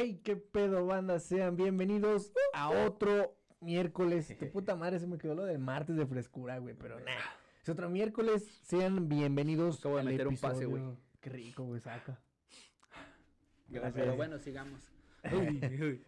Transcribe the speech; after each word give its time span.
Hey, 0.00 0.20
qué 0.22 0.36
pedo, 0.36 0.86
banda. 0.86 1.18
Sean 1.18 1.56
bienvenidos 1.56 2.32
a 2.54 2.70
otro 2.70 3.36
miércoles. 3.60 4.32
Tu 4.38 4.48
puta 4.52 4.76
madre 4.76 5.00
se 5.00 5.08
me 5.08 5.18
quedó 5.18 5.34
lo 5.34 5.44
de 5.44 5.58
martes 5.58 5.96
de 5.96 6.06
frescura, 6.06 6.58
güey, 6.58 6.76
pero 6.76 7.00
nada. 7.00 7.36
Es 7.60 7.68
otro 7.68 7.90
miércoles. 7.90 8.60
Sean 8.62 9.08
bienvenidos. 9.08 9.80
Acabo 9.80 9.96
de 9.96 10.04
meter 10.04 10.28
un 10.28 10.36
pase, 10.36 10.66
güey. 10.66 10.84
Qué 11.20 11.30
rico, 11.30 11.64
güey, 11.64 11.80
saca. 11.80 12.16
Gracias. 13.66 13.94
Pero 13.94 14.14
bueno, 14.14 14.38
sigamos. 14.38 14.80
Uy, 15.32 15.60
uy. 15.82 16.04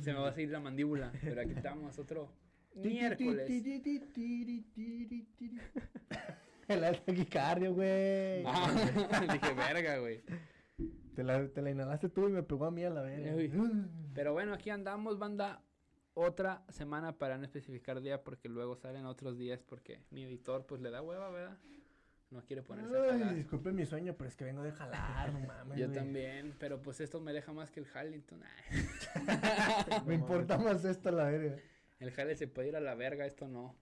Se 0.00 0.12
me 0.12 0.18
va 0.18 0.30
a 0.30 0.32
seguir 0.32 0.50
la 0.50 0.58
mandíbula, 0.58 1.12
pero 1.22 1.40
aquí 1.40 1.52
estamos 1.52 1.96
otro 1.96 2.32
miércoles. 2.74 3.48
El 6.66 7.00
taquicardio, 7.06 7.72
güey. 7.72 8.42
Ah, 8.44 9.28
dije, 9.32 9.54
verga, 9.54 9.98
güey. 9.98 10.24
Te 11.18 11.24
la, 11.24 11.48
te 11.48 11.62
la 11.62 11.70
inhalaste 11.72 12.08
tú 12.08 12.28
y 12.28 12.30
me 12.30 12.44
pegó 12.44 12.66
a 12.66 12.70
mí 12.70 12.84
a 12.84 12.90
la 12.90 13.02
verga. 13.02 13.34
Uy. 13.34 13.50
Pero 14.14 14.34
bueno, 14.34 14.54
aquí 14.54 14.70
andamos, 14.70 15.18
banda. 15.18 15.64
Otra 16.14 16.62
semana 16.68 17.18
para 17.18 17.36
no 17.36 17.42
especificar 17.42 18.00
día 18.00 18.22
porque 18.22 18.48
luego 18.48 18.76
salen 18.76 19.04
otros 19.04 19.36
días 19.36 19.60
porque 19.64 20.00
mi 20.10 20.22
editor 20.22 20.64
pues 20.64 20.80
le 20.80 20.92
da 20.92 21.02
hueva, 21.02 21.28
¿verdad? 21.30 21.58
No 22.30 22.44
quiere 22.44 22.62
ponerse 22.62 22.96
a 22.96 23.02
Ay, 23.02 23.10
jalar. 23.18 23.34
disculpe 23.34 23.72
mi 23.72 23.84
sueño, 23.84 24.14
pero 24.16 24.28
es 24.28 24.36
que 24.36 24.44
vengo 24.44 24.62
de 24.62 24.70
jalar, 24.70 25.32
no 25.32 25.40
mames. 25.40 25.76
Yo 25.76 25.86
güey. 25.86 25.98
también, 25.98 26.54
pero 26.56 26.80
pues 26.80 27.00
esto 27.00 27.20
me 27.20 27.32
deja 27.32 27.52
más 27.52 27.72
que 27.72 27.80
el 27.80 27.86
Hallington. 27.86 28.40
Me 30.06 30.14
importa 30.14 30.56
más 30.56 30.84
esto, 30.84 31.10
la 31.10 31.24
verga. 31.24 31.56
El 31.98 32.12
Halle 32.16 32.36
se 32.36 32.46
puede 32.46 32.68
ir 32.68 32.76
a 32.76 32.80
la 32.80 32.94
verga, 32.94 33.26
esto 33.26 33.48
no. 33.48 33.74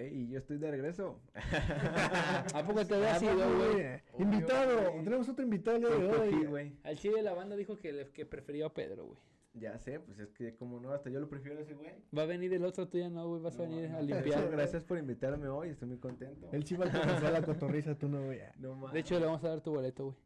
Ey, 0.00 0.28
yo 0.28 0.38
estoy 0.38 0.56
de 0.56 0.70
regreso. 0.70 1.20
¿A 2.54 2.62
poco 2.66 2.86
te 2.86 2.94
había 2.94 3.16
Ah, 3.16 3.18
sido, 3.18 3.34
güey. 3.34 4.00
Invitado, 4.18 4.92
tenemos 5.04 5.28
otro 5.28 5.44
invitado 5.44 5.76
el 5.76 5.82
día 5.82 5.90
de 5.90 6.08
hoy. 6.18 6.44
güey. 6.46 6.72
Al 6.84 6.96
chile 6.96 7.16
de 7.16 7.22
la 7.22 7.34
banda 7.34 7.54
dijo 7.54 7.76
que, 7.76 7.92
le- 7.92 8.08
que 8.10 8.24
prefería 8.24 8.64
a 8.66 8.72
Pedro, 8.72 9.04
güey. 9.06 9.18
Ya 9.52 9.76
sé, 9.78 10.00
pues 10.00 10.18
es 10.20 10.32
que 10.32 10.56
como 10.56 10.80
no, 10.80 10.92
hasta 10.92 11.10
yo 11.10 11.20
lo 11.20 11.28
prefiero 11.28 11.58
a 11.58 11.62
ese 11.62 11.74
güey. 11.74 11.90
Va 12.16 12.22
a 12.22 12.26
venir 12.26 12.54
el 12.54 12.64
otro, 12.64 12.88
tú 12.88 12.96
ya 12.98 13.10
no, 13.10 13.28
güey. 13.28 13.42
Vas 13.42 13.58
a 13.58 13.62
venir 13.62 13.90
no, 13.90 13.98
a 13.98 14.00
limpiar. 14.00 14.48
Gracias 14.50 14.84
por 14.84 14.96
invitarme 14.96 15.48
hoy, 15.48 15.68
estoy 15.68 15.88
muy 15.88 15.98
contento. 15.98 16.48
Él 16.52 16.64
sí 16.64 16.76
va 16.76 16.86
a 16.86 16.90
comenzar 16.92 17.32
la 17.32 17.42
cotorriza, 17.42 17.94
tú 17.98 18.08
no, 18.08 18.24
güey. 18.24 18.40
No 18.58 18.74
mames. 18.76 18.94
De 18.94 19.00
hecho, 19.00 19.18
le 19.20 19.26
vamos 19.26 19.44
a 19.44 19.48
dar 19.48 19.60
tu 19.60 19.72
boleto, 19.72 20.04
güey. 20.04 20.16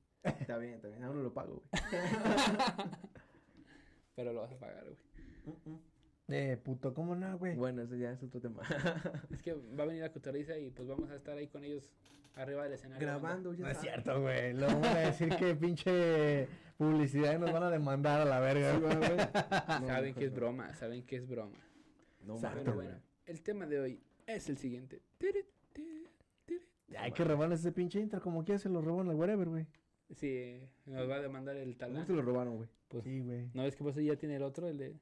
Está 0.40 0.56
bien, 0.58 0.74
está 0.74 0.86
bien, 0.88 1.02
aún 1.02 1.16
no 1.16 1.22
lo 1.24 1.34
pago, 1.34 1.54
güey. 1.72 1.82
Pero 4.14 4.32
lo 4.32 4.42
vas 4.42 4.52
a 4.52 4.58
pagar, 4.58 4.84
güey. 4.84 5.78
Eh, 6.28 6.56
puto, 6.62 6.94
¿cómo 6.94 7.14
no, 7.14 7.36
güey? 7.38 7.54
Bueno, 7.54 7.82
ese 7.82 7.98
ya 7.98 8.12
es 8.12 8.22
otro 8.22 8.40
tema. 8.40 8.62
Es 9.30 9.42
que 9.42 9.52
va 9.52 9.84
a 9.84 9.86
venir 9.86 10.02
la 10.02 10.10
cotorriza 10.12 10.56
y 10.58 10.70
pues 10.70 10.88
vamos 10.88 11.10
a 11.10 11.16
estar 11.16 11.36
ahí 11.36 11.48
con 11.48 11.64
ellos 11.64 11.92
arriba 12.34 12.64
del 12.64 12.72
escenario. 12.72 13.06
Grabando, 13.06 13.52
ya 13.52 13.64
No 13.64 13.70
es 13.70 13.78
cierto, 13.78 14.20
güey. 14.22 14.54
Luego 14.54 14.80
van 14.80 14.96
a 14.96 15.00
decir 15.00 15.28
que 15.36 15.54
pinche 15.54 16.48
publicidad 16.78 17.34
y 17.34 17.38
nos 17.38 17.52
van 17.52 17.62
a 17.64 17.70
demandar 17.70 18.22
a 18.22 18.24
la 18.24 18.40
verga, 18.40 18.74
Sí, 18.74 18.80
güey. 18.80 19.00
No, 19.00 19.86
Saben 19.86 20.04
mejor 20.04 20.14
que 20.18 20.24
es 20.24 20.30
no. 20.32 20.36
broma, 20.36 20.74
saben 20.74 21.02
que 21.04 21.16
es 21.16 21.28
broma. 21.28 21.58
No 22.22 22.38
mames. 22.38 22.74
bueno, 22.74 22.96
el 23.26 23.42
tema 23.42 23.66
de 23.66 23.80
hoy 23.80 24.02
es 24.26 24.48
el 24.48 24.56
siguiente. 24.56 25.02
Tiri, 25.18 25.44
tiri, 25.74 26.08
tiri. 26.46 26.64
Hay 26.96 27.12
que 27.12 27.22
robar 27.22 27.52
ese 27.52 27.70
pinche 27.70 28.00
intro, 28.00 28.20
como 28.22 28.44
que 28.46 28.58
se 28.58 28.70
lo 28.70 28.80
roban 28.80 29.10
al 29.10 29.16
whatever, 29.16 29.46
güey. 29.48 29.66
Sí, 30.16 30.58
nos 30.86 31.08
va 31.08 31.16
a 31.16 31.20
demandar 31.20 31.56
el 31.56 31.76
¿Cómo 31.76 31.78
talán. 31.78 32.06
se 32.06 32.12
lo 32.14 32.22
robaron, 32.22 32.56
güey? 32.56 32.68
Pues, 32.88 33.04
Sí, 33.04 33.20
güey. 33.20 33.50
¿No 33.52 33.62
ves 33.62 33.76
que 33.76 33.82
pues 33.84 33.96
ya 33.96 34.16
tiene 34.16 34.36
el 34.36 34.42
otro, 34.42 34.68
el 34.68 34.78
de... 34.78 34.94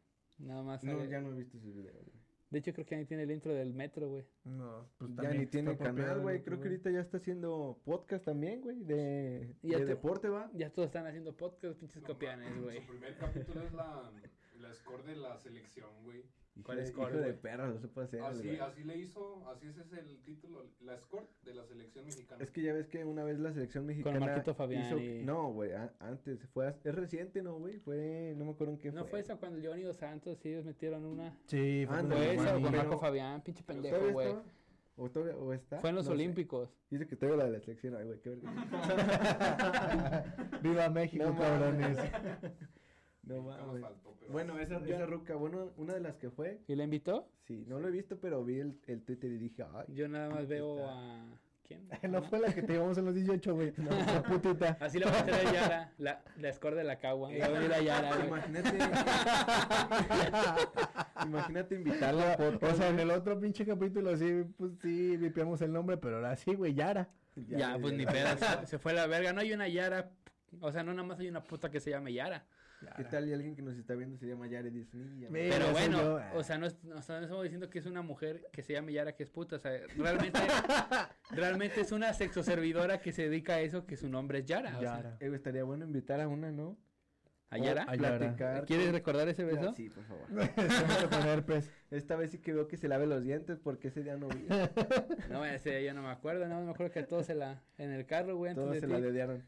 Nada 0.43 0.63
más. 0.63 0.85
No, 0.85 0.93
sale- 0.99 1.09
ya 1.09 1.21
no 1.21 1.33
he 1.33 1.37
visto 1.39 1.57
ese 1.59 1.71
video, 1.71 1.95
güey. 1.95 2.23
De 2.51 2.59
hecho, 2.59 2.75
creo 2.75 2.85
que 2.85 2.95
ahí 2.97 3.07
tiene 3.07 3.23
el 3.23 3.31
intro 3.31 3.55
del 3.55 3.73
metro, 3.73 4.11
güey. 4.11 4.27
No, 4.45 4.87
pues 4.99 5.11
ya 5.13 5.17
también 5.23 5.41
ni 5.41 5.47
tiene 5.47 5.79
canal, 5.79 6.21
güey. 6.21 6.43
Creo 6.45 6.61
que 6.61 6.69
ahorita 6.69 6.91
ya 6.91 7.01
está 7.01 7.17
haciendo 7.17 7.81
podcast 7.85 8.27
también, 8.27 8.61
güey, 8.61 8.83
de, 8.85 9.57
Y 9.63 9.71
ya 9.71 9.79
de 9.79 9.85
tú- 9.85 9.89
deporte, 9.89 10.29
va. 10.29 10.51
Ya 10.53 10.71
todos 10.71 10.87
están 10.87 11.07
haciendo 11.07 11.35
podcast, 11.35 11.79
pinches 11.81 12.03
copianes, 12.03 12.61
güey. 12.61 12.81
Su 12.83 12.87
primer 12.89 13.17
capítulo 13.17 13.63
es 13.63 13.73
la, 13.73 14.13
la 14.61 14.75
score 14.75 15.03
de 15.05 15.17
la 15.17 15.39
selección, 15.39 15.89
güey. 16.05 16.25
Hijo 16.55 16.67
¿Cuál 16.67 16.77
de- 16.77 16.83
es 16.85 16.91
hijo 16.91 17.07
de 17.09 17.33
perra, 17.33 17.67
no 17.69 17.81
se 17.81 17.89
puede 17.89 18.09
hacer, 18.09 18.21
Así, 18.23 18.57
así 18.59 18.85
le 18.85 18.99
hizo, 18.99 19.49
así 19.49 19.69
ese 19.69 19.81
es 19.81 19.93
el 19.95 20.23
título, 20.23 20.67
la 20.81 20.99
score 20.99 21.27
de 21.45 21.55
la 21.55 21.65
selección 21.65 22.05
mexicana. 22.05 22.45
Es 22.45 22.51
que 22.51 22.61
ya 22.63 22.75
ves 22.75 22.89
que 22.89 23.03
una 23.07 23.25
vez 23.25 23.39
la 23.41 23.55
selección 23.55 23.87
mexicana 23.87 24.21
Marquito 24.21 24.55
Fabián 24.55 24.85
hizo- 24.87 24.99
y- 24.99 25.25
No, 25.25 25.51
güey, 25.51 25.71
antes, 25.99 26.47
fue, 26.53 26.75
es 26.85 26.95
reciente, 26.95 27.43
¿no, 27.43 27.59
güey? 27.59 27.79
Fue, 27.79 28.35
no 28.37 28.45
me 28.45 28.51
acuerdo 28.51 28.75
en 28.75 28.79
qué 28.81 28.93
¿No 28.93 29.07
fue 29.07 29.21
esa 29.21 29.37
cuando 29.37 29.61
Giovanni 29.61 29.83
Dos 29.85 29.97
Santos 29.97 30.45
y 30.45 30.51
ellos 30.51 30.67
metieron 30.67 31.07
una? 31.07 31.35
Sí, 31.47 31.87
fue 31.89 31.97
con 31.97 32.11
¿Fue 32.13 32.35
esa 32.35 32.53
con 32.53 32.63
Marco 32.71 32.99
Fabián? 32.99 33.41
Pinche 33.43 33.65
¿Pero 33.67 33.81
pendejo, 33.81 34.13
güey. 34.13 34.35
¿O, 34.97 35.09
todavía- 35.11 35.37
o 35.39 35.55
está? 35.55 35.81
Fue 35.81 35.89
en 35.89 35.97
los 35.97 36.05
No 36.05 36.11
sé. 36.11 36.15
Olímpicos. 36.17 36.69
Dice 36.91 37.07
que 37.07 37.17
todavía 37.17 37.45
la 37.45 37.51
de 37.51 37.57
la 37.59 37.65
selección, 37.65 37.97
ay, 37.97 38.05
güey, 38.05 38.21
qué 38.21 38.29
verga. 38.29 38.53
Viva 40.63 40.91
México, 40.91 41.25
No 41.25 41.35
cabrones. 41.39 41.97
no 43.23 43.43
mames. 43.43 43.83
faltó, 43.83 44.17
pero- 44.21 44.33
Bueno, 44.33 44.59
esa, 44.59 44.81
Yo- 44.85 44.95
esa 44.95 45.07
ruca, 45.07 45.35
bueno, 45.37 45.71
una 45.77 45.95
de 45.95 46.01
las 46.01 46.17
que 46.17 46.31
fue, 46.31 46.61
¿Y 46.69 46.75
la 46.75 46.85
invitó? 46.85 47.29
sí, 47.47 47.65
no 47.69 47.79
lo 47.81 47.89
he 47.89 47.91
visto, 47.91 48.19
pero 48.21 48.45
vi 48.45 48.61
el, 48.61 48.79
el 48.87 49.03
Twitter 49.03 49.31
y 49.31 49.39
dije, 49.39 49.65
ay. 49.75 49.87
Yo 49.95 50.09
nada 50.09 50.29
más 50.31 50.47
veo 50.49 50.79
está. 50.79 50.93
a... 50.93 51.25
¿Quién? 51.65 51.89
No 52.11 52.23
fue 52.25 52.41
la 52.41 52.53
que 52.53 52.63
te 52.63 52.73
llevamos 52.73 52.99
en 52.99 53.05
los 53.05 53.15
18, 53.15 53.55
güey. 53.55 53.73
No, 53.77 53.91
la 54.15 54.23
putita. 54.25 54.77
Así 54.81 54.99
la 54.99 55.11
va 55.11 55.21
a 55.21 55.25
traer 55.27 55.53
Yara, 55.53 55.93
la, 55.99 56.23
la 56.39 56.53
score 56.53 56.75
de 56.75 56.83
la 56.85 56.99
cagua. 56.99 57.31
Va 57.39 57.45
a 57.47 57.49
venir 57.49 57.71
la 57.71 57.81
Yara, 57.83 58.17
güey. 58.17 58.27
Imagínate. 58.29 58.79
Imagínate 61.27 61.75
invitarla 61.77 62.33
a 62.33 62.37
podcast. 62.37 62.73
O 62.73 62.77
sea, 62.77 62.89
en 62.89 63.01
el 63.01 63.11
otro 63.11 63.39
pinche 63.39 63.65
capítulo 63.65 64.17
sí, 64.17 64.45
pues 64.57 64.73
sí, 64.83 65.17
vipiamos 65.17 65.61
el 65.63 65.73
nombre, 65.73 65.97
pero 65.97 66.17
ahora 66.17 66.37
sí, 66.37 66.55
güey, 66.55 66.75
Yara. 66.75 67.09
Ya, 67.37 67.79
pues 67.81 67.95
ni 67.95 68.05
pedo, 68.05 68.37
se, 68.37 68.67
se 68.67 68.79
fue 68.79 68.93
la 68.93 69.07
verga. 69.07 69.33
No 69.33 69.41
hay 69.41 69.53
una 69.53 69.69
Yara, 69.69 70.11
o 70.61 70.71
sea, 70.73 70.83
no 70.83 70.93
nada 70.93 71.07
más 71.07 71.19
hay 71.21 71.29
una 71.29 71.43
puta 71.43 71.71
que 71.71 71.81
se 71.81 71.91
llame 71.91 72.13
Yara. 72.13 72.45
¿Qué 72.97 73.05
tal 73.05 73.29
y 73.29 73.33
alguien 73.33 73.55
que 73.55 73.63
nos 73.63 73.77
está 73.77 73.95
viendo 73.95 74.17
se 74.17 74.27
llama 74.27 74.47
Yare 74.47 74.71
Disney? 74.71 75.27
Pero 75.31 75.71
bueno, 75.73 75.99
yo, 75.99 76.21
o 76.39 76.43
sea, 76.43 76.59
no, 76.59 76.67
es- 76.67 76.83
no, 76.85 76.97
o 76.97 77.03
sea, 77.03 77.17
no 77.19 77.23
estamos 77.25 77.43
diciendo 77.45 77.71
que 77.71 77.79
es 77.79 77.87
una 77.87 78.03
mujer 78.03 78.47
que 78.53 78.63
se 78.63 78.73
llame 78.73 78.93
Yara 78.93 79.15
que 79.15 79.23
es 79.23 79.31
puta, 79.31 79.57
o 79.57 79.59
sea, 79.59 79.73
realmente, 79.97 80.39
realmente 81.31 81.81
es 81.81 81.93
una 81.93 82.13
sexoservidora 82.13 83.01
que 83.01 83.13
se 83.13 83.29
dedica 83.29 83.55
a 83.55 83.61
eso, 83.61 83.87
que 83.87 83.97
su 83.97 84.09
nombre 84.09 84.41
es 84.41 84.47
Yara. 84.47 84.71
o 84.77 84.81
sea, 84.81 84.97
Yara. 84.97 85.17
Eh, 85.21 85.31
estaría 85.35 85.65
bueno 85.65 85.85
invitar 85.85 86.21
a 86.21 86.29
una, 86.29 86.51
¿no? 86.51 86.77
¿A 87.51 87.59
Yara? 87.59 87.85
A 87.87 87.95
Yara. 87.97 88.19
Platicar. 88.19 88.65
¿Quieres 88.65 88.87
con- 88.87 88.95
recordar 88.95 89.29
ese 89.29 89.45
beso? 89.45 89.75
Sí, 89.75 89.91
por 89.91 90.05
favor. 90.05 90.27
Poner, 91.11 91.45
pues. 91.45 91.71
Esta 91.91 92.17
vez 92.17 92.31
sí 92.31 92.39
que 92.39 92.55
veo 92.55 92.67
que 92.67 92.79
se 92.79 92.89
lave 92.89 93.07
los 93.07 93.23
dientes 93.23 93.59
porque 93.59 93.89
ese 93.89 94.03
día 94.03 94.17
no 94.17 94.29
vi. 94.29 94.47
No, 95.31 95.45
ese 95.45 95.85
yo 95.85 95.93
no 95.93 96.03
me 96.03 96.09
acuerdo, 96.11 96.49
no, 96.49 96.63
me 96.63 96.71
acuerdo 96.71 96.93
que 96.93 97.03
todos 97.03 97.27
se 97.27 97.35
la, 97.35 97.61
en 97.77 97.91
el 97.91 98.07
carro, 98.07 98.37
güey, 98.37 98.51
antes 98.53 98.63
Todos 98.65 98.75
de 98.75 98.81
se 98.81 98.87
la 98.87 99.01
dediaron. 99.01 99.43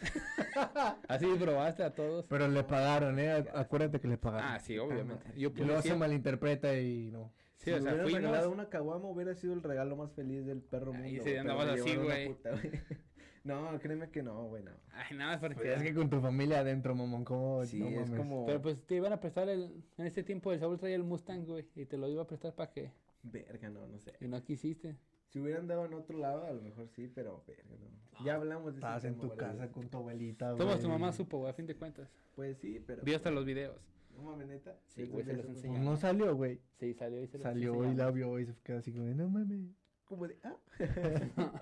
Así 1.08 1.26
probaste 1.38 1.82
a 1.82 1.94
todos. 1.94 2.26
Pero 2.28 2.48
le 2.48 2.62
pagaron, 2.64 3.18
¿eh? 3.18 3.32
Acu- 3.32 3.50
Acuérdate 3.54 4.00
que 4.00 4.08
le 4.08 4.18
pagaron. 4.18 4.48
Ah, 4.48 4.58
sí, 4.58 4.78
obviamente. 4.78 5.26
Yo 5.36 5.50
Y 5.54 5.64
luego 5.64 5.82
se 5.82 5.94
malinterpreta 5.94 6.78
y 6.78 7.10
no. 7.10 7.32
sí, 7.56 7.64
si 7.66 7.70
o 7.72 7.74
sea, 7.74 7.82
hubieran 7.92 8.02
fuimos. 8.02 8.22
regalado 8.22 8.50
una 8.50 8.68
caguama 8.68 9.08
hubiera 9.08 9.34
sido 9.34 9.54
el 9.54 9.62
regalo 9.62 9.96
más 9.96 10.12
feliz 10.12 10.44
del 10.46 10.62
perro 10.62 10.92
mundo. 10.92 11.08
sí 11.08 11.18
güey, 11.18 11.36
andabas 11.38 11.68
así, 11.70 11.96
güey. 11.96 12.36
No, 13.44 13.78
créeme 13.78 14.10
que 14.10 14.24
no, 14.24 14.48
güey, 14.48 14.64
no. 14.64 14.72
Ay, 14.90 15.16
nada 15.16 15.30
más 15.34 15.40
porque... 15.40 15.54
Pero 15.62 15.76
es 15.76 15.82
que 15.84 15.94
con 15.94 16.10
tu 16.10 16.20
familia 16.20 16.58
adentro, 16.58 16.96
mamón, 16.96 17.24
¿cómo? 17.24 17.64
Sí, 17.64 17.78
no 17.78 17.86
es 18.00 18.10
como... 18.10 18.44
Pero 18.44 18.60
pues 18.60 18.84
te 18.84 18.96
iban 18.96 19.12
a 19.12 19.20
prestar 19.20 19.48
el... 19.48 19.84
En 19.98 20.06
ese 20.06 20.24
tiempo 20.24 20.52
el 20.52 20.58
Saúl 20.58 20.80
traía 20.80 20.96
el 20.96 21.04
Mustang, 21.04 21.44
güey, 21.46 21.64
y 21.76 21.84
te 21.84 21.96
lo 21.96 22.08
iba 22.08 22.22
a 22.22 22.26
prestar 22.26 22.56
para 22.56 22.72
qué. 22.72 22.90
Verga, 23.22 23.70
no, 23.70 23.86
no 23.86 24.00
sé. 24.00 24.14
Y 24.20 24.26
no 24.26 24.42
quisiste. 24.42 24.96
Si 25.28 25.40
hubieran 25.40 25.66
dado 25.66 25.84
en 25.84 25.94
otro 25.94 26.18
lado, 26.18 26.46
a 26.46 26.52
lo 26.52 26.62
mejor 26.62 26.88
sí, 26.88 27.10
pero 27.14 27.42
verga, 27.46 27.64
no. 27.68 28.24
Ya 28.24 28.36
hablamos 28.36 28.72
de 28.72 28.78
Estabas 28.78 29.04
en 29.04 29.18
tu 29.18 29.34
casa 29.36 29.70
con 29.70 29.88
tu 29.88 29.98
abuelita, 29.98 30.52
güey. 30.52 30.58
Todos 30.58 30.80
tu 30.80 30.88
mamá 30.88 31.12
supo, 31.12 31.38
güey, 31.38 31.50
a 31.50 31.54
fin 31.54 31.66
de 31.66 31.76
cuentas. 31.76 32.08
Pues 32.34 32.58
sí, 32.58 32.82
pero... 32.86 33.02
Vio 33.02 33.16
hasta 33.16 33.30
los 33.30 33.44
videos. 33.44 33.76
No 34.16 34.22
mames, 34.22 34.48
neta. 34.48 34.74
Sí, 34.86 35.04
güey, 35.06 35.24
se 35.24 35.34
los 35.34 35.44
enseñó. 35.46 35.74
Pues 35.74 35.84
no 35.84 35.96
salió, 35.96 36.34
güey. 36.34 36.60
Sí, 36.78 36.94
salió 36.94 37.22
y 37.22 37.26
se 37.26 37.38
lo 37.38 37.42
Salió 37.42 37.84
y 37.90 37.94
la 37.94 38.10
vio 38.10 38.38
y 38.38 38.46
se 38.46 38.54
quedó 38.62 38.78
así 38.78 38.92
como, 38.92 39.04
de, 39.04 39.14
no 39.14 39.28
mames. 39.28 39.60
Como 40.04 40.26
de, 40.28 40.38
ah. 40.44 40.56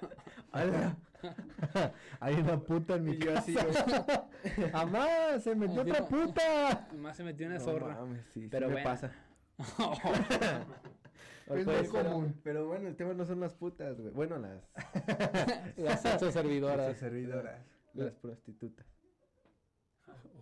¡Hala! 0.52 0.96
Hay 2.20 2.34
una 2.34 2.60
puta 2.60 2.96
en 2.96 3.04
mi 3.04 3.18
yo 3.18 3.36
así, 3.36 3.54
casa. 3.54 4.28
¡Amá! 4.72 5.38
¡Se 5.40 5.54
metió 5.54 5.82
otra 5.82 6.06
puta! 6.06 6.88
Nomás 6.92 7.16
se 7.16 7.24
metió 7.24 7.46
una 7.46 7.58
No 7.58 7.64
zorra. 7.64 7.94
mames, 7.94 8.24
sí, 8.32 8.42
sí 8.42 8.48
Pero 8.50 8.68
me 8.68 8.74
bueno. 8.74 8.90
pasa. 8.90 9.12
Es 11.46 11.48
Pues, 11.48 11.66
muy 11.66 11.74
pero- 11.92 12.10
común. 12.10 12.34
Pero 12.42 12.66
bueno, 12.66 12.88
el 12.88 12.96
tema 12.96 13.12
no 13.14 13.24
son 13.26 13.40
las 13.40 13.54
putas, 13.54 14.00
güey. 14.00 14.12
Bueno, 14.14 14.38
las... 14.38 14.62
Las 15.76 16.00
sexo 16.02 16.30
servidoras. 16.30 16.88
Las 16.88 16.96
servidoras. 16.98 17.60
Las 17.94 18.14
prostitutas. 18.14 18.86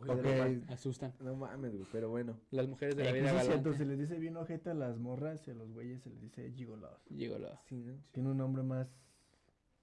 Uy, 0.00 0.08
Ok. 0.10 0.70
Asustan. 0.70 1.12
No 1.20 1.34
mames, 1.36 1.72
güey, 1.74 1.86
pero 1.92 2.08
bueno. 2.10 2.38
Las 2.50 2.66
mujeres 2.68 2.96
de 2.96 3.04
la 3.04 3.12
vida 3.12 3.24
es 3.26 3.30
cierto, 3.46 3.48
galante. 3.70 3.78
se 3.78 3.84
les 3.84 3.98
dice 3.98 4.18
bien 4.18 4.36
ojete 4.36 4.70
a 4.70 4.74
las 4.74 4.98
morras 4.98 5.46
y 5.46 5.50
a 5.50 5.54
los 5.54 5.72
güeyes 5.72 6.02
se 6.02 6.10
les 6.10 6.20
dice 6.20 6.50
gigolos. 6.52 6.90
Gigolo. 7.08 7.58
Sí, 7.66 7.76
¿no? 7.82 7.94
Tiene 8.12 8.30
un 8.30 8.36
nombre 8.38 8.62
más... 8.62 8.88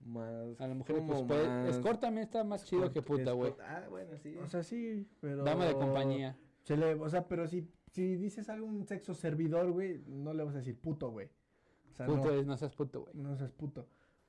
Más... 0.06 0.60
A 0.62 0.68
la 0.68 0.74
mujer, 0.76 0.96
como 0.98 1.08
pues, 1.10 1.24
puede- 1.24 1.48
más- 1.48 1.70
escort 1.76 2.00
también 2.00 2.26
está 2.26 2.44
más 2.46 2.64
chido 2.64 2.92
que 2.92 3.02
puta, 3.02 3.32
güey. 3.34 3.54
Ah, 3.62 3.86
bueno, 3.90 4.18
sí. 4.18 4.36
O 4.38 4.48
sea, 4.48 4.64
sí, 4.64 5.06
pero... 5.20 5.44
Dama 5.44 5.66
de 5.66 5.74
compañía. 5.74 6.38
Se 6.64 6.76
le, 6.78 6.94
o 6.96 7.10
sea, 7.10 7.28
pero 7.28 7.48
si, 7.48 7.68
si 7.92 8.16
dices 8.18 8.50
algo 8.50 8.68
un 8.68 8.86
sexo 8.88 9.14
servidor, 9.14 9.72
güey, 9.72 10.02
no 10.08 10.34
le 10.34 10.44
vas 10.44 10.56
a 10.56 10.60
decir 10.60 10.78
puto, 10.80 11.10
güey. 11.12 11.28
O 11.92 11.94
sea, 11.94 12.06
Puto 12.06 12.26
no, 12.26 12.32
es, 12.32 12.46
no 12.46 12.56
seas 12.58 12.74
puto, 12.76 13.02
güey. 13.02 13.14
no 13.16 13.36
seas 13.36 13.52
puto. 13.52 13.88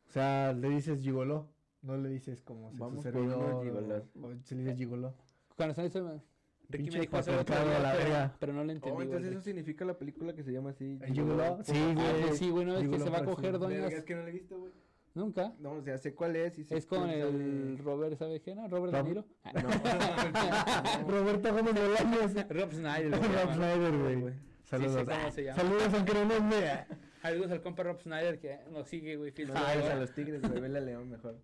O 0.08 0.10
sea, 0.12 0.52
le 0.52 0.68
dices 0.70 1.00
gigoló, 1.00 1.48
no 1.82 1.96
le 1.96 2.08
dices 2.08 2.42
como 2.42 2.70
sexo 2.70 2.84
Vamos 2.84 3.02
servidor. 3.02 3.62
gigolos. 3.64 4.02
O, 4.20 4.26
o 4.26 4.34
se 4.42 4.54
le 4.56 4.62
dice 4.64 4.76
gigoló. 4.76 5.14
Cuando 5.56 5.70
están 5.72 5.84
diciendo, 5.84 6.22
Ricky 6.68 6.84
Pinche 6.84 6.98
me 6.98 7.00
dijo 7.06 7.18
eso 7.18 7.32
el 7.32 7.38
otro 7.40 7.54
día, 7.54 7.76
a 7.76 7.80
la 7.80 7.92
pero, 7.92 8.32
pero 8.40 8.52
no 8.54 8.64
lo 8.64 8.72
entendí. 8.72 8.90
Oh, 8.90 8.94
güey, 8.94 9.06
entonces 9.06 9.30
eso 9.30 9.38
Ricky. 9.40 9.44
significa 9.50 9.84
la 9.84 9.98
película 9.98 10.34
que 10.34 10.42
se 10.42 10.52
llama 10.52 10.70
así. 10.70 10.98
¿El 11.02 11.12
Gigolo? 11.14 11.58
Sí, 11.62 11.72
Ah, 11.76 11.92
güey. 11.94 12.22
pues 12.26 12.38
sí, 12.38 12.50
güey, 12.50 12.64
no 12.66 12.78
es 12.78 12.88
que 12.88 12.98
se 12.98 13.10
va 13.10 13.18
a 13.18 13.24
coger 13.24 13.58
doñas. 13.58 13.92
Es 13.92 14.04
que 14.04 14.14
no 14.14 14.22
la 14.22 14.28
he 14.28 14.32
visto, 14.32 14.58
güey. 14.58 14.72
Nunca. 15.14 15.52
No, 15.58 15.72
o 15.72 15.82
sea, 15.82 15.98
sé 15.98 16.14
cuál 16.14 16.36
es 16.36 16.56
y 16.58 16.64
sé 16.64 16.76
Es 16.76 16.86
con 16.86 17.10
el. 17.10 17.78
Robert, 17.78 18.16
¿sabe 18.18 18.40
qué? 18.40 18.54
No, 18.54 18.68
Robert 18.68 18.92
Rob- 18.94 19.02
De 19.02 19.08
Niro. 19.08 19.24
Ah, 19.44 19.52
No, 19.54 21.08
Roberto 21.08 21.52
Gómez 21.54 21.74
Bolaños. 21.74 22.34
Rob 22.48 22.72
Snyder. 22.72 23.10
Rob. 23.10 23.54
Snyder, 23.54 24.18
güey. 24.20 24.34
Saludos. 24.64 25.06
se 25.34 25.44
llama. 25.44 25.60
Saludos 25.60 25.88
aunque 25.94 26.14
no 26.14 26.24
nos 26.26 26.48
vea. 26.50 26.86
Saludos 27.22 27.50
al 27.50 27.60
compa 27.60 27.82
Rob 27.82 28.00
Snyder 28.00 28.38
que 28.38 28.60
nos 28.70 28.86
sigue, 28.88 29.16
güey. 29.16 29.32
vayas 29.46 29.84
a 29.90 29.96
los 29.96 30.12
tigres, 30.14 30.42
güey. 30.42 30.60
Vele 30.60 30.78
a 30.78 30.80
León 30.80 31.10
mejor. 31.10 31.36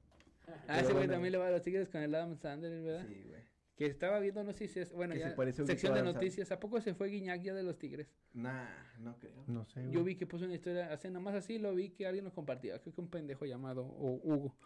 Ah, 0.46 0.52
ese 0.54 0.64
Pero 0.66 0.82
güey 0.84 0.94
bueno. 0.94 1.12
también 1.14 1.32
le 1.32 1.38
va 1.38 1.46
a 1.48 1.50
los 1.50 1.62
Tigres 1.62 1.88
con 1.88 2.00
el 2.02 2.14
Adam 2.14 2.36
Sandler, 2.36 2.80
¿verdad? 2.82 3.04
Sí, 3.08 3.24
güey. 3.26 3.40
Que 3.76 3.87
estaba 3.87 4.19
viendo, 4.20 4.43
no 4.43 4.52
sé 4.55 4.69
si 4.69 4.81
es, 4.81 4.90
bueno, 4.93 5.12
Que 5.14 5.20
se 5.20 5.28
ya, 5.28 5.37
parece 5.37 5.67
sección 5.67 5.94
de 5.94 6.02
noticias. 6.02 6.50
¿A 6.50 6.58
poco 6.58 6.81
se 6.81 6.94
fue 6.94 7.08
Guiñac 7.08 7.43
ya 7.43 7.52
de 7.52 7.62
los 7.62 7.78
Tigres? 7.78 8.08
Nah, 8.32 8.64
no 8.99 9.19
creo. 9.19 9.44
No 9.46 9.67
sé, 9.67 9.82
güey. 9.82 9.93
Yo 9.93 10.02
vi 10.02 10.17
que 10.17 10.26
puso 10.26 10.46
una 10.46 10.55
historia, 10.55 10.90
hace 10.93 11.11
nomás 11.11 11.34
así 11.34 11.58
lo 11.58 11.75
vi 11.75 11.90
que 11.90 12.06
alguien 12.06 12.25
lo 12.25 12.32
compartía, 12.32 12.78
creo 12.81 12.94
que 12.94 13.00
un 13.02 13.08
pendejo 13.08 13.44
llamado 13.44 13.84
o 13.84 14.19
Hugo, 14.25 14.56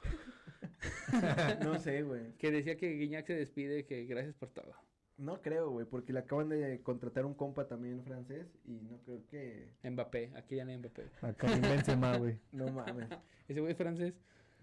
No 1.64 1.78
sé, 1.78 2.02
güey. 2.02 2.32
que 2.38 2.50
decía 2.52 2.76
que 2.76 2.92
Guiñac 2.92 3.26
se 3.26 3.34
despide, 3.34 3.84
que 3.84 4.04
gracias 4.04 4.34
por 4.36 4.50
todo. 4.50 4.74
No 5.16 5.42
creo, 5.42 5.70
güey, 5.70 5.84
porque 5.84 6.12
le 6.14 6.20
acaban 6.20 6.48
de 6.48 6.80
contratar 6.82 7.26
un 7.26 7.34
compa 7.34 7.66
también 7.66 8.02
francés 8.04 8.46
y 8.64 8.80
no 8.80 8.98
creo 9.02 9.26
que... 9.26 9.68
Mbappé, 9.82 10.32
aquí 10.34 10.56
ya 10.56 10.64
no 10.64 10.70
hay 10.70 10.78
Mbappé. 10.78 11.10
Acá 11.20 11.52
en 11.52 11.60
Benzema, 11.60 12.16
güey. 12.16 12.38
No 12.52 12.70
mames. 12.72 13.08
Ese 13.46 13.60
güey 13.60 13.72
es 13.72 13.76
francés. 13.76 14.14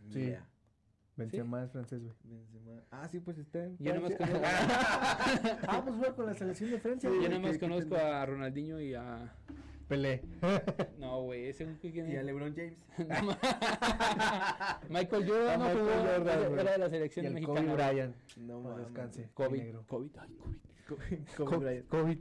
Sí. 0.09 0.19
Mira, 0.19 0.49
Benzema 1.17 1.63
es 1.63 1.71
francés, 1.71 2.01
güey. 2.01 2.13
Benzema. 2.23 2.81
Ah, 2.91 3.07
sí, 3.09 3.19
pues 3.19 3.37
está 3.39 3.63
en 3.65 3.77
Yo 3.79 3.93
nomás 3.95 4.15
conozco, 4.15 4.39
Ah, 5.67 5.81
pues 5.83 5.95
fue 5.97 6.15
con 6.15 6.25
la 6.27 6.33
selección 6.35 6.71
de 6.71 6.79
Francia, 6.79 7.09
yo 7.09 7.15
güey. 7.17 7.29
nomás 7.29 7.57
conozco 7.57 7.95
a 7.95 8.25
Ronaldinho 8.25 8.79
y 8.79 8.93
a... 8.93 9.33
Pelé. 9.87 10.21
No, 10.99 11.23
güey, 11.23 11.47
ese 11.47 11.63
güey 11.65 11.77
que 11.77 11.87
Y 11.87 12.15
a 12.15 12.21
LeBron 12.23 12.53
James. 12.55 12.77
Michael 14.89 15.27
Jordan 15.27 15.59
no 15.59 15.65
jugó, 15.69 15.85
Jordan, 15.85 16.39
era- 16.39 16.49
güey. 16.49 16.65
de 16.65 16.77
la 16.77 16.87
Y 16.87 16.89
selección 16.89 17.25
el 17.25 17.33
mexicana. 17.33 17.59
Kobe 17.61 17.73
güey. 17.75 17.87
Bryant. 17.91 18.15
No 18.37 18.61
mames. 18.61 18.85
descanse. 18.85 19.29
COVID, 19.33 19.59
negro. 19.59 19.83
COVID, 19.87 20.11
ay, 20.19 20.29
COVID. 20.87 21.19
Kobe 21.37 21.49
Co- 21.49 21.59
Bryant. 21.59 21.87
COVID. 21.87 22.17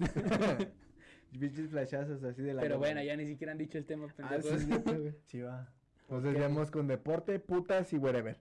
Pinches 1.39 1.69
flashazos 1.71 2.23
así 2.25 2.43
de 2.43 2.55
la... 2.55 2.63
Pero 2.63 2.79
bueno, 2.79 3.03
ya 3.03 3.15
ni 3.17 3.27
siquiera 3.27 3.53
han 3.53 3.59
dicho 3.59 3.77
el 3.79 3.85
tema, 3.85 4.07
Ah, 4.07 4.15
pendejos. 4.17 4.61
sí, 4.61 4.67
neta, 4.69 4.93
güey. 4.93 5.15
Sí, 5.27 5.41
va. 5.43 5.69
Nos 6.09 6.23
desviamos 6.23 6.71
con 6.71 6.87
deporte, 6.87 7.39
putas 7.41 7.93
y 7.93 7.99
wherever. 7.99 8.39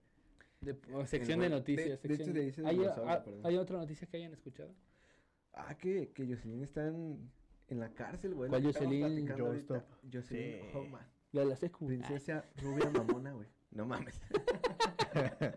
De- 0.62 0.78
o 0.94 1.06
sección 1.06 1.40
de 1.40 1.46
de- 1.46 1.50
noticias. 1.50 2.02
de 2.02 2.13
hecho, 2.13 2.24
sección- 2.24 2.34
le 2.36 2.46
dice 2.46 2.62
¿Hay, 2.66 2.78
perdón. 2.78 3.42
¿Hay 3.46 3.57
otra 3.57 3.78
noticia 3.78 4.07
que 4.07 4.18
hayan 4.18 4.34
escuchado? 4.34 4.74
Ah, 5.54 5.78
que, 5.78 6.12
que 6.12 6.25
Jocelyn 6.28 6.63
está 6.63 6.88
en, 6.88 7.31
en 7.69 7.80
la 7.80 7.90
cárcel, 7.94 8.34
güey. 8.34 8.50
¿Cuál 8.50 8.63
Jocelyn? 8.63 9.28
Jocelyn 10.12 10.24
Sí. 10.24 10.60
Hoffman. 10.74 11.07
La 11.31 11.42
de 11.42 11.48
la 11.48 11.56
secu. 11.56 11.86
Princesa 11.88 12.46
rubia 12.62 12.90
mamona, 12.90 13.31
güey. 13.34 13.48
No 13.72 13.86
mames. 13.86 14.19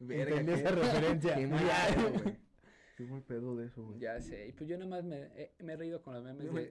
Verga, 0.00 0.30
Entendí 0.40 0.52
qué- 0.54 0.60
esa 0.60 0.70
referencia. 0.70 1.34
Qué 1.36 1.46
mal 1.46 1.60
pedo, 1.94 2.12
güey. 2.22 2.36
Qué 2.96 3.04
mal 3.06 3.22
pedo 3.22 3.56
de 3.56 3.66
eso, 3.66 3.84
güey. 3.84 3.98
Ya 4.00 4.20
sé, 4.20 4.48
y 4.48 4.52
pues 4.52 4.68
yo 4.68 4.78
nomás 4.78 5.04
me, 5.04 5.22
eh, 5.34 5.52
me 5.60 5.72
he 5.74 5.76
reído 5.76 6.02
con 6.02 6.14
los 6.14 6.22
memes 6.24 6.44
No, 6.46 6.52
de, 6.52 6.70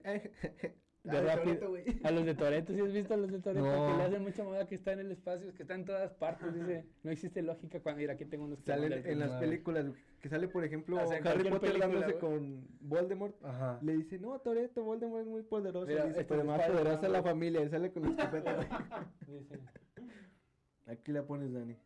De 1.02 1.16
Ah, 1.16 1.22
Rappi- 1.22 1.44
Toretto, 1.44 1.68
güey. 1.70 1.84
a 2.04 2.10
los 2.10 2.24
de 2.26 2.34
Toreto, 2.34 2.74
¿sí 2.74 2.80
has 2.80 2.92
visto 2.92 3.14
a 3.14 3.16
los 3.16 3.30
de 3.32 3.38
Toreto? 3.40 3.64
No. 3.64 3.86
Que 3.86 3.96
le 3.96 4.02
hacen 4.04 4.22
mucha 4.22 4.44
moda 4.44 4.66
que 4.66 4.74
está 4.74 4.92
en 4.92 4.98
el 5.00 5.10
espacio, 5.12 5.54
que 5.54 5.62
está 5.62 5.74
en 5.74 5.84
todas 5.86 6.12
partes, 6.12 6.54
dice, 6.54 6.84
no 7.02 7.10
existe 7.10 7.40
lógica 7.42 7.80
cuando, 7.80 8.00
mira, 8.00 8.12
aquí 8.14 8.26
tengo 8.26 8.44
unos 8.44 8.58
que 8.60 8.66
Salen 8.66 8.90
mandar 8.90 9.06
en 9.10 9.18
las 9.18 9.32
películas, 9.40 9.86
que 10.20 10.28
sale, 10.28 10.48
por 10.48 10.62
ejemplo, 10.64 11.02
O 11.02 11.06
sea, 11.06 11.18
en 11.18 11.26
Harry 11.26 11.48
Potter 11.48 11.78
dándose 11.78 12.18
con 12.18 12.66
Voldemort. 12.80 13.34
Ajá. 13.44 13.78
Le 13.82 13.94
dice, 13.94 14.18
no, 14.18 14.38
Toreto, 14.40 14.84
Voldemort 14.84 15.22
es 15.22 15.28
muy 15.28 15.42
poderoso. 15.42 15.86
Mira, 15.86 16.04
dice, 16.04 16.20
este 16.20 16.24
pero 16.28 16.42
es 16.42 16.46
más 16.46 16.66
poderosa 16.68 17.08
la 17.08 17.22
familia. 17.22 17.62
Y 17.62 17.68
sale 17.70 17.90
con 17.92 18.02
la 18.02 18.10
escopeta. 18.10 18.56
Dice, 19.26 19.60
Aquí 20.86 21.12
la 21.12 21.22
pones, 21.22 21.52
Dani. 21.52 21.76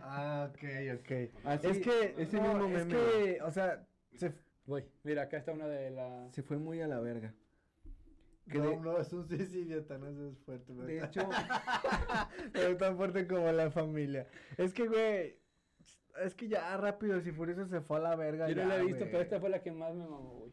Ah, 0.00 0.48
ok, 0.50 1.00
ok. 1.00 1.30
Así, 1.44 1.66
es 1.66 1.78
que, 1.80 2.14
ese 2.18 2.36
no, 2.36 2.42
mismo 2.54 2.66
es 2.78 2.86
meme, 2.86 2.94
que, 2.94 3.42
o 3.42 3.50
sea, 3.50 3.84
se... 4.14 4.32
voy, 4.66 4.84
mira, 5.02 5.22
acá 5.22 5.38
está 5.38 5.52
una 5.52 5.66
de 5.66 5.90
la... 5.90 6.28
Se 6.30 6.42
fue 6.42 6.58
muy 6.58 6.80
a 6.82 6.86
la 6.86 7.00
verga. 7.00 7.34
Que 8.50 8.58
no, 8.58 8.70
de- 8.70 8.76
no, 8.76 8.98
es 8.98 9.12
un 9.12 9.26
suicidio, 9.26 9.84
tan 9.84 10.04
eso 10.04 10.28
es 10.28 10.38
fuerte. 10.44 10.72
pero 10.74 10.86
De 10.86 11.02
hecho, 11.02 11.20
es 12.54 12.78
tan 12.78 12.96
fuerte 12.96 13.26
como 13.26 13.50
la 13.52 13.70
familia. 13.70 14.26
Es 14.56 14.72
que, 14.74 14.86
güey, 14.86 15.36
es 16.22 16.34
que 16.34 16.48
ya 16.48 16.76
rápido, 16.76 17.20
si 17.20 17.32
Furioso 17.32 17.66
se 17.66 17.80
fue 17.80 17.96
a 17.96 18.00
la 18.00 18.16
verga. 18.16 18.48
Yo 18.48 18.56
no 18.56 18.66
la 18.66 18.76
he 18.76 18.82
visto, 18.84 18.98
güey. 19.00 19.10
pero 19.10 19.22
esta 19.22 19.40
fue 19.40 19.48
la 19.48 19.62
que 19.62 19.72
más 19.72 19.94
me 19.94 20.04
mamó, 20.04 20.34
güey. 20.40 20.52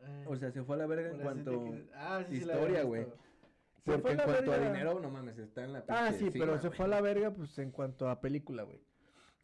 Eh, 0.00 0.24
o 0.28 0.36
sea, 0.36 0.50
se 0.52 0.62
fue 0.62 0.76
a 0.76 0.78
la 0.78 0.86
verga 0.86 1.10
en 1.10 1.18
cuanto 1.20 1.64
quieres- 1.64 1.88
Ah, 1.94 2.24
sí, 2.28 2.36
historia, 2.36 2.82
güey. 2.84 3.04
Se 3.04 3.92
Porque 3.92 4.12
en 4.12 4.18
cuanto 4.18 4.52
a 4.52 4.58
dinero, 4.58 5.00
no 5.00 5.10
mames, 5.10 5.38
está 5.38 5.64
en 5.64 5.72
la 5.74 5.84
Ah, 5.88 6.12
sí, 6.12 6.30
pero 6.32 6.58
se 6.60 6.70
fue 6.70 6.86
a 6.86 6.88
la 6.88 7.00
verga, 7.00 7.30
pues 7.30 7.56
en 7.58 7.70
cuanto 7.70 8.08
a 8.08 8.20
película, 8.20 8.62
güey. 8.64 8.80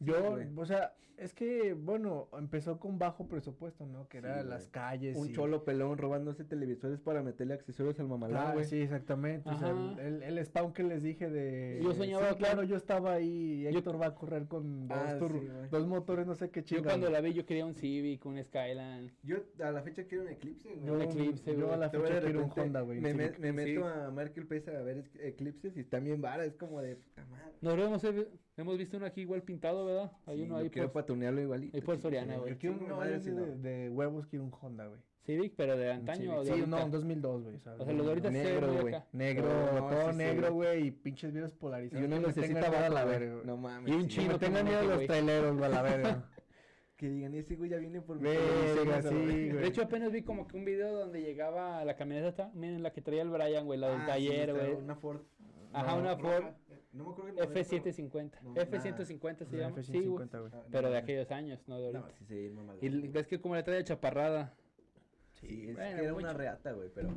Yo, 0.03 0.37
o 0.57 0.65
sea, 0.65 0.93
es 1.15 1.31
que, 1.33 1.73
bueno, 1.73 2.27
empezó 2.37 2.79
con 2.79 2.97
bajo 2.97 3.27
presupuesto, 3.27 3.85
¿no? 3.85 4.07
Que 4.09 4.17
era 4.17 4.41
Sí, 4.41 4.47
las 4.47 4.61
güey. 4.63 4.71
calles. 4.71 5.15
Un 5.15 5.29
y- 5.29 5.31
cholo 5.31 5.63
pelón 5.63 5.97
robándose 5.99 6.43
televisores 6.43 6.99
para 6.99 7.21
meterle 7.21 7.53
accesorios 7.53 7.99
al 7.99 8.07
mamalá, 8.07 8.49
Ah, 8.49 8.53
güey. 8.53 8.65
sí, 8.65 8.81
exactamente. 8.81 9.47
O 9.47 9.53
sea, 9.57 9.69
el, 9.69 10.23
el 10.23 10.43
spawn 10.45 10.73
que 10.73 10.83
les 10.83 11.03
dije 11.03 11.29
de. 11.29 11.79
Yo 11.83 11.93
soñaba 11.93 12.31
Sí, 12.31 12.35
claro, 12.37 12.63
yo 12.63 12.75
estaba 12.75 13.13
ahí. 13.13 13.61
Yo- 13.61 13.69
Héctor 13.77 14.01
va 14.01 14.07
a 14.07 14.15
correr 14.15 14.47
con 14.47 14.87
dos, 14.87 14.97
Ah, 14.97 15.17
tur- 15.19 15.39
sí, 15.39 15.47
güey. 15.47 15.69
dos 15.69 15.87
motores, 15.87 16.25
no 16.25 16.33
sé 16.35 16.49
qué 16.49 16.61
Yo 16.61 16.65
chingado. 16.65 16.85
cuando 16.89 17.09
la 17.11 17.21
vi, 17.21 17.33
yo 17.33 17.45
quería 17.45 17.65
un 17.67 17.75
Civic, 17.75 18.25
un 18.25 18.43
Skyline. 18.43 19.11
Yo 19.21 19.37
a 19.63 19.71
la 19.71 19.83
fecha 19.83 20.03
quiero 20.05 20.23
un 20.23 20.29
Eclipse, 20.31 20.67
güey. 20.73 20.85
Yo, 20.85 20.93
un 20.95 21.01
Eclipse, 21.03 21.51
yo 21.55 21.61
güey. 21.67 21.73
a 21.73 21.77
la 21.77 21.89
fecha 21.91 22.19
quiero 22.21 22.43
un 22.43 22.51
Honda, 22.57 22.81
güey. 22.81 22.99
Me, 22.99 23.13
meto 23.13 23.65
Sí. 23.65 23.77
a 23.77 24.09
Marketplace 24.11 24.75
a 24.75 24.81
ver 24.81 25.05
ec- 25.05 25.19
Eclipses 25.21 25.77
y 25.77 25.81
están 25.81 26.03
bien 26.03 26.21
varas. 26.21 26.47
Es 26.47 26.55
como 26.55 26.81
de 26.81 26.95
puta 26.95 27.23
madre. 27.27 27.53
Nosotros 27.61 27.87
hemos, 27.87 28.25
hemos 28.57 28.77
visto 28.77 28.97
uno 28.97 29.05
aquí 29.05 29.21
igual 29.21 29.41
pintado, 29.43 29.85
¿verdad? 29.85 30.11
Hay 30.25 30.37
Sí, 30.37 30.43
uno 30.43 30.57
ahí 30.57 30.69
quiero 30.69 30.91
por 30.91 31.01
patunearlo 31.01 31.41
igualito. 31.41 31.75
ahí 31.77 31.81
por 31.81 31.97
Soriana, 31.97 32.33
sí. 32.35 32.39
güey. 32.39 32.53
Yo 32.53 32.59
quiero 32.59 32.75
uno 32.79 32.97
madre, 32.97 33.19
de, 33.19 33.31
de, 33.31 33.55
de 33.57 33.89
huevos, 33.89 34.27
quiero 34.27 34.45
un 34.45 34.51
Honda, 34.61 34.87
güey. 34.87 34.99
Civic, 35.25 35.53
pero 35.55 35.77
de 35.77 35.85
Un 35.89 35.95
antaño 35.99 36.35
o 36.35 36.43
de 36.43 36.53
Sí, 36.53 36.63
no, 36.67 36.89
2002, 36.89 37.43
güey. 37.43 37.59
¿sabes? 37.59 37.79
O 37.79 37.85
sea, 37.85 37.93
los 37.93 38.05
de 38.05 38.11
ahorita 38.11 38.29
Negro, 38.29 38.81
güey. 38.81 38.95
Negro, 39.13 39.47
No, 39.73 39.87
todo 39.87 40.01
sí, 40.07 40.11
sí, 40.11 40.17
negro, 40.17 40.53
güey. 40.53 40.87
y 40.87 40.91
pinches 40.91 41.31
vidrios 41.31 41.53
polarizados. 41.53 42.01
Y 42.03 42.05
una 42.05 42.15
que 42.17 42.21
me 42.21 42.27
lucecita 42.27 42.53
tengan 42.61 42.71
miedo 42.71 42.83
a 42.83 42.87
abajo, 42.87 42.93
la 42.93 43.03
güey. 43.05 43.19
verga. 43.19 43.41
No 43.45 43.57
mames. 43.57 43.91
Y 43.91 43.95
un 43.95 44.01
sí. 44.03 44.07
Chino 44.09 44.37
tengan 44.37 44.65
miedo 44.65 44.83
mote, 44.83 44.95
los 44.97 45.05
traileros, 45.07 45.57
güey, 45.57 45.65
a 45.65 45.69
la 45.69 45.81
verga. 45.81 46.29
Que 46.97 47.09
digan, 47.09 47.33
ese 47.35 47.55
güey 47.55 47.69
ya 47.69 47.77
viene 47.77 48.01
por 48.01 48.19
televisión, 48.19 48.47
sí, 48.73 48.79
a 48.81 48.85
la 48.85 48.95
verga". 49.01 49.09
güey. 49.11 49.49
De 49.49 49.67
hecho, 49.67 49.81
apenas 49.83 50.11
vi 50.11 50.23
como 50.23 50.45
que 50.45 50.57
un 50.57 50.65
video 50.65 50.93
donde 50.93 51.21
llegaba 51.21 51.79
a 51.79 51.85
la 51.85 51.95
camioneta, 51.95 52.51
miren 52.53 52.83
la 52.83 52.91
que 52.91 53.01
traía 53.01 53.21
el 53.21 53.29
Brian, 53.29 53.65
güey, 53.65 53.79
la 53.79 53.87
del 53.91 54.01
Ah, 54.01 54.03
sí, 54.03 54.11
taller, 54.27 54.53
güey. 54.53 54.73
Una 54.73 54.95
Ford. 54.97 55.21
Ajá, 55.71 55.95
una. 55.95 56.17
Ford 56.17 56.43
No 56.93 57.03
me 57.05 57.09
acuerdo 57.11 57.33
modelo, 57.33 57.51
F750. 57.53 58.41
No, 58.43 58.53
F150 58.55 59.45
se 59.45 59.57
La 59.57 59.63
llama. 59.69 59.81
Sí, 59.83 59.91
güey. 60.05 60.25
F-150, 60.25 60.39
güey. 60.39 60.51
pero- 60.51 60.61
Ah, 60.63 60.67
Pero 60.71 60.81
no, 60.83 60.87
de 60.89 60.93
no, 60.93 60.99
aquellos 61.03 61.31
años, 61.31 61.67
no 61.67 61.79
de 61.81 61.91
No, 61.93 61.99
ahorita. 61.99 62.17
sí, 62.19 62.25
sí, 62.25 62.49
mamalón. 62.53 62.79
Y 62.83 63.07
ves 63.07 63.27
que 63.27 63.41
como 63.41 63.55
le 63.55 63.63
trae 63.63 63.83
chaparrada. 63.83 64.53
Sí, 65.33 65.69
es 65.69 65.75
Bueno, 65.75 65.95
que 65.97 66.03
era 66.03 66.13
mucho. 66.13 66.23
una 66.25 66.33
reata, 66.33 66.71
güey, 66.71 66.89
pero... 66.93 67.09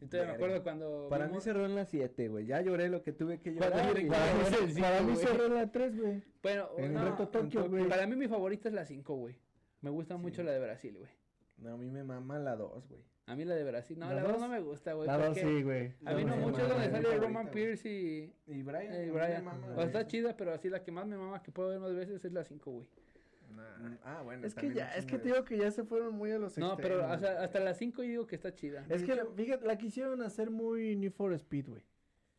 Entonces 0.00 0.28
me 0.28 0.34
acuerdo 0.34 0.62
cuando. 0.62 1.08
Para 1.10 1.24
mí 1.24 1.30
vimos- 1.30 1.42
cerró 1.44 1.66
en 1.66 1.74
las 1.74 1.88
7, 1.88 2.28
güey. 2.28 2.46
Ya 2.46 2.60
lloré 2.60 2.88
lo 2.88 3.02
que 3.02 3.12
tuve 3.12 3.40
que 3.40 3.52
llorar. 3.54 3.72
Para 3.72 3.92
mí, 3.92 4.00
el 4.02 4.06
para 4.06 4.26
cinco, 4.68 5.04
mí 5.06 5.12
güey. 5.14 5.26
cerró 5.26 5.48
la 5.48 5.72
3, 5.72 6.00
güey. 6.00 6.22
Bueno, 6.40 6.68
En 6.76 6.94
no, 6.94 7.04
Reto 7.04 7.28
Tokio, 7.28 7.62
Tokio. 7.62 7.68
güey. 7.68 7.88
para 7.88 8.06
mí 8.06 8.14
mi 8.14 8.28
favorita 8.28 8.68
es 8.68 8.74
la 8.76 8.84
5, 8.84 9.16
güey. 9.16 9.36
Me 9.80 9.90
gusta 9.90 10.14
Sí. 10.14 10.20
mucho 10.22 10.42
la 10.44 10.52
de 10.52 10.60
Brasil, 10.60 10.94
güey. 10.96 11.10
No, 11.56 11.74
a 11.74 11.76
mí 11.76 11.90
me 11.90 12.04
mama 12.04 12.38
la 12.38 12.54
2, 12.54 12.86
güey. 12.88 13.02
A 13.28 13.36
mí 13.36 13.44
la 13.44 13.54
de 13.54 13.64
Brasil. 13.64 13.98
No, 13.98 14.06
¿La 14.06 14.14
la, 14.14 14.22
verdad 14.22 14.32
dos? 14.38 14.42
no 14.42 14.48
me 14.48 14.60
gusta, 14.60 14.92
güey. 14.94 15.06
La 15.06 15.18
2 15.18 15.26
porque 15.28 15.40
sí, 15.42 15.62
güey. 15.62 15.92
A 16.06 16.14
mí 16.14 16.24
no 16.24 16.36
dos 16.36 16.46
mucho 16.46 16.62
es 16.62 16.68
donde 16.68 16.84
sale 16.90 17.02
favorita, 17.02 17.26
Roman. 17.26 17.50
Pierce 17.50 17.88
y. 17.88 18.32
Y 18.46 18.62
Brian. 18.62 18.92
eh, 18.94 19.06
me 19.06 19.12
Brian. 19.12 19.44
mama, 19.44 19.66
O 19.76 19.82
está 19.82 20.06
chida, 20.06 20.36
pero 20.36 20.52
así 20.54 20.68
la 20.70 20.82
que 20.82 20.90
más 20.92 21.06
me 21.06 21.16
mama 21.16 21.42
que 21.42 21.50
puedo 21.52 21.68
ver 21.68 21.78
más 21.80 21.94
veces 21.94 22.24
es 22.24 22.32
la 22.32 22.44
5, 22.44 22.70
güey. 22.70 22.86
Mm, 23.50 23.94
Ah, 24.04 24.22
bueno. 24.24 24.46
Es 24.46 24.54
que 24.54 24.72
ya, 24.72 24.94
es 24.94 25.06
que 25.06 25.18
te 25.18 25.28
digo 25.30 25.44
que 25.44 25.56
ya 25.58 25.70
se 25.70 25.84
fueron 25.84 26.14
muy 26.14 26.30
a 26.32 26.38
los 26.38 26.56
No, 26.58 26.72
extremos. 26.74 27.00
pero 27.00 27.12
o 27.14 27.18
sea, 27.18 27.42
hasta 27.42 27.60
la 27.60 27.74
5 27.74 28.02
yo 28.02 28.08
digo 28.10 28.26
que 28.26 28.36
está 28.36 28.54
chida. 28.54 28.84
Es 28.88 29.02
que, 29.02 29.12
hecho- 29.12 29.32
fíjate, 29.36 29.66
la 29.66 29.76
quisieron 29.78 30.22
hacer 30.22 30.50
muy 30.50 30.96
Need 30.96 31.12
for 31.12 31.32
Speed, 31.34 31.68
güey. 31.68 31.82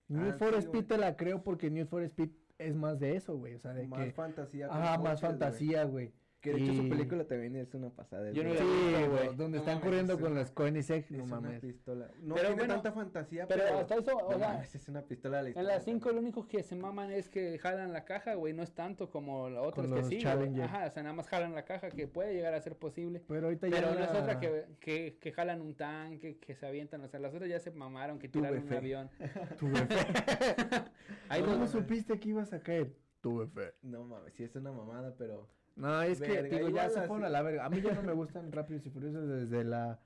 Need 0.07 0.33
Ah, 0.33 0.37
for 0.37 0.49
sí, 0.53 0.59
Speed 0.59 0.71
güey. 0.71 0.83
te 0.87 0.97
la 0.97 1.15
creo 1.17 1.43
porque 1.43 1.69
Need 1.69 1.87
for 1.87 2.01
Speed 2.03 2.29
es 2.57 2.75
más 2.75 2.99
de 2.99 3.15
eso, 3.15 3.37
güey. 3.37 3.55
O 3.55 3.59
sea, 3.59 3.73
de 3.73 3.87
Más 3.87 4.05
que... 4.05 4.11
fantasía. 4.11 4.67
Ajá, 4.67 4.97
más 4.97 5.21
fantasía, 5.21 5.83
güey. 5.83 6.11
Que 6.41 6.53
de 6.53 6.63
hecho 6.63 6.73
su 6.73 6.87
película 6.87 7.25
también 7.27 7.55
es 7.57 7.73
una 7.73 7.89
pasada. 7.89 8.29
es 8.29 8.33
Yo 8.35 8.43
no 8.43 8.53
de- 8.53 8.55
la 8.55 8.61
Sí, 8.61 9.07
güey. 9.09 9.35
Donde 9.35 9.49
No 9.49 9.57
están 9.57 9.73
mames, 9.75 9.83
corriendo 9.83 10.13
es 10.13 10.19
con 10.19 10.31
una- 10.31 10.39
las 10.39 10.51
Koenigsegg, 10.51 11.03
Es 11.03 11.11
no 11.11 11.23
una 11.25 11.41
mames. 11.41 11.59
pistola. 11.59 12.05
No 12.21 12.35
Pero 12.35 12.47
tiene 12.47 12.55
bueno, 12.55 12.73
tanta 12.75 12.91
fantasía, 12.93 13.45
Pero 13.47 13.63
pero... 13.65 13.79
hasta 13.79 13.95
eso, 13.95 14.15
o 14.15 14.31
no 14.31 14.37
sea, 14.39 14.47
mames, 14.53 14.73
es 14.75 14.87
una 14.87 15.01
pistola 15.01 15.37
la 15.37 15.41
en 15.41 15.47
historia. 15.49 15.69
la 15.69 15.79
5 15.81 16.11
lo 16.13 16.19
único 16.19 16.47
que 16.47 16.63
se 16.63 16.75
maman 16.77 17.11
es 17.11 17.27
que 17.29 17.57
jalan 17.59 17.91
la 17.91 18.05
caja, 18.05 18.35
güey. 18.35 18.53
No 18.53 18.63
es 18.63 18.71
tanto 18.73 19.09
como 19.09 19.49
la 19.49 19.61
otra 19.61 19.83
Con 19.83 19.93
que 19.93 19.99
los 19.99 20.07
sí. 20.07 20.19
Ajá, 20.25 20.85
o 20.87 20.91
sea, 20.91 21.03
nada 21.03 21.13
más 21.13 21.27
jalan 21.27 21.53
la 21.53 21.65
caja 21.65 21.89
que 21.89 22.07
puede 22.07 22.33
llegar 22.33 22.53
a 22.53 22.61
ser 22.61 22.77
posible. 22.77 23.21
Pero 23.27 23.47
ahorita 23.47 23.67
ya 23.67 23.75
Pero 23.75 23.93
no 23.95 23.99
es 24.05 24.09
otra 24.11 24.39
que, 24.39 24.65
que, 24.79 25.17
que 25.19 25.31
jalan 25.33 25.61
un 25.61 25.75
tanque, 25.75 26.37
que 26.37 26.55
se 26.55 26.65
avientan. 26.65 27.01
O 27.01 27.09
sea, 27.09 27.19
las 27.19 27.33
otras 27.33 27.49
ya 27.49 27.59
se 27.59 27.71
mamaron, 27.71 28.17
que 28.17 28.29
Tuve 28.29 28.43
tiraron 28.43 28.63
un 28.63 28.69
fe. 28.69 28.77
avión. 28.77 29.09
Tuve 29.59 29.75
fe. 29.87 30.85
Ahí 31.27 31.41
¿Cómo 31.41 31.57
los- 31.57 31.71
supiste 31.71 32.17
que 32.17 32.29
ibas 32.29 32.53
a 32.53 32.61
caer? 32.61 32.93
tuve 33.21 33.47
fe. 33.47 33.73
No 33.81 34.05
mames, 34.05 34.33
sí 34.35 34.43
es 34.45 34.55
una 34.55 34.71
mamada, 34.71 35.13
pero. 35.17 35.49
No, 35.79 36.01
es 36.01 36.19
que, 36.21 36.27
Verga, 36.27 36.57
digo, 36.57 36.69
ya 36.69 36.89
se 36.89 37.01
fueron 37.03 37.23
a 37.25 37.29
la 37.29 37.41
verga. 37.41 37.65
A 37.65 37.69
mí 37.69 37.81
ya 37.81 37.93
no 37.93 38.03
me 38.03 38.13
gustan 38.21 38.51
Rápidos 38.51 38.85
y 38.85 38.89
Furiosos 38.89 39.27
desde 39.27 39.63
la 39.63 39.99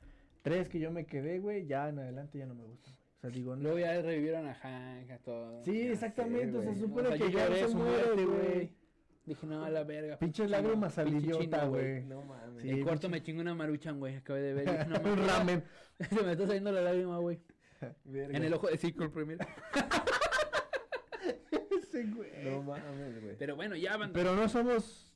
3 0.44 0.70
que 0.70 0.80
yo 0.80 0.92
me 0.92 1.06
quedé, 1.06 1.40
güey. 1.40 1.66
Ya 1.66 1.90
en 1.90 2.00
adelante 2.00 2.38
ya 2.38 2.46
no 2.46 2.54
me 2.56 2.64
gustan. 2.64 2.94
güey. 2.94 3.04
O 3.18 3.22
sea, 3.22 3.30
digo, 3.32 3.56
no. 3.56 3.64
Luego 3.64 3.80
ya 3.80 4.02
revivieron 4.02 4.48
a 4.48 4.54
Hank, 4.56 5.10
a 5.12 5.18
todo. 5.20 5.64
Sí, 5.64 5.82
exactamente. 5.88 6.52
sé, 6.52 6.58
o 6.58 6.62
sea, 6.62 6.70
güey. 6.72 6.82
supone 6.82 7.08
O 7.08 7.12
sea, 7.12 7.18
que 7.18 7.32
yo 7.32 7.40
ya 7.40 7.48
lloré 7.48 7.60
se 7.60 7.68
su 7.70 7.78
muere, 7.78 8.04
muerte, 8.06 8.26
güey. 8.26 8.72
Dije, 9.26 9.48
no, 9.48 9.64
a 9.64 9.70
la 9.70 9.84
verga. 9.86 10.18
Pinches 10.20 10.50
lágrimas 10.50 10.98
al 10.98 11.08
idiota, 11.14 11.66
güey. 11.66 12.04
No 12.04 12.22
mames. 12.24 12.62
Sí, 12.62 12.70
En 12.70 12.78
el 12.80 12.84
cuarto 12.84 13.08
pinche- 13.08 13.12
me 13.12 13.24
chingo 13.24 13.42
una 13.42 13.56
maruchan, 13.56 13.98
güey. 14.00 14.16
Acabé 14.18 14.42
de 14.42 14.54
ver. 14.54 14.66
dije, 14.70 14.86
no 14.90 14.96
Un 15.12 15.20
mames, 15.20 15.28
ramen. 15.28 15.64
Se 16.10 16.24
me 16.24 16.32
está 16.34 16.46
saliendo 16.46 16.72
la 16.74 16.82
lágrima, 16.82 17.18
güey. 17.20 17.40
En 18.06 18.44
el 18.44 18.54
ojo 18.54 18.68
de 18.68 18.78
Circle 18.78 19.10
primero. 19.10 19.46
Ese 21.72 22.04
güey. 22.06 22.30
No 22.44 22.64
mames, 22.64 23.22
güey. 23.22 23.36
Pero 23.38 23.56
bueno, 23.56 23.76
ya 23.76 23.98
van. 23.98 24.12
Pero 24.14 24.36
no 24.36 24.48
somos 24.50 25.13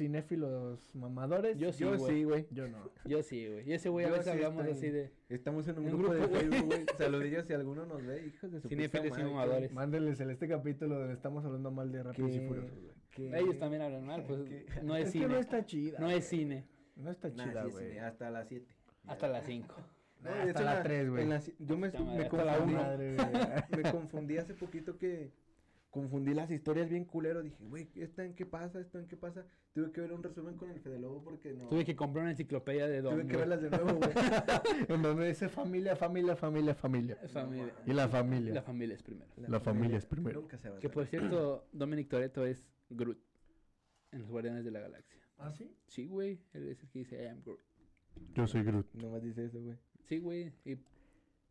cinéfilos 0.00 0.94
mamadores. 0.94 1.58
Yo 1.58 1.72
sí, 1.72 1.84
Yo 1.84 1.96
güey. 1.98 2.14
sí, 2.14 2.24
güey. 2.24 2.46
Yo 2.50 2.68
no. 2.68 2.90
Yo 3.04 3.22
sí, 3.22 3.46
güey. 3.46 3.68
Y 3.68 3.72
ese 3.74 3.88
güey 3.90 4.06
a 4.06 4.08
Yo 4.08 4.14
veces 4.14 4.32
sí 4.32 4.38
hablamos 4.38 4.64
estoy- 4.66 4.78
así 4.78 4.90
de 4.90 5.10
Estamos 5.28 5.68
en 5.68 5.78
un, 5.78 5.84
Un 5.84 5.90
grupo, 5.98 6.14
grupo, 6.14 6.28
de. 6.28 6.38
Facebook, 6.40 6.66
güey. 6.66 6.84
Saludillos 6.98 7.46
si 7.46 7.52
alguno 7.52 7.84
nos 7.86 8.04
ve, 8.06 8.26
hijos 8.26 8.50
de 8.50 8.60
su 8.60 8.68
Cinéfilos 8.68 9.08
puta 9.08 9.20
y 9.20 9.24
mamadores. 9.24 9.72
Mándenles 9.72 10.18
el 10.20 10.30
este 10.30 10.48
capítulo 10.48 10.98
donde 10.98 11.14
estamos 11.14 11.44
hablando 11.44 11.70
mal 11.70 11.92
de 11.92 12.02
Rápidos 12.02 12.34
y 12.34 12.40
Furiosos, 12.40 12.78
güey. 12.80 13.34
Ellos 13.34 13.58
también 13.58 13.82
hablan 13.82 14.06
mal, 14.06 14.24
pues 14.24 14.40
no 14.82 14.96
es, 14.96 15.08
Es 15.08 15.12
que 15.12 15.18
cine. 15.18 15.28
no 15.28 15.38
está 15.38 15.64
chida. 15.66 15.98
No 15.98 16.10
es 16.10 16.24
cine. 16.24 16.64
No 16.96 17.10
está 17.10 17.30
chida, 17.32 17.64
sí, 17.66 17.70
güey. 17.70 17.92
sí, 17.92 17.98
hasta 17.98 18.30
las 18.30 18.48
7. 18.48 18.66
Hasta 19.06 19.28
las 19.28 19.44
5. 19.44 19.74
Nah, 20.22 20.42
hasta 20.42 20.62
la 20.62 20.82
3, 20.82 21.08
güey. 21.08 21.26
Yo 21.60 21.78
me, 21.78 21.90
me 21.90 22.28
confundí 23.90 24.36
hace 24.36 24.52
poquito 24.52 24.98
que 24.98 25.30
confundí 25.90 26.34
las 26.34 26.50
historias 26.50 26.88
bien 26.88 27.04
culero. 27.04 27.42
Dije, 27.42 27.64
güey, 27.64 27.90
¿esta 27.96 28.24
en 28.24 28.34
qué 28.34 28.46
pasa? 28.46 28.80
¿Esto 28.80 28.98
en 28.98 29.06
qué 29.06 29.16
pasa? 29.16 29.44
Tuve 29.72 29.92
que 29.92 30.00
ver 30.00 30.12
un 30.12 30.22
resumen 30.22 30.56
con 30.56 30.70
el 30.70 30.80
Fede 30.80 30.98
Lobo 30.98 31.22
porque 31.22 31.52
no. 31.52 31.68
Tuve 31.68 31.84
que 31.84 31.96
comprar 31.96 32.22
una 32.22 32.30
enciclopedia 32.30 32.88
de 32.88 33.02
Don. 33.02 33.14
tuve 33.14 33.26
que 33.26 33.36
verlas 33.36 33.60
de 33.60 33.70
nuevo, 33.70 33.94
güey. 33.98 34.10
En 34.88 35.02
donde 35.02 35.28
dice 35.28 35.48
familia, 35.48 35.96
familia, 35.96 36.36
familia, 36.36 36.74
familia. 36.74 37.16
Familia. 37.28 37.74
Y 37.86 37.92
la 37.92 38.08
familia. 38.08 38.54
La 38.54 38.62
familia 38.62 38.94
es 38.94 39.02
primero. 39.02 39.30
La 39.36 39.60
familia 39.60 39.98
es 39.98 40.06
primero. 40.06 40.40
Nunca 40.40 40.58
se 40.58 40.70
va 40.70 40.76
a 40.76 40.80
Que 40.80 40.88
por 40.88 41.06
cierto, 41.06 41.66
Dominic 41.72 42.08
Toretto 42.08 42.46
es 42.46 42.64
Groot 42.88 43.18
en 44.12 44.20
los 44.20 44.30
Guardianes 44.30 44.64
de 44.64 44.70
la 44.70 44.80
Galaxia. 44.80 45.20
¿Ah, 45.38 45.52
sí? 45.52 45.74
Sí, 45.86 46.06
güey. 46.06 46.40
Él 46.52 46.68
es 46.68 46.82
el 46.82 46.88
que 46.90 46.98
dice 47.00 47.22
I 47.22 47.26
am 47.28 47.42
Groot. 47.42 47.60
Yo 48.34 48.46
soy 48.46 48.62
Groot. 48.62 48.86
Nomás 48.94 49.22
dice 49.22 49.44
eso, 49.44 49.60
güey. 49.60 49.76
Sí, 50.04 50.18
güey. 50.18 50.52
Y 50.64 50.76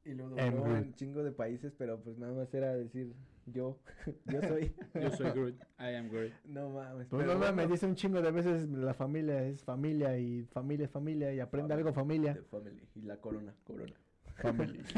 Y 0.05 0.13
lo 0.13 0.29
dobló 0.29 0.77
en 0.77 0.93
chingo 0.95 1.23
de 1.23 1.31
países, 1.31 1.73
pero 1.77 2.01
pues 2.01 2.17
nada 2.17 2.33
más 2.33 2.53
era 2.53 2.73
decir 2.75 3.13
yo. 3.51 3.77
yo 4.25 4.41
soy. 4.41 4.73
yo 4.93 5.09
soy 5.11 5.31
Groot. 5.31 5.55
I 5.79 5.95
am 5.95 6.09
Groot. 6.09 6.31
no 6.45 6.69
mames. 6.69 7.07
Pues 7.07 7.21
pero 7.23 7.33
no 7.33 7.39
mames, 7.39 7.55
bueno. 7.55 7.71
dice 7.71 7.85
un 7.85 7.95
chingo 7.95 8.21
de 8.21 8.31
veces 8.31 8.67
la 8.69 8.93
familia 8.93 9.43
es 9.43 9.63
familia 9.63 10.17
y 10.17 10.43
familia 10.45 10.85
es 10.85 10.91
familia 10.91 11.33
y 11.33 11.39
aprende 11.39 11.73
algo 11.73 11.91
familia. 11.93 12.33
The 12.35 12.41
family. 12.43 12.81
Y 12.95 13.01
la 13.01 13.17
corona, 13.17 13.53
corona. 13.63 13.93
Family. 14.41 14.79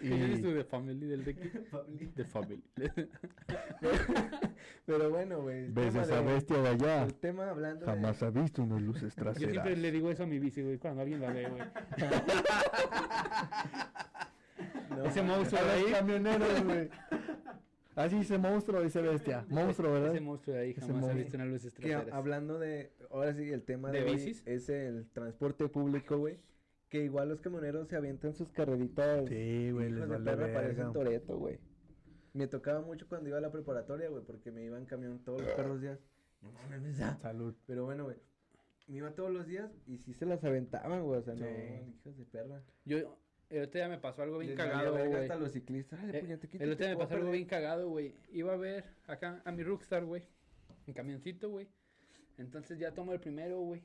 ¿Qué 0.00 0.08
dices 0.08 0.40
tú 0.42 0.50
de 0.52 0.64
family 0.64 1.06
del 1.06 1.24
de 1.26 1.34
qué? 1.34 1.48
Family. 1.70 2.06
De 2.14 2.24
family. 2.24 2.62
Pero 4.86 5.10
bueno, 5.10 5.42
güey. 5.42 5.68
¿Ves 5.70 5.94
esa 5.94 6.22
de- 6.22 6.32
bestia 6.32 6.56
de 6.62 6.68
allá? 6.68 7.02
El 7.04 7.14
tema 7.16 7.50
hablando 7.50 7.84
Jamás 7.84 8.22
ha 8.22 8.30
visto 8.30 8.62
unas 8.62 8.80
luces 8.80 9.14
Yo 9.14 9.22
traseras. 9.24 9.50
siempre 9.52 9.76
le 9.76 9.92
digo 9.92 10.10
eso 10.10 10.22
a 10.22 10.26
mi 10.26 10.38
bici, 10.38 10.62
güey, 10.62 10.78
cuando 10.78 11.02
alguien 11.02 11.20
la 11.20 11.32
ve, 11.32 11.48
güey. 11.50 11.62
No, 14.96 15.04
Ese 15.06 15.22
monstruo 15.22 15.62
de 15.64 15.70
ahí. 15.70 15.84
camioneros, 15.92 16.64
güey. 16.64 16.88
Así 17.96 18.16
dice 18.16 18.38
monstruo, 18.38 18.82
dice 18.82 19.00
bestia. 19.00 19.46
Monstruo, 19.48 19.92
¿verdad? 19.92 20.10
Ese 20.12 20.20
monstruo 20.20 20.56
de 20.56 20.62
ahí 20.62 20.70
Ese 20.72 20.80
jamás 20.80 20.96
ha 20.96 21.00
monstruo. 21.00 21.22
visto 21.22 21.36
unas 21.36 21.48
luces 21.48 21.74
Que 21.74 21.94
a- 21.94 21.98
traseras. 21.98 22.14
hablando 22.18 22.58
de, 22.58 22.92
ahora 23.10 23.34
sí, 23.34 23.48
el 23.50 23.62
tema 23.62 23.90
¿De 23.92 24.00
de, 24.00 24.04
hoy 24.10 24.16
bicis? 24.16 24.42
es 24.46 24.68
el 24.68 25.06
transporte 25.12 25.68
público, 25.68 26.18
güey. 26.18 26.38
Que 26.88 27.04
igual 27.04 27.28
los 27.28 27.40
camioneros 27.40 27.88
se 27.88 27.96
avientan 27.96 28.34
sus 28.34 28.50
carreritas. 28.50 29.28
Sí, 29.28 29.70
güey, 29.70 29.90
les 29.90 30.00
de 30.00 30.06
vale 30.06 30.24
perra, 30.24 30.52
parecen. 30.54 30.92
Toreto, 30.92 31.38
güey. 31.38 31.58
Me 32.32 32.48
tocaba 32.48 32.80
mucho 32.80 33.08
cuando 33.08 33.28
iba 33.28 33.38
a 33.38 33.40
la 33.40 33.52
preparatoria, 33.52 34.08
güey, 34.08 34.24
porque 34.24 34.50
me 34.50 34.64
iba 34.64 34.76
en 34.76 34.86
camión 34.86 35.20
todos 35.24 35.42
los 35.42 35.50
perros 35.52 35.80
días. 35.80 36.00
No 36.42 36.50
mames, 36.52 36.96
ya. 36.98 37.16
Salud. 37.18 37.54
Pero 37.66 37.84
bueno, 37.84 38.04
güey. 38.04 38.16
Me 38.88 38.96
iba 38.98 39.10
todos 39.12 39.30
los 39.30 39.46
días 39.46 39.70
y 39.86 39.98
sí 39.98 40.12
se 40.12 40.26
las 40.26 40.42
aventaban, 40.44 41.04
güey. 41.04 41.20
O 41.20 41.22
sea, 41.22 41.34
no, 41.34 41.46
Sí. 41.46 41.94
hijos 41.94 42.16
de 42.18 42.24
perra. 42.24 42.60
Yo, 42.84 43.16
el 43.56 43.64
otro 43.64 43.78
día 43.80 43.88
me 43.88 43.98
pasó 43.98 44.22
algo 44.22 44.38
bien 44.38 44.50
Les 44.50 44.58
cagado, 44.58 44.92
güey. 44.92 45.14
Hasta 45.14 45.36
los 45.36 45.52
ciclistas. 45.52 46.00
Ay, 46.02 46.10
Eh, 46.14 46.20
puñete, 46.20 46.48
El 46.64 46.72
otro 46.72 46.86
día 46.86 46.94
me 46.96 47.00
pasó 47.00 47.14
algo 47.14 47.30
bien 47.30 47.46
cagado, 47.46 47.88
güey. 47.88 48.14
Iba 48.32 48.52
a 48.52 48.56
ver 48.56 48.84
acá 49.06 49.42
a 49.44 49.52
mi 49.52 49.62
Rockstar, 49.62 50.04
güey. 50.04 50.22
En 50.86 50.94
camioncito, 50.94 51.48
güey. 51.50 51.68
Entonces 52.38 52.78
ya 52.78 52.92
tomo 52.92 53.12
el 53.12 53.20
primero, 53.20 53.60
güey. 53.60 53.82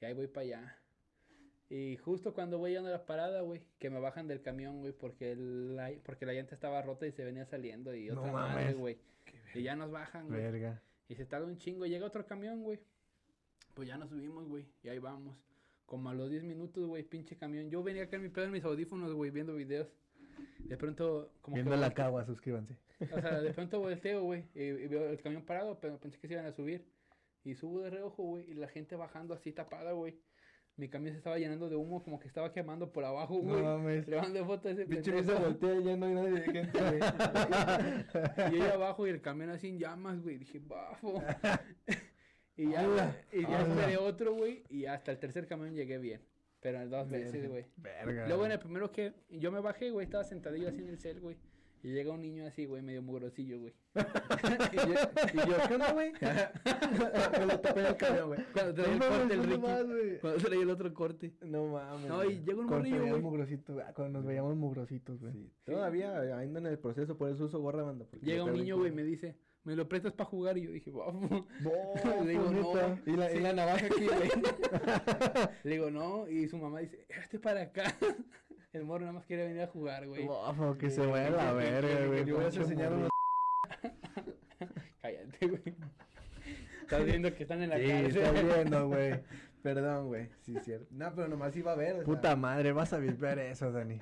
Y 0.00 0.04
ahí 0.04 0.14
voy 0.14 0.26
para 0.26 0.44
allá. 0.46 0.76
Y 1.70 1.96
justo 1.98 2.32
cuando 2.32 2.58
voy 2.58 2.70
llegando 2.70 2.88
a 2.88 2.92
la 2.92 3.04
parada, 3.04 3.42
güey, 3.42 3.60
que 3.78 3.90
me 3.90 4.00
bajan 4.00 4.26
del 4.26 4.40
camión, 4.40 4.80
güey, 4.80 4.92
porque 4.94 5.36
la, 5.36 5.92
porque 6.02 6.24
la 6.24 6.32
llanta 6.32 6.54
estaba 6.54 6.80
rota 6.80 7.06
y 7.06 7.12
se 7.12 7.24
venía 7.24 7.44
saliendo 7.44 7.94
y 7.94 8.06
No 8.06 8.20
otra 8.20 8.32
madre, 8.32 8.62
mames. 8.64 8.78
güey. 8.78 8.98
Y 9.54 9.62
ya 9.62 9.76
nos 9.76 9.90
bajan, 9.90 10.28
güey. 10.28 10.40
Verga. 10.40 10.80
Y 11.08 11.14
se 11.14 11.26
tarda 11.26 11.46
un 11.46 11.58
chingo, 11.58 11.84
llega 11.84 12.06
otro 12.06 12.24
camión, 12.26 12.62
güey. 12.62 12.80
Pues 13.74 13.86
ya 13.86 13.98
nos 13.98 14.08
subimos, 14.08 14.48
güey, 14.48 14.66
y 14.82 14.88
ahí 14.88 14.98
vamos. 14.98 15.36
Como 15.88 16.10
a 16.10 16.14
los 16.14 16.28
10 16.28 16.44
minutos, 16.44 16.86
güey, 16.86 17.02
pinche 17.02 17.34
camión. 17.36 17.70
Yo 17.70 17.82
venía 17.82 18.02
acá 18.02 18.16
en 18.16 18.22
mi 18.24 18.28
pedo 18.28 18.44
en 18.44 18.52
mis 18.52 18.62
audífonos, 18.64 19.10
güey, 19.14 19.30
viendo 19.30 19.54
videos. 19.54 19.88
De 20.60 20.76
pronto, 20.76 21.32
como 21.40 21.54
Viendo 21.54 21.70
que 21.72 21.78
la 21.80 21.94
cagua, 21.94 22.26
suscríbanse. 22.26 22.76
O 23.00 23.20
sea, 23.22 23.40
de 23.40 23.50
pronto 23.54 23.80
volteo, 23.80 24.22
güey, 24.22 24.44
y, 24.54 24.64
y 24.64 24.86
veo 24.86 25.08
el 25.08 25.18
camión 25.22 25.46
parado, 25.46 25.80
pero 25.80 25.98
pensé 25.98 26.18
que 26.18 26.28
se 26.28 26.34
iban 26.34 26.44
a 26.44 26.52
subir. 26.52 26.84
Y 27.42 27.54
subo 27.54 27.80
de 27.80 27.88
reojo, 27.88 28.22
güey, 28.22 28.50
y 28.50 28.54
la 28.54 28.68
gente 28.68 28.96
bajando 28.96 29.32
así 29.32 29.50
tapada, 29.52 29.92
güey. 29.92 30.20
Mi 30.76 30.88
camión 30.90 31.12
se 31.14 31.18
estaba 31.18 31.38
llenando 31.38 31.70
de 31.70 31.76
humo, 31.76 32.02
como 32.04 32.20
que 32.20 32.28
estaba 32.28 32.52
quemando 32.52 32.92
por 32.92 33.04
abajo, 33.06 33.40
No 33.42 33.52
güey. 33.52 33.62
mames. 33.62 34.06
Le 34.06 34.16
mando 34.20 34.44
fotos 34.44 34.66
a 34.66 34.70
ese 34.74 34.84
Pinche 34.86 35.10
pendejo. 35.10 35.38
se 35.38 35.44
voltea 35.44 35.74
y 35.80 35.84
ya 35.84 35.96
no 35.96 36.06
hay 36.06 36.14
nadie 36.14 36.30
de 36.32 36.42
gente, 36.42 36.78
güey. 36.78 37.00
Y 38.52 38.56
ella 38.56 38.74
abajo 38.74 39.06
y 39.06 39.10
el 39.10 39.20
camión 39.22 39.50
así 39.50 39.68
en 39.68 39.78
llamas, 39.78 40.20
güey. 40.22 40.36
Dije, 40.38 40.58
bafo. 40.60 41.22
y 42.58 42.70
ya, 42.70 42.80
Ala, 42.80 43.16
y 43.32 43.42
ya 43.42 43.60
ala. 43.60 43.74
esperé 43.74 43.96
otro, 43.96 44.34
güey. 44.34 44.62
Y 44.68 44.84
hasta 44.84 45.12
el 45.12 45.18
tercer 45.18 45.46
camión 45.46 45.74
llegué 45.74 45.96
bien. 45.98 46.20
Pero 46.60 46.82
en 46.82 46.90
dos 46.90 47.08
veces, 47.08 47.48
güey. 47.48 47.66
Verga. 47.76 48.26
Luego 48.26 48.44
en 48.44 48.52
el 48.52 48.58
primero 48.58 48.90
que 48.90 49.12
yo 49.30 49.50
me 49.52 49.60
bajé, 49.60 49.90
güey, 49.90 50.04
estaba 50.04 50.24
sentadillo 50.24 50.68
así 50.68 50.82
en 50.82 50.88
el 50.88 50.98
cel, 50.98 51.20
güey. 51.20 51.36
Y 51.84 51.92
llega 51.92 52.12
un 52.12 52.20
niño 52.20 52.44
así, 52.44 52.66
güey, 52.66 52.82
medio 52.82 53.00
mugrosillo, 53.02 53.60
güey. 53.60 53.72
y, 54.72 54.76
yo, 54.76 54.82
y 55.32 55.48
yo, 55.48 55.56
¿qué 55.68 55.74
onda, 55.74 55.92
güey? 55.92 56.12
Me 57.38 57.46
lo 57.46 57.60
tapé 57.60 57.80
en 57.80 57.86
el 57.86 57.96
camión, 57.96 58.26
güey. 58.28 58.40
Cuando 58.52 58.72
No 58.72 58.74
traía 58.74 58.92
el 58.94 58.98
mames, 58.98 59.18
corte 59.18 59.34
el 59.34 59.38
no 59.40 59.46
Ricky. 59.46 59.58
más. 59.58 60.20
Cuando 60.20 60.38
traía 60.40 60.62
el 60.62 60.70
otro 60.70 60.94
corte. 60.94 61.32
No 61.42 61.66
mames. 61.68 62.08
No, 62.08 62.24
y 62.24 62.40
llega 62.40 62.58
un 62.58 62.66
morrillo, 62.66 63.06
güey. 63.06 63.22
mugrosito, 63.22 63.78
ah, 63.86 63.92
cuando 63.94 64.18
nos 64.18 64.26
veíamos 64.26 64.56
mugrositos, 64.56 65.20
güey. 65.20 65.32
Sí, 65.32 65.52
Todavía 65.64 66.36
ando 66.36 66.58
en 66.58 66.66
el 66.66 66.78
proceso, 66.80 67.16
por 67.16 67.30
eso 67.30 67.44
uso 67.44 67.60
gorra 67.60 67.84
banda. 67.84 68.06
Llega 68.22 68.42
un 68.42 68.54
niño, 68.54 68.76
güey, 68.78 68.90
me 68.90 69.04
dice, 69.04 69.36
¿me 69.64 69.76
lo 69.76 69.88
prestas 69.88 70.12
para 70.12 70.28
jugar? 70.30 70.58
Y 70.58 70.62
yo 70.64 70.70
dije. 70.72 70.90
No, 70.90 71.30
Le 72.24 72.30
digo, 72.30 72.44
no. 72.50 72.50
neta. 72.74 72.98
Y 73.06 73.12
la, 73.12 73.32
y 73.32 73.40
la 73.40 73.52
navaja 73.52 73.86
aquí, 73.86 74.06
güey. 74.06 74.30
Le 75.64 75.70
digo, 75.70 75.90
no. 75.90 76.28
Y 76.28 76.48
su 76.48 76.58
mamá 76.58 76.80
dice, 76.80 77.06
este 77.08 77.38
para 77.38 77.62
acá. 77.62 77.94
El 78.72 78.84
morro 78.84 79.00
nada 79.00 79.12
más 79.14 79.24
quiere 79.24 79.46
venir 79.46 79.62
a 79.62 79.66
jugar, 79.66 80.06
güey. 80.06 80.26
Bofo, 80.26 80.76
que 80.76 80.90
se 80.90 81.02
Sí, 81.02 81.06
vaya 81.10 81.28
a 81.28 81.30
la 81.30 81.52
verga, 81.52 82.06
güey. 82.06 82.24
Yo 82.26 82.36
voy 82.36 82.44
a 82.44 82.48
enseñar 82.48 82.92
unos... 82.92 83.08
Cállate, 85.00 85.46
güey. 85.46 85.62
Estás 86.82 87.04
viendo 87.04 87.34
que 87.34 87.42
están 87.44 87.62
en 87.62 87.70
la 87.70 87.78
Sí, 87.78 87.86
cárcel. 87.86 88.22
estoy 88.22 88.44
viendo, 88.44 88.88
güey. 88.88 89.20
Perdón, 89.62 90.06
güey. 90.08 90.28
Sí, 90.40 90.54
cierto. 90.62 90.86
No, 90.90 91.12
pero 91.14 91.28
nomás 91.28 91.56
iba 91.56 91.72
a 91.72 91.76
ver. 91.76 91.92
o 91.92 91.96
sea, 91.96 92.04
Puta 92.04 92.36
madre, 92.36 92.72
vas 92.72 92.92
a 92.92 92.98
ver 92.98 93.38
eso, 93.38 93.72
Dani. 93.72 94.00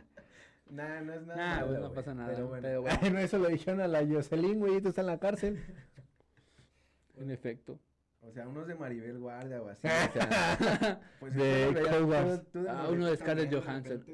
Nah, 0.68 1.00
no 1.00 1.12
es 1.14 1.22
nada. 1.26 1.36
Nah, 1.36 1.54
malo, 1.60 1.66
güey, 1.68 1.80
no 1.80 1.92
pasa 1.92 2.14
nada. 2.14 2.28
Pero 2.34 2.50
Pero 2.50 2.80
bueno. 2.82 2.82
bueno, 2.82 2.98
Ay, 3.02 3.10
no, 3.10 3.18
eso 3.18 3.38
lo 3.38 3.48
dijeron 3.48 3.80
a 3.80 3.88
la 3.88 4.06
Jocelyn, 4.06 4.58
güey, 4.58 4.76
y 4.76 4.80
tú 4.82 4.88
estás 4.88 5.02
en 5.02 5.06
la 5.06 5.18
cárcel. 5.18 5.62
en 7.16 7.30
efecto. 7.30 7.78
O 8.22 8.32
sea, 8.32 8.48
unos 8.48 8.66
de 8.66 8.74
Maribel 8.74 9.18
Guardia 9.20 9.62
o 9.62 9.68
así. 9.68 9.86
O 10.08 10.12
sea, 10.12 11.00
pues 11.20 11.34
De 11.34 11.72
de 11.72 12.68
Ah, 12.68 12.88
uno 12.90 13.06
de 13.06 13.16
Scarlett 13.16 13.52
Johansson. 13.54 14.04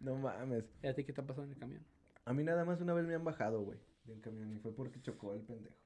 No 0.00 0.16
mames. 0.16 0.64
¿Y 0.82 0.86
a 0.86 0.94
ti 0.94 1.04
qué 1.04 1.12
te 1.12 1.20
ha 1.20 1.26
pasado 1.26 1.44
en 1.44 1.52
el 1.52 1.58
camión? 1.58 1.84
A 2.24 2.32
mí 2.32 2.44
nada 2.44 2.64
más 2.64 2.80
una 2.80 2.94
vez 2.94 3.04
me 3.06 3.14
han 3.14 3.24
bajado, 3.24 3.62
güey, 3.62 3.78
de 4.04 4.12
un 4.12 4.20
camión 4.20 4.52
y 4.52 4.58
fue 4.60 4.72
porque 4.74 5.00
chocó 5.02 5.34
el 5.34 5.40
pendejo. 5.40 5.76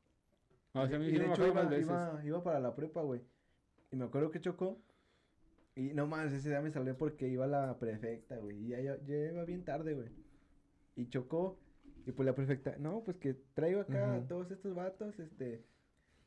O 0.74 0.86
sea, 0.86 0.96
a 0.96 0.98
mí 0.98 1.06
y 1.06 1.10
sí 1.12 1.18
de 1.18 1.26
me 1.26 1.32
hecho 1.32 1.46
iba, 1.46 1.62
veces. 1.62 1.86
iba, 1.86 2.20
iba 2.24 2.42
para 2.44 2.60
la 2.60 2.74
prepa, 2.74 3.00
güey. 3.02 3.22
Y 3.90 3.96
me 3.96 4.04
acuerdo 4.04 4.30
que 4.30 4.40
chocó. 4.40 4.78
Y 5.76 5.92
no 5.92 6.06
más, 6.06 6.32
ese 6.32 6.48
día 6.50 6.60
me 6.60 6.70
salvé 6.70 6.94
porque 6.94 7.28
iba 7.28 7.46
la 7.46 7.78
prefecta, 7.78 8.36
güey. 8.38 8.58
Y 8.64 8.68
ya, 8.68 8.80
ya, 8.80 8.96
ya 9.04 9.14
iba 9.32 9.44
bien 9.44 9.64
tarde, 9.64 9.94
güey. 9.94 10.08
Y 10.96 11.08
chocó. 11.08 11.58
Y 12.06 12.12
pues 12.12 12.26
la 12.26 12.34
prefecta, 12.34 12.76
no, 12.78 13.02
pues 13.02 13.16
que 13.16 13.34
traigo 13.54 13.80
acá 13.80 14.14
a 14.14 14.28
todos 14.28 14.50
estos 14.50 14.74
vatos, 14.74 15.18
este, 15.18 15.64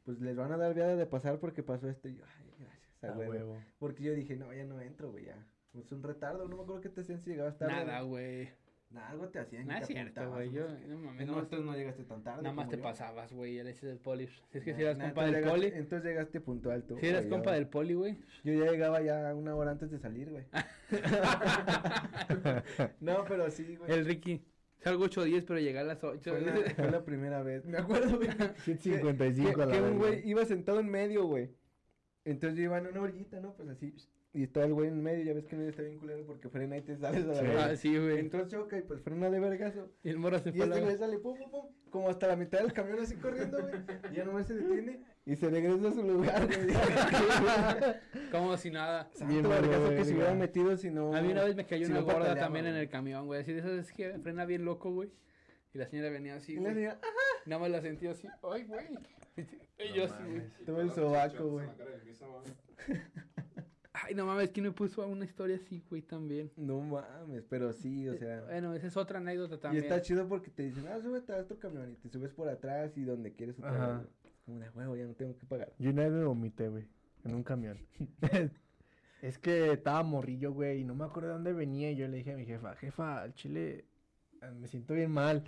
pues 0.04 0.20
les 0.20 0.36
van 0.36 0.52
a 0.52 0.58
dar 0.58 0.74
vía 0.74 0.88
de 0.96 1.06
pasar 1.06 1.40
porque 1.40 1.62
pasó 1.64 1.88
esto. 1.90 2.10
Y 2.10 2.16
yo, 2.16 2.24
ay, 2.26 2.52
gracias, 2.60 3.04
a 3.04 3.14
A 3.14 3.18
huevo. 3.18 3.32
huevo. 3.32 3.64
Porque 3.80 4.04
yo 4.04 4.14
dije, 4.14 4.36
no, 4.36 4.52
ya 4.54 4.66
no 4.66 4.82
entro, 4.82 5.12
güey, 5.12 5.26
ya. 5.26 5.48
Es 5.76 5.92
un 5.92 6.02
retardo, 6.02 6.48
no 6.48 6.58
me 6.58 6.64
acuerdo 6.64 6.82
qué 6.82 6.90
te 6.90 7.02
hacían 7.02 7.22
si 7.22 7.30
llegabas 7.30 7.58
tarde. 7.60 7.74
Nada, 7.74 8.02
güey. 8.02 8.50
Nah, 8.90 9.10
algo 9.10 9.28
te 9.28 9.40
hacían. 9.40 9.68
No 9.68 9.76
es 9.78 9.86
cierto, 9.86 10.30
güey. 10.32 10.50
Yo, 10.50 10.66
no 10.88 11.12
no 11.14 11.26
nosotros 11.26 11.66
no 11.66 11.76
llegaste 11.76 12.06
tan 12.06 12.24
tarde. 12.24 12.42
nada 12.44 12.56
más 12.56 12.70
te 12.70 12.78
yo. 12.78 12.84
pasabas, 12.84 13.34
güey. 13.34 13.58
Eres 13.58 13.82
del 13.82 13.98
poli. 14.00 14.30
Es 14.54 14.64
que 14.64 14.72
Nah, 14.72 14.78
si 14.78 14.84
eras 14.84 14.98
nah, 14.98 15.06
compa 15.08 15.26
del 15.26 15.36
llegaste- 15.36 15.50
poli. 15.50 15.68
Entonces 15.76 16.04
llegaste 16.10 16.40
puntual 16.42 16.84
tú. 16.84 16.98
Si 16.98 17.06
eras 17.08 17.26
compa 17.26 17.50
yo- 17.52 17.56
del 17.56 17.68
poli, 17.68 17.94
güey. 17.96 18.18
Yo 18.46 18.54
ya 18.54 18.72
llegaba 18.72 19.02
ya 19.02 19.36
una 19.36 19.56
hora 19.56 19.72
antes 19.72 19.92
de 19.92 20.00
salir, 20.00 20.30
güey. 20.30 20.46
no, 23.02 23.26
pero 23.28 23.50
sí, 23.52 23.76
güey. 23.76 23.92
El 23.92 24.06
Ricky. 24.06 24.42
Salgo 24.80 25.06
8 25.06 25.22
o 25.22 25.24
10, 25.26 25.44
pero 25.46 25.60
llegué 25.60 25.80
a 25.80 25.84
las 25.84 26.02
8. 26.04 26.32
Fue 26.32 26.42
la, 26.42 26.54
fue 26.76 26.92
la 26.92 27.04
primera 27.04 27.42
vez. 27.44 27.66
Me 27.66 27.78
acuerdo, 27.80 28.18
güey. 28.18 28.30
7.55 28.30 29.56
que, 29.56 29.62
a 29.62 29.66
la 29.66 29.72
que 29.74 29.82
un 29.82 29.98
güey 29.98 30.22
iba 30.30 30.46
sentado 30.46 30.80
en 30.80 30.90
medio, 30.90 31.26
güey. 31.26 31.50
Entonces 32.26 32.58
yo 32.58 32.66
iba 32.66 32.78
en 32.78 32.88
una 32.88 33.02
orillita, 33.02 33.40
¿no? 33.40 33.54
Pues 33.54 33.70
así. 33.70 33.94
Y 34.34 34.44
estaba 34.44 34.66
el 34.68 34.74
güey 34.74 34.90
en 34.90 35.02
medio, 35.02 35.24
ya 35.24 35.34
ves 35.34 35.46
que 35.46 35.56
en 35.56 35.60
medio 35.60 35.72
está 35.72 35.82
bien 35.82 35.98
culero 35.98 36.24
porque 36.28 36.48
frena 36.50 36.78
y 36.78 36.82
te 36.82 36.96
sales 36.98 37.24
a 37.24 37.28
la 37.28 37.36
Sí. 37.36 37.46
verga. 37.46 37.66
Ah, 37.66 37.76
sí, 37.76 37.98
güey. 37.98 38.20
Entonces 38.20 38.52
choca 38.52 38.78
y 38.78 38.82
pues 38.82 39.02
frena 39.02 39.30
de 39.32 39.40
vergazo. 39.40 39.90
Y 40.04 40.10
el 40.10 40.20
morro 40.20 40.38
se 40.40 40.50
Y 40.50 40.54
este 40.62 40.68
la... 40.68 40.80
güey 40.80 40.98
sale 40.98 41.18
pum, 41.18 41.38
pum, 41.40 41.50
pum, 41.50 41.66
como 41.90 42.10
hasta 42.10 42.28
la 42.28 42.36
mitad 42.36 42.60
del 42.60 42.72
camión 42.74 43.00
así 43.00 43.16
corriendo, 43.16 43.60
güey. 43.62 43.74
Y 44.12 44.16
ya 44.16 44.26
nomás 44.26 44.46
se 44.46 44.54
detiene 44.56 45.00
y 45.26 45.36
se 45.36 45.50
regresa 45.50 45.88
a 45.88 45.92
su 45.94 46.04
lugar, 46.04 46.46
güey. 46.46 46.68
Como 48.32 48.58
si 48.58 48.70
nada. 48.70 49.10
Bien 49.28 49.44
Santo 49.44 49.50
vergazo 49.50 49.90
que 49.90 50.06
se 50.06 50.14
hubiera 50.14 50.34
metido 50.36 50.78
si 50.78 50.90
no. 50.92 51.16
A 51.16 51.22
mí 51.22 51.32
una 51.32 51.44
vez 51.44 51.56
me 51.56 51.66
cayó 51.66 51.86
si 51.86 51.92
una 51.92 52.02
no 52.02 52.06
gorda 52.06 52.36
también 52.36 52.68
en 52.68 52.76
el 52.76 52.90
camión, 52.90 53.26
güey. 53.26 53.42
Así 53.42 53.54
de 53.54 53.60
esas 53.60 53.72
veces 53.72 53.94
que 53.94 54.20
frena 54.20 54.46
bien 54.46 54.66
loco, 54.66 54.92
güey. 54.92 55.10
Y 55.74 55.78
la 55.80 55.88
señora 55.88 56.10
venía 56.10 56.36
así, 56.36 56.54
Y 56.54 56.58
güey. 56.58 56.74
decía, 56.74 57.00
"Ah, 57.02 57.08
Nada 57.46 57.62
más 57.62 57.72
la 57.72 57.82
sentía 57.82 58.12
así. 58.12 58.28
Ay, 58.44 58.64
güey. 58.66 58.86
Y 59.80 59.94
yo 59.94 60.06
así, 60.06 60.24
güey. 60.28 60.42
Todo 60.66 60.82
el 60.82 60.92
sobaco, 60.92 61.48
güey. 61.50 61.68
Ay, 64.04 64.14
no 64.16 64.26
mames, 64.26 64.50
¿quién 64.52 64.66
me 64.66 64.72
puso 64.72 65.02
a 65.02 65.08
una 65.08 65.26
historia 65.26 65.56
así, 65.56 65.84
güey, 65.90 66.02
también? 66.02 66.52
No 66.56 66.80
mames, 66.82 67.44
pero 67.50 67.74
sí, 67.74 68.08
o 68.08 68.16
sea. 68.18 68.42
Bueno, 68.44 68.74
esa 68.74 68.88
es 68.88 68.98
otra 68.98 69.20
anécdota 69.20 69.56
Y 69.56 69.60
también. 69.60 69.84
está 69.86 70.02
chido 70.02 70.28
porque 70.28 70.50
te 70.52 70.64
dicen, 70.64 70.86
ah, 70.88 71.00
súbete 71.02 71.34
a 71.34 71.38
otro 71.38 71.58
camión 71.58 71.92
y 71.92 71.96
te 71.96 72.10
subes 72.10 72.32
por 72.34 72.48
atrás 72.50 72.96
y 72.98 73.04
donde 73.04 73.34
quieres 73.34 73.58
otra 73.58 73.72
Ajá. 73.72 73.98
vez. 74.00 74.08
Como 74.46 74.60
de 74.60 74.70
huevo, 74.70 74.96
ya 74.96 75.06
no 75.06 75.14
tengo 75.14 75.38
que 75.38 75.46
pagar. 75.46 75.74
Yo 75.80 75.90
una 75.92 76.04
vez 76.04 76.12
me 76.12 76.24
vomité, 76.24 76.70
güey, 76.70 76.86
en 77.26 77.36
un 77.36 77.44
camión. 77.44 77.78
es 79.22 79.38
que 79.40 79.72
estaba 79.74 80.04
morrillo, 80.04 80.54
güey, 80.54 80.82
y 80.82 80.84
no 80.84 80.96
me 80.96 81.06
acuerdo 81.06 81.30
de 81.30 81.34
dónde 81.36 81.54
venía. 81.54 81.92
Y 81.92 81.96
yo 81.96 82.08
le 82.08 82.18
dije 82.18 82.34
a 82.34 82.38
mi 82.38 82.46
jefa, 82.46 82.76
jefa, 82.76 83.22
al 83.24 83.34
chile 83.34 83.86
eh, 84.42 84.52
me 84.60 84.68
siento 84.68 84.94
bien 84.94 85.12
mal. 85.12 85.44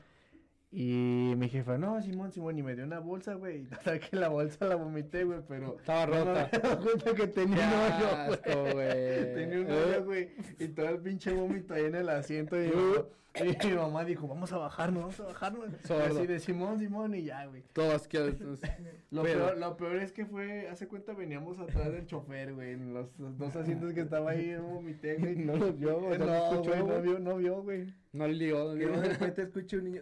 Y 0.71 1.33
mi 1.35 1.49
jefa, 1.49 1.79
no, 1.79 1.99
Simón, 2.01 2.31
Simón, 2.31 2.57
y 2.59 2.61
me 2.63 2.75
dio 2.75 2.83
una 2.85 2.99
bolsa, 2.99 3.33
güey. 3.33 3.61
Y 3.63 3.65
total 3.65 3.99
que 3.99 4.15
la 4.15 4.27
bolsa 4.29 4.65
la 4.65 4.75
vomité, 4.75 5.23
güey, 5.23 5.39
pero. 5.47 5.77
Estaba 5.79 6.05
no 6.05 6.11
me 6.13 6.19
rota. 6.25 6.41
había 6.45 6.59
dado 6.59 6.83
cuenta 6.83 7.13
que 7.15 7.27
tenía 7.27 7.57
un 7.67 7.73
hoyo, 7.73 8.37
güey. 8.53 8.73
güey. 8.73 9.33
Tenía 9.33 9.59
un 9.61 9.71
hoyo, 9.71 10.05
güey. 10.05 10.29
Y 10.59 10.67
todo 10.67 10.89
el 10.89 10.99
pinche 10.99 11.33
vómito 11.33 11.73
ahí 11.73 11.85
en 11.85 11.95
el 11.95 12.09
asiento. 12.09 12.55
Y, 12.61 12.67
y 12.67 13.67
mi 13.67 13.73
mamá 13.75 14.05
dijo, 14.05 14.27
vamos 14.27 14.51
a 14.53 14.57
bajarnos, 14.57 15.01
vamos 15.01 15.19
a 15.19 15.23
bajarnos. 15.23 15.69
Sordo. 15.85 16.17
así 16.19 16.27
de 16.27 16.39
Simón, 16.39 16.77
Simón, 16.79 17.15
y 17.15 17.23
ya, 17.23 17.45
güey. 17.47 17.63
Todo 17.73 17.95
asqueroso. 17.95 18.43
Lo, 19.11 19.23
Pero- 19.23 19.45
peor, 19.47 19.57
lo 19.57 19.75
peor 19.75 19.95
es 19.95 20.11
que 20.11 20.25
fue, 20.27 20.67
hace 20.69 20.87
cuenta 20.87 21.13
veníamos 21.13 21.57
atrás 21.57 21.91
del 21.91 22.05
chofer, 22.05 22.53
güey, 22.53 22.73
en 22.73 22.93
los 22.93 23.07
dos 23.17 23.55
asientos 23.55 23.91
que 23.93 24.01
estaba 24.01 24.31
ahí, 24.31 24.51
yo 24.51 24.61
vomité, 24.61 25.15
güey. 25.15 25.35
No 25.45 25.55
lo 25.55 25.73
vio, 25.73 26.11
Eh, 26.13 26.17
sea, 26.17 26.19
no 26.19 26.25
no, 26.27 26.35
escuchó, 26.51 26.69
güey, 26.69 26.79
no 26.79 26.85
güey. 26.85 27.01
vio, 27.01 27.19
no 27.19 27.37
vio, 27.37 27.63
güey. 27.63 27.93
No 28.13 28.27
le 28.27 28.45
dio. 28.45 28.75
Que 28.75 28.85
de 28.85 29.09
repente 29.09 29.41
escucha 29.43 29.77
un 29.77 29.83
niño. 29.85 30.01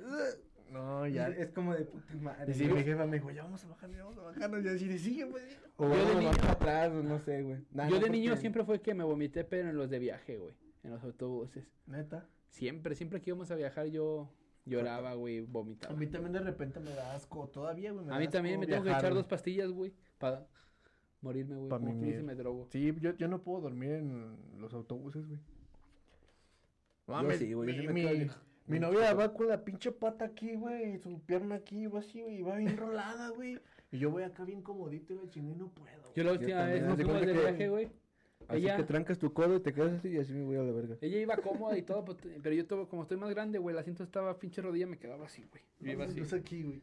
No, 0.72 1.08
y 1.08 1.14
ya. 1.14 1.30
Es 1.30 1.50
como 1.52 1.74
de 1.74 1.86
puta 1.86 2.14
madre. 2.16 2.52
Y 2.52 2.56
sí, 2.56 2.66
¿no? 2.68 2.76
mi 2.76 2.84
jefa 2.84 3.06
me 3.06 3.18
dijo, 3.18 3.32
ya 3.32 3.44
vamos 3.44 3.64
a 3.64 3.68
bajarnos, 3.70 3.98
ya 3.98 4.04
vamos 4.04 4.18
a 4.20 4.22
bajarnos. 4.24 4.66
Y 4.66 4.68
así 4.68 4.88
de, 4.88 4.98
sigue, 5.00 5.26
pues. 5.28 5.44
sigue". 5.44 5.60
O 5.78 5.88
Yo 5.90 5.96
de 6.10 6.16
niño- 6.16 6.32
para 6.38 6.52
atrás, 6.52 6.92
o 6.92 7.04
no 7.04 7.20
sé, 7.20 7.42
güey. 7.44 7.60
Nah, 7.72 7.88
Yo 7.90 7.96
no, 7.98 8.02
de 8.06 8.10
niño 8.10 8.30
porque- 8.32 8.42
siempre 8.42 8.64
fue 8.66 8.82
que 8.82 8.94
me 8.94 9.04
vomité, 9.04 9.44
pero 9.44 9.70
en 9.70 9.78
los 9.78 9.90
de 9.90 10.00
viaje, 10.00 10.38
güey. 10.38 10.54
En 10.84 10.92
los 10.92 11.04
autobuses. 11.04 11.66
Neta. 11.86 12.28
Siempre, 12.50 12.96
siempre 12.96 13.22
que 13.22 13.30
íbamos 13.30 13.52
a 13.52 13.56
viajar 13.56 13.88
yo 13.88 14.30
lloraba, 14.66 15.14
güey, 15.14 15.40
A 15.40 15.46
vomitaba. 15.48 15.96
mí 15.96 16.08
también 16.08 16.34
de 16.34 16.40
repente 16.40 16.80
me 16.80 16.92
da 16.92 17.14
asco, 17.16 17.48
todavía, 17.48 17.92
güey. 17.92 18.06
me 18.06 18.14
A 18.16 18.20
mí 18.20 18.28
también 18.28 18.60
me 18.60 18.68
tengo 18.68 18.84
que 18.84 18.90
echar 18.92 19.14
dos 19.14 19.26
pastillas, 19.28 19.72
güey, 19.72 19.94
para 20.18 20.46
morirme, 21.22 21.56
güey. 21.56 21.70
Pa' 21.70 21.78
Como 21.78 21.88
quien 21.92 22.00
mimir. 22.00 22.14
dice, 22.16 22.24
me 22.26 22.36
drogo. 22.36 22.68
Sí, 22.72 22.94
yo, 23.00 23.16
yo 23.16 23.28
no 23.28 23.42
puedo 23.44 23.62
dormir 23.62 23.92
en 23.92 24.38
los 24.60 24.74
autobuses, 24.74 25.26
güey. 25.28 25.40
Mames, 27.08 27.40
sí, 27.40 27.54
güey, 27.54 27.74
yo 27.76 27.82
sí 27.84 27.88
mi, 27.88 28.04
mi- 28.04 28.30
mi 28.68 28.80
novia 28.80 29.14
va 29.14 29.34
con 29.34 29.48
la 29.48 29.64
pinche 29.64 29.92
pata 29.92 30.26
aquí, 30.26 30.56
güey, 30.56 30.96
y 30.96 30.98
su 31.00 31.20
pierna 31.22 31.56
aquí, 31.56 31.88
va 31.88 32.00
así, 32.00 32.22
güey, 32.22 32.38
y 32.40 32.42
va 32.42 32.56
bien 32.58 32.78
rolada, 32.78 33.30
güey. 33.30 33.60
Y 33.92 34.00
yo 34.00 34.12
voy 34.12 34.24
acá 34.24 34.44
bien 34.44 34.62
comodito 34.62 35.14
y 35.14 35.18
la 35.18 35.30
chingue 35.30 35.54
y 35.54 35.56
no 35.56 35.70
puedo. 35.70 36.14
Yo 36.16 36.24
la 36.24 36.34
última 36.34 36.66
vez 36.66 36.84
nos 36.84 36.98
de 36.98 37.06
fuimos 37.06 37.26
viaje, 37.26 37.70
güey. 37.70 37.90
Así 38.50 38.60
Ella- 38.62 38.78
que 38.78 38.84
trancas 38.84 39.18
tu 39.18 39.34
codo 39.34 39.58
y 39.58 39.60
te 39.62 39.74
quedas 39.74 39.94
así 39.94 40.10
y 40.10 40.18
así 40.18 40.34
me 40.34 40.44
voy 40.46 40.56
a 40.58 40.62
la 40.64 40.72
verga. 40.72 40.96
Ella 41.02 41.18
iba 41.18 41.36
cómoda 41.38 41.78
y 41.78 41.82
todo, 41.82 42.06
pues, 42.06 42.18
pero 42.42 42.56
yo 42.56 42.66
todo, 42.66 42.88
como 42.88 43.02
estoy 43.02 43.18
más 43.18 43.30
grande, 43.30 43.58
güey, 43.60 43.74
el 43.74 43.80
asiento 43.80 44.04
estaba 44.04 44.38
pinche 44.40 44.62
rodilla, 44.62 44.88
me 44.88 44.98
quedaba 44.98 45.26
así, 45.26 45.44
güey. 45.50 45.64
Yo 45.80 45.92
iba 45.92 46.06
así, 46.06 46.22
aquí, 46.36 46.64
güey. 46.64 46.82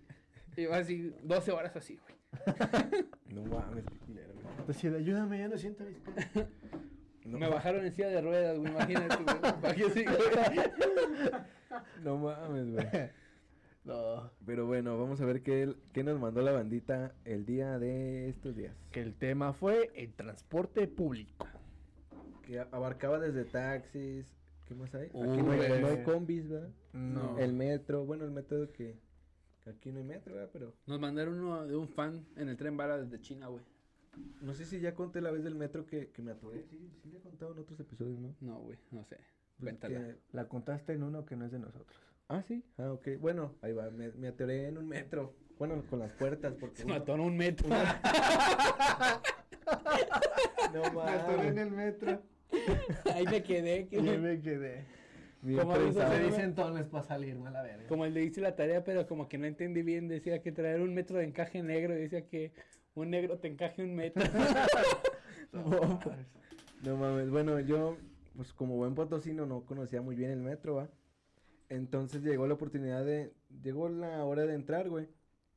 iba 0.57 0.77
así 0.77 1.15
12 1.23 1.53
horas 1.53 1.75
así, 1.77 1.97
güey. 1.99 2.15
No 3.29 3.43
mames, 3.45 3.85
qué 3.87 3.99
culero, 3.99 4.33
güey. 4.35 4.67
Decía, 4.67 4.91
ayúdame, 4.93 5.39
ya 5.39 5.49
no 5.49 5.57
siento 5.59 5.85
mis. 5.85 5.97
No, 7.25 7.39
Me 7.39 7.49
bajaron 7.49 7.85
en 7.87 7.93
silla 7.93 8.09
de 8.09 8.21
ruedas, 8.21 8.59
güey, 8.59 8.71
imagínate, 8.73 9.17
güey. 9.17 9.39
¿Para 9.63 9.75
qué 9.75 9.91
sí, 9.91 10.05
güey? 10.05 10.19
No 12.03 12.19
mames, 12.19 12.71
güey. 12.73 12.87
No. 13.85 14.31
Pero 14.47 14.65
bueno, 14.67 14.99
vamos 14.99 15.21
a 15.21 15.27
ver 15.27 15.43
qué, 15.43 15.75
qué 15.93 16.03
nos 16.03 16.19
mandó 16.19 16.41
la 16.41 16.53
bandita 16.53 17.15
el 17.27 17.45
día 17.45 17.79
de 17.79 18.31
estos 18.31 18.57
días. 18.57 18.75
Que 18.93 19.03
el 19.03 19.15
tema 19.15 19.53
fue 19.53 19.91
el 19.95 20.15
transporte 20.15 20.89
público. 20.89 21.47
Que 22.47 22.61
abarcaba 22.61 23.19
desde 23.19 23.45
taxis. 23.45 24.25
¿Qué 24.65 24.75
más 24.75 24.95
hay? 24.95 25.09
Aquí 25.09 25.19
no 25.43 25.51
hay, 25.53 25.81
no 25.83 25.87
hay 25.89 26.03
combis, 26.03 26.49
¿verdad? 26.49 26.71
No. 26.95 27.39
El 27.39 27.53
metro. 27.53 28.07
Bueno, 28.07 28.25
el 28.25 28.31
metro 28.31 28.73
que, 28.73 28.97
que 29.63 29.69
aquí 29.71 29.93
no 29.93 29.99
hay 29.99 30.05
metro, 30.05 30.35
¿verdad? 30.35 30.49
Pero 30.51 30.73
Nos 30.87 30.99
mandaron 30.99 31.39
uno 31.39 31.67
de 31.67 31.77
un 31.77 31.89
fan 31.89 32.25
en 32.37 32.49
el 32.49 32.57
tren 32.57 32.79
bala 32.79 32.97
desde 32.97 33.21
China, 33.21 33.49
güey. 33.49 33.65
no 34.41 34.55
sé 34.55 34.65
si 34.65 34.81
ya 34.81 34.95
conté 34.95 35.21
la 35.21 35.31
vez 35.31 35.45
del 35.45 35.57
metro 35.57 35.85
que, 35.85 36.09
que 36.11 36.23
me 36.23 36.31
atoré. 36.33 36.63
Sí, 36.71 36.91
sí 37.03 37.11
le 37.11 37.19
he 37.19 37.21
contado 37.21 37.53
en 37.53 37.59
otros 37.59 37.79
episodios, 37.81 38.19
¿no? 38.19 38.35
No, 38.41 38.61
güey, 38.61 38.79
no 38.93 39.05
sé. 39.05 39.19
Cuéntala. 39.61 40.15
La 40.33 40.49
contaste 40.49 40.93
en 40.93 41.03
uno 41.03 41.25
que 41.25 41.37
no 41.37 41.45
es 41.47 41.53
de 41.53 41.59
nosotros. 41.59 41.97
Ah, 42.29 42.43
sí. 42.43 42.65
Ah, 42.79 42.93
ok. 42.93 43.09
Bueno, 43.21 43.55
ahí 43.63 43.73
va. 43.73 43.91
Me, 43.91 44.11
me 44.13 44.29
atoré 44.29 44.69
en 44.69 44.79
un 44.79 44.89
metro. 44.89 45.35
Bueno, 45.59 45.83
con 45.89 45.99
las 46.01 46.13
puertas. 46.13 46.55
Porque 46.55 46.77
Se 46.83 46.87
mató 46.87 47.15
en 47.15 47.21
un 47.21 47.37
metro. 47.37 47.69
No 50.73 50.83
Me 50.93 51.11
atoré 51.13 51.49
en 51.49 51.55
mames. 51.55 51.57
el 51.67 51.71
metro. 51.71 52.23
Ahí 53.15 53.25
me 53.27 53.43
quedé. 53.43 53.87
que- 53.87 53.99
ahí 53.99 54.19
me 54.19 54.41
quedé. 54.41 54.85
Se 55.45 55.93
¿Sabe? 55.93 56.25
dicen 56.25 56.55
tones 56.55 56.87
para 56.87 57.05
salirme 57.05 57.49
a 57.49 57.53
la 57.53 57.63
verga. 57.63 57.87
Como 57.87 58.05
el 58.07 58.15
de 58.15 58.25
hice 58.25 58.41
la 58.41 58.57
tarea, 58.57 58.83
pero 58.83 59.07
como 59.07 59.29
que 59.29 59.37
no 59.39 59.47
entendí 59.47 59.83
bien. 59.83 60.09
Decía 60.09 60.41
que 60.43 60.53
traer 60.53 60.81
un 60.81 60.95
metro 60.95 61.19
de 61.19 61.25
encaje 61.25 61.63
negro. 61.63 61.95
y 61.95 62.01
Decía 62.01 62.27
que 62.27 62.53
un 62.95 63.11
negro 63.11 63.39
te 63.39 63.49
encaje 63.49 63.83
un 63.83 63.95
metro. 63.95 64.25
No 66.83 66.97
mames, 66.99 67.31
bueno, 67.31 67.61
yo, 67.61 67.97
pues 68.37 68.53
como 68.53 68.77
buen 68.77 68.95
potosino, 68.95 69.47
no 69.47 69.65
conocía 69.65 70.03
muy 70.03 70.17
bien 70.17 70.31
el 70.31 70.41
metro, 70.43 70.77
¿va? 70.77 70.91
Entonces 71.69 72.23
llegó 72.23 72.47
la 72.47 72.55
oportunidad 72.55 73.05
de, 73.05 73.33
llegó 73.63 73.89
la 73.89 74.25
hora 74.25 74.47
de 74.47 74.55
entrar, 74.55 74.89
güey. 74.89 75.09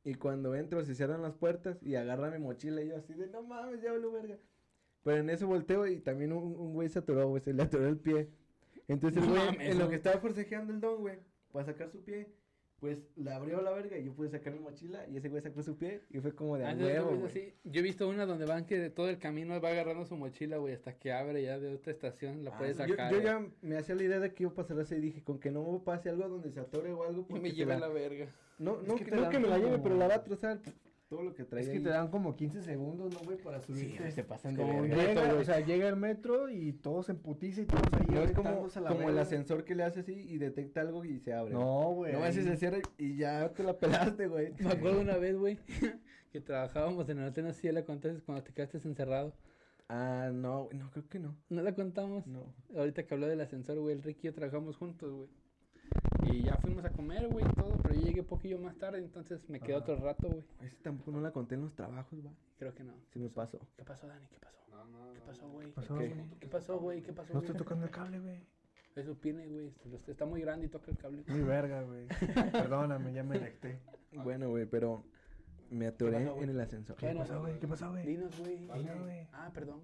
Y 0.03 0.15
cuando 0.15 0.55
entro 0.55 0.83
se 0.85 0.95
cierran 0.95 1.21
las 1.21 1.33
puertas 1.35 1.83
y 1.83 1.95
agarra 1.95 2.31
mi 2.31 2.39
mochila 2.39 2.81
y 2.81 2.89
yo 2.89 2.97
así 2.97 3.13
de, 3.13 3.27
no 3.27 3.43
mames, 3.43 3.81
ya 3.81 3.91
valió 3.91 4.11
verga. 4.11 4.37
Pero 5.03 5.17
en 5.19 5.29
eso 5.29 5.47
volteo 5.47 5.87
y 5.87 5.99
también 5.99 6.33
un, 6.33 6.55
un 6.55 6.73
güey 6.73 6.89
se 6.89 6.99
atoró, 6.99 7.27
güey, 7.29 7.41
se 7.41 7.53
le 7.53 7.63
atoró 7.63 7.87
el 7.87 7.97
pie. 7.97 8.29
Entonces 8.87 9.23
No 9.23 9.29
güey, 9.29 9.45
mames, 9.45 9.69
en 9.69 9.79
lo 9.79 9.89
que 9.89 9.95
estaba 9.95 10.19
forcejeando 10.19 10.73
el 10.73 10.79
don, 10.79 10.99
güey, 11.01 11.19
para 11.51 11.65
sacar 11.65 11.89
su 11.89 12.01
pie, 12.03 12.27
pues 12.79 13.01
le 13.15 13.31
abrió 13.31 13.61
la 13.61 13.71
verga 13.71 13.97
y 13.97 14.03
yo 14.05 14.13
pude 14.13 14.29
sacar 14.29 14.53
mi 14.53 14.59
mochila 14.59 15.07
y 15.07 15.17
ese 15.17 15.29
güey 15.29 15.41
sacó 15.41 15.63
su 15.63 15.77
pie 15.77 16.01
y 16.11 16.19
fue 16.19 16.35
como 16.35 16.57
de 16.57 16.65
a 16.65 16.69
Ah, 16.69 16.73
yo- 16.75 16.85
huevo, 16.85 17.27
yo-. 17.27 17.39
Yo 17.63 17.79
he 17.79 17.83
visto 17.83 18.07
una 18.07 18.25
donde 18.27 18.45
van 18.45 18.65
que 18.65 18.77
de 18.77 18.89
todo 18.91 19.09
el 19.09 19.17
camino 19.17 19.59
va 19.59 19.69
agarrando 19.69 20.05
su 20.05 20.15
mochila, 20.15 20.57
güey, 20.57 20.73
hasta 20.75 20.93
que 20.97 21.11
abre 21.11 21.41
ya 21.41 21.57
de 21.59 21.73
otra 21.73 21.91
estación, 21.91 22.43
la 22.43 22.51
Ah, 22.51 22.57
puede 22.59 22.75
sacar. 22.75 23.11
Yo, 23.11 23.19
ya 23.21 23.43
me 23.61 23.77
hacía 23.77 23.95
la 23.95 24.03
idea 24.03 24.19
de 24.19 24.33
que 24.33 24.43
iba 24.43 24.51
a 24.51 24.55
pasar 24.55 24.79
así 24.79 24.95
y 24.95 24.99
dije, 25.01 25.23
con 25.23 25.39
que 25.39 25.49
no 25.51 25.63
me 25.71 25.79
pase 25.79 26.09
algo 26.09 26.27
donde 26.29 26.51
se 26.51 26.59
atore 26.59 26.91
o 26.91 27.03
algo. 27.03 27.21
Y 27.21 27.23
porque 27.25 27.41
me 27.41 27.49
se 27.49 27.55
lleva 27.55 27.73
la- 27.75 27.87
la 27.87 27.93
verga. 27.93 28.27
No, 28.59 28.81
no, 28.81 28.95
que 28.95 29.05
que, 29.05 29.11
no 29.11 29.29
que 29.29 29.39
me 29.39 29.47
la 29.47 29.57
lleve, 29.57 29.79
pero 29.79 29.95
la 29.97 30.07
va 30.07 30.15
a 30.15 30.23
trozar 30.23 30.59
todo 31.07 31.23
lo 31.23 31.33
que 31.33 31.43
trae 31.45 31.61
Es 31.63 31.69
que 31.69 31.77
ahí. 31.77 31.83
te 31.83 31.89
dan 31.89 32.09
como 32.09 32.35
15 32.35 32.61
segundos, 32.61 33.13
¿no, 33.13 33.19
güey? 33.19 33.37
Para 33.37 33.61
subirte. 33.61 33.97
güey, 33.99 34.11
se 34.11 34.23
pasan 34.23 34.55
de 34.55 34.63
verga. 34.63 34.81
llega, 34.81 34.95
Reto, 35.13 35.21
güey. 35.29 35.41
o 35.41 35.43
sea, 35.45 35.59
llega 35.61 35.87
el 35.87 35.95
metro 35.95 36.49
y 36.49 36.73
todos 36.73 37.05
se 37.07 37.13
emputiza 37.13 37.61
y 37.61 37.65
todos 37.65 37.83
ahí 37.93 38.05
No 38.09 38.21
es 38.23 38.31
como, 38.31 38.47
aventándose 38.49 38.79
a 38.79 38.81
la 38.81 38.89
como 38.89 39.09
el 39.09 39.17
ascensor 39.17 39.63
que 39.63 39.75
le 39.75 39.83
hace 39.83 40.01
así 40.01 40.13
y 40.13 40.37
detecta 40.37 40.81
algo 40.81 41.05
y 41.05 41.19
se 41.19 41.33
abre. 41.33 41.53
No, 41.53 41.91
güey. 41.93 42.13
No, 42.13 42.25
ese 42.25 42.43
se 42.43 42.57
cierra 42.57 42.79
y 42.97 43.15
ya 43.15 43.49
te 43.53 43.63
la 43.63 43.77
pelaste, 43.77 44.27
güey. 44.27 44.53
Me 44.59 44.71
acuerdo 44.71 44.99
una 45.01 45.17
vez, 45.17 45.37
güey, 45.37 45.57
que 46.31 46.41
trabajábamos 46.41 47.07
en 47.09 47.19
el 47.19 47.25
hotel 47.29 47.47
así, 47.47 47.71
la 47.71 47.85
contaste 47.85 48.21
cuando 48.21 48.43
te 48.43 48.51
quedaste 48.53 48.77
encerrado. 48.85 49.33
Ah, 49.89 50.29
no, 50.33 50.65
güey, 50.65 50.77
no, 50.77 50.91
creo 50.91 51.07
que 51.07 51.19
no. 51.19 51.37
¿No 51.49 51.61
la 51.61 51.73
contamos? 51.73 52.27
No. 52.27 52.53
Ahorita 52.75 53.03
que 53.07 53.13
habló 53.13 53.27
del 53.27 53.39
ascensor, 53.39 53.79
güey, 53.79 53.95
el 53.95 54.03
Ricky 54.03 54.27
y 54.27 54.31
yo 54.31 54.33
trabajamos 54.33 54.75
juntos, 54.75 55.09
güey. 55.13 55.29
Y 56.29 56.43
ya 56.43 56.57
fuimos 56.57 56.83
a 56.83 56.89
comer, 56.89 57.25
güey, 57.29 57.45
todo, 57.55 57.76
yo 57.97 58.05
llegué 58.05 58.23
poquillo 58.23 58.59
más 58.59 58.75
tarde, 58.77 58.99
entonces 58.99 59.47
me 59.49 59.59
quedé 59.59 59.75
otro 59.75 59.95
rato, 59.97 60.27
güey. 60.29 60.43
Ese 60.61 60.75
tampoco 60.77 61.11
no 61.11 61.21
la 61.21 61.31
conté 61.31 61.55
en 61.55 61.61
los 61.61 61.75
trabajos, 61.75 62.25
va. 62.25 62.31
Creo 62.59 62.73
que 62.73 62.83
no. 62.83 62.93
Sí 63.11 63.19
me 63.19 63.29
pasó. 63.29 63.59
¿Qué 63.77 63.83
pasó, 63.83 64.07
Dani? 64.07 64.25
¿Qué 64.29 64.37
pasó? 64.39 64.57
No, 64.71 64.85
no, 64.85 65.13
¿Qué 65.13 65.19
pasó, 65.21 65.49
güey? 65.49 65.71
Pasó, 65.71 65.93
Ok. 65.93 65.99
güey. 65.99 66.29
¿Qué 66.39 66.47
pasó, 66.47 66.79
güey? 66.79 67.01
¿Qué 67.01 67.13
pasó, 67.13 67.33
No 67.33 67.39
estoy 67.39 67.55
tocando 67.55 67.85
el 67.85 67.91
cable, 67.91 68.19
güey. 68.19 68.39
Es 68.95 69.05
su 69.05 69.17
pine, 69.19 69.47
güey. 69.47 69.71
este- 69.93 70.11
Está 70.11 70.25
muy 70.25 70.41
grande 70.41 70.65
y 70.65 70.69
toca 70.69 70.89
el 70.91 70.97
cable. 70.97 71.23
Muy 71.27 71.41
verga, 71.43 71.83
güey. 71.83 72.07
Perdóname, 72.51 73.13
ya 73.13 73.23
me 73.23 73.37
erecté. 73.37 73.79
Bueno, 74.23 74.49
güey, 74.49 74.65
pero 74.65 75.03
me 75.69 75.87
atoré 75.87 76.25
pasó, 76.25 76.41
en 76.41 76.49
el 76.49 76.59
ascensor. 76.59 76.95
¿Qué 76.97 77.13
pasó, 77.13 77.41
güey? 77.41 77.59
¿Qué 77.59 77.67
pasó, 77.67 77.91
güey? 77.91 78.05
Dinos, 78.05 78.39
güey. 78.39 78.57
Dinos, 78.57 78.99
güey. 79.01 79.27
Ah, 79.33 79.51
perdón. 79.53 79.81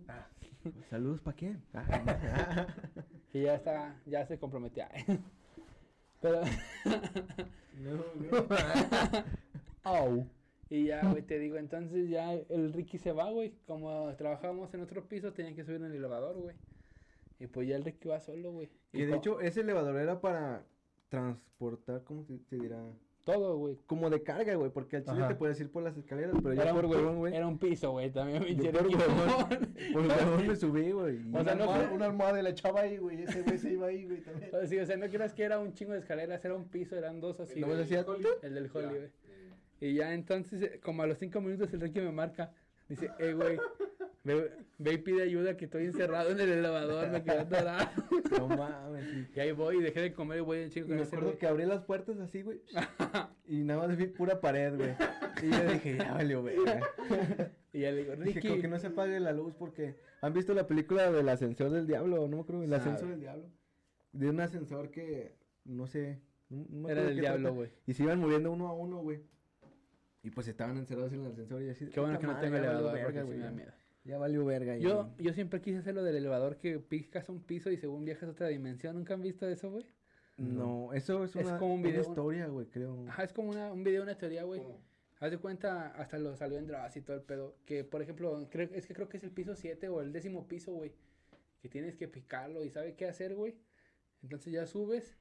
Saludos, 0.90 1.22
¿para 1.22 1.38
quién? 1.38 1.64
Ah, 1.74 1.84
Y 3.34 3.42
ya 3.44 3.56
está, 3.56 4.00
ya 4.06 4.26
se 4.26 4.38
comprometió. 4.40 4.86
Pero, 6.24 6.40
Au. 9.84 10.26
y 10.70 10.86
ya, 10.86 11.02
güey, 11.12 11.22
te 11.22 11.38
digo, 11.38 11.58
entonces 11.58 12.10
ya 12.10 12.32
el 12.32 12.72
Ricky 12.72 12.98
se 12.98 13.12
va, 13.12 13.30
güey. 13.30 13.54
Como 13.68 14.16
trabajábamos 14.16 14.74
en 14.74 14.84
otro 14.84 15.06
piso, 15.10 15.34
tenían 15.34 15.54
que 15.54 15.66
subir 15.66 15.82
en 15.82 15.88
el 15.88 15.96
elevador, 15.96 16.38
güey. 16.38 16.56
Y 17.40 17.48
pues 17.48 17.68
ya 17.68 17.76
el 17.76 17.84
Ricky 17.84 18.08
va 18.08 18.22
solo, 18.22 18.54
güey. 18.54 18.70
Y 18.94 19.00
que 19.00 19.08
de 19.08 19.18
hecho, 19.18 19.42
ese 19.42 19.60
elevador 19.62 19.98
era 19.98 20.22
para 20.22 20.66
transportar, 21.10 22.06
¿cómo 22.06 22.24
se, 22.24 22.40
se 22.40 22.56
dirá? 22.56 22.82
Todo, 23.24 23.56
güey. 23.58 23.78
Como 23.88 24.10
de 24.10 24.22
carga, 24.22 24.54
güey, 24.56 24.70
porque 24.70 24.98
al 24.98 25.04
chile 25.06 25.20
Ajá. 25.20 25.28
te 25.30 25.36
puedes 25.36 25.58
ir 25.62 25.72
por 25.72 25.82
las 25.82 25.96
escaleras, 25.98 26.36
pero 26.44 26.54
yo 26.56 26.62
Era 26.62 26.74
por 26.74 26.86
un, 26.86 26.92
huevón, 26.92 27.18
güey. 27.20 27.34
era 27.34 27.48
un 27.48 27.58
piso, 27.58 27.92
güey, 27.92 28.12
también. 28.12 28.42
Yo 28.42 28.48
pinche 28.48 28.70
por 28.74 28.88
huevón. 28.88 29.74
Por 29.94 30.02
huevón 30.08 30.48
me 30.48 30.56
subí, 30.58 30.92
güey. 30.92 31.20
O 31.20 31.22
sea, 31.22 31.30
no 31.32 31.40
una, 31.42 31.52
almohada, 31.54 31.84
creo- 31.86 31.96
una 31.96 32.06
almohada 32.06 32.40
y 32.40 32.44
la 32.44 32.50
echaba 32.50 32.82
ahí, 32.82 32.98
güey. 32.98 33.24
Ese 33.24 33.42
güey 33.44 33.58
se 33.58 33.72
iba 33.72 33.88
ahí, 33.88 34.06
güey, 34.06 34.22
también. 34.22 34.52
Sí, 34.68 34.78
o 34.78 34.86
sea, 34.86 34.98
no 34.98 35.08
creas 35.08 35.34
que 35.34 35.44
era 35.44 35.58
un 35.60 35.74
chingo 35.74 35.94
de 35.94 36.00
escaleras, 36.00 36.44
era 36.44 36.54
un 36.56 36.66
piso, 36.68 36.98
eran 36.98 37.22
dos 37.22 37.40
así. 37.40 37.62
Nomás 37.62 37.78
güey. 37.78 37.86
hacía 37.86 38.06
El 38.42 38.54
del 38.56 38.70
Holly, 38.74 38.88
güey. 38.88 39.04
eh, 39.04 39.12
Y 39.80 39.94
ya 39.96 40.14
entonces, 40.14 40.62
eh, 40.62 40.80
como 40.84 41.04
a 41.04 41.08
los 41.08 41.18
cinco 41.18 41.40
minutos, 41.40 41.74
el 41.74 41.80
Ricky 41.80 42.02
me 42.02 42.12
marca. 42.12 42.52
Dice, 42.90 43.10
eh, 43.20 43.32
güey, 43.34 43.58
ve, 44.24 44.52
ve 44.78 44.94
y 44.94 44.98
pide 44.98 45.24
ayuda 45.24 45.56
que 45.58 45.66
estoy 45.66 45.86
encerrado 45.86 46.32
en 46.32 46.40
el 46.40 46.50
elevador, 46.50 47.10
me 47.10 47.24
quedé 47.24 47.40
atorado. 47.40 47.90
No 48.38 48.48
mames. 48.48 49.06
sí. 49.12 49.28
y 49.36 49.40
ahí 49.40 49.52
voy 49.52 49.78
y 49.78 49.82
dejé 49.82 50.02
de 50.02 50.14
comer 50.14 50.40
y 50.40 50.42
voy 50.42 50.58
en 50.60 50.70
chingo 50.72 50.88
Y 50.94 50.98
me 50.98 51.04
acuerdo 51.04 51.28
güey. 51.28 51.38
que 51.38 51.46
abrí 51.48 51.66
las 51.66 51.84
puertas 51.84 52.18
así, 52.20 52.42
güey. 52.42 52.62
y 53.46 53.64
nada 53.64 53.88
más 53.88 53.96
vi 53.96 54.08
pura 54.08 54.42
pared, 54.42 54.76
güey. 54.76 54.96
Y 55.44 55.50
yo 55.52 55.72
dije, 55.74 55.98
ya 55.98 56.14
valió, 56.14 56.42
güey. 56.42 56.56
Y 57.74 57.82
ya 57.82 57.92
le 57.92 57.98
digo, 57.98 58.16
Dije, 58.16 58.40
Ricky. 58.40 58.48
como 58.50 58.62
que 58.62 58.68
no 58.68 58.80
se 58.80 58.88
apague 58.88 59.20
la 59.20 59.32
luz 59.34 59.54
porque... 59.54 59.98
¿Han 60.22 60.34
visto 60.34 60.54
la 60.54 60.66
película 60.68 61.12
del 61.12 61.30
ascensor 61.30 61.70
del 61.70 61.86
diablo? 61.86 62.28
No 62.28 62.38
me 62.38 62.42
acuerdo. 62.42 62.64
El 62.64 62.70
Sabe. 62.70 62.82
ascensor 62.82 63.10
del 63.10 63.20
diablo. 63.20 63.50
De 64.14 64.30
un 64.30 64.40
ascensor 64.40 64.90
que, 64.90 65.36
no 65.66 65.86
sé... 65.88 66.20
no- 66.50 66.66
no 66.70 66.88
me 66.88 66.92
Era 66.92 67.04
del 67.04 67.20
diablo, 67.20 67.54
güey. 67.54 67.70
Y 67.86 67.94
se 67.94 68.04
iban 68.04 68.20
muriendo 68.20 68.52
uno 68.52 68.68
a 68.68 68.74
uno, 68.74 68.98
güey. 69.02 69.22
Y 70.24 70.30
pues 70.32 70.48
estaban 70.48 70.78
encerrados 70.78 71.14
en 71.14 71.22
el 71.22 71.32
ascensor 71.32 71.62
y 71.62 71.70
así. 71.70 71.88
Qué 71.88 72.00
bueno 72.00 72.18
que 72.18 72.26
no 72.28 72.40
tengo 72.40 72.56
elevador, 72.58 72.94
verga, 72.94 73.06
porque 73.06 73.24
güey, 73.24 73.38
me 73.40 73.44
da 73.46 73.52
miedo. 73.52 73.72
Ya 74.06 74.18
valió 74.18 74.44
verga. 74.46 74.76
Yo, 74.78 75.10
yo 75.18 75.34
siempre 75.34 75.62
quise 75.62 75.78
hacer 75.78 75.96
lo 75.96 76.04
del 76.04 76.16
elevador 76.18 76.58
que 76.58 76.78
picas 76.80 77.30
un 77.30 77.42
piso 77.42 77.72
y 77.72 77.78
según 77.78 78.04
viajas 78.04 78.28
a 78.30 78.32
otra 78.32 78.48
dimensión. 78.50 78.96
¿Nunca 78.96 79.14
han 79.14 79.22
visto 79.22 79.48
eso, 79.48 79.72
güey? 79.72 79.86
No, 80.38 80.92
eso 80.94 81.24
es 81.24 81.36
Es 81.36 81.46
una, 81.46 81.58
como 81.58 81.76
un 81.76 81.80
una 81.82 81.90
video- 81.90 82.02
historia, 82.02 82.48
güey, 82.48 82.66
creo. 82.68 83.06
Ajá, 83.08 83.24
es 83.24 83.32
como 83.34 83.50
una, 83.52 83.72
un 83.72 83.84
video, 83.84 84.04
una 84.04 84.18
teoría, 84.18 84.44
güey. 84.44 84.62
Haz 85.20 85.32
de 85.32 85.38
cuenta, 85.38 85.88
hasta 85.92 86.18
lo 86.20 86.36
salió 86.36 86.58
en 86.58 86.68
Dross 86.68 86.98
y 86.98 87.02
todo 87.02 87.16
el 87.16 87.22
pedo. 87.22 87.56
Que, 87.66 87.86
por 87.86 88.02
ejemplo, 88.02 88.48
creo, 88.52 88.70
es 88.74 88.86
que 88.88 88.94
creo 88.94 89.08
que 89.08 89.18
es 89.18 89.24
el 89.24 89.32
piso 89.32 89.56
7 89.56 89.88
o 89.88 90.02
el 90.02 90.12
décimo 90.12 90.48
piso, 90.48 90.74
güey. 90.74 90.92
Que 91.62 91.70
tienes 91.70 91.96
que 91.96 92.10
picarlo 92.10 92.66
y 92.66 92.70
sabe 92.72 92.96
qué 92.96 93.06
hacer, 93.08 93.36
güey. 93.36 93.56
Entonces 94.22 94.52
ya 94.52 94.66
subes 94.66 95.18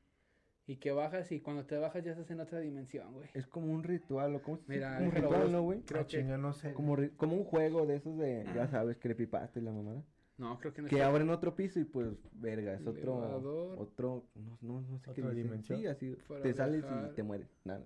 y 0.67 0.77
que 0.77 0.93
bajas 0.93 1.31
y 1.33 1.41
cuando 1.41 1.65
te 1.67 1.77
bajas 1.77 2.05
ya 2.05 2.13
estás 2.13 2.31
en 2.31 2.41
otra 2.41 2.61
dimensión, 2.61 3.13
güey. 3.15 3.29
Es 3.35 3.47
como 3.47 3.73
un 3.73 3.83
ritual, 3.83 4.35
¿o 4.37 4.43
cómo 4.43 4.59
se 4.59 4.65
Mira, 4.69 4.95
Como 4.97 5.09
un 5.09 5.15
ritual. 5.15 5.53
¿no, 5.53 5.63
güey? 5.63 5.81
Creo 5.83 6.03
Ah, 6.03 6.07
que- 6.07 6.19
chinga, 6.19 6.39
no 6.39 6.53
sé. 6.53 6.73
Como, 6.73 6.97
como 7.17 7.37
un 7.37 7.45
juego 7.45 7.85
de 7.87 7.97
esos 7.97 8.17
de, 8.17 8.45
ya 8.55 8.67
sabes, 8.69 8.99
creepypasta 8.99 9.59
y 9.59 9.63
la 9.63 9.73
mamada. 9.73 10.03
No, 10.39 10.59
creo 10.59 10.73
que 10.73 10.83
no 10.83 10.89
Que 10.89 10.97
está- 10.97 11.07
abren 11.09 11.29
otro 11.31 11.55
piso 11.55 11.79
y 11.79 11.85
pues, 11.85 12.09
verga, 12.33 12.73
es 12.75 12.87
otro, 12.87 13.19
Elevador. 13.25 13.79
otro, 13.79 14.25
no, 14.35 14.59
no, 14.63 14.81
no 14.81 14.99
sé 14.99 15.13
qué 15.13 15.23
dimensión. 15.31 15.79
Sí, 15.79 15.87
así, 15.87 16.17
Para 16.27 16.43
te 16.43 16.53
sales 16.55 16.85
y 16.85 17.15
te 17.15 17.23
mueres. 17.23 17.49
Nada. 17.65 17.85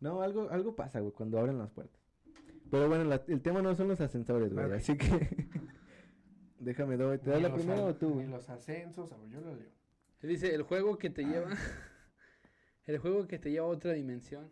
No, 0.00 0.22
algo, 0.22 0.48
algo 0.50 0.74
pasa, 0.76 1.00
güey, 1.00 1.12
cuando 1.12 1.38
abren 1.38 1.58
las 1.58 1.70
puertas. 1.70 2.00
Pero 2.70 2.88
bueno, 2.88 3.04
la- 3.04 3.22
el 3.26 3.42
tema 3.42 3.60
no 3.62 3.74
son 3.74 3.88
los 3.88 4.00
ascensores, 4.00 4.52
güey, 4.52 4.66
Ok. 4.66 4.72
así 4.72 4.96
que... 4.96 5.06
Déjame, 6.60 6.96
doy. 6.96 7.18
¿te 7.18 7.30
das 7.30 7.42
la 7.42 7.52
primera 7.52 7.80
a- 7.80 7.84
o 7.86 7.94
tú, 7.96 8.14
Ni 8.16 8.26
los 8.26 8.48
ascensos, 8.48 9.12
a 9.12 9.16
ver, 9.18 9.28
yo 9.30 9.40
lo 9.40 9.54
leo. 9.54 9.70
Dice, 10.22 10.54
el 10.54 10.62
juego 10.62 10.96
que 10.98 11.10
te 11.10 11.24
lleva... 11.24 11.50
el 12.86 12.98
juego 12.98 13.26
que 13.26 13.38
te 13.38 13.50
lleva 13.50 13.66
a 13.66 13.70
otra 13.70 13.92
dimensión. 13.92 14.50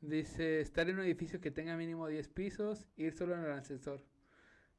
Dice, 0.00 0.60
estar 0.60 0.88
en 0.88 0.96
un 0.96 1.04
edificio 1.04 1.40
que 1.40 1.50
tenga 1.50 1.76
mínimo 1.76 2.08
10 2.08 2.28
pisos, 2.28 2.86
ir 2.96 3.12
solo 3.12 3.34
en 3.34 3.44
el 3.44 3.52
ascensor. 3.52 4.04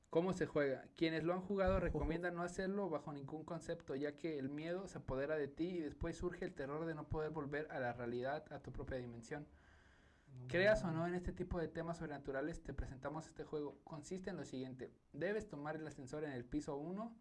¿Cómo 0.09 0.33
se 0.33 0.45
juega? 0.45 0.85
Quienes 0.95 1.23
lo 1.23 1.33
han 1.33 1.41
jugado 1.41 1.79
recomiendan 1.79 2.35
no 2.35 2.43
hacerlo 2.43 2.89
bajo 2.89 3.13
ningún 3.13 3.43
concepto, 3.43 3.95
ya 3.95 4.15
que 4.17 4.37
el 4.37 4.49
miedo 4.49 4.87
se 4.87 4.99
apodera 4.99 5.37
de 5.37 5.47
ti 5.47 5.69
y 5.69 5.79
después 5.79 6.17
surge 6.17 6.45
el 6.45 6.53
terror 6.53 6.85
de 6.85 6.93
no 6.93 7.09
poder 7.09 7.31
volver 7.31 7.67
a 7.71 7.79
la 7.79 7.93
realidad, 7.93 8.45
a 8.51 8.59
tu 8.59 8.71
propia 8.71 8.97
dimensión. 8.97 9.47
Creas 10.47 10.83
o 10.83 10.91
no 10.91 11.07
en 11.07 11.15
este 11.15 11.31
tipo 11.31 11.59
de 11.59 11.67
temas 11.67 11.97
sobrenaturales, 11.97 12.61
te 12.61 12.73
presentamos 12.73 13.27
este 13.27 13.43
juego. 13.43 13.79
Consiste 13.83 14.29
en 14.29 14.37
lo 14.37 14.45
siguiente. 14.45 14.91
Debes 15.13 15.47
tomar 15.47 15.77
el 15.77 15.87
ascensor 15.87 16.25
en 16.25 16.31
el 16.33 16.45
piso 16.45 16.75
1. 16.75 17.15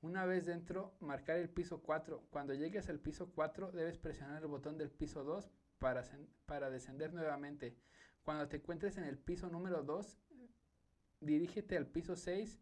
Una 0.00 0.24
vez 0.26 0.46
dentro, 0.46 0.94
marcar 1.00 1.36
el 1.38 1.48
piso 1.48 1.82
4. 1.82 2.28
Cuando 2.30 2.54
llegues 2.54 2.88
al 2.88 3.00
piso 3.00 3.32
4, 3.34 3.72
debes 3.72 3.98
presionar 3.98 4.42
el 4.42 4.48
botón 4.48 4.78
del 4.78 4.90
piso 4.90 5.24
2 5.24 5.50
para, 5.78 6.04
para 6.46 6.70
descender 6.70 7.12
nuevamente. 7.12 7.76
Cuando 8.22 8.46
te 8.48 8.58
encuentres 8.58 8.96
en 8.98 9.04
el 9.04 9.18
piso 9.18 9.48
número 9.48 9.82
2, 9.82 10.18
dirígete 11.20 11.76
al 11.76 11.86
piso 11.86 12.14
6 12.16 12.60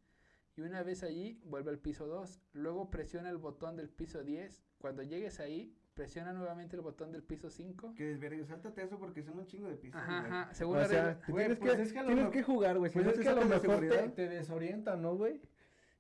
y 0.57 0.63
una 0.63 0.83
vez 0.83 1.03
allí, 1.03 1.39
vuelve 1.45 1.71
al 1.71 1.79
piso 1.79 2.07
2. 2.07 2.41
Luego 2.55 2.91
presiona 2.91 3.29
el 3.29 3.37
botón 3.37 3.77
del 3.77 3.91
piso 3.91 4.23
10. 4.23 4.63
Cuando 4.79 5.03
llegues 5.03 5.39
ahí, 5.39 5.77
presiona 5.93 6.33
nuevamente 6.33 6.77
el 6.77 6.83
botón 6.83 7.13
del 7.13 7.23
piso 7.23 7.51
5. 7.51 7.93
Que 7.95 8.05
desvergue, 8.05 8.47
sáltate 8.47 8.83
eso 8.83 8.99
porque 8.99 9.23
son 9.23 9.39
un 9.39 9.47
chingo 9.47 9.69
de 9.69 9.77
pisos. 9.77 10.01
Ajá, 10.01 10.19
ajá. 10.21 10.55
Según 10.55 10.79
O 10.79 10.85
sea, 10.87 11.05
regla- 11.17 11.27
Güey, 11.29 11.45
tienes, 11.47 11.59
pues 11.59 11.75
que, 11.77 11.83
es 11.83 11.93
que 11.93 12.03
tienes 12.05 12.29
que 12.31 12.43
jugar, 12.43 12.79
güey. 12.79 12.91
Si 12.91 12.95
Pues 12.95 13.05
no 13.05 13.11
es 13.13 13.19
te 13.19 13.23
que 13.25 13.29
a 13.29 13.35
lo 13.35 13.45
mejor 13.45 13.81
te, 13.89 14.09
te 14.09 14.29
desorienta, 14.31 14.97
¿no, 14.97 15.15
güey? 15.17 15.43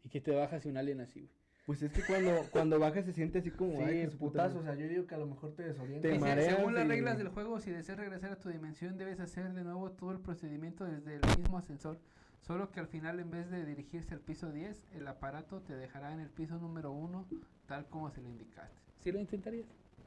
Y 0.06 0.08
que 0.08 0.20
te 0.20 0.30
bajas 0.30 0.64
y 0.64 0.68
un 0.68 0.76
alien 0.76 1.00
así, 1.00 1.20
güey. 1.20 1.32
Pues 1.66 1.82
es 1.82 1.90
que 1.90 2.00
cuando, 2.04 2.30
cuando 2.52 2.78
bajas 2.78 3.04
se 3.06 3.12
siente 3.12 3.40
así 3.40 3.50
como... 3.50 3.84
Sí, 3.84 4.06
putazo. 4.16 4.60
O 4.60 4.62
sea, 4.62 4.76
yo 4.76 4.86
digo 4.86 5.04
que 5.04 5.16
a 5.16 5.18
lo 5.18 5.26
mejor 5.26 5.52
te 5.56 5.64
desorienta. 5.64 6.08
Te 6.08 6.16
mareas 6.16 6.54
según 6.54 6.74
las 6.74 6.84
y- 6.84 6.88
reglas 6.88 7.18
del 7.18 7.26
juego, 7.28 7.58
si 7.58 7.72
deseas 7.72 7.98
regresar 7.98 8.30
a 8.30 8.38
tu 8.38 8.48
dimensión, 8.48 8.96
debes 8.98 9.18
hacer 9.18 9.52
de 9.52 9.64
nuevo 9.64 9.90
todo 9.90 10.12
el 10.12 10.20
procedimiento 10.20 10.84
desde 10.84 11.16
el 11.16 11.22
mismo 11.36 11.58
ascensor. 11.58 11.98
Solo 12.40 12.70
que 12.70 12.78
al 12.78 12.86
final, 12.86 13.18
en 13.18 13.32
vez 13.32 13.50
de 13.50 13.66
dirigirse 13.66 14.14
al 14.14 14.20
piso 14.20 14.52
10, 14.52 14.80
el 14.94 15.08
aparato 15.08 15.60
te 15.62 15.74
dejará 15.74 16.12
en 16.12 16.20
el 16.20 16.28
piso 16.30 16.56
número 16.58 16.92
1, 16.92 17.26
tal 17.66 17.86
como 17.86 18.10
se 18.12 18.22
lo 18.22 18.28
indicaste. 18.28 18.78
¿Sí 19.02 19.10
lo 19.10 19.18
intentarías? 19.18 19.66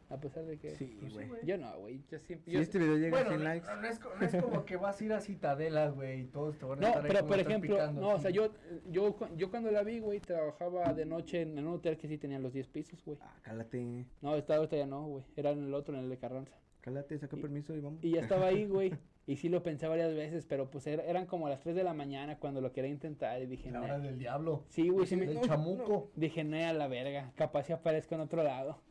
A 0.10 0.20
pesar 0.20 0.44
de 0.46 0.58
que... 0.58 0.72
Sí, 0.76 0.98
Pues 1.00 1.14
sí, 1.14 1.20
güey. 1.28 1.46
Yo 1.46 1.58
no, 1.58 1.78
güey. 1.80 2.02
Yo 2.10 2.20
siempre... 2.20 2.46
Si 2.46 2.52
yo- 2.52 2.62
este 2.62 2.80
video 2.80 2.98
llega 2.98 3.20
a 3.20 3.24
Bueno, 3.24 3.30
100 3.30 3.40
no, 3.44 3.44
likes... 3.50 3.68
no 3.68 3.88
es, 3.88 4.00
no 4.32 4.40
es 4.40 4.44
como 4.44 4.66
que 4.66 4.76
vas 4.78 5.00
a 5.00 5.04
ir 5.06 5.14
a 5.14 5.22
Citadela, 5.22 5.90
güey, 5.90 6.22
y 6.22 6.26
todos 6.26 6.58
te 6.58 6.66
van 6.66 6.80
a 6.80 6.82
No, 6.82 6.88
estar 6.88 7.04
ahí 7.04 7.08
pero 7.10 7.20
como 7.22 7.30
por 7.32 7.40
ejemplo, 7.40 7.76
picando, 7.76 8.02
no, 8.02 8.10
o 8.16 8.20
sea, 8.20 8.32
yo, 8.32 8.50
yo, 8.90 9.16
yo 9.38 9.50
cuando 9.52 9.70
la 9.72 9.84
vi, 9.84 10.00
güey, 10.00 10.20
trabajaba 10.20 10.92
de 10.94 11.06
noche 11.06 11.42
en, 11.42 11.58
en 11.58 11.68
un 11.68 11.76
hotel 11.76 11.98
que 11.98 12.08
sí 12.08 12.18
tenía 12.18 12.40
los 12.40 12.54
10 12.54 12.68
pisos, 12.70 13.04
güey. 13.06 13.18
Ah, 13.22 13.36
cálate, 13.44 14.06
No, 14.22 14.36
esta 14.36 14.56
ahorita 14.56 14.78
ya 14.78 14.88
no, 14.88 15.06
güey. 15.06 15.26
Era 15.36 15.52
en 15.52 15.66
el 15.66 15.74
otro, 15.74 15.94
en 15.96 16.02
el 16.04 16.10
de 16.10 16.18
Carranza. 16.18 16.56
cálate, 16.82 17.18
saca 17.20 17.38
Y- 17.38 17.42
permiso 17.42 17.76
y 17.76 17.80
vamos. 17.80 18.04
Y 18.04 18.12
ya 18.14 18.22
estaba 18.22 18.48
ahí, 18.48 18.66
güey. 18.66 18.92
Y 19.30 19.36
sí 19.36 19.48
lo 19.48 19.62
pensé 19.62 19.88
varias 19.88 20.12
veces, 20.16 20.48
pero 20.48 20.72
pues 20.72 20.88
era- 20.88 21.04
eran 21.04 21.28
como 21.28 21.48
las 21.50 21.60
3 21.62 21.76
de 21.76 21.84
la 21.84 21.94
mañana 21.94 22.40
cuando 22.40 22.62
lo 22.62 22.72
quería 22.72 22.90
intentar 22.90 23.40
y 23.40 23.46
dije, 23.46 23.70
La 23.70 23.82
hora 23.84 24.00
del 24.00 24.18
diablo. 24.18 24.64
Sí, 24.70 24.90
güey, 24.90 25.06
sí 25.06 25.16
me... 25.16 25.40
Chamuco. 25.42 26.10
Dije, 26.16 26.44
no, 26.44 26.58
a 26.58 26.74
la 26.74 26.88
verga. 26.88 27.32
Capaz 27.36 27.66
si 27.66 27.74
aparezco 27.74 28.16
en 28.16 28.22
otro 28.22 28.42
lado. 28.42 28.82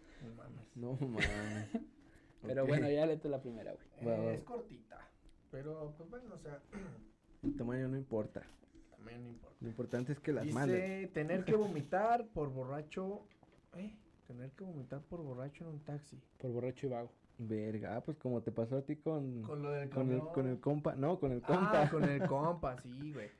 No 0.79 0.93
mames. 1.01 1.69
Pero 2.43 2.67
bueno, 2.67 2.89
ya 2.89 3.05
leete 3.07 3.29
la 3.29 3.41
primera, 3.41 3.73
güey. 3.73 3.87
Eh, 4.09 4.35
es 4.35 4.43
cortita. 4.45 4.99
Pero, 5.51 5.93
pues 5.97 6.09
bueno, 6.11 6.35
o 6.35 6.39
sea, 6.39 6.61
El 7.43 7.57
tamaño 7.57 7.89
no 7.89 7.97
importa. 7.97 8.43
también 8.91 9.23
no 9.25 9.29
importa. 9.31 9.57
Lo 9.61 9.69
importante 9.69 10.13
es 10.13 10.21
que 10.21 10.33
las 10.33 10.45
Dice, 10.45 11.11
tener 11.13 11.45
que 11.45 11.55
vomitar 11.57 12.27
por 12.29 12.51
borracho. 12.51 13.27
Eh, 13.75 13.97
tener 14.27 14.51
que 14.53 14.65
vomitar 14.65 15.01
por 15.03 15.21
borracho 15.23 15.65
en 15.65 15.71
un 15.71 15.81
taxi. 15.85 16.21
Por 16.39 16.53
borracho 16.53 16.87
y 16.87 16.91
vago. 16.91 17.11
Verga, 17.39 17.97
ah, 17.97 18.01
pues 18.05 18.17
como 18.19 18.43
te 18.43 18.51
pasó 18.53 18.77
a 18.79 18.83
ti 18.83 18.97
con... 18.97 19.43
Con 19.43 19.63
lo 19.63 19.71
del 19.71 19.89
Con 19.91 20.11
el, 20.13 20.21
con 20.21 20.49
el 20.49 20.59
compa, 20.61 20.97
no, 20.97 21.19
con 21.21 21.31
el 21.33 21.41
Ah, 21.45 21.47
compa. 21.47 21.91
con 21.91 22.05
el 22.05 22.23
compa, 22.29 22.77
sí, 22.79 23.13
güey. 23.13 23.31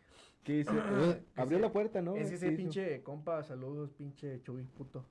que 0.45 0.61
hizo? 0.61 0.71
Ah, 0.73 1.15
Eh, 1.17 1.25
abrió 1.37 1.59
la 1.59 1.73
puerta, 1.73 2.01
¿no? 2.01 2.15
Es 2.17 2.29
¿Qué 2.31 2.35
ese 2.37 2.47
hizo? 2.49 2.57
pinche 2.57 3.03
compa, 3.03 3.43
saludos, 3.43 3.91
pinche 3.93 4.41
Chuy, 4.43 4.63
puto. 4.65 5.05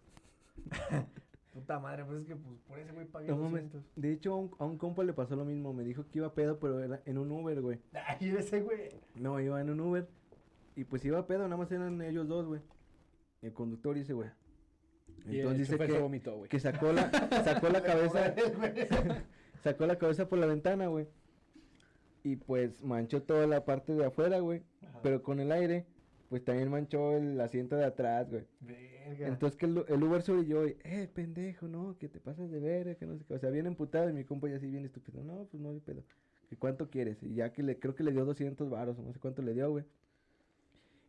Puta 1.58 1.80
madre, 1.80 2.06
pues 2.06 2.20
es 2.22 2.28
que 2.28 2.36
pues 2.36 2.56
por 2.68 2.78
ese 2.78 2.92
güey 2.92 3.08
pagué 3.08 3.30
No 3.30 3.38
mames. 3.38 3.64
200. 3.72 3.84
De 3.96 4.12
hecho, 4.12 4.34
a 4.34 4.38
un, 4.38 4.52
a 4.60 4.66
un 4.66 4.78
compa 4.78 5.04
le 5.04 5.12
pasó 5.14 5.36
lo 5.36 5.44
mismo. 5.44 5.74
Me 5.74 5.84
dijo 5.84 6.06
que 6.08 6.20
iba 6.20 6.32
pedo, 6.32 6.60
pero 6.60 6.80
era 6.80 7.02
en 7.06 7.18
un 7.18 7.32
Uber, 7.32 7.60
güey. 7.62 7.80
Ay, 7.94 8.30
ese 8.30 8.62
güey. 8.62 8.90
No, 9.16 9.40
iba 9.40 9.60
en 9.60 9.72
un 9.72 9.80
Uber. 9.80 10.08
Y 10.76 10.84
pues 10.84 11.04
iba 11.04 11.26
pedo, 11.26 11.46
nada 11.46 11.58
más 11.58 11.72
eran 11.72 12.00
ellos 12.04 12.28
dos, 12.28 12.46
güey. 12.46 12.62
El 13.42 13.54
conductor 13.54 13.98
y 13.98 14.02
ese 14.02 14.14
güey. 14.14 14.30
Y 15.26 15.40
Entonces 15.40 15.72
el 15.72 15.78
dice 15.80 15.92
que, 15.92 16.00
vomitó, 16.00 16.38
güey. 16.38 16.48
que 16.48 16.60
sacó 16.60 16.94
la, 16.94 17.10
sacó 17.44 17.70
la 17.70 17.82
cabeza, 17.84 18.36
sacó 19.64 19.88
la 19.88 19.98
cabeza 19.98 20.30
por 20.30 20.38
la 20.38 20.46
ventana, 20.46 20.86
güey. 20.86 21.08
Y 22.24 22.36
pues 22.36 22.84
manchó 22.84 23.24
toda 23.24 23.48
la 23.48 23.66
parte 23.66 23.94
de 23.94 24.06
afuera, 24.06 24.38
güey. 24.40 24.62
Ajá. 24.84 25.00
Pero 25.02 25.24
con 25.24 25.40
el 25.40 25.52
aire 25.52 25.88
pues 26.30 26.44
también 26.44 26.70
manchó 26.70 27.16
el 27.18 27.40
asiento 27.40 27.76
de 27.76 27.86
atrás, 27.86 28.30
güey. 28.30 28.46
Verga. 29.08 29.28
Entonces 29.28 29.58
que 29.58 29.66
el, 29.66 29.86
el 29.88 30.04
Uber 30.04 30.24
orilló 30.30 30.68
y, 30.68 30.78
eh, 30.84 31.10
pendejo, 31.14 31.68
no, 31.68 31.98
que 31.98 32.10
te 32.10 32.20
pasas 32.20 32.50
de 32.52 32.60
verga, 32.60 32.96
que 32.96 33.06
no 33.06 33.18
sé 33.18 33.24
qué. 33.26 33.34
O 33.36 33.40
sea, 33.40 33.50
bien 33.50 33.68
emputado 33.68 34.10
y 34.10 34.14
mi 34.14 34.24
compa 34.24 34.50
ya 34.50 34.58
así 34.58 34.68
bien 34.68 34.86
estúpido. 34.86 35.24
No, 35.24 35.46
pues 35.46 35.62
no 35.62 35.70
hay 35.70 35.80
pedo. 35.80 36.04
¿Que 36.50 36.56
cuánto 36.56 36.90
quieres? 36.90 37.22
Y 37.24 37.36
ya 37.36 37.52
que 37.52 37.64
le, 37.64 37.80
creo 37.80 37.96
que 37.96 38.04
le 38.04 38.12
dio 38.12 38.26
200 38.26 38.70
varos, 38.70 38.98
o 38.98 39.02
no 39.02 39.14
sé 39.14 39.20
cuánto 39.20 39.42
le 39.42 39.54
dio, 39.54 39.70
güey. 39.70 39.86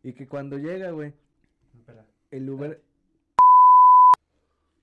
Y 0.03 0.13
que 0.13 0.27
cuando 0.27 0.57
llega, 0.57 0.91
güey, 0.91 1.13
el 2.31 2.49
Uber... 2.49 2.81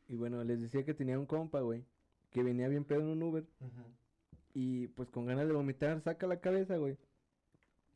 Y 0.09 0.15
bueno, 0.15 0.45
les 0.45 0.61
decía 0.61 0.85
que 0.85 0.95
tenía 0.95 1.19
un 1.19 1.27
compa, 1.27 1.61
güey, 1.61 1.85
que 2.31 2.43
venía 2.43 2.69
bien 2.69 2.85
pedo 2.85 3.01
en 3.01 3.09
un 3.09 3.23
Uber. 3.23 3.45
Y 4.55 4.89
pues 4.89 5.11
con 5.11 5.27
ganas 5.27 5.47
de 5.47 5.53
vomitar, 5.53 6.01
saca 6.03 6.27
la 6.27 6.41
cabeza, 6.41 6.77
güey. 6.77 6.97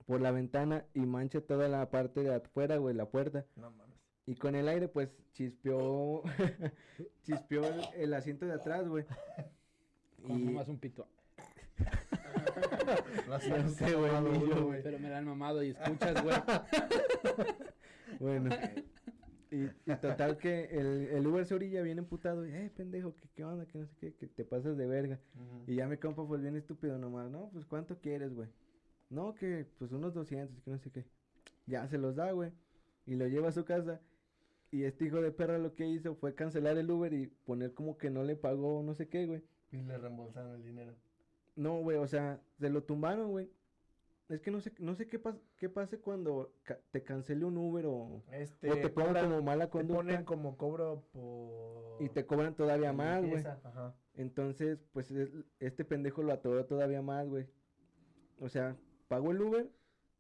Por 0.07 0.21
la 0.21 0.33
ventana 0.33 0.85
y 0.93 1.01
mancha 1.01 1.41
toda 1.41 1.69
la 1.69 1.89
parte 1.91 2.23
de 2.23 2.35
afuera, 2.35 2.79
güey, 2.79 2.95
la 2.95 3.07
puerta. 3.07 3.47
No 3.57 3.71
mames. 3.71 3.90
Y 4.31 4.37
con 4.37 4.55
el 4.55 4.69
aire, 4.69 4.87
pues, 4.87 5.11
chispeó, 5.33 6.23
chispeó 7.25 7.65
el, 7.65 7.81
el 7.97 8.15
asiento 8.15 8.47
de 8.47 8.53
atrás, 8.53 8.87
güey. 8.87 9.05
Con 10.23 10.39
Y, 10.39 10.45
nomás 10.45 10.69
un 10.69 10.79
pito. 10.79 11.09
No 13.29 13.41
sé, 13.41 13.95
güey. 13.95 14.83
Pero 14.83 14.99
me 15.01 15.11
la 15.11 15.19
han 15.19 15.25
mamado 15.25 15.65
y 15.65 15.71
escuchas, 15.71 16.23
güey. 16.23 16.37
bueno, 18.21 18.55
y, 19.51 19.65
y 19.65 19.97
total 20.01 20.39
que 20.39 20.65
el, 20.67 21.09
el 21.09 21.27
Uber 21.27 21.45
se 21.45 21.55
orilla 21.55 21.83
bien 21.83 21.99
emputado. 21.99 22.47
Y, 22.47 22.53
eh, 22.53 22.71
pendejo, 22.75 23.17
¿qué, 23.17 23.29
qué 23.35 23.45
onda? 23.45 23.67
Que 23.67 23.79
no 23.79 23.87
sé 23.87 23.97
qué, 23.99 24.15
que 24.15 24.29
te 24.29 24.45
pasas 24.45 24.77
de 24.77 24.87
verga. 24.87 25.19
Y 25.67 25.77
ya 25.77 25.89
mi 25.89 25.97
compa 25.97 26.25
fue 26.25 26.39
bien 26.39 26.57
estúpido 26.57 26.99
nomás, 26.99 27.31
¿no? 27.31 27.51
Pues, 27.53 27.67
¿cuánto 27.67 27.99
quieres, 27.99 28.33
güey? 28.33 28.49
No, 29.09 29.35
que, 29.35 29.67
pues, 29.79 29.91
unos 29.91 30.15
200, 30.15 30.63
que 30.63 30.71
no 30.71 30.79
sé 30.79 30.91
qué. 30.93 31.05
Ya 31.67 31.89
se 31.89 31.99
los 31.99 32.15
da, 32.15 32.31
güey. 32.31 32.53
Y 33.07 33.17
lo 33.17 33.27
lleva 33.27 33.49
a 33.49 33.53
su 33.53 33.65
casa. 33.65 34.01
Y 34.71 34.85
este 34.85 35.07
hijo 35.07 35.21
de 35.21 35.33
perra 35.33 35.59
lo 35.59 35.75
que 35.75 35.87
hizo 35.87 36.15
fue 36.15 36.35
cancelar 36.35 36.77
el 36.79 36.91
Uber 36.91 37.13
y 37.13 37.27
poner 37.27 37.75
como 37.75 37.99
que 37.99 38.09
no 38.11 38.23
le 38.23 38.37
pagó 38.37 38.83
no 38.83 38.95
sé 38.95 39.09
qué, 39.09 39.27
güey. 39.27 39.43
Y 39.73 39.79
le 39.83 39.99
reembolsaron 39.99 40.55
el 40.55 40.63
dinero. 40.65 40.95
No, 41.57 41.81
güey, 41.81 41.97
o 41.99 42.07
sea, 42.07 42.41
se 42.59 42.71
lo 42.71 42.83
tumbaron, 42.85 43.31
güey. 43.31 43.51
Es 44.29 44.41
que 44.41 44.53
no 44.53 44.61
sé, 44.61 44.73
no 44.79 44.95
sé 44.95 45.09
qué, 45.09 45.19
pas 45.19 45.35
qué 45.57 45.69
pase 45.69 45.99
cuando 45.99 46.53
ca- 46.63 46.79
te 46.93 47.03
cancele 47.03 47.45
un 47.45 47.57
Uber 47.59 47.87
o, 47.87 48.23
Este, 48.31 48.71
o 48.71 48.75
te 48.75 48.89
pongan 48.89 49.09
cobran- 49.15 49.25
como 49.25 49.43
mala 49.43 49.65
te 49.67 49.71
conducta 49.73 49.97
ponen 50.03 50.25
como 50.25 50.57
cobro 50.57 51.03
por... 51.13 52.01
y 52.01 52.09
te 52.11 52.25
cobran 52.27 52.55
todavía 52.55 52.93
más, 52.93 53.25
güey. 53.27 53.43
Entonces, 54.15 54.79
pues 54.93 55.11
es- 55.11 55.31
este 55.59 55.85
pendejo 55.85 56.23
lo 56.23 56.33
atoró 56.33 56.65
todavía 56.65 57.03
más, 57.03 57.29
güey. 57.29 57.47
O 58.39 58.49
sea, 58.49 58.77
pagó 59.09 59.33
el 59.33 59.43
Uber 59.43 59.69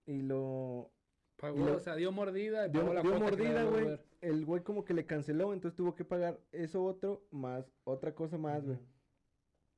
y 0.06 0.22
lo 0.22 0.90
Pagó, 1.36 1.58
lo- 1.64 1.76
o 1.76 1.80
sea, 1.80 1.94
dio 1.94 2.10
mordida 2.10 2.66
y 2.66 2.70
dio, 2.72 2.80
pagó 2.80 2.94
la 2.94 3.02
dio 3.02 3.18
mordida, 3.18 3.64
güey. 3.64 3.98
El 4.20 4.44
güey 4.44 4.62
como 4.62 4.85
que 4.85 4.92
le 4.94 5.06
canceló, 5.06 5.52
entonces 5.54 5.76
tuvo 5.76 5.94
que 5.94 6.04
pagar 6.04 6.38
eso 6.52 6.85
otro 6.85 7.26
más 7.30 7.64
otra 7.85 8.14
cosa 8.14 8.37
más, 8.38 8.64
güey. 8.64 8.78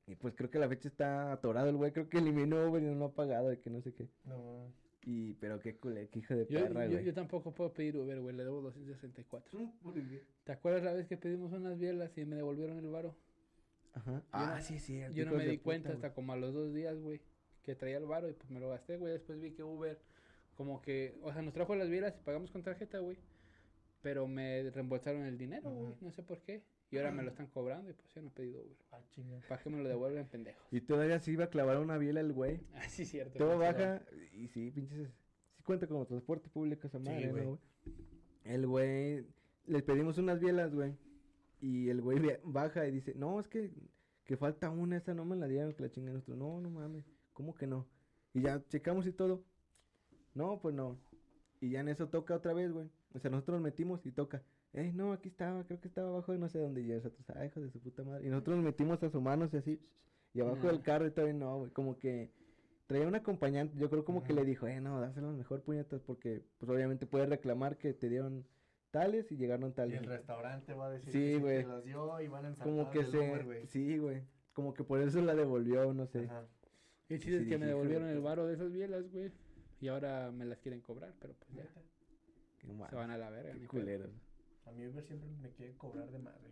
Y 0.05 0.15
pues 0.15 0.35
creo 0.35 0.49
que 0.49 0.59
la 0.59 0.67
fecha 0.67 0.89
está 0.89 1.31
atorado 1.31 1.69
el 1.69 1.77
güey, 1.77 1.93
creo 1.93 2.09
que 2.09 2.17
eliminó 2.17 2.57
Uber 2.69 2.83
y 2.83 2.87
no 2.87 2.95
lo 2.95 3.05
ha 3.05 3.13
pagado, 3.13 3.47
de 3.49 3.59
que 3.61 3.69
no 3.69 3.81
sé 3.81 3.93
qué. 3.93 4.09
No. 4.25 4.69
Y, 5.05 5.33
pero 5.35 5.59
qué 5.59 5.77
culé, 5.77 6.09
qué 6.09 6.19
hijo 6.19 6.33
de 6.35 6.45
Yo, 6.47 6.59
perra, 6.61 6.85
yo, 6.85 6.91
güey. 6.93 7.05
yo 7.05 7.13
tampoco 7.13 7.53
puedo 7.53 7.73
pedir 7.73 7.97
Uber, 7.97 8.19
güey. 8.21 8.35
Le 8.35 8.43
debo 8.43 8.61
264. 8.61 9.59
¿Te 10.43 10.51
acuerdas 10.51 10.83
la 10.83 10.93
vez 10.93 11.07
que 11.07 11.17
pedimos 11.17 11.51
unas 11.53 11.77
bielas 11.79 12.17
y 12.17 12.25
me 12.25 12.35
devolvieron 12.35 12.77
el 12.79 12.89
varo? 12.89 13.15
Ajá. 13.93 14.11
Yo 14.19 14.23
Ah, 14.31 14.55
no- 14.57 14.61
sí, 14.63 14.79
sí. 14.79 15.01
Yo 15.13 15.25
no 15.25 15.33
me 15.33 15.45
di 15.45 15.57
cuenta 15.59 15.91
hasta 15.93 16.13
como 16.13 16.33
a 16.33 16.37
los 16.37 16.53
dos 16.53 16.73
días, 16.73 16.97
güey, 16.99 17.21
que 17.63 17.75
traía 17.75 17.97
el 17.97 18.05
varo 18.05 18.29
y 18.29 18.33
pues 18.33 18.49
me 18.49 18.59
lo 18.59 18.69
gasté, 18.69 18.97
güey. 18.97 19.13
Después 19.13 19.39
vi 19.39 19.51
que 19.51 19.63
Uber, 19.63 19.99
como 20.55 20.81
que, 20.81 21.17
o 21.21 21.31
sea, 21.33 21.41
nos 21.41 21.53
trajo 21.53 21.75
las 21.75 21.89
bielas 21.89 22.15
y 22.17 22.23
pagamos 22.23 22.51
con 22.51 22.63
tarjeta, 22.63 22.99
güey. 22.99 23.17
Pero 24.03 24.27
me 24.27 24.69
reembolsaron 24.69 25.23
el 25.23 25.37
dinero, 25.39 25.71
güey. 25.71 25.95
No 26.01 26.11
sé 26.11 26.21
por 26.21 26.41
qué. 26.41 26.63
Y 26.91 26.97
ahora 26.97 27.11
me 27.11 27.23
lo 27.23 27.29
están 27.31 27.47
cobrando 27.47 27.89
y 27.89 27.93
pues 27.93 28.13
ya 28.13 28.21
no 28.21 28.27
he 28.27 28.31
pedido 28.31 28.61
Uber. 28.61 28.77
Ah, 28.91 28.99
chinga. 29.09 29.39
¿Para 29.47 29.63
qué 29.63 29.69
me 29.71 29.81
lo 29.81 29.89
devuelven, 29.89 30.27
pendejos? 30.27 30.61
Y 30.71 30.81
todavía 30.81 31.19
se 31.19 31.31
iba 31.31 31.45
a 31.45 31.49
clavar 31.49 31.79
una 31.79 31.97
biela 31.97 32.19
el 32.19 32.31
güey. 32.33 32.59
Ah, 32.75 32.87
sí, 32.87 33.05
cierto. 33.05 33.39
Todo 33.39 33.57
baja. 33.57 34.03
Y 34.33 34.47
sí, 34.49 34.69
pinches. 34.69 35.07
Sí 35.07 35.63
cuenta 35.63 35.87
como 35.87 36.05
transporte 36.05 36.49
público 36.49 36.87
esa 36.87 36.99
Sí, 36.99 37.05
madre, 37.05 37.27
¿no, 37.27 37.31
güey. 37.31 37.45
güey? 37.45 37.59
El 38.43 38.67
güey. 38.67 39.25
Le 39.65 39.81
pedimos 39.81 40.17
unas 40.17 40.39
bielas, 40.39 40.75
güey. 40.75 40.93
Y 41.61 41.89
el 41.89 42.01
güey 42.01 42.19
baja 42.43 42.85
y 42.85 42.91
dice: 42.91 43.13
No, 43.15 43.39
es 43.39 43.47
que, 43.47 43.71
que 44.25 44.35
falta 44.35 44.69
una, 44.69 44.97
esa 44.97 45.13
no 45.13 45.23
me 45.23 45.37
la 45.37 45.47
dieron, 45.47 45.73
que 45.73 45.81
la 45.83 45.89
chinga 45.89 46.11
nuestro. 46.11 46.35
No, 46.35 46.59
no 46.59 46.69
mames. 46.69 47.05
¿Cómo 47.31 47.55
que 47.55 47.65
no? 47.65 47.87
Y 48.33 48.41
ya 48.41 48.61
checamos 48.67 49.07
y 49.07 49.13
todo. 49.13 49.45
No, 50.33 50.59
pues 50.59 50.75
no. 50.75 50.99
Y 51.61 51.69
ya 51.69 51.79
en 51.79 51.87
eso 51.87 52.09
toca 52.09 52.35
otra 52.35 52.53
vez, 52.53 52.71
güey. 52.73 52.89
O 53.13 53.19
sea, 53.19 53.29
nosotros 53.29 53.55
nos 53.55 53.63
metimos 53.63 54.05
y 54.05 54.11
toca. 54.11 54.41
Eh, 54.73 54.91
no, 54.93 55.13
aquí 55.13 55.29
estaba, 55.29 55.63
creo 55.65 55.79
que 55.79 55.87
estaba 55.87 56.09
abajo 56.09 56.31
de 56.31 56.39
no 56.39 56.49
sé 56.49 56.59
dónde. 56.59 56.81
Y 56.81 56.87
nosotros, 56.87 57.23
ah, 57.35 57.45
hijo 57.45 57.61
de 57.61 57.69
su 57.69 57.79
puta 57.79 58.03
madre. 58.03 58.25
Y 58.25 58.29
nosotros 58.29 58.55
nos 58.57 58.65
metimos 58.65 59.01
a 59.03 59.05
asomarnos 59.07 59.53
y 59.53 59.57
así. 59.57 59.79
Y 60.33 60.41
abajo 60.41 60.67
del 60.67 60.81
carro 60.81 61.05
y 61.05 61.11
todavía 61.11 61.35
no, 61.35 61.57
güey. 61.59 61.71
Como 61.71 61.99
que 61.99 62.31
traía 62.87 63.07
un 63.07 63.15
acompañante. 63.15 63.77
Yo 63.77 63.89
creo 63.89 64.03
como 64.03 64.23
que 64.23 64.33
le 64.33 64.43
dijo, 64.45 64.65
eh, 64.67 64.81
no, 64.81 64.99
dáselo 64.99 65.31
mejor 65.31 65.61
puñetas. 65.61 66.01
Porque, 66.01 66.43
pues 66.57 66.69
obviamente 66.71 67.05
puedes 67.05 67.29
reclamar 67.29 67.77
que 67.77 67.93
te 67.93 68.09
dieron 68.09 68.47
tales 68.89 69.31
y 69.31 69.37
llegaron 69.37 69.69
Y 69.69 69.73
tales. 69.73 70.01
el 70.01 70.07
restaurante 70.07 70.73
va 70.73 70.87
a 70.87 70.89
decir 70.91 71.11
Sí, 71.13 71.19
que 71.19 71.35
sí 71.35 71.41
te 71.43 71.63
las 71.67 71.83
dio 71.83 72.19
y 72.21 72.27
van 72.27 72.45
a 72.45 72.47
ensartar 72.49 72.73
Como 72.73 72.89
que 72.89 73.05
se. 73.05 73.43
Güey. 73.43 73.67
sí, 73.67 73.97
güey. 73.99 74.23
Como 74.53 74.73
que 74.73 74.83
por 74.83 75.01
eso 75.01 75.21
la 75.21 75.35
devolvió, 75.35 75.93
no 75.93 76.07
sé. 76.07 76.25
Ajá. 76.25 76.47
Y 77.09 77.13
el 77.15 77.19
chiste 77.19 77.37
es 77.37 77.43
Sí, 77.43 77.49
que 77.49 77.55
dije, 77.55 77.57
me 77.59 77.65
devolvieron 77.67 78.07
el 78.09 78.21
varo 78.21 78.47
de 78.47 78.55
esas 78.55 78.71
bielas, 78.71 79.09
güey. 79.11 79.31
Y 79.81 79.87
ahora 79.89 80.31
me 80.31 80.45
las 80.45 80.59
quieren 80.59 80.81
cobrar, 80.81 81.13
pero 81.19 81.33
pues 81.35 81.51
ya. 81.53 81.63
Qué 82.65 82.89
Se 82.89 82.95
van 82.95 83.11
a 83.11 83.17
la 83.17 83.29
verga. 83.29 83.53
Qué 83.53 83.67
culeros. 83.67 84.11
A 84.65 84.71
mí 84.71 84.87
Uber 84.87 85.03
siempre 85.03 85.29
me 85.41 85.51
quiere 85.51 85.75
cobrar 85.77 86.09
de 86.09 86.19
madre. 86.19 86.51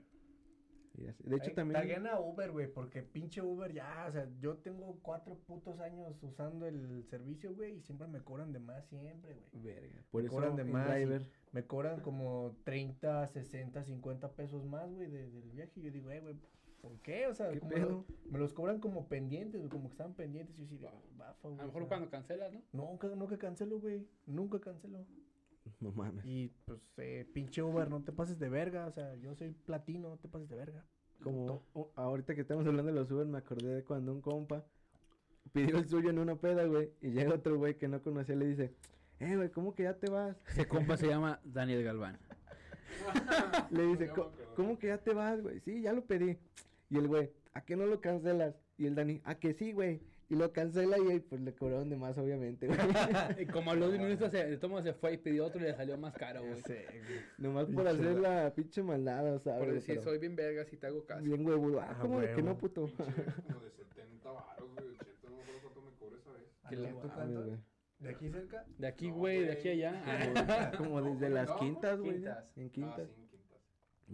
De 0.94 1.38
hecho, 1.38 1.50
Ay, 1.50 1.56
también. 1.56 1.80
Taguen 1.80 2.06
a 2.06 2.20
Uber, 2.20 2.52
güey, 2.52 2.68
porque 2.72 3.02
pinche 3.02 3.42
Uber 3.42 3.72
ya, 3.72 4.06
o 4.10 4.12
sea, 4.12 4.28
yo 4.42 4.58
tengo 4.58 5.00
cuatro 5.02 5.36
putos 5.48 5.80
años 5.80 6.22
usando 6.22 6.68
el 6.68 7.06
servicio, 7.06 7.56
güey, 7.56 7.78
y 7.78 7.82
siempre 7.82 8.08
me 8.08 8.20
cobran 8.22 8.52
de 8.52 8.60
más, 8.60 8.86
siempre, 8.88 9.34
güey. 9.34 9.64
Verga. 9.64 10.04
Por 10.12 10.22
Me 10.22 10.28
eso 10.28 10.36
cobran 10.36 10.56
de 10.58 10.64
más. 10.66 11.30
Me 11.54 11.66
cobran 11.66 12.02
como 12.02 12.58
30, 12.66 13.26
60, 13.26 13.84
50 13.86 14.34
pesos 14.34 14.66
más, 14.66 14.94
güey, 14.94 15.10
de- 15.10 15.32
del 15.32 15.50
viaje. 15.52 15.72
Y 15.80 15.84
yo 15.84 15.92
digo, 15.92 16.12
eh, 16.12 16.20
güey, 16.20 16.36
¿por 16.82 17.00
qué? 17.00 17.26
O 17.28 17.34
sea, 17.34 17.52
¿Qué 17.52 17.60
como 17.62 17.72
pedo? 17.72 17.90
lo- 17.90 18.06
me 18.30 18.38
los 18.40 18.52
cobran 18.54 18.80
como 18.82 19.08
pendientes, 19.08 19.62
güey, 19.62 19.70
como 19.72 19.86
que 19.88 19.94
estaban 19.94 20.14
pendientes. 20.14 20.58
Y 20.60 20.64
yo 20.64 20.68
sí, 20.68 20.76
digo, 20.76 20.92
bafa, 21.18 21.48
güey. 21.48 21.60
A 21.62 21.64
lo 21.64 21.70
o 21.70 21.74
mejor 21.74 21.82
sea, 21.84 21.88
cuando 21.88 22.10
cancelas, 22.12 22.52
¿no? 22.52 22.62
Nunca, 22.74 23.08
nunca 23.16 23.38
cancelo, 23.38 23.80
güey. 23.80 24.06
Nunca 24.26 24.60
cancelo. 24.60 25.06
No 25.80 25.92
mames. 25.92 26.26
Y 26.26 26.52
pues, 26.66 26.80
eh, 26.98 27.28
pinche 27.34 27.62
Uber, 27.62 27.90
no 27.90 28.02
te 28.02 28.12
pases 28.12 28.40
de 28.40 28.50
verga. 28.50 28.88
O 28.88 28.92
sea, 28.92 29.16
yo 29.16 29.36
soy 29.36 29.52
platino, 29.52 30.10
no 30.10 30.18
te 30.18 30.28
pases 30.28 30.50
de 30.50 30.56
verga. 30.56 30.86
Como 31.24 31.64
ahorita 31.96 32.34
que 32.34 32.42
estamos 32.42 32.66
hablando 32.66 32.92
de 32.92 33.00
los 33.00 33.12
Uber, 33.12 33.28
me 33.28 33.38
acordé 33.38 33.76
de 33.76 33.84
cuando 33.84 34.12
un 34.12 34.22
compa 34.22 34.66
pidió 35.54 35.78
el 35.78 35.88
suyo 35.88 36.10
en 36.10 36.18
una 36.20 36.36
peda, 36.36 36.66
güey, 36.66 36.92
y 37.02 37.12
llega 37.12 37.36
otro 37.36 37.58
güey 37.58 37.78
que 37.78 37.88
no 37.88 38.02
conocía 38.02 38.34
y 38.36 38.40
le 38.40 38.48
dice, 38.48 38.74
eh, 39.20 39.36
güey, 39.36 39.50
¿cómo 39.52 39.76
que 39.76 39.84
ya 39.84 39.94
te 40.00 40.10
vas? 40.10 40.36
Ese 40.48 40.68
compa 40.68 40.98
se 40.98 41.08
llama 41.08 41.40
Daniel 41.44 41.84
Galván. 41.84 42.18
Le 43.72 43.84
dice, 43.88 44.06
Ya 44.08 44.12
me 44.12 44.16
"Co- 44.16 44.22
acordé. 44.24 44.46
¿cómo 44.56 44.80
que 44.80 44.88
ya 44.88 44.98
te 44.98 45.14
vas, 45.14 45.42
güey? 45.42 45.60
Sí, 45.62 45.82
ya 45.82 45.94
lo 45.94 46.06
pedí. 46.06 46.38
Y 46.90 46.98
el 46.98 47.08
güey, 47.08 47.32
¿a 47.54 47.62
qué 47.62 47.76
no 47.76 47.86
lo 47.86 48.02
cancelas? 48.02 48.56
Y 48.78 48.86
el 48.88 48.96
Dani, 48.96 49.22
¿a 49.24 49.36
que 49.36 49.54
sí, 49.54 49.72
güey? 49.74 50.02
Y 50.32 50.36
lo 50.38 50.54
cancela 50.54 50.98
y 50.98 51.20
pues 51.20 51.42
le 51.42 51.54
cobraron 51.54 51.90
de 51.90 51.98
más, 51.98 52.18
obviamente, 52.18 52.66
güey. 52.68 52.80
Y 53.42 53.46
como 53.48 53.72
a 53.72 53.76
los 53.76 53.90
10 53.92 54.02
minutos 54.02 54.32
se, 54.32 54.40
el 54.42 54.60
tomo 54.60 54.82
se 54.82 54.94
fue 54.94 55.14
y 55.14 55.18
pidió 55.18 55.46
otro 55.46 55.60
y 55.60 55.66
le 55.66 55.76
salió 55.76 55.98
más 55.98 56.14
caro, 56.14 56.42
güey. 56.42 56.62
sé, 56.62 56.86
güey. 56.86 57.20
Nomás 57.38 57.66
por 57.66 57.84
Pinche 57.84 57.90
hacer 57.90 58.12
güey. 58.12 58.22
la 58.24 58.54
pinche 58.56 58.82
maldad, 58.82 59.40
¿sabes? 59.40 59.60
Por 59.66 59.74
decir, 59.74 59.96
Pero 59.96 60.02
soy 60.04 60.20
bien 60.20 60.36
vergas 60.38 60.72
y 60.72 60.78
te 60.78 60.88
hago 60.88 61.06
caso. 61.06 61.22
Bien 61.22 61.46
huevudo. 61.46 61.82
Ah, 61.82 61.88
Ah, 61.92 61.98
¿cómo 62.02 62.22
de 62.22 62.34
que 62.34 62.42
no, 62.42 62.58
puto? 62.58 62.86
Pinche, 62.86 63.04
como 63.46 63.60
de 63.60 63.72
70 63.72 64.32
varos, 64.32 64.70
güey, 64.74 64.88
80, 64.88 65.30
no 65.30 65.36
me 65.36 65.42
acuerdo 65.42 65.62
cuánto 65.64 65.82
me 65.82 65.92
cobró 65.98 66.18
esa 66.18 66.32
vez. 66.32 66.48
Que 66.70 66.76
¿Tú 66.78 66.82
la- 66.84 66.92
cuánto? 66.92 67.08
Mames, 67.18 67.38
güey. 67.46 67.58
¿De 68.00 68.10
aquí 68.10 68.30
cerca? 68.30 68.66
De 68.78 68.88
aquí, 68.88 69.08
No, 69.10 69.16
güey, 69.16 69.40
de 69.44 69.52
aquí 69.52 69.68
a 69.68 69.72
allá. 69.74 70.04
Ah, 70.08 70.72
Como 70.78 71.02
No, 71.02 71.06
desde 71.12 71.20
güey, 71.20 71.32
las 71.34 71.50
no. 71.50 71.58
quintas, 71.58 72.00
güey. 72.00 72.14
Quintas. 72.14 72.46
En 72.56 72.66
Ah, 72.66 72.72
quintas. 72.72 73.10
sí, 73.10 73.22
en 73.22 73.28
quintas. 73.28 73.60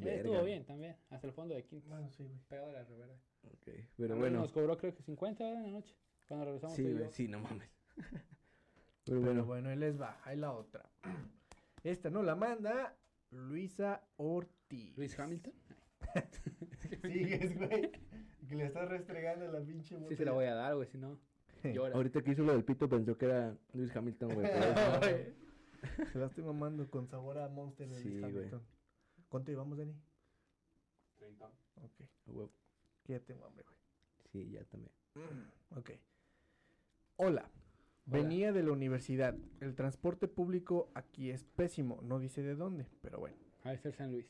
eh, 0.07 0.15
estuvo 0.15 0.31
Verga. 0.33 0.45
bien 0.47 0.65
también. 0.65 0.95
Hasta 1.11 1.27
el 1.27 1.33
fondo 1.33 1.53
de 1.53 1.63
quinto. 1.63 1.87
Bueno, 1.89 2.09
sí, 2.09 2.23
güey. 2.23 2.39
Pegado 2.49 2.67
de 2.69 2.73
la 2.73 2.83
revera. 2.85 3.13
Ok, 3.43 3.69
Pero 3.95 4.15
Ah, 4.15 4.17
bueno. 4.17 4.39
Nos 4.39 4.51
cobró 4.51 4.75
creo 4.77 4.93
que 4.95 5.03
50 5.03 5.47
en 5.47 5.63
la 5.63 5.69
noche. 5.69 5.95
Cuando 6.27 6.45
regresamos 6.45 6.75
Sí, 6.75 6.91
güey, 6.91 7.11
sí, 7.11 7.27
no 7.27 7.39
mames. 7.39 7.69
Pero 7.97 8.21
Pero 9.05 9.21
bueno, 9.21 9.45
bueno, 9.45 9.69
ahí 9.69 9.77
les 9.77 9.99
va. 9.99 10.19
Ahí 10.25 10.37
la 10.37 10.51
otra. 10.51 10.89
Esta 11.83 12.09
no 12.09 12.21
la 12.23 12.35
manda 12.35 12.95
Luisa 13.31 14.03
Ortiz. 14.17 14.97
Luis 14.97 15.17
Hamilton. 15.17 15.53
Sigues, 17.01 17.55
güey. 17.57 17.91
Que 18.47 18.55
le 18.55 18.65
estás 18.65 18.87
restregando 18.89 19.47
la 19.51 19.59
pinche 19.61 19.89
Sí, 19.89 19.95
botella. 19.95 20.17
se 20.17 20.25
la 20.25 20.31
voy 20.31 20.45
a 20.45 20.55
dar, 20.55 20.75
güey, 20.75 20.87
si 20.87 20.97
no. 20.97 21.17
Llora. 21.63 21.95
ahorita 21.95 22.21
que 22.21 22.31
hizo 22.31 22.43
lo 22.43 22.53
del 22.53 22.63
pito 22.63 22.87
pensó 22.87 23.17
que 23.17 23.25
era 23.25 23.55
Luis 23.73 23.95
Hamilton, 23.95 24.33
güey. 24.35 24.47
Se 26.11 26.17
la 26.19 26.25
estoy 26.27 26.43
mamando 26.43 26.89
con 26.89 27.07
sabor 27.07 27.37
a 27.39 27.47
Monster. 27.49 27.87
de 27.87 27.95
Sí, 27.95 28.09
Luis 28.09 28.21
güey. 28.21 28.33
Hamilton. 28.35 28.61
¿Cuánto 29.29 29.51
llevamos, 29.51 29.77
Dani? 29.77 29.95
30. 31.17 31.45
Ok. 31.45 32.01
A 32.27 32.31
huevo. 32.31 32.51
Que 33.03 33.13
ya 33.13 33.19
tengo 33.21 33.45
hambre, 33.45 33.63
güey. 33.63 33.77
Sí, 34.31 34.51
ya 34.51 34.63
también. 34.65 34.91
Ok. 35.75 35.91
Hola. 37.17 37.49
Venía 38.05 38.53
de 38.53 38.63
la 38.63 38.71
universidad. 38.71 39.35
El 39.59 39.75
transporte 39.75 40.27
público 40.27 40.89
aquí 40.93 41.29
es 41.31 41.43
pésimo. 41.43 41.99
No 42.03 42.19
dice 42.19 42.41
de 42.43 42.55
dónde, 42.55 42.85
pero 43.01 43.19
bueno. 43.19 43.35
A 43.63 43.71
ver, 43.71 43.79
ser 43.79 43.93
San 43.93 44.11
Luis. 44.11 44.27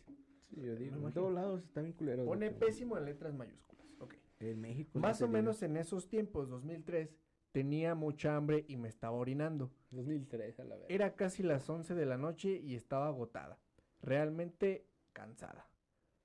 Sí, 0.49 0.61
yo 0.61 0.75
digo, 0.75 1.05
en 1.05 1.13
todos 1.13 1.31
lados 1.33 1.63
está 1.63 1.81
bien 1.81 1.93
culero. 1.93 2.25
Pone 2.25 2.49
pésimo 2.49 2.97
en 2.97 3.05
letras 3.05 3.33
mayúsculas. 3.35 3.85
Ok. 3.99 4.15
En 4.39 4.61
México. 4.61 4.97
Más 4.97 5.21
o 5.21 5.27
menos 5.27 5.61
en 5.63 5.75
esos 5.77 6.07
tiempos, 6.07 6.49
2003, 6.49 7.13
tenía 7.51 7.93
mucha 7.93 8.35
hambre 8.35 8.65
y 8.67 8.77
me 8.77 8.87
estaba 8.87 9.17
orinando. 9.17 9.69
2003, 9.91 10.59
a 10.59 10.63
la 10.63 10.77
vez. 10.77 10.85
Era 10.89 11.15
casi 11.15 11.43
las 11.43 11.69
11 11.69 11.93
de 11.93 12.05
la 12.05 12.17
noche 12.17 12.57
y 12.57 12.75
estaba 12.75 13.07
agotada. 13.07 13.59
Realmente 14.01 14.87
cansada. 15.11 15.69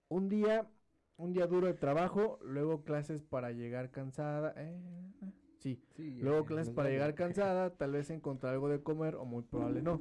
Un 0.09 0.29
día, 0.29 0.71
un 1.17 1.33
día 1.33 1.47
duro 1.49 1.67
de 1.67 1.75
trabajo, 1.75 2.39
luego 2.43 2.85
clases 2.85 3.23
para 3.23 3.51
llegar 3.51 3.91
cansada. 3.91 4.55
eh, 4.57 4.79
eh, 5.23 5.33
sí, 5.63 5.81
Sí, 5.97 6.11
luego 6.21 6.45
clases 6.45 6.73
para 6.75 6.91
llegar 6.91 7.15
cansada, 7.15 7.71
tal 7.77 7.93
vez 7.93 8.11
encontrar 8.11 8.55
algo 8.55 8.69
de 8.69 8.83
comer 8.83 9.15
o 9.17 9.25
muy 9.25 9.43
probable 9.43 9.83
no. 9.83 10.01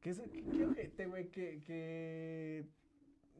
¿Qué 0.00 0.10
es 0.10 0.20
qué, 0.20 0.66
ojete, 0.66 1.06
güey? 1.06 1.30
Que, 1.30 1.62
que 1.64 2.66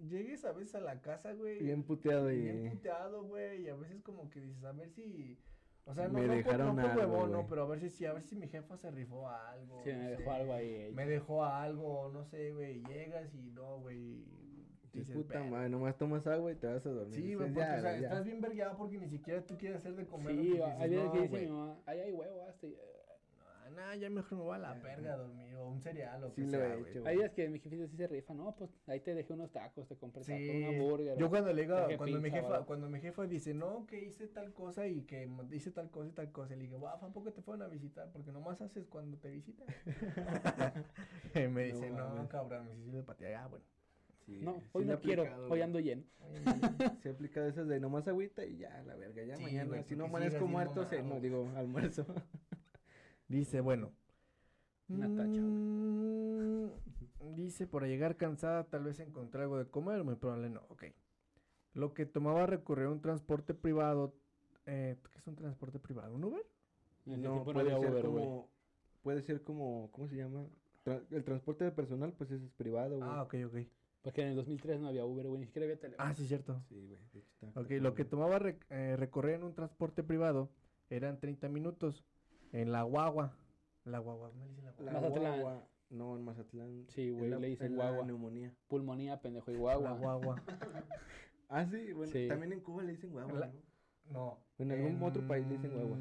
llegues 0.09 0.45
a 0.45 0.53
veces 0.53 0.75
a 0.75 0.81
la 0.81 1.01
casa, 1.01 1.33
güey. 1.33 1.59
Bien 1.63 1.83
puteado 1.83 2.31
y. 2.31 2.41
bien 2.41 2.71
puteado, 2.71 3.23
güey, 3.25 3.63
y 3.63 3.69
a 3.69 3.75
veces 3.77 4.03
como 4.03 4.29
que 4.31 4.41
dices, 4.41 4.65
a 4.65 4.73
ver 4.73 4.91
si... 4.91 5.39
O 5.85 5.95
sea, 5.95 6.09
no, 6.09 6.15
Me 6.15 6.27
no, 6.27 6.33
dejaron 6.35 6.75
no 6.75 6.83
por 6.83 6.91
algo, 6.91 7.01
huevón, 7.01 7.31
no, 7.31 7.47
pero 7.47 7.63
a 7.63 7.67
ver 7.67 7.79
si, 7.81 7.91
sí, 7.91 8.05
a 8.07 8.13
ver 8.13 8.25
si 8.25 8.35
mi 8.35 8.49
jefa 8.49 8.77
se 8.77 8.91
rifó 8.91 9.29
algo. 9.29 9.83
Sí, 9.85 9.93
no 9.93 9.99
me 9.99 10.17
sé. 10.17 10.17
dejó 10.17 10.33
algo 10.33 10.53
ahí. 10.55 10.91
Me 10.93 11.07
dejó 11.07 11.45
algo, 11.45 12.11
no 12.13 12.25
sé, 12.25 12.53
güey, 12.53 12.83
llegas 12.83 13.33
y 13.35 13.51
no, 13.53 13.79
güey. 13.79 14.25
Dices, 15.01 15.15
puta 15.15 15.43
madre, 15.43 15.69
nomás 15.69 15.97
tomas 15.99 16.27
agua 16.27 16.53
y 16.53 16.55
te 16.57 16.67
vas 16.67 16.85
a 16.87 16.91
dormir. 16.91 17.15
Sí, 17.15 17.35
güey, 17.35 17.49
porque, 17.53 17.69
"Ya, 17.71 17.77
o 17.77 17.81
sea, 17.81 17.93
ya". 17.93 17.99
estás 18.09 18.25
bien 18.25 18.41
vergueado 18.41 18.77
porque 18.77 18.99
ni 18.99 19.09
siquiera 19.09 19.45
tú 19.45 19.57
quieres 19.59 19.79
hacer 19.79 19.95
de 19.95 20.07
comer. 20.07 20.33
Sí, 20.35 20.61
hay 20.61 20.91
que 20.91 20.97
"No, 20.97 21.13
dice 21.13 21.49
mamá, 21.49 21.79
ahí 21.87 22.01
hay 22.01 22.13
huevo, 22.13 22.43
hasta. 22.49 22.67
no, 22.67 23.71
nah, 23.75 23.95
ya 23.95 24.09
mejor 24.09 24.39
me 24.39 24.45
voy 24.45 24.55
a 24.55 24.59
la 24.59 24.75
verga 24.75 25.15
a 25.15 25.17
dormir, 25.17 25.55
o 25.57 25.69
un 25.69 25.81
cereal, 25.83 26.23
o 26.25 26.31
Sí 26.31 26.37
que 26.37 26.43
lo 26.43 26.51
sea, 26.51 26.75
he 26.75 26.81
hecho, 26.81 27.05
Hay 27.05 27.17
días 27.17 27.33
que 27.33 27.49
mi 27.49 27.59
jefita 27.59 27.87
sí 27.89 27.97
se 27.97 28.07
rifa, 28.07 28.33
no, 28.33 28.55
pues 28.57 28.71
ahí 28.87 29.01
te 29.01 29.15
dejé 29.15 29.33
unos 29.33 29.51
tacos, 29.53 29.87
te 29.89 29.97
compré 29.97 30.23
tacos, 30.23 30.39
Sí, 30.39 30.51
una 30.51 30.69
hamburger. 30.69 31.19
Yo 31.19 31.29
cuando 31.29 31.53
le 31.53 31.63
digo, 31.63 31.77
cuando 31.97 32.21
mi 32.21 32.31
jefa, 32.31 32.65
cuando 32.65 32.89
mi 32.89 33.01
jefa 33.01 33.27
dice, 33.27 33.53
no, 33.55 33.87
que 33.87 34.01
hice 34.05 34.29
tal 34.29 34.53
cosa 34.55 34.87
y 34.87 35.03
que 35.03 35.29
hice 35.51 35.73
tal 35.73 35.91
cosa 35.91 36.09
y 36.09 36.13
tal 36.13 36.31
cosa, 36.33 36.55
le 36.55 36.63
digo, 36.63 36.79
wow, 36.79 36.99
tampoco 37.01 37.33
te 37.33 37.43
fueron 37.43 37.63
a 37.63 37.69
visitar, 37.69 38.11
porque 38.13 38.33
nomás 38.33 38.61
haces 38.63 38.87
cuando 38.87 39.19
te 39.19 39.31
visitan. 39.31 39.67
Me 41.35 41.65
dice, 41.65 41.91
No 41.91 42.15
no, 42.15 42.29
cabrón, 42.29 42.67
me 42.67 42.73
hiciste 42.75 42.97
de 42.99 43.03
patear, 43.03 43.35
ah, 43.35 43.47
bueno. 43.49 43.65
Sí, 44.27 44.41
No, 44.43 44.61
hoy 44.73 44.85
no 44.85 44.99
quiero, 45.01 45.23
aplicado, 45.23 45.49
hoy 45.51 45.61
ando 45.61 45.79
lleno. 45.81 46.03
Se 47.03 47.09
ha 47.09 47.13
aplicado 47.13 47.47
esas 47.47 47.69
de 47.69 47.79
nomás 47.81 48.09
agüita 48.09 48.45
y 48.45 48.57
ya, 48.59 48.83
la 48.83 48.97
verga, 48.97 49.23
ya 49.23 49.37
Sí, 49.37 49.43
mañana. 49.45 49.69
güey, 49.69 49.85
si 49.85 49.95
no 49.97 50.07
amanezco 50.07 50.47
muerto, 50.47 50.85
se, 50.85 51.03
no 51.03 51.21
digo, 51.21 51.49
almuerzo. 51.57 52.05
Dice, 53.29 53.61
bueno. 53.61 53.93
Una 54.89 55.07
tacha, 55.09 55.41
güey. 55.41 55.53
mm, 55.53 56.71
Dice, 57.37 57.67
para 57.67 57.87
llegar 57.87 58.17
cansada, 58.17 58.65
tal 58.65 58.85
vez 58.85 58.99
encontrar 59.01 59.45
algo 59.45 59.59
de 59.59 59.67
comer, 59.67 60.03
muy 60.05 60.15
probable 60.17 60.49
no. 60.51 60.63
Ok. 60.69 60.85
Lo 61.75 61.93
que 61.95 62.07
tomaba 62.07 62.47
recurrir 62.47 62.87
a 62.87 62.91
un 62.91 63.01
transporte 63.01 63.53
privado. 63.55 64.15
Eh, 64.67 64.97
¿Qué 65.13 65.19
es 65.19 65.27
un 65.27 65.37
transporte 65.37 65.79
privado? 65.79 66.15
¿Un 66.15 66.25
Uber? 66.25 66.45
En 67.07 67.23
no, 67.23 67.45
puede 67.45 67.69
ser 67.71 67.79
Uber, 67.79 67.91
güey. 67.91 68.03
como, 68.03 68.49
puede 69.03 69.23
ser 69.23 69.43
como, 69.43 69.91
¿cómo 69.93 70.09
se 70.09 70.17
llama? 70.17 70.47
Tra- 70.85 71.05
el 71.11 71.23
transporte 71.25 71.65
de 71.65 71.71
personal, 71.73 72.13
pues 72.13 72.31
ese 72.33 72.45
es 72.45 72.51
privado, 72.53 72.97
güey. 72.99 73.09
Ah, 73.09 73.23
ok, 73.23 73.35
ok. 73.47 73.57
Porque 74.07 74.23
en 74.23 74.29
el 74.29 74.37
2003 74.37 74.79
no 74.81 74.87
había 74.87 75.05
Uber, 75.05 75.27
güey, 75.27 75.41
ni 75.41 75.47
siquiera 75.47 75.65
había 75.65 75.81
teléfono. 75.81 76.09
Ah, 76.09 76.15
sí, 76.15 76.29
cierto. 76.29 76.63
Sí, 76.69 76.77
güey, 76.77 76.89
de 77.13 77.19
hecho 77.19 77.19
está- 77.19 77.61
Ok, 77.61 77.71
lo 77.81 77.93
que 77.97 78.05
tomaba 78.05 78.39
rec- 78.39 78.65
eh, 78.71 78.95
recorrer 78.97 79.35
en 79.35 79.43
un 79.43 79.53
transporte 79.53 80.05
privado 80.05 80.49
eran 80.91 81.19
30 81.19 81.49
minutos. 81.49 82.05
En 82.53 82.71
la 82.71 82.85
guagua. 82.85 83.37
La 83.85 83.99
guagua, 83.99 84.31
¿cómo 84.31 84.45
le 84.45 84.51
dicen 84.53 84.65
la 84.65 84.71
guagua? 84.71 84.93
La 84.93 85.01
Mazatlán. 85.01 85.41
guagua, 85.41 85.69
no, 85.91 86.17
en 86.17 86.25
Mazatlán. 86.25 86.85
Sí, 86.89 87.11
güey, 87.11 87.31
le 87.31 87.49
dicen 87.49 87.67
en 87.73 87.79
la 87.79 87.85
guagua. 87.91 88.07
neumonía. 88.07 88.55
Pulmonía, 88.69 89.21
pendejo 89.21 89.51
y 89.51 89.55
La 89.55 89.61
guagua. 89.61 89.91
guagua. 89.95 90.43
Ah, 91.49 91.65
sí, 91.67 91.93
bueno, 91.93 92.13
Sí. 92.13 92.27
también 92.29 92.53
en 92.53 92.61
Cuba 92.61 92.83
le 92.85 92.93
dicen 92.93 93.11
guagua, 93.11 93.39
La- 93.41 93.47
¿no? 93.47 93.53
No. 94.13 94.39
En 94.59 94.71
algún 94.71 95.03
otro 95.03 95.27
país 95.27 95.45
le 95.49 95.55
dicen 95.59 95.73
guagua. 95.75 95.97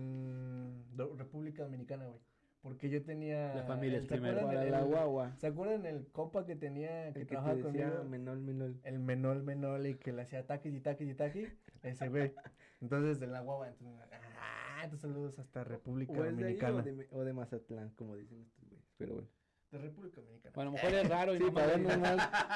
República 1.18 1.64
Dominicana, 1.64 2.06
güey. 2.08 2.20
Porque 2.66 2.90
yo 2.90 3.04
tenía. 3.04 3.54
La 3.54 3.64
familia 3.64 4.00
es 4.00 4.06
¿se 4.06 4.10
primero. 4.10 4.40
acuerdan 4.40 4.56
Para 4.56 4.66
el- 4.66 4.72
la 4.72 4.82
guagua. 4.82 5.36
¿Se 5.38 5.46
acuerdan 5.46 5.86
el 5.86 6.08
compa 6.08 6.48
que 6.48 6.56
tenía, 6.56 7.14
que 7.14 7.20
El 7.20 7.28
que 7.28 7.36
trabajaba 7.36 7.56
te 7.58 7.62
decía 7.64 7.90
conmigo? 7.90 8.10
menol, 8.10 8.40
menol. 8.42 8.80
El 8.84 8.98
menor, 9.00 9.44
menor, 9.44 9.86
y 9.86 9.94
que 9.94 10.12
le 10.12 10.24
hacía 10.24 10.48
taquis 10.48 10.74
y 10.74 10.80
taquis 10.80 11.10
y 11.12 11.14
taquis. 11.14 11.48
Ese 11.84 12.10
güey. 12.10 12.34
Entonces, 12.82 13.20
de 13.20 13.28
la 13.28 13.42
guagua. 13.42 13.68
Entonces, 13.68 14.02
ah, 14.12 14.82
entonces 14.84 15.02
saludos 15.02 15.38
hasta 15.38 15.64
República 15.64 16.14
O 16.14 16.26
es 16.26 16.36
de 16.38 16.44
ahí 16.44 16.56
Dominicana. 16.56 16.78
o 16.78 16.82
de, 16.82 17.08
o 17.12 17.24
de 17.24 17.34
Mazatlán, 17.34 17.90
como 17.92 18.16
dicen 18.16 18.42
estos 18.42 18.68
güeyes. 18.68 18.86
Pero 18.98 19.14
bueno. 19.14 19.30
De 19.70 19.78
República 19.78 20.22
Dominicana. 20.22 20.54
Bueno, 20.56 20.70
a 20.72 20.74
lo 20.74 20.78
mejor 20.82 20.94
es 21.00 21.10
raro 21.10 21.36
y 21.36 21.38
Sí, 21.38 21.44
no 21.44 21.54
para 21.54 21.68
vernos 21.68 21.98
más, 22.00 22.16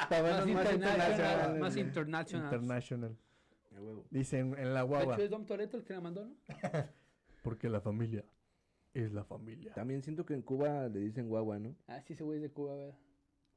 para 0.09 0.21
vernos 0.23 0.47
más 0.47 0.73
internacional, 0.73 1.59
más 1.59 1.75
güey. 1.75 1.85
international. 1.85 3.17
Dicen 4.09 4.55
en 4.57 4.73
la 4.73 4.81
De 4.81 4.87
guagua. 4.87 5.13
hecho, 5.13 5.23
es 5.23 5.29
Dom 5.29 5.45
Toretto 5.45 5.77
el 5.77 5.83
que 5.83 5.93
la 5.93 6.01
mandó, 6.01 6.25
¿no? 6.25 6.35
Porque 7.43 7.69
la 7.69 7.79
familia 7.79 8.23
es 8.93 9.11
la 9.13 9.23
familia. 9.23 9.73
También 9.73 10.01
siento 10.01 10.25
que 10.25 10.33
en 10.33 10.41
Cuba 10.41 10.87
le 10.87 10.99
dicen 10.99 11.27
guagua, 11.29 11.59
¿no? 11.59 11.75
Ah, 11.87 12.01
sí, 12.01 12.13
ese 12.13 12.23
güey 12.23 12.37
es 12.37 12.41
de 12.43 12.51
Cuba, 12.51 12.75
¿verdad? 12.75 12.97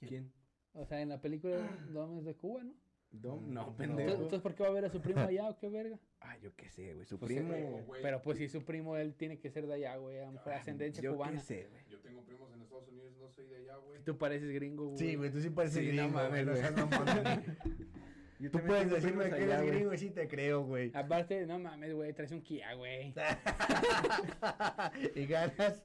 ¿Quién? 0.00 0.32
O 0.74 0.84
sea, 0.86 1.00
en 1.00 1.08
la 1.10 1.20
película 1.20 1.56
Dom 1.92 2.18
es 2.18 2.24
de 2.24 2.34
Cuba, 2.34 2.64
¿no? 2.64 2.74
Dom, 3.10 3.52
No, 3.52 3.64
no, 3.64 3.70
no. 3.70 3.76
pendejo. 3.76 4.00
Entonces, 4.00 4.20
entonces, 4.22 4.40
¿por 4.42 4.54
qué 4.54 4.62
va 4.62 4.70
a 4.70 4.72
ver 4.72 4.84
a 4.86 4.90
su 4.90 5.00
primo 5.02 5.20
allá 5.20 5.48
o 5.50 5.58
qué 5.58 5.68
verga? 5.68 5.98
Ah, 6.24 6.38
yo 6.38 6.54
qué 6.54 6.68
sé, 6.70 6.94
güey, 6.94 7.04
su 7.04 7.18
Pues, 7.18 7.32
primo. 7.32 7.52
eh, 7.52 7.82
güey. 7.84 8.00
Pero 8.00 8.22
pues 8.22 8.38
si 8.38 8.48
su 8.48 8.64
primo, 8.64 8.96
él 8.96 9.14
tiene 9.16 9.40
que 9.40 9.50
ser 9.50 9.66
de 9.66 9.74
allá, 9.74 9.96
güey. 9.96 10.20
A 10.20 10.26
lo 10.26 10.32
mejor 10.32 10.52
ascendencia 10.52 11.02
yo 11.02 11.14
cubana. 11.14 11.32
qué 11.32 11.40
sé, 11.40 11.66
güey. 11.68 11.82
Yo 11.90 11.98
tengo 12.00 12.22
primos 12.24 12.52
en 12.54 12.62
Estados 12.62 12.86
Unidos, 12.88 13.12
no 13.18 13.28
soy 13.28 13.46
de 13.48 13.56
allá, 13.56 13.76
güey. 13.78 14.04
Tú 14.04 14.16
pareces 14.16 14.50
gringo, 14.54 14.86
güey. 14.86 14.98
Sí, 14.98 15.16
güey, 15.16 15.30
tú 15.32 15.40
sí 15.40 15.50
pareces 15.50 15.80
Sí, 15.80 15.86
no 15.96 16.04
gringo, 16.04 16.12
güey. 16.12 16.30
mames, 16.30 16.46
No 16.46 16.54
seas 16.56 16.76
mamón. 16.76 17.06
Yo 18.42 18.50
Tú 18.50 18.59
puedes 18.66 18.90
decirme 18.90 19.28
que 19.28 19.37
allá, 19.37 19.61
eres 19.61 19.70
gringo 19.70 19.94
y 19.94 19.98
sí 19.98 20.11
te 20.11 20.26
creo, 20.26 20.64
güey. 20.64 20.90
Aparte, 20.96 21.46
no 21.46 21.61
mames, 21.61 21.94
güey, 21.94 22.12
traes 22.12 22.33
un 22.33 22.42
Kia, 22.42 22.74
güey. 22.74 23.14
y 25.14 25.26
ganas. 25.26 25.81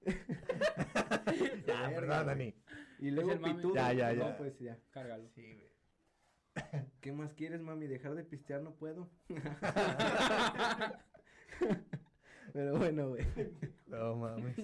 ya, 1.66 1.92
perdón. 1.94 2.26
Dani. 2.26 2.52
Y 2.98 3.12
luego 3.12 3.30
el 3.30 3.38
mame. 3.38 3.54
pitudo. 3.54 3.76
Ya, 3.76 3.92
ya, 3.92 4.12
no, 4.12 4.24
ya. 4.24 4.36
pues 4.36 4.58
ya. 4.58 4.76
Cárgalo. 4.90 5.28
Sí, 5.36 5.54
güey. 5.54 5.70
¿Qué 7.00 7.12
más 7.12 7.32
quieres, 7.34 7.60
mami? 7.60 7.86
Dejar 7.86 8.16
de 8.16 8.24
pistear 8.24 8.60
no 8.60 8.74
puedo. 8.74 9.08
Pero 12.52 12.76
bueno, 12.76 13.10
güey. 13.10 13.24
No 13.86 14.16
mames. 14.16 14.58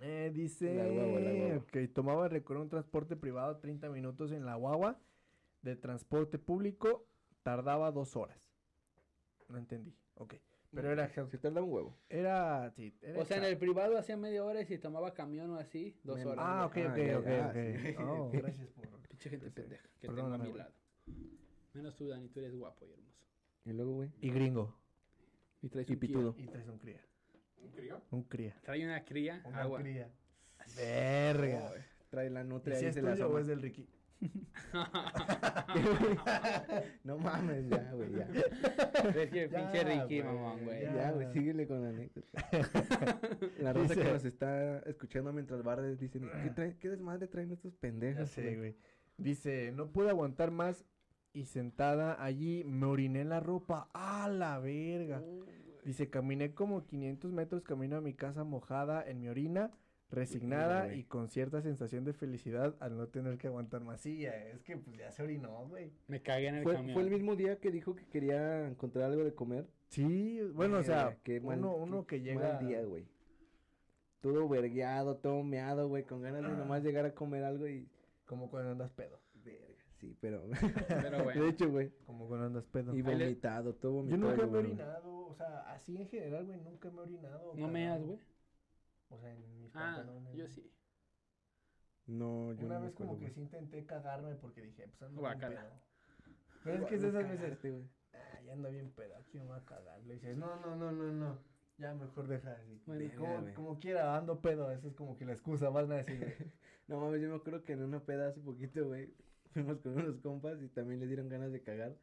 Eh, 0.00 0.30
dice. 0.32 0.74
La 0.74 0.86
guagua, 0.86 1.20
la 1.20 1.32
guagua. 1.32 1.56
Ok, 1.58 1.76
tomaba 1.92 2.28
recorrer 2.28 2.62
un 2.62 2.70
transporte 2.70 3.14
privado 3.14 3.58
30 3.58 3.90
minutos 3.90 4.32
en 4.32 4.46
la 4.46 4.54
guagua. 4.54 4.98
De 5.64 5.76
transporte 5.76 6.38
público 6.38 7.06
tardaba 7.42 7.90
dos 7.90 8.16
horas. 8.16 8.52
No 9.48 9.56
entendí. 9.56 9.96
Ok. 10.14 10.34
Pero 10.72 10.92
era. 10.92 11.08
Se 11.08 11.38
tarda 11.38 11.62
un 11.62 11.72
huevo. 11.72 11.96
Era. 12.10 12.70
Sí, 12.72 12.94
era 13.00 13.20
O 13.20 13.24
sea, 13.24 13.38
en 13.38 13.44
el 13.44 13.56
privado 13.56 13.96
hacía 13.96 14.16
media 14.16 14.44
hora 14.44 14.60
y 14.60 14.66
si 14.66 14.76
tomaba 14.76 15.14
camión 15.14 15.50
o 15.52 15.58
así, 15.58 15.96
dos 16.02 16.22
horas. 16.24 16.44
Ah, 16.46 16.66
ok, 16.66 16.76
Ah, 16.76 16.90
ok, 16.90 16.96
ya, 16.98 17.18
ok, 17.18 17.26
ya, 17.26 17.46
ok. 17.46 17.54
sí. 17.54 17.94
Oh, 17.98 18.30
gracias 18.32 18.68
por. 18.72 18.88
Pinche 19.08 19.30
gente 19.30 19.46
Sí, 19.46 19.52
pendeja 19.52 19.88
que 20.00 20.06
Perdóname, 20.08 20.32
tengo 20.32 20.34
a 20.34 20.38
mi 20.44 20.50
güey. 20.50 20.58
lado. 20.58 20.74
Menos 21.72 21.96
tú, 21.96 22.08
Dani, 22.08 22.28
tú 22.28 22.40
eres 22.40 22.54
guapo 22.54 22.86
y 22.86 22.92
hermoso. 22.92 23.24
Y 23.64 23.72
luego, 23.72 23.92
güey. 23.94 24.12
Y 24.20 24.30
gringo. 24.30 24.76
Y 25.62 25.68
traes 25.70 25.88
Y 25.88 25.94
un 25.94 25.98
pitudo. 26.00 26.34
Y 26.36 26.46
traes 26.46 26.68
un 26.68 26.78
cría. 26.78 27.00
¿Un 27.62 27.70
crío? 27.70 28.02
Un 28.10 28.22
cría. 28.24 28.60
Trae 28.62 28.84
una 28.84 29.02
cría, 29.04 29.42
Una 29.46 29.62
agua. 29.62 29.80
cría. 29.80 30.12
Verga. 30.76 31.72
Trae 32.10 32.28
la 32.30 32.42
¿Y 32.42 32.44
nutria 32.44 32.76
si 32.76 32.84
ahí 32.84 32.90
es 32.90 32.96
tuyo 33.00 33.30
o 33.30 33.38
es 33.38 33.46
del 33.46 33.62
Ricky? 33.62 33.88
No 37.04 37.18
mames, 37.18 37.68
ya, 37.68 37.90
güey, 37.92 38.12
ya. 38.12 38.28
Es 39.10 39.30
que 39.30 39.48
Ya, 39.48 39.70
pinche 39.70 39.84
Ricky, 39.84 40.22
mamón, 40.22 40.64
güey. 40.64 40.82
ya. 40.82 41.12
Güey, 41.12 41.32
síguele 41.32 41.66
con 41.66 41.82
la 41.82 41.88
anécdota. 41.90 42.48
La 43.60 43.72
raza 43.72 43.94
que 43.94 44.04
nos 44.04 44.24
está 44.24 44.78
escuchando 44.80 45.32
mientras 45.32 45.62
barres 45.62 45.98
dicen, 45.98 46.28
¿qué, 46.42 46.50
trae, 46.50 46.76
qué 46.78 46.88
desmadre 46.88 47.28
traen 47.28 47.52
estos 47.52 47.74
pendejos? 47.74 48.28
sé, 48.30 48.42
güey?" 48.42 48.56
güey. 48.56 48.76
Dice, 49.16 49.72
no 49.72 49.92
pude 49.92 50.10
aguantar 50.10 50.50
más 50.50 50.84
y 51.32 51.44
sentada 51.44 52.22
allí 52.22 52.64
me 52.64 52.86
oriné 52.86 53.20
en 53.20 53.28
la 53.28 53.40
ropa. 53.40 53.88
¡A 53.92 54.28
la 54.28 54.58
verga! 54.58 55.22
Dice, 55.84 56.08
caminé 56.08 56.54
como 56.54 56.86
500 56.86 57.30
metros 57.30 57.62
camino 57.62 57.96
a 57.96 58.00
mi 58.00 58.14
casa 58.14 58.42
mojada 58.42 59.04
en 59.06 59.20
mi 59.20 59.28
orina, 59.28 59.70
resignada 60.10 60.94
y 60.94 61.04
con 61.04 61.28
cierta 61.28 61.60
sensación 61.62 62.04
de 62.04 62.12
felicidad 62.12 62.76
al 62.80 62.96
no 62.96 63.08
tener 63.08 63.36
que 63.38 63.48
aguantar 63.48 63.82
más. 63.82 64.00
Sí, 64.00 64.18
ya, 64.20 64.30
es 64.30 64.62
que 64.62 64.76
pues 64.76 64.96
ya 64.96 65.10
se 65.10 65.22
orinó, 65.22 65.66
güey. 65.66 65.90
Me 66.08 66.22
cagué 66.22 66.48
en 66.48 66.56
el 66.56 66.62
¿Fue, 66.62 66.74
camión. 66.74 66.94
fue 66.94 67.02
el 67.02 67.10
mismo 67.10 67.36
día 67.36 67.58
que 67.58 67.70
dijo 67.70 67.94
que 67.96 68.06
quería 68.06 68.66
encontrar 68.68 69.10
algo 69.10 69.24
de 69.24 69.34
comer. 69.34 69.66
Sí, 69.88 70.40
bueno, 70.54 70.78
o 70.78 70.82
sea, 70.82 71.16
uno, 71.42 71.74
uno 71.76 72.06
que 72.06 72.20
llega... 72.20 72.54
Mal 72.54 72.66
día, 72.66 72.82
güey. 72.82 73.06
Todo 74.20 74.48
vergueado, 74.48 75.16
todo 75.16 75.42
meado, 75.42 75.88
güey, 75.88 76.04
con 76.04 76.22
ganas 76.22 76.42
de 76.42 76.56
nomás 76.56 76.82
llegar 76.82 77.04
a 77.04 77.14
comer 77.14 77.44
algo 77.44 77.68
y... 77.68 77.88
Como 78.24 78.48
cuando 78.50 78.70
andas 78.70 78.90
pedo. 78.90 79.20
Verga, 79.44 79.84
sí, 80.00 80.16
pero... 80.20 80.42
Pero 80.88 81.24
bueno. 81.24 81.42
De 81.42 81.50
hecho, 81.50 81.70
güey. 81.70 81.90
Como 82.06 82.26
cuando 82.26 82.46
andas 82.46 82.64
pedo. 82.66 82.94
Y 82.96 83.02
vomitado, 83.02 83.74
todo 83.74 83.92
Yo 83.92 84.16
vomitado. 84.16 84.30
nunca 84.30 84.46
me 84.46 84.52
he 84.56 84.60
orinado, 84.60 85.26
o 85.26 85.34
sea, 85.34 85.60
así 85.72 85.96
en 85.96 86.08
general, 86.08 86.46
güey, 86.46 86.58
nunca 86.60 86.90
me 86.90 86.96
he 86.98 87.00
orinado. 87.00 87.52
¿No 87.54 87.68
me 87.68 87.80
cagado. 87.84 87.98
das, 87.98 88.06
güey? 88.06 88.18
O 89.10 89.18
sea, 89.18 89.32
en 89.32 89.60
mis 89.60 89.74
Ah, 89.76 89.94
pantalones. 89.96 90.36
yo 90.36 90.48
sí. 90.48 90.70
No, 92.06 92.52
yo 92.52 92.66
Una 92.66 92.78
no 92.78 92.84
vez 92.84 92.94
como 92.94 93.18
que 93.18 93.30
sí 93.30 93.40
intenté 93.40 93.86
cagarme 93.86 94.34
porque 94.34 94.60
dije, 94.62 94.88
pues 94.88 95.02
ando 95.02 95.22
bien 95.22 95.38
pedo. 95.40 95.80
Pero 96.62 96.82
es 96.82 96.86
que 96.88 96.94
es 96.96 97.02
de 97.02 97.08
esas 97.08 97.22
veces, 97.22 97.40
Cagaste, 97.40 97.70
güey. 97.70 97.84
ah, 98.12 98.40
ya 98.44 98.52
ando 98.52 98.70
bien 98.70 98.90
pedo, 98.92 99.16
aquí 99.16 99.38
me 99.38 99.44
voy 99.46 99.58
a 99.58 99.64
cagar. 99.64 100.00
Le 100.04 100.14
dices, 100.14 100.36
no, 100.36 100.56
no, 100.60 100.76
no, 100.76 100.92
no, 100.92 101.12
no, 101.12 101.38
ya 101.78 101.94
mejor 101.94 102.26
deja 102.28 102.52
así. 102.52 102.82
Bueno, 102.86 103.10
como, 103.16 103.54
como 103.54 103.78
quiera, 103.80 104.16
ando 104.16 104.40
pedo, 104.40 104.70
esa 104.70 104.88
es 104.88 104.94
como 104.94 105.16
que 105.16 105.24
la 105.24 105.32
excusa, 105.32 105.68
van 105.70 105.90
a 105.92 105.96
decir. 105.96 106.52
No 106.86 107.00
mames, 107.00 107.22
yo 107.22 107.30
me 107.30 107.36
acuerdo 107.36 107.64
que 107.64 107.72
en 107.72 107.82
una 107.82 108.04
peda 108.04 108.28
hace 108.28 108.40
poquito, 108.42 108.86
güey, 108.86 109.10
fuimos 109.54 109.78
con 109.78 109.94
unos 109.96 110.18
compas 110.18 110.60
y 110.60 110.68
también 110.68 111.00
les 111.00 111.08
dieron 111.08 111.30
ganas 111.30 111.50
de 111.50 111.62
cagar. 111.62 111.96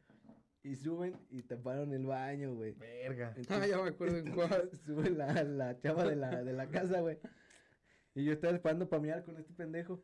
Y 0.64 0.76
suben 0.76 1.16
y 1.30 1.42
taparon 1.42 1.92
el 1.92 2.06
baño, 2.06 2.54
güey. 2.54 2.72
verga. 2.72 3.34
Ah, 3.50 3.66
ya 3.66 3.82
me 3.82 3.88
acuerdo 3.88 4.18
en 4.18 4.32
cuál. 4.32 4.70
Sube 4.86 5.10
la, 5.10 5.42
la 5.42 5.78
chava 5.78 6.04
de 6.04 6.16
la, 6.16 6.44
de 6.44 6.52
la 6.52 6.68
casa, 6.68 7.00
güey. 7.00 7.18
Y 8.14 8.24
yo 8.24 8.32
estaba 8.32 8.54
esperando 8.54 8.88
para 8.88 9.02
mirar 9.02 9.24
con 9.24 9.36
este 9.36 9.52
pendejo. 9.54 10.00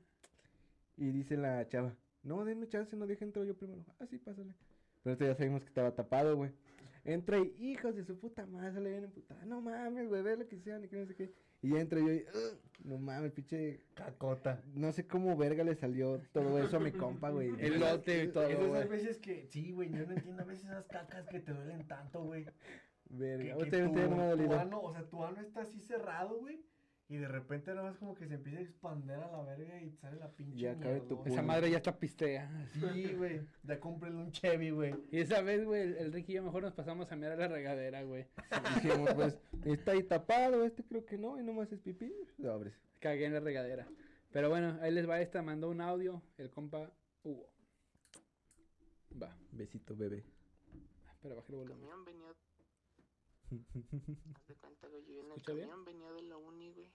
Y 0.96 1.10
dice 1.10 1.36
la 1.36 1.66
chava, 1.68 1.96
no, 2.22 2.44
denme 2.44 2.66
chance, 2.68 2.96
no 2.96 3.06
deje 3.06 3.24
entrar 3.24 3.44
yo 3.46 3.56
primero. 3.56 3.84
Ah, 4.00 4.06
sí, 4.06 4.18
pásale. 4.18 4.54
Pero 5.02 5.12
esto 5.12 5.24
ya 5.24 5.34
sabemos 5.34 5.62
que 5.62 5.68
estaba 5.68 5.94
tapado, 5.94 6.36
güey. 6.36 6.50
Entra 7.04 7.38
y, 7.38 7.54
hijos 7.58 7.94
de 7.94 8.04
su 8.04 8.18
puta 8.18 8.44
madre, 8.46 8.72
sale 8.72 8.90
bien 8.90 9.04
emputada. 9.04 9.44
No 9.46 9.60
mames, 9.60 10.08
güey, 10.08 10.22
ve 10.22 10.36
lo 10.36 10.48
que 10.48 10.58
sean 10.58 10.84
y 10.84 10.88
que 10.88 10.96
no 10.96 11.06
sé 11.06 11.14
qué. 11.14 11.32
Y 11.62 11.70
ya 11.70 11.80
entro 11.80 12.00
yo 12.00 12.12
y, 12.12 12.24
no 12.84 12.98
mames, 12.98 13.32
pinche. 13.32 13.80
Cacota. 13.94 14.62
No 14.74 14.92
sé 14.92 15.06
cómo 15.06 15.36
verga 15.36 15.64
le 15.64 15.74
salió 15.74 16.20
todo 16.32 16.58
eso 16.58 16.76
a 16.76 16.80
mi 16.80 16.92
compa, 16.92 17.30
güey. 17.30 17.50
El 17.58 17.80
lote 17.80 18.24
y 18.24 18.28
todo, 18.28 18.46
esas 18.46 18.88
veces 18.88 19.18
que, 19.18 19.46
sí, 19.46 19.72
güey, 19.72 19.90
yo 19.90 20.06
no 20.06 20.12
entiendo 20.12 20.42
a 20.42 20.46
veces 20.46 20.64
esas 20.66 20.86
cacas 20.86 21.26
que 21.28 21.40
te 21.40 21.52
duelen 21.52 21.86
tanto, 21.86 22.22
güey. 22.22 22.46
Verga. 23.10 23.54
Ahorita 23.54 23.78
ya 23.78 23.84
no 23.84 23.92
me 24.16 24.22
ha 24.22 24.30
dolido. 24.30 24.58
ano, 24.58 24.80
o 24.80 24.92
sea, 24.92 25.02
tu 25.08 25.24
ano 25.24 25.40
está 25.40 25.62
así 25.62 25.80
cerrado, 25.80 26.38
güey. 26.38 26.64
Y 27.10 27.16
de 27.16 27.26
repente 27.26 27.70
nada 27.74 27.88
más 27.88 27.96
como 27.98 28.14
que 28.14 28.28
se 28.28 28.34
empieza 28.34 28.58
a 28.58 28.62
expander 28.62 29.18
a 29.18 29.30
la 29.32 29.42
verga 29.42 29.80
y 29.80 29.88
te 29.88 29.96
sale 29.96 30.18
la 30.18 30.30
pinche 30.30 30.58
Ya 30.58 30.78
cabe 30.78 31.00
tu. 31.00 31.22
Esa 31.24 31.40
madre 31.40 31.70
ya 31.70 31.78
está 31.78 31.98
pistea. 31.98 32.50
Sí, 32.74 33.14
güey. 33.14 33.40
Ya 33.62 33.80
cómprele 33.80 34.16
un 34.16 34.30
Chevy, 34.30 34.70
güey. 34.70 34.94
Y 35.10 35.20
esa 35.20 35.40
vez, 35.40 35.64
güey, 35.64 35.80
el, 35.82 35.96
el 35.96 36.12
Ricky 36.12 36.32
y 36.32 36.34
yo 36.34 36.42
mejor 36.42 36.62
nos 36.62 36.74
pasamos 36.74 37.10
a 37.10 37.16
mirar 37.16 37.32
a 37.32 37.36
la 37.36 37.48
regadera, 37.48 38.02
güey. 38.02 38.26
Dijimos, 38.82 39.14
pues, 39.14 39.38
está 39.64 39.92
ahí 39.92 40.02
tapado, 40.02 40.64
este 40.64 40.84
creo 40.84 41.06
que 41.06 41.16
no, 41.16 41.40
y 41.40 41.44
nomás 41.44 41.72
es 41.72 41.80
pipí. 41.80 42.12
Sobres. 42.42 42.74
Cagué 43.00 43.24
en 43.24 43.32
la 43.32 43.40
regadera. 43.40 43.88
Pero 44.30 44.50
bueno, 44.50 44.78
ahí 44.82 44.92
les 44.92 45.08
va 45.08 45.18
esta. 45.22 45.40
Mandó 45.40 45.70
un 45.70 45.80
audio 45.80 46.22
el 46.36 46.50
compa 46.50 46.92
Hugo. 47.22 47.48
Va, 49.20 49.34
Besito, 49.52 49.96
bebé. 49.96 50.24
pero 51.22 51.36
bajé 51.36 51.52
el 51.52 51.58
El 51.60 51.64
volumen. 51.68 51.88
camión 51.88 52.04
venía. 52.04 52.34
Haz 53.50 54.46
de 54.46 54.54
cuenta, 54.56 54.88
güey. 54.88 55.04
Yo 55.06 55.20
en 55.20 55.26
el 55.26 55.38
¿Escucha 55.38 55.52
bien? 55.54 55.68
camión 55.68 55.84
venía 55.84 56.12
de 56.12 56.22
la 56.22 56.36
uni, 56.36 56.72
güey. 56.72 56.90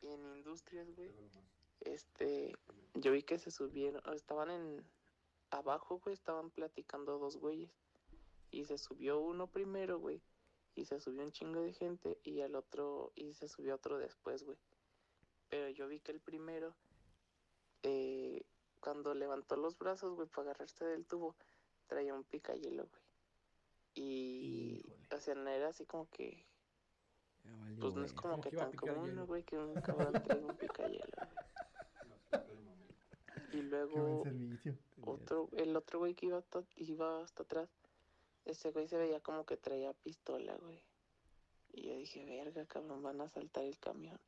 Y 0.00 0.08
en 0.08 0.26
industrias, 0.36 0.90
güey. 0.96 1.10
Este. 1.80 2.54
Yo 2.94 3.12
vi 3.12 3.22
que 3.22 3.38
se 3.38 3.50
subieron. 3.50 4.02
Estaban 4.14 4.50
en. 4.50 4.84
Abajo, 5.50 5.98
güey. 6.00 6.14
Estaban 6.14 6.50
platicando 6.50 7.18
dos 7.18 7.36
güeyes. 7.36 7.70
Y 8.50 8.64
se 8.64 8.78
subió 8.78 9.20
uno 9.20 9.46
primero, 9.46 9.98
güey. 9.98 10.22
Y 10.74 10.86
se 10.86 11.00
subió 11.00 11.22
un 11.22 11.32
chingo 11.32 11.60
de 11.62 11.72
gente. 11.72 12.18
Y 12.24 12.40
al 12.40 12.54
otro. 12.56 13.12
Y 13.14 13.34
se 13.34 13.48
subió 13.48 13.74
otro 13.76 13.98
después, 13.98 14.42
güey. 14.44 14.58
Pero 15.48 15.68
yo 15.70 15.86
vi 15.88 16.00
que 16.00 16.12
el 16.12 16.20
primero. 16.20 16.74
eh, 17.82 18.42
cuando 18.80 19.14
levantó 19.14 19.54
los 19.56 19.78
brazos, 19.78 20.14
güey, 20.16 20.26
para 20.28 20.50
agarrarse 20.50 20.84
del 20.84 21.06
tubo, 21.06 21.36
traía 21.86 22.14
un 22.14 22.24
picayelo, 22.24 22.88
güey. 22.88 23.02
Y, 23.94 24.82
Híjole. 24.84 25.01
O 25.12 25.20
sea, 25.20 25.34
no 25.34 25.48
era 25.50 25.68
así 25.68 25.84
como 25.86 26.08
que, 26.10 26.44
Ya 27.44 27.80
pues 27.80 27.94
no 27.94 28.04
es 28.04 28.12
como 28.12 28.32
Como 28.34 28.42
que 28.42 28.50
que 28.50 28.56
tan 28.56 28.72
común, 28.72 29.06
hielo. 29.06 29.20
¿no, 29.20 29.26
güey, 29.26 29.42
que 29.44 29.58
un 29.58 29.74
cabrón 29.80 30.12
traiga 30.22 30.46
un 30.46 30.56
picayelo. 30.56 31.06
Y 33.52 33.62
luego, 33.62 34.24
otro, 35.04 35.48
el 35.56 35.76
otro 35.76 35.98
güey 35.98 36.14
que 36.14 36.26
iba, 36.26 36.38
hasta- 36.38 36.64
iba 36.76 37.22
hasta 37.22 37.42
atrás, 37.42 37.68
ese 38.44 38.70
güey 38.70 38.88
se 38.88 38.96
veía 38.96 39.20
como 39.20 39.44
que 39.44 39.56
traía 39.56 39.92
pistola, 39.92 40.56
güey. 40.56 40.82
Y 41.74 41.88
yo 41.88 41.96
dije, 41.96 42.24
verga, 42.24 42.64
cabrón, 42.66 43.02
van 43.02 43.20
a 43.20 43.28
saltar 43.28 43.64
el 43.64 43.78
camión. 43.78 44.18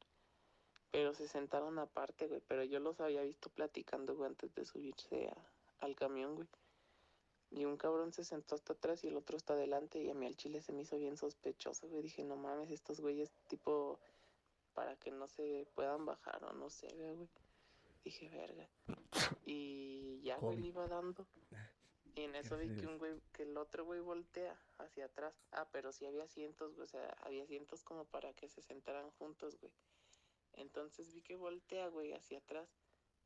Pero 0.91 1.15
se 1.15 1.27
sentaron 1.27 1.79
aparte, 1.79 2.27
güey. 2.29 2.41
Pero 2.47 2.65
yo 2.65 2.81
los 2.81 3.01
había 3.01 3.23
visto 3.23 3.51
platicando, 3.51 4.15
güey, 4.15 4.29
antes 4.31 4.55
de 4.55 4.65
subirse 4.65 5.29
a- 5.29 5.85
al 5.85 5.95
camión, 5.97 6.35
güey. 6.37 6.49
Y 7.55 7.67
un 7.67 7.77
cabrón 7.77 8.13
se 8.13 8.25
sentó 8.25 8.57
hasta 8.57 8.73
atrás 8.73 9.05
y 9.05 9.09
el 9.09 9.17
otro 9.17 9.37
está 9.37 9.53
adelante. 9.53 10.03
Y 10.03 10.11
a 10.11 10.15
mí 10.15 10.27
al 10.27 10.35
chile 10.35 10.61
se 10.61 10.73
me 10.73 10.83
hizo 10.83 10.99
bien 10.99 11.17
sospechoso, 11.17 11.89
güey. 11.89 12.03
Dije, 12.03 12.25
no 12.25 12.35
mames, 12.35 12.71
estos 12.71 13.01
güeyes, 13.01 13.31
tipo, 13.47 14.01
para 14.75 14.97
que 14.97 15.13
no 15.13 15.29
se 15.29 15.65
puedan 15.75 16.05
bajar 16.05 16.43
o 16.45 16.53
no 16.53 16.69
sé, 16.69 16.89
güey. 16.97 17.29
Dije, 18.03 18.29
verga. 18.29 18.69
Y 19.47 20.21
ya, 20.23 20.37
güey, 20.39 20.59
le 20.59 20.67
iba 20.67 20.89
dando. 20.89 21.29
Y 22.17 22.23
en 22.23 22.35
eso 22.35 22.57
vi 22.57 22.69
que 22.75 22.89
un 22.89 22.99
güey, 22.99 23.21
que 23.33 23.45
el 23.45 23.57
otro 23.57 23.85
güey 23.85 24.01
voltea 24.01 24.61
hacia 24.79 25.05
atrás. 25.05 25.35
Ah, 25.53 25.69
pero 25.71 25.93
sí 25.93 26.07
había 26.07 26.25
asientos, 26.25 26.75
güey, 26.75 26.85
o 26.85 26.89
sea, 26.89 27.09
había 27.23 27.45
asientos 27.45 27.85
como 27.85 28.05
para 28.05 28.33
que 28.35 28.49
se 28.49 28.63
sentaran 28.63 29.11
juntos, 29.13 29.61
güey. 29.61 29.73
Entonces 30.55 31.13
vi 31.13 31.23
que 31.23 31.37
voltea, 31.37 31.87
güey, 31.89 32.13
hacia 32.15 32.39
atrás. 32.39 32.69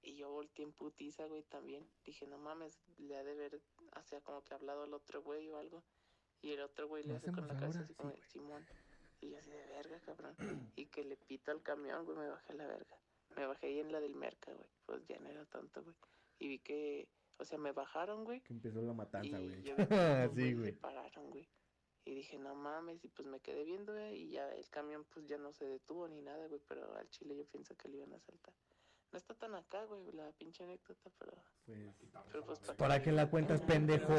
Y 0.03 0.17
yo 0.17 0.31
volteé 0.31 0.65
en 0.65 0.73
putiza, 0.73 1.27
güey, 1.27 1.43
también. 1.45 1.89
Dije, 2.05 2.27
no 2.27 2.39
mames, 2.39 2.79
le 2.99 3.17
ha 3.17 3.25
de 3.25 3.35
ver, 3.35 3.61
sea, 4.05 4.21
como 4.21 4.43
que 4.43 4.55
ha 4.55 4.57
hablado 4.57 4.85
el 4.85 4.95
otro 4.95 5.23
güey 5.23 5.49
o 5.51 5.59
algo. 5.59 5.83
Y 6.41 6.53
el 6.53 6.61
otro 6.63 6.89
güey 6.89 7.03
le 7.03 7.11
¿Lo 7.11 7.17
hace 7.17 7.33
con 7.33 7.49
la 7.49 7.57
cabeza 7.57 7.81
así 7.81 7.95
como, 7.95 8.13
Sí. 8.13 8.23
Simón. 8.29 8.65
Y 9.21 9.31
yo 9.31 9.39
así 9.39 9.51
de 9.51 9.67
verga, 9.67 10.01
cabrón. 10.01 10.37
Y 10.77 10.87
que 10.87 11.05
le 11.05 11.17
pito 11.17 11.51
al 11.51 11.63
camión, 11.63 12.05
güey, 12.05 12.19
me 12.19 12.29
bajé 12.29 12.53
a 12.53 12.57
la 12.57 12.67
verga. 12.67 12.97
Me 13.37 13.47
bajé 13.47 13.67
ahí 13.67 13.81
en 13.81 13.93
la 13.93 14.01
del 14.01 14.15
merca, 14.15 14.53
güey. 14.53 14.69
Pues 14.87 15.07
ya 15.07 15.19
no 15.19 15.29
era 15.29 15.45
tanto, 15.47 15.83
güey. 15.83 15.97
Y 16.39 16.49
vi 16.49 16.59
que, 16.61 17.09
o 17.39 17.45
sea, 17.45 17.59
me 17.59 17.73
bajaron, 17.73 18.25
güey. 18.25 18.41
Que 18.43 18.53
empezó 18.53 18.81
la 18.83 18.93
matanza, 18.93 19.39
güey. 19.39 19.63
Sí, 20.35 20.55
güey. 20.55 20.73
se 20.73 20.79
pararon, 20.79 21.31
güey. 21.31 21.49
Y 22.05 22.15
dije, 22.15 22.39
no 22.39 22.55
mames, 22.55 23.05
y 23.05 23.09
pues 23.09 23.29
me 23.29 23.39
quedé 23.41 23.65
viendo, 23.65 23.93
güey, 23.93 24.17
y 24.17 24.31
ya 24.31 24.49
el 24.55 24.67
camión 24.71 25.05
pues 25.05 25.27
ya 25.27 25.37
no 25.37 25.53
se 25.53 25.67
detuvo 25.67 26.09
ni 26.09 26.23
nada, 26.23 26.47
güey, 26.47 26.61
pero 26.67 26.97
al 26.97 27.07
chile 27.11 27.37
yo 27.37 27.45
pienso 27.45 27.77
que 27.77 27.89
le 27.89 27.99
iban 27.99 28.15
a 28.15 28.19
saltar. 28.19 28.55
No 29.11 29.17
está 29.19 29.35
tan 29.35 29.55
acá, 29.55 29.85
güey, 29.85 30.13
la 30.13 30.31
pinche 30.33 30.65
anécdota, 30.65 31.11
pero, 31.19 31.33
Pues, 31.65 31.79
pero 32.31 32.45
pues 32.45 32.59
¿Para 32.77 33.01
qué 33.03 33.11
la 33.13 33.31
cuentas, 33.31 33.61
pendejo? 33.63 34.13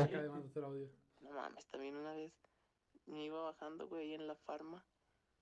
No 1.21 1.31
mames, 1.31 1.67
también 1.67 1.95
una 1.95 2.13
vez 2.13 2.33
me 3.05 3.23
iba 3.25 3.41
bajando, 3.43 3.87
güey, 3.87 4.07
ahí 4.09 4.13
en 4.15 4.27
la 4.27 4.35
farma, 4.35 4.83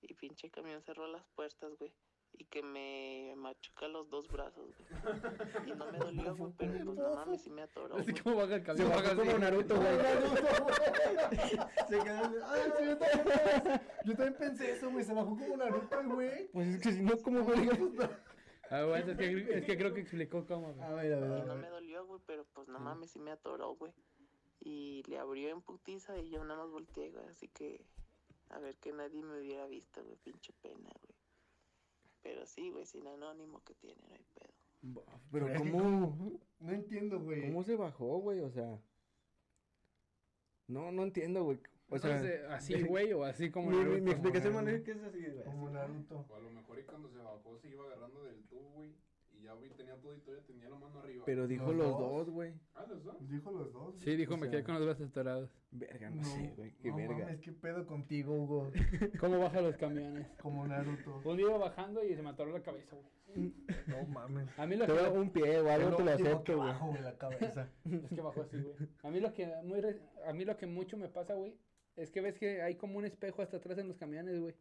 y 0.01 0.13
pinche 0.15 0.49
camión 0.49 0.81
cerró 0.81 1.07
las 1.07 1.25
puertas, 1.35 1.77
güey. 1.77 1.93
Y 2.33 2.43
que 2.45 2.61
me 2.61 3.33
machuca 3.37 3.87
los 3.87 4.09
dos 4.09 4.27
brazos, 4.27 4.75
güey. 4.77 4.89
Y 5.65 5.71
no 5.75 5.89
me 5.91 5.97
dolió, 5.97 6.35
güey, 6.35 6.53
pero 6.57 6.73
pues 6.83 6.97
no 6.97 7.15
mames, 7.15 7.41
sí 7.41 7.49
me 7.49 7.61
atoró, 7.63 7.95
Así 7.95 8.11
güey. 8.11 8.21
como 8.23 8.35
baja 8.35 8.55
el 8.55 8.61
se 8.61 8.65
camión. 8.65 8.89
bajó 8.89 9.01
baja 9.01 9.15
como. 9.15 9.37
Naruto, 9.39 9.75
güey. 9.77 9.87
Se 11.87 11.99
quedó. 11.99 12.45
Ay, 12.45 12.61
sí, 12.77 12.85
yo 12.85 12.97
también, 12.97 13.81
yo 14.03 14.15
también 14.15 14.35
pensé 14.37 14.71
eso, 14.73 14.91
güey. 14.91 15.05
Se 15.05 15.13
bajó 15.13 15.29
como 15.37 15.57
Naruto, 15.57 16.03
güey. 16.03 16.47
Pues 16.49 16.67
es 16.67 16.81
que 16.81 16.91
si 16.91 17.01
no, 17.01 17.17
¿cómo 17.21 17.45
verga? 17.45 17.77
Ah, 18.69 18.83
bueno, 18.85 19.11
es 19.11 19.17
que, 19.17 19.57
es 19.57 19.65
que 19.65 19.77
creo 19.77 19.93
que 19.93 20.01
explicó 20.01 20.45
cómo, 20.45 20.73
güey. 20.73 20.87
A 20.87 20.93
ver, 20.93 21.13
a 21.13 21.19
ver, 21.19 21.37
Y 21.39 21.41
a 21.41 21.45
no 21.45 21.55
me 21.55 21.69
dolió, 21.69 22.05
güey, 22.05 22.21
pero 22.25 22.45
pues 22.53 22.67
no 22.67 22.79
mames, 22.79 23.11
sí 23.11 23.19
me 23.19 23.31
atoró, 23.31 23.75
güey. 23.75 23.93
Y 24.59 25.03
le 25.07 25.19
abrió 25.19 25.49
en 25.49 25.61
putiza 25.61 26.17
y 26.17 26.29
yo 26.29 26.43
nada 26.43 26.63
más 26.63 26.71
volteé, 26.71 27.11
güey. 27.11 27.25
Así 27.27 27.47
que, 27.47 27.85
a 28.49 28.59
ver 28.59 28.75
que 28.77 28.91
nadie 28.91 29.23
me 29.23 29.39
hubiera 29.39 29.65
visto, 29.67 30.03
güey, 30.03 30.17
pinche 30.17 30.53
pena, 30.61 30.89
güey. 31.01 31.15
Pero 32.21 32.45
sí, 32.45 32.69
güey, 32.71 32.85
sin 32.85 33.07
anónimo 33.07 33.63
que 33.63 33.73
tiene, 33.75 34.01
no 34.09 34.15
hay 34.15 34.25
pedo. 34.33 34.53
Pero 35.31 35.47
¿cómo? 35.57 36.39
No 36.59 36.71
entiendo, 36.71 37.19
güey. 37.19 37.41
¿Cómo 37.43 37.63
se 37.63 37.75
bajó, 37.75 38.19
güey? 38.19 38.41
O 38.41 38.49
sea. 38.49 38.79
No, 40.67 40.91
no 40.91 41.03
entiendo, 41.03 41.43
güey. 41.43 41.59
O 41.89 41.97
sea, 41.99 42.11
Entonces, 42.17 42.41
así, 42.49 42.81
güey, 42.83 43.13
o 43.13 43.23
así 43.23 43.49
como. 43.49 43.69
mi, 43.71 43.77
Naruto. 43.77 44.01
mi 44.03 44.11
explicación, 44.11 44.53
Como 44.53 44.65
Manuel, 44.65 44.83
que 44.83 44.91
es 44.91 45.03
así, 45.03 45.19
güey. 45.25 45.43
Como. 45.45 45.69
Naruto. 45.69 46.25
O 46.29 46.35
a 46.35 46.39
lo 46.39 46.49
mejor 46.51 46.79
y 46.79 46.83
cuando 46.83 47.09
se 47.09 47.17
bajó 47.17 47.57
se 47.59 47.69
iba 47.69 47.83
agarrando 47.85 48.23
del 48.25 48.43
tubo, 48.47 48.71
güey. 48.75 48.95
Y 49.39 49.43
ya 49.43 49.53
güey, 49.53 49.69
tenía 49.69 49.95
todo 50.01 50.15
y 50.15 50.19
todavía 50.19 50.43
tenía 50.47 50.67
la 50.67 50.77
mano 50.79 50.99
arriba. 50.99 51.23
Pero 51.25 51.47
dijo 51.47 51.71
¿Los 51.71 51.87
los 51.89 51.99
dos? 51.99 52.29
güey. 52.31 52.53
Ah, 52.73 52.85
¿los 52.89 53.03
dos? 53.03 53.15
Dijo 53.29 53.51
los 53.51 53.71
dos. 53.71 53.95
Sí, 53.99 54.15
dijo, 54.15 54.33
O 54.33 54.37
me 54.37 54.43
sea, 54.47 54.51
quedé 54.51 54.63
con 54.63 54.75
los 54.75 54.83
brazos 54.85 55.07
atorados. 55.09 55.51
Verga, 55.69 56.09
no, 56.09 56.23
sé, 56.23 56.53
güey. 56.57 56.71
Qué 56.81 56.89
no 56.89 56.95
verga. 56.97 57.17
mames, 57.19 57.39
qué 57.41 57.51
pedo 57.51 57.85
contigo, 57.85 58.33
Hugo. 58.33 58.71
¿Cómo 59.19 59.37
baja 59.39 59.61
los 59.61 59.77
camiones? 59.77 60.27
Como 60.41 60.65
Naruto. 60.67 61.21
Un 61.23 61.37
día 61.37 61.45
iba 61.45 61.57
bajando 61.59 62.03
y 62.03 62.15
se 62.15 62.23
me 62.23 62.29
atoró 62.31 62.51
la 62.51 62.63
cabeza, 62.63 62.95
güey. 62.95 63.53
No 63.85 64.07
mames. 64.07 64.47
A 64.57 64.65
mí 64.65 64.75
lo 64.75 64.87
Te 64.87 64.93
que. 64.93 64.99
doy 64.99 65.17
un 65.19 65.29
pie 65.29 65.59
o 65.59 65.69
algo, 65.69 65.95
te 65.97 66.03
lo 66.03 66.11
acepto, 66.11 66.55
güey. 66.57 66.67
bajo, 66.69 66.87
güey, 66.87 67.01
la 67.03 67.15
cabeza. 67.17 67.69
Es 67.85 68.09
que 68.09 68.21
bajó 68.21 68.41
así, 68.41 68.57
güey. 68.59 68.75
A 69.03 69.11
mí 69.11 69.19
lo 69.19 69.31
que 69.33 69.47
muy 69.63 69.81
re- 69.81 70.01
a 70.27 70.33
mí 70.33 70.45
lo 70.45 70.57
que 70.57 70.65
mucho 70.65 70.97
me 70.97 71.09
pasa, 71.09 71.35
güey, 71.35 71.55
es 71.97 72.11
que 72.11 72.21
ves 72.21 72.37
que 72.37 72.61
hay 72.61 72.75
como 72.75 72.97
un 72.97 73.05
espejo 73.05 73.41
hasta 73.41 73.57
atrás 73.57 73.77
en 73.79 73.87
los 73.87 73.97
camiones, 73.97 74.39
güey. 74.39 74.55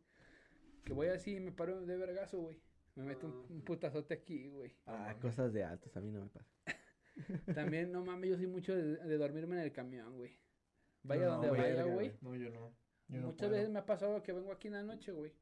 Que 0.85 0.93
voy 0.93 1.09
así 1.09 1.37
y 1.37 1.41
me 1.41 1.53
paro 1.53 1.85
de 1.85 1.97
vergazo, 1.97 2.39
güey. 2.39 2.61
Me 2.95 3.05
meto 3.05 3.27
un, 3.27 3.47
un 3.51 3.63
putazote 3.63 4.15
aquí, 4.15 4.49
güey. 4.49 4.73
Ah, 4.87 5.15
cosas 5.21 5.53
de 5.53 5.63
altos, 5.63 5.97
a 5.97 6.01
mí 6.01 6.11
no 6.11 6.23
me 6.23 6.29
pasa. 6.29 6.51
También, 7.55 7.93
no 7.93 8.05
mames, 8.05 8.31
yo 8.31 8.37
soy 8.37 8.47
mucho 8.47 8.75
de, 8.75 8.97
de 8.97 9.19
dormirme 9.19 9.57
en 9.57 9.63
el 9.63 9.73
camión, 9.73 10.17
güey. 10.17 10.39
Vaya 11.03 11.27
no, 11.27 11.33
donde 11.33 11.49
güey, 11.49 11.61
vaya, 11.61 11.85
güey. 11.85 12.13
No, 12.21 12.35
yo 12.35 12.51
no. 12.51 12.75
Yo 13.09 13.21
Muchas 13.21 13.51
veces 13.51 13.71
me 13.71 13.79
ha 13.79 13.87
pasado 13.87 14.23
que 14.23 14.33
vengo 14.33 14.51
aquí 14.51 14.69
en 14.69 14.75
la 14.75 14.83
noche, 14.83 15.13
güey. 15.13 15.33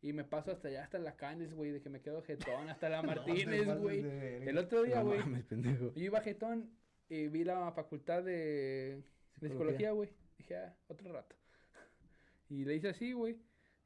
Y 0.00 0.12
me 0.12 0.24
paso 0.24 0.52
hasta 0.52 0.68
allá, 0.68 0.84
hasta 0.84 0.98
la 0.98 1.16
Canes, 1.16 1.54
güey, 1.54 1.70
de 1.70 1.80
que 1.80 1.88
me 1.88 2.00
quedo 2.00 2.22
jetón, 2.22 2.68
hasta 2.68 2.88
la 2.88 3.02
Martínez, 3.02 3.66
güey. 3.78 4.02
de. 4.02 4.48
El 4.48 4.58
otro 4.58 4.82
día, 4.82 5.02
güey, 5.02 5.20
yo 5.50 5.92
iba 5.96 6.20
jetón 6.20 6.70
y 7.08 7.28
vi 7.28 7.44
la 7.44 7.72
facultad 7.72 8.22
de, 8.22 9.02
de 9.40 9.48
psicología, 9.48 9.92
güey. 9.92 10.10
Dije, 10.44 10.56
ah, 10.58 10.74
otro 10.88 11.12
rato. 11.12 11.34
Y 12.50 12.64
le 12.66 12.74
hice 12.76 12.88
así, 12.90 13.12
güey. 13.12 13.38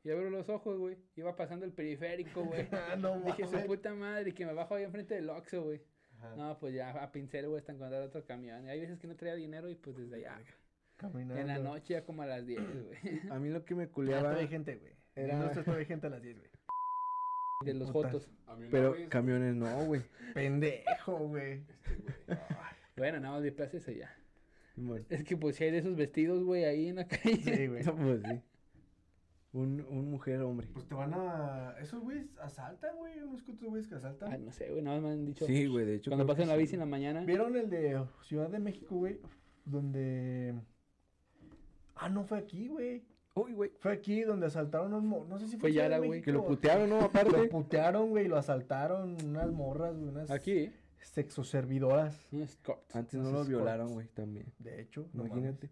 Y 0.03 0.11
abro 0.11 0.31
los 0.31 0.49
ojos, 0.49 0.77
güey. 0.79 0.97
Iba 1.17 1.37
pasando 1.37 1.65
el 1.65 1.73
periférico, 1.73 2.45
güey. 2.45 2.67
Ah, 2.73 2.97
no 2.97 3.21
Dije, 3.21 3.47
su 3.47 3.65
puta 3.67 3.95
madre, 3.95 4.35
que 4.35 4.45
me 4.45 4.53
bajo 4.53 4.75
ahí 4.75 4.85
enfrente 4.85 5.15
del 5.15 5.31
Oxxo, 5.31 5.63
güey. 5.63 5.81
Ajá. 6.19 6.35
No, 6.37 6.59
pues 6.59 6.75
ya 6.75 6.91
a 6.91 7.13
pincel, 7.13 7.47
güey, 7.47 7.61
hasta 7.61 7.73
encontrar 7.73 8.03
otro 8.03 8.25
camión. 8.25 8.67
Y 8.67 8.71
hay 8.71 8.81
veces 8.81 8.99
que 8.99 9.07
no 9.07 9.15
traía 9.15 9.35
dinero 9.37 9.69
y 9.71 9.77
pues 9.77 9.97
desde 9.97 10.17
allá. 10.17 10.41
Caminando. 10.97 11.37
En 11.41 11.47
la 11.47 11.59
noche 11.59 11.95
ya 11.95 12.05
como 12.05 12.23
a 12.23 12.27
las 12.27 12.45
10, 12.45 12.61
güey. 12.85 13.21
A 13.31 13.39
mí 13.39 13.51
lo 13.51 13.65
que 13.65 13.77
me 13.77 13.87
Ya 13.87 13.93
culeaba, 13.93 14.35
hay 14.35 14.49
gente, 14.49 14.75
güey. 14.77 14.93
Era- 15.15 15.53
todavía 15.53 15.77
hay 15.79 15.87
gente 15.87 16.09
a 16.09 16.11
las 16.11 16.23
10, 16.23 16.39
güey. 16.39 16.51
De 17.65 17.75
los 17.75 17.91
Putas. 17.93 18.13
jotos. 18.13 18.31
A 18.47 18.55
mí 18.57 18.63
una 18.63 18.71
pero 18.71 18.93
vez, 18.93 19.09
camiones 19.09 19.55
no, 19.55 19.85
güey. 19.85 20.03
Pendejo, 20.35 21.19
güey. 21.29 21.63
este, 21.63 21.95
güey, 22.27 22.39
Bueno, 22.97 23.21
nada 23.21 23.35
más 23.35 23.43
vi 23.43 23.51
plaza 23.53 23.77
eso 23.77 23.91
ya. 23.93 24.13
Simón. 24.79 25.05
Es 25.09 25.25
que 25.25 25.37
pues 25.37 25.57
si 25.57 25.65
hay 25.65 25.71
de 25.71 25.79
esos 25.79 25.97
vestidos, 25.97 26.43
güey, 26.45 26.65
ahí 26.65 26.89
en 26.89 26.97
la 26.97 27.07
calle. 27.07 27.37
Sí, 27.37 27.67
güey. 27.67 27.85
No, 27.85 27.95
pues 27.97 28.23
sí. 28.23 28.41
Un, 29.53 29.85
un 29.89 30.11
mujer 30.11 30.43
hombre. 30.43 30.69
Pues 30.73 30.87
te 30.87 30.95
van 30.95 31.13
a. 31.15 31.75
Esos 31.81 32.03
güeyes 32.03 32.27
asaltan, 32.39 32.97
güey. 32.97 33.19
Unos 33.23 33.43
cuantos 33.43 33.69
güeyes 33.69 33.89
que 33.89 33.95
asaltan. 33.95 34.33
Ay, 34.33 34.41
no 34.41 34.53
sé, 34.53 34.71
güey, 34.71 34.83
nada 34.83 35.01
más 35.01 35.07
me 35.07 35.13
han 35.13 35.25
dicho. 35.25 35.47
Sí, 35.47 35.67
güey, 35.67 35.87
de 35.87 35.97
hecho. 35.97 36.11
Cuando 36.11 36.27
pasan 36.27 36.49
la 36.49 36.55
sí. 36.55 36.61
bici 36.61 36.75
en 36.75 36.81
la 36.81 36.87
mañana. 36.87 37.25
¿Vieron 37.25 37.57
el 37.57 37.71
de 37.71 38.05
Ciudad 38.23 38.51
de 38.51 38.59
México, 38.59 38.97
güey? 38.97 39.19
Donde. 39.65 40.55
Ah, 41.97 42.09
no 42.09 42.25
fue 42.25 42.39
aquí, 42.39 42.69
güey. 42.69 43.03
Uy, 43.35 43.53
güey. 43.53 43.71
Fue 43.79 43.93
aquí 43.93 44.23
donde 44.23 44.47
asaltaron 44.47 44.93
a 44.93 44.99
un 44.99 45.29
No 45.29 45.39
sé 45.39 45.47
si 45.47 45.53
fue, 45.57 45.71
Fue 45.71 45.73
Yara, 45.73 45.99
güey. 45.99 46.21
Que 46.21 46.33
lo 46.33 46.45
putearon, 46.45 46.91
¿no? 46.91 46.99
Lo 47.01 47.05
Aparte. 47.07 47.49
putearon, 47.49 48.11
güey. 48.11 48.29
Lo 48.29 48.37
asaltaron 48.37 49.17
unas 49.25 49.51
morras, 49.51 49.97
güey. 49.97 50.09
Unas 50.09 50.31
Aquí, 50.31 50.71
sexoservidoras. 51.03 52.17
un 52.33 52.43
escort. 52.43 52.81
Antes 52.95 53.15
no 53.15 53.25
lo 53.25 53.43
escorts. 53.43 53.49
violaron, 53.49 53.93
güey, 53.93 54.09
también. 54.09 54.53
De 54.59 54.81
hecho, 54.81 55.09
no 55.13 55.27
Imagínate. 55.27 55.71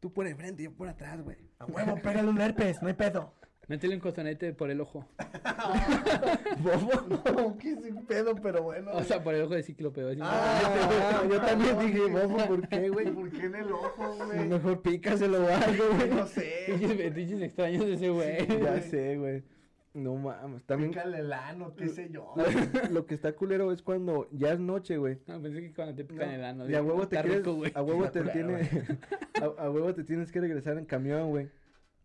Tú 0.00 0.12
por 0.12 0.26
enfrente, 0.26 0.62
yo 0.62 0.72
por 0.72 0.88
atrás, 0.88 1.20
güey. 1.22 1.36
A 1.58 1.66
huevo, 1.66 1.96
pégale 1.96 2.28
un 2.28 2.40
herpes, 2.40 2.80
no 2.80 2.88
hay 2.88 2.94
pedo. 2.94 3.34
Métele 3.68 3.94
un 3.94 4.00
cotonete 4.00 4.52
por 4.52 4.68
el 4.68 4.80
ojo. 4.80 5.06
Bobo, 6.58 7.20
no, 7.24 7.56
que 7.56 7.76
sin 7.76 8.04
pedo, 8.04 8.34
pero 8.34 8.64
bueno. 8.64 8.90
O 8.94 9.04
sea, 9.04 9.22
por 9.22 9.32
el 9.32 9.42
ojo 9.42 9.54
de 9.54 9.62
cíclope. 9.62 10.10
así. 10.10 10.20
Ah, 10.20 11.22
yo 11.30 11.40
también 11.40 11.78
dije, 11.86 12.00
bobo, 12.06 12.38
¿por 12.48 12.68
qué, 12.68 12.88
güey? 12.88 13.12
¿Por 13.12 13.30
qué 13.30 13.44
en 13.44 13.54
el 13.54 13.70
ojo, 13.70 14.16
güey? 14.26 14.48
Mejor 14.48 14.82
pícaselo 14.82 15.44
o 15.44 15.48
algo, 15.48 15.84
güey. 15.94 16.10
No 16.10 16.26
sé. 16.26 17.12
Pinches 17.14 17.42
extraños 17.42 17.86
de 17.86 17.94
ese 17.94 18.08
güey. 18.08 18.46
Ya 18.60 18.82
sé, 18.82 19.16
güey. 19.16 19.44
No 19.92 20.14
mames. 20.14 20.64
También 20.64 20.90
Pícale 20.90 21.18
el 21.18 21.32
ano, 21.32 21.74
qué 21.74 21.88
sé 21.88 22.10
yo. 22.10 22.34
lo, 22.92 23.06
que 23.06 23.14
está 23.14 23.32
culero 23.32 23.72
es 23.72 23.82
cuando 23.82 24.28
ya 24.30 24.52
es 24.52 24.60
noche, 24.60 24.98
güey. 24.98 25.18
No, 25.26 25.42
pensé 25.42 25.60
que 25.60 25.72
cuando 25.72 25.94
te 25.96 26.04
pican 26.04 26.28
No, 26.28 26.34
el 26.34 26.44
ano. 26.44 26.70
Y 26.70 26.74
a 26.74 26.82
huevo 26.82 27.08
te 27.08 27.20
quieres, 27.20 27.38
rico, 27.38 27.62
a 27.74 27.82
huevo 27.82 28.02
te 28.10 28.20
Está 28.20 28.32
culero, 28.32 28.58
tiene, 28.58 28.98
a, 29.58 29.64
a 29.64 29.70
huevo 29.70 29.92
te 29.94 30.04
tienes 30.04 30.30
que 30.30 30.40
regresar 30.40 30.78
en 30.78 30.84
camión, 30.84 31.30
güey. 31.30 31.50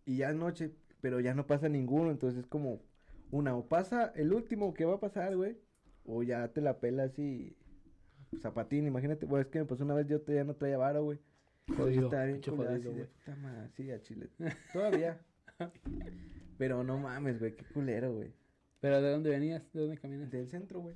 Y 0.06 0.18
ya 0.18 0.30
es 0.30 0.36
noche, 0.36 0.72
pero 1.02 1.20
ya 1.20 1.36
no 1.36 1.46
pasa 1.46 1.70
ninguno, 1.70 2.10
entonces 2.10 2.40
es 2.40 2.48
como 2.48 2.82
una, 3.32 3.56
o 3.56 3.68
pasa 3.68 4.12
el 4.16 4.34
último 4.34 4.74
que 4.74 4.86
va 4.86 4.96
a 4.96 5.00
pasar, 5.00 5.36
güey, 5.36 5.58
o 6.06 6.24
ya 6.24 6.48
te 6.48 6.62
la 6.62 6.80
pelas 6.80 7.18
y 7.20 7.56
zapatín, 8.42 8.88
imagínate, 8.88 9.26
güey, 9.26 9.44
es 9.44 9.48
que 9.48 9.60
me 9.60 9.66
pasó 9.66 9.84
una 9.84 9.94
vez, 9.94 10.08
yo 10.08 10.22
te- 10.22 10.36
ya 10.36 10.44
no 10.44 10.56
traía 10.56 10.78
vara, 10.78 11.00
güey. 11.00 11.20
Jodido, 11.76 12.06
estaba 12.06 12.26
bien 12.26 12.42
jodido, 12.42 12.92
así 13.66 13.84
de, 13.84 13.94
a 13.94 14.02
Chile. 14.02 14.30
Todavía. 14.74 15.20
Pero 16.58 16.84
no 16.84 16.98
mames, 16.98 17.40
güey, 17.40 17.56
qué 17.56 17.66
culero, 17.66 18.14
güey. 18.14 18.34
Pero 18.80 19.02
¿de 19.02 19.12
dónde 19.12 19.30
venías? 19.30 19.64
¿De 19.74 19.82
dónde 19.82 19.98
caminas? 19.98 20.30
Del 20.32 20.48
centro, 20.48 20.80
güey. 20.80 20.96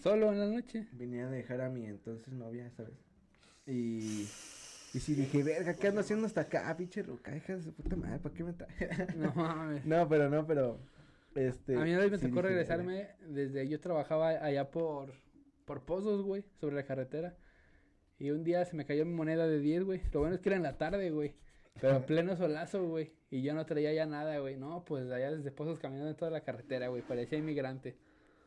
¿Solo 0.00 0.32
en 0.32 0.38
la 0.38 0.46
noche? 0.46 0.86
Venía 0.92 1.26
a 1.26 1.30
dejar 1.30 1.60
a 1.62 1.70
mi 1.70 1.86
entonces 1.86 2.32
novia, 2.32 2.70
¿sabes? 2.76 2.94
Y, 3.66 4.26
y 4.92 5.00
sí 5.00 5.14
dije, 5.14 5.42
verga, 5.42 5.74
¿qué 5.74 5.88
ando 5.88 6.00
haciendo 6.00 6.26
hasta 6.26 6.42
acá, 6.42 6.76
pinche 6.76 7.02
ruca? 7.02 7.34
Hija 7.34 7.56
de 7.56 7.62
su 7.62 7.72
puta 7.72 7.96
madre, 7.96 8.18
¿para 8.18 8.34
qué 8.34 8.44
me 8.44 8.52
trae? 8.52 8.68
No 9.16 9.32
mames. 9.34 9.84
no, 9.86 10.08
pero 10.08 10.28
no, 10.28 10.46
pero, 10.46 10.78
este... 11.34 11.76
A 11.76 11.80
mí 11.80 11.90
una 11.92 12.00
vez 12.00 12.10
me 12.10 12.18
sí 12.18 12.24
tocó 12.24 12.36
dije, 12.36 12.48
regresarme 12.48 13.08
desde 13.28 13.68
yo 13.68 13.80
trabajaba 13.80 14.28
allá 14.28 14.70
por 14.70 15.12
por 15.70 15.84
Pozos, 15.84 16.22
güey, 16.22 16.42
sobre 16.60 16.74
la 16.74 16.82
carretera. 16.82 17.36
Y 18.18 18.32
un 18.32 18.42
día 18.42 18.64
se 18.64 18.74
me 18.74 18.84
cayó 18.84 19.06
mi 19.06 19.12
moneda 19.12 19.46
de 19.46 19.60
10, 19.60 19.84
güey. 19.84 20.02
Lo 20.12 20.18
bueno 20.18 20.34
es 20.34 20.40
que 20.40 20.48
era 20.48 20.56
en 20.56 20.64
la 20.64 20.78
tarde, 20.78 21.12
güey. 21.12 21.36
Pero 21.80 22.04
pleno 22.06 22.34
solazo, 22.34 22.88
güey. 22.88 23.12
Y 23.30 23.42
yo 23.42 23.54
no 23.54 23.64
traía 23.64 23.92
ya 23.92 24.06
nada, 24.06 24.38
güey. 24.38 24.56
No, 24.56 24.84
pues 24.84 25.10
allá 25.10 25.30
desde 25.30 25.52
Pozos 25.52 25.78
caminando 25.78 26.10
en 26.10 26.16
toda 26.16 26.30
la 26.32 26.40
carretera, 26.42 26.88
güey. 26.88 27.02
Parecía 27.02 27.38
inmigrante. 27.38 27.96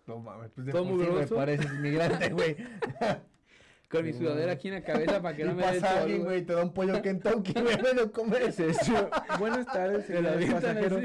No 0.05 0.19
mames, 0.19 0.51
pues 0.53 0.65
de 0.67 0.71
Todo 0.73 0.89
por 0.89 1.05
sí 1.05 1.11
me 1.11 1.27
pareces 1.37 1.71
inmigrante, 1.73 2.29
güey. 2.33 2.57
Con 3.89 4.05
mi 4.05 4.11
sudadera 4.11 4.53
aquí 4.53 4.69
en 4.69 4.73
la 4.73 4.83
cabeza 4.83 5.21
para 5.21 5.35
que 5.35 5.43
Y 5.43 5.45
no 5.45 5.53
me 5.53 5.71
dé 5.71 5.79
alguien, 5.87 6.23
güey. 6.23 6.41
te 6.41 6.53
da 6.53 6.63
un 6.63 6.73
pollo 6.73 6.99
Kentucky, 7.01 7.53
güey, 7.61 7.77
no 7.77 7.93
lo 7.93 8.11
comes. 8.11 8.39
"¿Qué 8.39 8.45
es 8.47 8.59
eso? 8.59 9.09
Buenas 9.39 9.65
tardes, 9.67 10.05
señor 10.07 10.51
pasajero. 10.51 10.99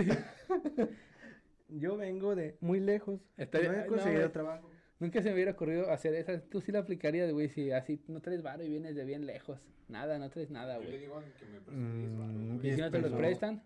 Yo 1.69 1.97
vengo 1.99 2.35
de 2.35 2.57
muy 2.61 2.81
lejos. 2.81 3.21
Estaría- 3.37 3.71
no 3.73 3.79
he 3.79 3.83
no, 3.83 3.87
conseguido 3.89 4.21
güey. 4.23 4.33
trabajo. 4.33 4.71
Nunca 5.01 5.23
se 5.23 5.29
me 5.29 5.35
hubiera 5.35 5.53
ocurrido 5.53 5.91
hacer 5.91 6.15
esa. 6.15 6.41
Tú 6.41 6.61
sí 6.61 6.73
la 6.73 6.81
aplicarías, 6.81 7.31
güey, 7.33 7.49
si 7.49 7.71
así 7.71 8.03
no 8.09 8.21
traes 8.21 8.43
varo 8.43 8.65
y 8.65 8.69
vienes 8.69 8.97
de 8.97 9.05
bien 9.05 9.27
lejos. 9.27 9.61
Nada, 9.89 10.19
no 10.19 10.29
traes 10.29 10.51
nada, 10.51 10.75
Yo 10.77 10.81
le 10.83 10.89
güey. 10.89 11.01
digo 11.01 11.21
que 11.39 11.47
me 11.47 11.61
preste 11.61 11.97
10 11.99 12.11
Mm, 12.11 12.57
güey. 12.59 12.69
Y 12.69 12.75
si 12.75 12.81
no 12.81 12.91
te 12.91 13.01
los 13.01 13.13
prestan, 13.13 13.63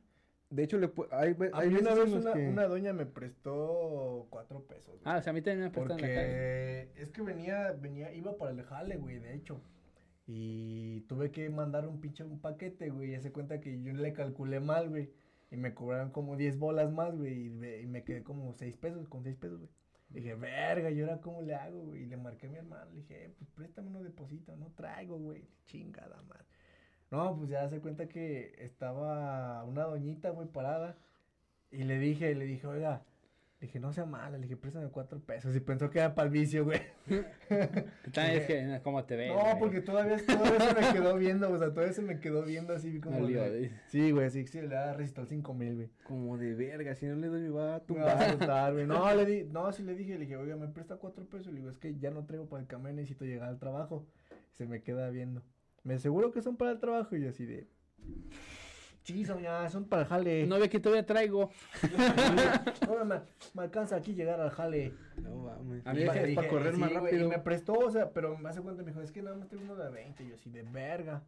De 0.51 0.62
hecho, 0.64 0.76
le 0.76 0.93
pu- 0.95 1.09
hay, 1.11 1.35
hay 1.55 1.70
mí 1.70 1.76
una 1.80 1.95
vez 1.95 2.12
una, 2.12 2.33
que- 2.35 2.47
una 2.49 2.66
doña 2.66 2.93
me 2.93 3.07
prestó 3.07 4.26
cuatro 4.28 4.62
pesos. 4.66 4.89
güey. 4.89 5.01
Ah, 5.07 5.16
o 5.16 5.22
sea, 5.22 5.30
a 5.30 5.35
mí 5.35 5.41
también 5.41 5.64
me 5.64 5.70
prestan 5.70 5.99
en 5.99 6.03
la 6.03 6.14
calle. 6.14 6.87
Porque 6.91 7.03
es 7.03 7.11
que 7.11 7.22
venía, 7.22 7.72
venía, 7.72 8.12
iba 8.12 8.37
para 8.37 8.51
el 8.51 8.62
jale, 8.62 8.97
güey, 8.99 9.18
de 9.18 9.35
hecho. 9.35 9.62
Y 10.26 11.01
tuve 11.09 11.30
que 11.30 11.49
mandar 11.51 11.89
un 11.89 12.01
pinche 12.01 12.22
un 12.24 12.39
paquete, 12.41 12.91
güey. 12.91 13.14
Y 13.14 13.20
se 13.20 13.33
cuenta 13.33 13.61
que 13.61 13.83
yo 13.83 13.93
le 13.95 14.12
calculé 14.12 14.61
mal, 14.61 14.91
güey. 14.91 15.11
Y 15.51 15.57
me 15.57 15.74
cobraron 15.74 16.11
como 16.11 16.37
10 16.37 16.59
bolas 16.59 16.93
más, 16.93 17.16
güey. 17.16 17.47
Y, 17.47 17.80
y 17.83 17.87
me 17.87 18.05
quedé 18.05 18.22
como 18.22 18.53
6 18.53 18.76
pesos, 18.76 19.09
con 19.09 19.22
6 19.24 19.37
pesos, 19.37 19.59
güey. 19.59 19.70
Dije, 20.13 20.35
verga, 20.35 20.91
¿y 20.91 21.01
ahora 21.01 21.21
cómo 21.21 21.43
le 21.43 21.55
hago, 21.55 21.81
güey? 21.81 22.03
Y 22.03 22.07
le 22.07 22.17
marqué 22.17 22.47
a 22.47 22.51
mi 22.51 22.59
hermano. 22.59 22.91
Le 22.91 23.01
dije, 23.01 23.25
eh, 23.25 23.35
pues 23.39 23.51
préstame 23.51 23.89
uno 23.89 24.03
deposito. 24.03 24.57
No 24.57 24.71
traigo, 24.73 25.19
güey. 25.19 25.49
Chingada 25.67 26.21
madre. 26.23 26.45
No, 27.11 27.37
pues 27.37 27.51
ya 27.51 27.69
se 27.69 27.81
cuenta 27.81 28.09
que 28.09 28.55
estaba 28.59 29.65
una 29.65 29.85
doñita, 29.85 30.31
güey, 30.31 30.49
parada. 30.49 30.97
Y 31.71 31.85
le 31.85 31.99
dije, 31.99 32.35
le 32.35 32.45
dije, 32.47 32.67
oiga, 32.67 33.05
le 33.63 33.69
dije, 33.69 33.79
no 33.79 33.93
sea 33.93 34.05
mala, 34.05 34.39
le 34.39 34.43
dije, 34.43 34.57
préstame 34.57 34.89
cuatro 34.89 35.21
pesos. 35.21 35.55
Y 35.55 35.61
pensó 35.61 35.89
que 35.89 36.01
era 36.01 36.17
para 36.17 36.27
el 36.27 36.33
vicio, 36.33 36.65
güey. 36.65 36.81
También 38.13 38.41
es 38.41 38.47
que, 38.47 38.81
¿cómo 38.83 39.05
te 39.05 39.15
ves? 39.15 39.29
No, 39.33 39.41
güey? 39.41 39.59
porque 39.61 39.81
todavía, 39.81 40.17
todavía 40.27 40.59
se 40.59 40.75
me 40.75 40.93
quedó 40.93 41.17
viendo, 41.17 41.49
o 41.49 41.57
sea, 41.57 41.71
todavía 41.71 41.93
se 41.93 42.03
me 42.03 42.19
quedó 42.19 42.43
viendo 42.43 42.73
así 42.73 42.99
como. 42.99 43.21
Me 43.21 43.29
dice. 43.29 43.71
Sí, 43.87 44.11
güey, 44.11 44.31
sí, 44.31 44.49
sí, 44.49 44.61
le 44.63 44.67
da 44.67 44.95
resistol 44.95 45.29
5 45.29 45.55
mil, 45.55 45.77
güey. 45.77 45.91
Como 46.03 46.37
de 46.39 46.57
verga, 46.57 46.97
si 46.97 47.07
no 47.07 47.15
le 47.15 47.29
doy, 47.29 47.43
me 47.43 47.51
va 47.51 47.77
a 47.77 47.79
Me 47.79 47.85
tumbar. 47.87 48.73
güey. 48.73 48.85
No, 48.85 49.15
le 49.15 49.25
di, 49.27 49.45
no, 49.53 49.73
sí 49.73 49.85
le 49.85 49.95
dije, 49.95 50.15
le 50.15 50.21
dije, 50.23 50.37
oiga, 50.37 50.57
me 50.57 50.67
presta 50.67 50.97
cuatro 50.97 51.25
pesos. 51.25 51.53
Le 51.53 51.61
digo, 51.61 51.71
es 51.71 51.79
que 51.79 51.97
ya 52.01 52.11
no 52.11 52.27
traigo 52.27 52.49
para 52.49 52.63
el 52.63 52.67
camión, 52.67 52.97
necesito 52.97 53.25
llegar 53.25 53.49
al 53.49 53.61
trabajo. 53.61 54.05
Se 54.55 54.67
me 54.67 54.83
queda 54.83 55.09
viendo. 55.11 55.41
Me 55.85 55.95
aseguro 55.95 56.33
que 56.33 56.43
son 56.43 56.57
para 56.57 56.73
el 56.73 56.81
trabajo. 56.81 57.15
Y 57.15 57.23
yo 57.23 57.29
así 57.29 57.47
de. 57.47 57.69
Sí, 59.03 59.25
son 59.25 59.43
ya, 59.43 59.69
son 59.69 59.85
para 59.87 60.03
el 60.03 60.09
jale. 60.09 60.47
No 60.47 60.59
ve 60.61 60.69
que 60.69 60.79
todavía 60.81 61.05
traigo. 61.05 61.51
No, 62.87 63.05
me, 63.05 63.21
me 63.55 63.63
alcanza 63.63 63.97
aquí 63.97 64.15
llegar 64.15 64.41
al 64.41 64.51
jale. 64.51 64.93
No 65.23 65.35
mames. 65.37 65.87
A 65.87 65.93
mí 65.93 66.03
es 66.03 66.07
pa- 66.09 66.13
que 66.15 66.21
es 66.21 66.27
dije, 66.29 66.43
pa' 66.43 66.49
correr 66.49 66.75
sí, 66.75 66.81
más 66.81 66.93
rápido. 66.93 67.27
Y 67.27 67.29
me 67.29 67.39
prestó, 67.39 67.73
o 67.73 67.91
sea, 67.91 68.11
pero 68.11 68.37
me 68.39 68.49
hace 68.49 68.61
cuenta, 68.61 68.83
me 68.83 68.91
dijo, 68.91 69.01
es 69.03 69.11
que 69.11 69.23
nada 69.23 69.37
más 69.37 69.49
tengo 69.49 69.65
uno 69.65 69.77
de 69.77 69.91
20. 69.91 70.23
Y 70.25 70.29
yo 70.29 70.35
así, 70.35 70.51
de 70.51 70.63
verga. 70.63 71.23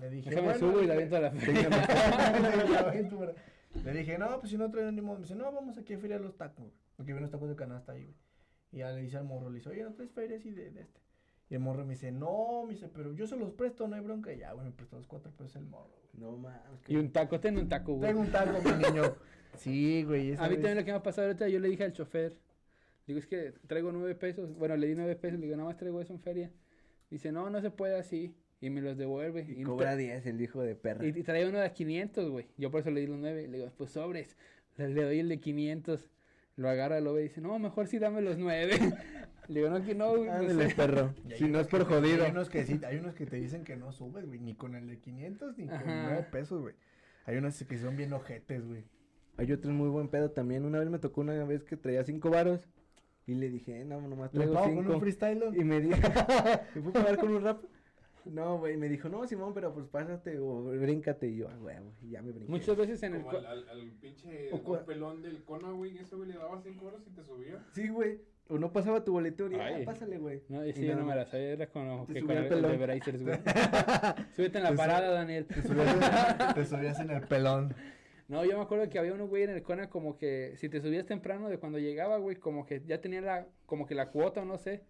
Le 0.00 0.08
dije, 0.08 0.30
Déjame 0.30 0.48
bueno, 0.52 0.58
subo 0.72 0.82
y 0.82 0.86
la 0.86 0.94
aviento 0.94 1.16
a 1.16 1.20
la 1.20 1.30
¿verdad? 3.18 3.36
Le 3.84 3.92
dije, 3.92 4.18
no, 4.18 4.38
pues 4.40 4.50
si 4.50 4.56
no 4.56 4.70
traen 4.70 4.94
ni 4.94 5.02
modo. 5.02 5.16
Me 5.16 5.22
dice, 5.22 5.34
no, 5.34 5.52
vamos 5.52 5.76
aquí 5.76 5.94
a 5.94 5.98
feria 5.98 6.18
los 6.18 6.36
tacos. 6.36 6.72
Porque 6.96 7.12
vienen 7.12 7.22
los 7.22 7.30
tacos 7.30 7.48
de 7.48 7.56
canasta 7.56 7.92
ahí, 7.92 8.04
güey. 8.04 8.16
Y 8.72 8.78
ya 8.78 8.90
le 8.90 9.02
dice 9.02 9.18
al 9.18 9.24
morro, 9.24 9.50
le 9.50 9.56
dice, 9.56 9.68
oye, 9.68 9.82
¿no 9.82 9.92
traes 9.92 10.10
feria 10.12 10.38
así 10.38 10.50
de, 10.50 10.70
de 10.70 10.80
este? 10.80 11.00
Y 11.52 11.56
el 11.56 11.60
morro 11.60 11.84
me 11.84 11.92
dice, 11.92 12.10
no, 12.10 12.62
me 12.64 12.72
dice, 12.72 12.88
pero 12.88 13.12
yo 13.12 13.26
se 13.26 13.36
los 13.36 13.50
presto, 13.50 13.86
no 13.86 13.94
hay 13.94 14.00
bronca. 14.00 14.32
Y 14.32 14.38
ya, 14.38 14.52
güey, 14.52 14.64
me 14.64 14.72
prestó 14.72 14.96
los 14.96 15.06
cuatro 15.06 15.30
pesos 15.32 15.56
el 15.56 15.66
morro, 15.66 15.90
güey. 16.00 16.24
No 16.24 16.34
mames. 16.38 16.62
Y 16.88 16.96
un 16.96 17.12
taco, 17.12 17.38
ten 17.40 17.58
un 17.58 17.68
taco, 17.68 17.92
güey. 17.92 18.08
Tengo 18.08 18.22
un 18.22 18.32
taco, 18.32 18.58
mi 18.62 18.70
niño. 18.82 19.02
Sí, 19.58 20.02
güey. 20.04 20.32
A 20.36 20.44
mí 20.44 20.48
vez- 20.48 20.62
también 20.62 20.76
lo 20.78 20.84
que 20.86 20.92
me 20.92 20.96
ha 20.96 21.02
pasado 21.02 21.26
ahorita, 21.26 21.46
yo 21.46 21.60
le 21.60 21.68
dije 21.68 21.84
al 21.84 21.92
chofer, 21.92 22.38
digo, 23.06 23.18
es 23.18 23.26
que 23.26 23.52
traigo 23.66 23.92
nueve 23.92 24.14
pesos, 24.14 24.56
bueno, 24.56 24.78
le 24.78 24.86
di 24.86 24.94
nueve 24.94 25.14
pesos, 25.14 25.38
le 25.38 25.44
digo, 25.44 25.58
nada 25.58 25.68
más 25.68 25.76
traigo 25.76 26.00
eso 26.00 26.14
en 26.14 26.20
feria. 26.20 26.50
Dice, 27.10 27.32
no, 27.32 27.50
no 27.50 27.60
se 27.60 27.70
puede 27.70 27.98
así, 27.98 28.34
y 28.62 28.70
me 28.70 28.80
los 28.80 28.96
devuelve. 28.96 29.44
Y 29.46 29.60
Y, 29.60 29.64
cobra 29.64 29.94
10 29.94 30.24
el 30.24 30.40
hijo 30.40 30.62
de 30.62 30.74
perra. 30.74 31.04
y, 31.04 31.10
y 31.10 31.22
traía 31.22 31.46
uno 31.46 31.58
de 31.58 31.70
500, 31.70 32.30
güey, 32.30 32.46
yo 32.56 32.70
por 32.70 32.80
eso 32.80 32.90
le 32.90 33.00
di 33.02 33.06
los 33.08 33.18
nueve, 33.18 33.46
le 33.46 33.58
digo, 33.58 33.70
pues 33.76 33.90
sobres, 33.90 34.38
le, 34.78 34.88
le 34.88 35.02
doy 35.02 35.18
el 35.18 35.28
de 35.28 35.38
500, 35.38 36.08
lo 36.56 36.68
agarra, 36.68 37.00
lo 37.00 37.14
ve 37.14 37.22
y 37.22 37.28
dice, 37.28 37.40
no, 37.40 37.58
mejor 37.58 37.86
sí 37.86 37.98
dame 37.98 38.20
los 38.22 38.38
nueve. 38.38 38.76
le 39.48 39.60
digo, 39.60 39.70
no, 39.70 39.84
que 39.84 39.94
no, 39.94 40.10
güey, 40.10 40.24
no 40.26 40.32
Ándale, 40.32 40.68
sé". 40.70 40.74
perro. 40.74 41.14
Si 41.36 41.44
no 41.44 41.60
es 41.60 41.66
por 41.66 41.86
que- 41.86 41.94
jodido. 41.94 42.24
Hay 42.24 42.30
unos 42.30 42.48
que 42.50 42.64
sí, 42.64 42.80
hay 42.86 42.98
unos 42.98 43.14
que 43.14 43.26
te 43.26 43.36
dicen 43.36 43.64
que 43.64 43.76
no 43.76 43.92
subes, 43.92 44.26
güey, 44.26 44.38
ni 44.40 44.54
con 44.54 44.74
el 44.74 44.86
de 44.86 44.98
500 44.98 45.56
ni 45.58 45.66
con 45.66 45.76
Ajá. 45.76 46.02
9 46.08 46.26
pesos, 46.30 46.60
güey. 46.60 46.74
Hay 47.26 47.36
unos 47.36 47.62
que 47.62 47.78
son 47.78 47.96
bien 47.96 48.12
ojetes, 48.12 48.66
güey. 48.66 48.84
Hay 49.38 49.50
otro 49.52 49.72
muy 49.72 49.88
buen 49.88 50.08
pedo 50.08 50.30
también. 50.30 50.64
Una 50.64 50.78
vez 50.78 50.90
me 50.90 50.98
tocó 50.98 51.22
una 51.22 51.32
vez 51.44 51.64
que 51.64 51.76
traía 51.76 52.04
cinco 52.04 52.30
varos. 52.30 52.60
Y 53.24 53.34
le 53.34 53.48
dije, 53.48 53.80
"Eh, 53.80 53.84
no, 53.84 54.00
nomás 54.00 54.32
¿Le 54.34 54.40
traigo 54.40 54.54
pago 54.54 54.66
con 54.66 54.76
cinco. 54.78 54.94
un 54.94 55.00
freestyle? 55.00 55.42
Y 55.54 55.62
me 55.64 55.80
dijo, 55.80 55.96
¿me 56.74 56.80
puedo 56.82 56.92
pagar 56.92 57.16
con 57.18 57.30
un 57.30 57.42
rap? 57.44 57.62
No, 58.24 58.58
güey, 58.58 58.76
me 58.76 58.88
dijo, 58.88 59.08
no, 59.08 59.26
Simón, 59.26 59.52
pero 59.54 59.72
pues 59.74 59.86
pásate 59.86 60.38
o 60.38 60.62
bríncate. 60.62 61.28
Y 61.28 61.36
yo, 61.38 61.48
ah, 61.48 61.56
güey, 61.56 61.76
y 62.02 62.10
ya 62.10 62.22
me 62.22 62.30
brinqué. 62.32 62.50
Muchas 62.50 62.76
veces 62.76 63.02
en 63.02 63.14
el... 63.14 63.22
Como 63.22 63.38
al, 63.38 63.46
al, 63.46 63.68
al 63.68 63.90
pinche 64.00 64.48
O 64.52 64.62
cua- 64.62 64.84
pelón 64.84 65.22
del 65.22 65.42
Cona, 65.44 65.70
güey, 65.72 65.98
ese 65.98 66.14
güey 66.16 66.28
le 66.28 66.34
daba 66.38 66.60
5 66.62 66.86
horas 66.86 67.00
y 67.06 67.10
te 67.10 67.24
subía. 67.24 67.64
Sí, 67.74 67.88
güey. 67.88 68.20
O 68.48 68.58
no 68.58 68.72
pasaba 68.72 69.02
tu 69.04 69.12
boleto 69.12 69.50
y 69.50 69.54
ah, 69.54 69.80
pásale, 69.84 70.18
güey. 70.18 70.42
No, 70.48 70.64
Y 70.66 70.70
ese 70.70 70.84
yo 70.84 70.94
no 70.96 71.04
me 71.04 71.14
la 71.14 71.22
más. 71.22 71.30
sabía, 71.30 71.50
era 71.52 71.66
con, 71.68 72.06
Te 72.06 72.14
que 72.14 72.20
con 72.22 72.30
el, 72.32 72.36
el 72.38 72.42
de 72.48 72.48
pelón. 72.56 72.80
Brazers, 72.80 73.22
güey. 73.22 73.38
Súbete 74.36 74.58
en 74.58 74.64
la 74.64 74.70
Te 74.70 74.76
parada, 74.76 75.10
Daniel. 75.12 75.46
Te 75.46 75.62
subías, 75.62 75.96
te 76.54 76.64
subías 76.66 77.00
en 77.00 77.10
el 77.10 77.22
pelón. 77.22 77.74
No, 78.28 78.44
yo 78.44 78.56
me 78.56 78.62
acuerdo 78.62 78.88
que 78.88 78.98
había 78.98 79.14
unos 79.14 79.28
güey 79.28 79.42
en 79.44 79.50
el 79.50 79.62
Cona 79.62 79.88
como 79.90 80.16
que 80.16 80.54
si 80.56 80.68
te 80.68 80.80
subías 80.80 81.06
temprano 81.06 81.48
de 81.48 81.58
cuando 81.58 81.78
llegaba, 81.78 82.18
güey, 82.18 82.36
como 82.36 82.66
que 82.66 82.82
ya 82.86 83.00
tenía 83.00 83.20
la, 83.20 83.46
como 83.66 83.86
que 83.86 83.94
la 83.94 84.10
cuota 84.10 84.42
o 84.42 84.44
no 84.44 84.58
sé. 84.58 84.82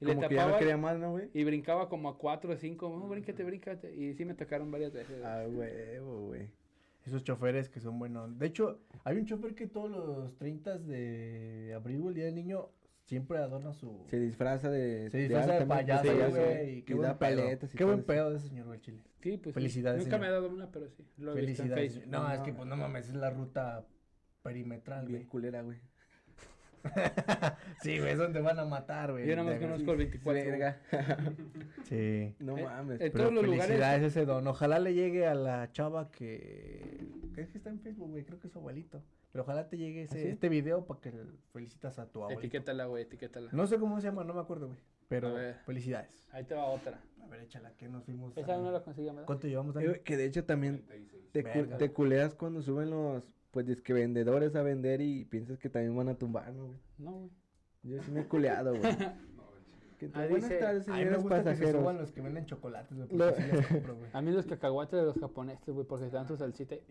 Y 0.00 0.04
Como 0.06 0.22
le 0.22 0.28
que 0.28 0.34
ya 0.34 0.40
no 0.42 0.46
tapaba 0.46 0.58
quería 0.58 0.76
más, 0.76 0.98
¿no, 0.98 1.10
güey? 1.12 1.30
y 1.32 1.44
brincaba 1.44 1.88
como 1.88 2.08
a 2.10 2.18
cuatro 2.18 2.52
o 2.52 2.56
cinco. 2.56 2.88
Oh, 2.88 3.08
bríncate, 3.08 3.42
bríncate. 3.44 3.94
Y 3.96 4.12
sí 4.14 4.24
me 4.24 4.34
tocaron 4.34 4.70
varias 4.70 4.92
veces. 4.92 5.18
güey. 5.20 5.24
Ah, 5.24 5.46
huevo, 5.48 6.26
güey. 6.26 6.50
Esos 7.06 7.22
choferes 7.24 7.68
que 7.68 7.80
son 7.80 7.98
buenos. 7.98 8.36
De 8.38 8.46
hecho, 8.46 8.80
hay 9.04 9.16
un 9.16 9.26
chofer 9.26 9.54
que 9.54 9.66
todos 9.68 9.90
los 9.90 10.36
30 10.38 10.78
de 10.78 11.72
abril 11.74 12.04
el 12.08 12.14
Día 12.14 12.24
del 12.24 12.34
Niño 12.34 12.68
siempre 13.04 13.38
adorna 13.38 13.72
su... 13.72 14.04
Se 14.10 14.18
disfraza 14.18 14.68
de... 14.68 15.08
Se 15.10 15.18
disfraza 15.18 15.54
de 15.54 15.60
¿no? 15.60 15.68
payaso, 15.68 16.02
güey. 16.30 16.78
y 16.78 16.82
Qué 16.82 16.92
y 16.92 16.96
buen 16.96 17.08
da 17.08 17.18
pedo. 17.18 17.40
paletas 17.42 17.72
y 17.72 17.76
Qué 17.78 17.84
todo 17.84 17.92
buen 17.94 18.04
pedo 18.04 18.30
de 18.30 18.36
ese 18.38 18.48
señor 18.48 18.68
del 18.68 18.80
Chile. 18.80 19.00
Sí, 19.22 19.36
pues 19.38 19.54
sí. 19.54 19.60
Felicidades, 19.60 20.02
Nunca 20.02 20.18
me 20.18 20.26
ha 20.26 20.30
dado 20.32 20.48
una, 20.48 20.70
pero 20.72 20.88
sí. 20.90 21.06
Lo 21.18 21.36
he 21.36 21.46
visto 21.46 21.62
en 21.62 21.68
Felicidades. 21.70 21.92
Facebook. 21.94 22.10
No, 22.12 22.32
es 22.32 22.40
que 22.40 22.52
pues 22.52 22.68
no 22.68 22.76
mames, 22.76 23.08
es 23.08 23.14
la 23.14 23.30
ruta 23.30 23.86
perimetral, 24.42 25.06
Bien 25.06 25.20
güey. 25.20 25.28
culera, 25.28 25.62
güey. 25.62 25.78
sí, 27.82 27.98
güey, 27.98 28.12
es 28.12 28.18
donde 28.18 28.40
van 28.40 28.58
a 28.58 28.64
matar, 28.64 29.12
güey. 29.12 29.26
Yo 29.26 29.36
nada 29.36 29.50
más 29.50 29.58
conozco 29.60 29.92
el 29.92 29.98
24. 29.98 30.42
güey. 30.44 30.50
Verga. 30.58 30.80
Sí. 31.84 32.34
No 32.40 32.56
Eh, 32.58 32.64
mames. 32.64 33.00
eh, 33.00 33.10
Pero 33.12 33.24
todos 33.24 33.34
los 33.34 33.44
lugares- 33.44 33.66
felicidades 33.66 34.02
ese 34.02 34.24
don. 34.26 34.46
Ojalá 34.46 34.78
le 34.78 34.94
llegue 34.94 35.26
a 35.26 35.34
la 35.34 35.70
chava 35.72 36.10
que... 36.10 37.06
¿Crees 37.32 37.48
que 37.50 37.58
está 37.58 37.70
en 37.70 37.80
Facebook, 37.80 38.10
güey? 38.10 38.24
Creo 38.24 38.40
que 38.40 38.46
es 38.48 38.52
su 38.52 38.58
abuelito. 38.58 39.02
Pero 39.32 39.44
ojalá 39.44 39.68
te 39.68 39.76
llegue 39.76 40.02
ese, 40.04 40.18
¿Ah, 40.18 40.22
sí? 40.22 40.28
este 40.28 40.48
video 40.48 40.86
para 40.86 41.00
que 41.00 41.12
felicitas 41.52 41.98
a 41.98 42.06
tu 42.10 42.20
abuelito. 42.22 42.40
Etiquétala, 42.40 42.86
güey, 42.86 43.02
etiquétala. 43.04 43.50
No 43.52 43.66
sé 43.66 43.78
cómo 43.78 44.00
se 44.00 44.06
llama, 44.08 44.24
no 44.24 44.34
me 44.34 44.40
acuerdo, 44.40 44.68
güey. 44.68 44.78
Pero 45.08 45.36
felicidades. 45.64 46.26
Ahí 46.32 46.44
te 46.44 46.54
va 46.54 46.64
otra. 46.64 46.98
A 47.22 47.26
ver, 47.28 47.42
échala, 47.42 47.70
que 47.76 47.88
nos 47.88 48.02
fuimos. 48.04 48.36
Esa 48.36 48.54
a- 48.54 48.58
no 48.58 48.70
la 48.72 48.82
conseguí, 48.82 49.06
¿verdad? 49.08 49.24
¿Cuánto 49.26 49.46
llevamos, 49.46 49.74
Eh, 49.76 49.78
Dani? 49.78 49.86
güey, 49.88 50.02
que 50.02 50.16
de 50.16 50.24
hecho 50.24 50.44
también 50.44 50.84
36. 50.86 51.30
te, 51.32 51.42
cu- 51.44 51.76
te 51.76 51.92
culeas 51.92 52.34
cuando 52.34 52.62
suben 52.62 52.90
los, 52.90 53.30
pues, 53.64 53.80
que 53.82 53.92
vendedores 53.94 54.54
a 54.54 54.62
vender 54.62 55.00
y 55.00 55.24
piensas 55.24 55.58
que 55.58 55.70
también 55.70 55.96
van 55.96 56.08
a 56.10 56.14
tumbar, 56.14 56.52
¿no, 56.52 56.66
güey? 56.66 56.78
No, 56.98 57.12
güey. 57.12 57.30
Yo 57.84 58.02
sí 58.02 58.10
me 58.10 58.20
he 58.20 58.24
culeado, 58.26 58.74
güey. 58.76 58.82
Chile. 58.98 59.12
Que 59.98 60.10
Ah, 60.12 60.26
buenas 60.28 60.50
dice- 60.50 60.58
tardes, 60.60 60.84
señores 60.84 61.22
gusta 61.22 61.36
que 61.36 61.42
se 61.42 61.44
pasajeros. 61.52 61.80
suban 61.80 61.96
los 61.96 62.12
que 62.12 62.20
venden 62.20 62.44
chocolates, 62.44 62.94
güey. 62.94 63.08
Lo- 63.12 63.26
Porque 63.28 63.42
sí 63.42 63.50
les 63.52 63.66
compro, 63.66 63.96
güey. 63.96 64.10
A 64.12 64.20
mí 64.20 64.30
los 64.30 64.44
cacahuates 64.46 65.00
de 65.00 65.06
los 65.06 65.18
japoneses, 65.18 65.74
güey, 65.74 65.86
porque 65.86 66.04
están 66.06 66.28
su 66.28 66.36
salsita. 66.36 66.74
y- 66.74 66.82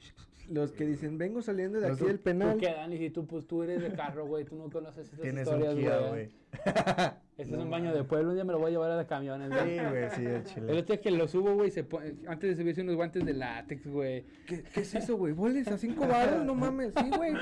Los 0.54 0.72
que 0.72 0.86
dicen, 0.88 1.18
vengo 1.20 1.42
saliendo 1.44 1.80
de 1.80 1.90
Los 1.90 1.98
aquí 2.00 2.08
del 2.08 2.18
¿Tú 2.18 2.24
penal. 2.24 2.58
qué, 2.58 2.72
Dani? 2.72 2.98
Si 2.98 3.12
tú, 3.12 3.28
pues, 3.28 3.46
tú 3.46 3.62
eres 3.62 3.82
de 3.84 3.94
carro, 3.94 4.26
güey, 4.26 4.44
tú 4.46 4.56
no 4.56 4.72
conoces 4.72 5.06
estas 5.06 5.22
Tienes 5.22 5.48
un 5.48 5.62
historias, 5.62 6.10
güey. 6.10 6.30
güey. 7.36 7.46
Este 7.46 7.56
es 7.58 7.62
un 7.64 7.70
baño 7.70 7.94
de 7.94 8.04
pueblo, 8.04 8.30
un 8.30 8.36
día 8.36 8.44
me 8.46 8.54
lo 8.54 8.60
voy 8.60 8.68
a 8.68 8.72
llevar 8.72 8.92
a 8.92 8.96
la 8.96 9.06
camiones, 9.08 9.50
Sí, 9.52 9.56
güey. 9.78 9.90
güey, 9.90 10.10
sí, 10.12 10.22
el 10.26 10.32
El 10.36 10.44
chile. 10.46 10.80
otro 10.80 10.96
es 10.96 11.02
que 11.02 11.12
lo 11.12 11.28
subo, 11.28 11.54
güey, 11.56 11.70
se 11.72 11.84
pone, 11.84 12.16
antes 12.28 12.50
de 12.56 12.62
subirse 12.62 12.82
unos 12.82 12.96
guantes 12.96 13.26
de 13.26 13.34
látex, 13.34 13.86
güey. 13.88 14.24
¿Qué, 14.48 14.64
qué 14.64 14.80
es 14.82 14.96
eso, 14.96 15.18
güey? 15.18 15.34
¿Boles 15.34 15.68
a 15.68 15.78
cinco 15.78 16.08
baros? 16.08 16.46
No 16.46 16.56
mames. 16.56 16.94
Sí, 16.98 17.10
güey. 17.16 17.34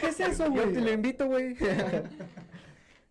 ¿Qué 0.00 0.06
es 0.08 0.20
eso, 0.20 0.44
Yo 0.46 0.52
güey? 0.62 0.72
te 0.74 0.80
lo 0.82 0.92
invito, 0.92 1.26
güey. 1.26 1.56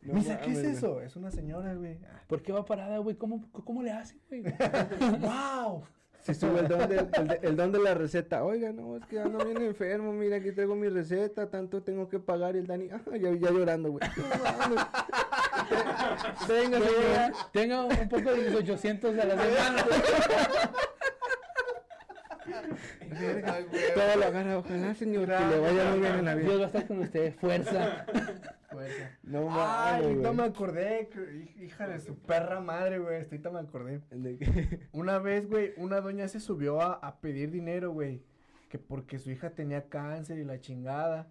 No 0.01 0.13
¿qué 0.13 0.51
es 0.51 0.61
güey. 0.61 0.65
eso? 0.73 1.01
Es 1.01 1.15
una 1.15 1.29
señora, 1.31 1.73
güey. 1.73 1.97
¿Por 2.27 2.41
qué 2.41 2.53
va 2.53 2.65
parada, 2.65 2.99
güey? 2.99 3.15
¿Cómo, 3.17 3.49
¿Cómo 3.51 3.83
le 3.83 3.91
hace, 3.91 4.15
güey? 4.29 4.43
¡Wow! 5.19 5.83
Se 6.19 6.33
sube 6.33 6.59
el 6.59 6.67
don, 6.67 6.87
de, 6.89 6.97
el, 7.13 7.27
de- 7.27 7.39
el 7.43 7.55
don 7.55 7.71
de 7.71 7.79
la 7.79 7.93
receta. 7.93 8.43
Oiga, 8.43 8.71
no, 8.73 8.97
es 8.97 9.05
que 9.05 9.19
ando 9.19 9.43
bien 9.45 9.61
enfermo. 9.61 10.11
Mira, 10.13 10.35
aquí 10.37 10.51
traigo 10.51 10.75
mi 10.75 10.89
receta. 10.89 11.49
Tanto 11.49 11.81
tengo 11.81 12.09
que 12.09 12.19
pagar. 12.19 12.55
Y 12.55 12.59
el 12.59 12.67
Dani, 12.67 12.89
ah, 12.91 13.01
ya, 13.17 13.31
ya 13.33 13.51
llorando, 13.51 13.91
güey. 13.91 14.01
No 14.17 14.75
Tenga, 16.47 16.79
señora. 16.79 17.31
tenga 17.51 17.85
un 17.85 18.09
poco 18.09 18.31
de 18.31 18.37
mis 18.49 18.55
800 18.55 19.17
a 19.19 19.25
la 19.25 19.37
semana. 19.43 19.85
Todo 23.95 24.15
lo 24.17 24.25
agarra. 24.25 24.57
Ojalá, 24.57 24.93
señor, 24.95 25.27
que 25.27 25.45
le 25.45 25.59
vaya 25.59 25.89
muy 25.91 25.99
bien 25.99 26.15
en 26.19 26.25
la 26.25 26.35
Dios 26.35 26.47
vida. 26.53 26.57
va 26.59 26.63
a 26.63 26.67
estar 26.67 26.87
con 26.87 26.99
usted. 26.99 27.35
Fuerza. 27.35 28.05
No 29.23 29.47
Ay, 29.51 30.03
mames, 30.03 30.17
no 30.17 30.33
me 30.33 30.43
acordé. 30.43 31.09
Hija 31.61 31.87
de 31.87 31.99
su 31.99 32.15
perra 32.19 32.59
madre, 32.59 32.99
güey. 32.99 33.23
Ahorita 33.23 33.49
me 33.49 33.59
acordé. 33.59 34.01
Una 34.91 35.19
vez, 35.19 35.47
güey, 35.49 35.73
una 35.77 36.01
doña 36.01 36.27
se 36.27 36.39
subió 36.39 36.81
a, 36.81 36.93
a 36.93 37.19
pedir 37.19 37.51
dinero, 37.51 37.91
güey. 37.91 38.23
Que 38.69 38.77
porque 38.79 39.17
su 39.19 39.31
hija 39.31 39.49
tenía 39.51 39.89
cáncer 39.89 40.37
y 40.37 40.45
la 40.45 40.59
chingada. 40.59 41.27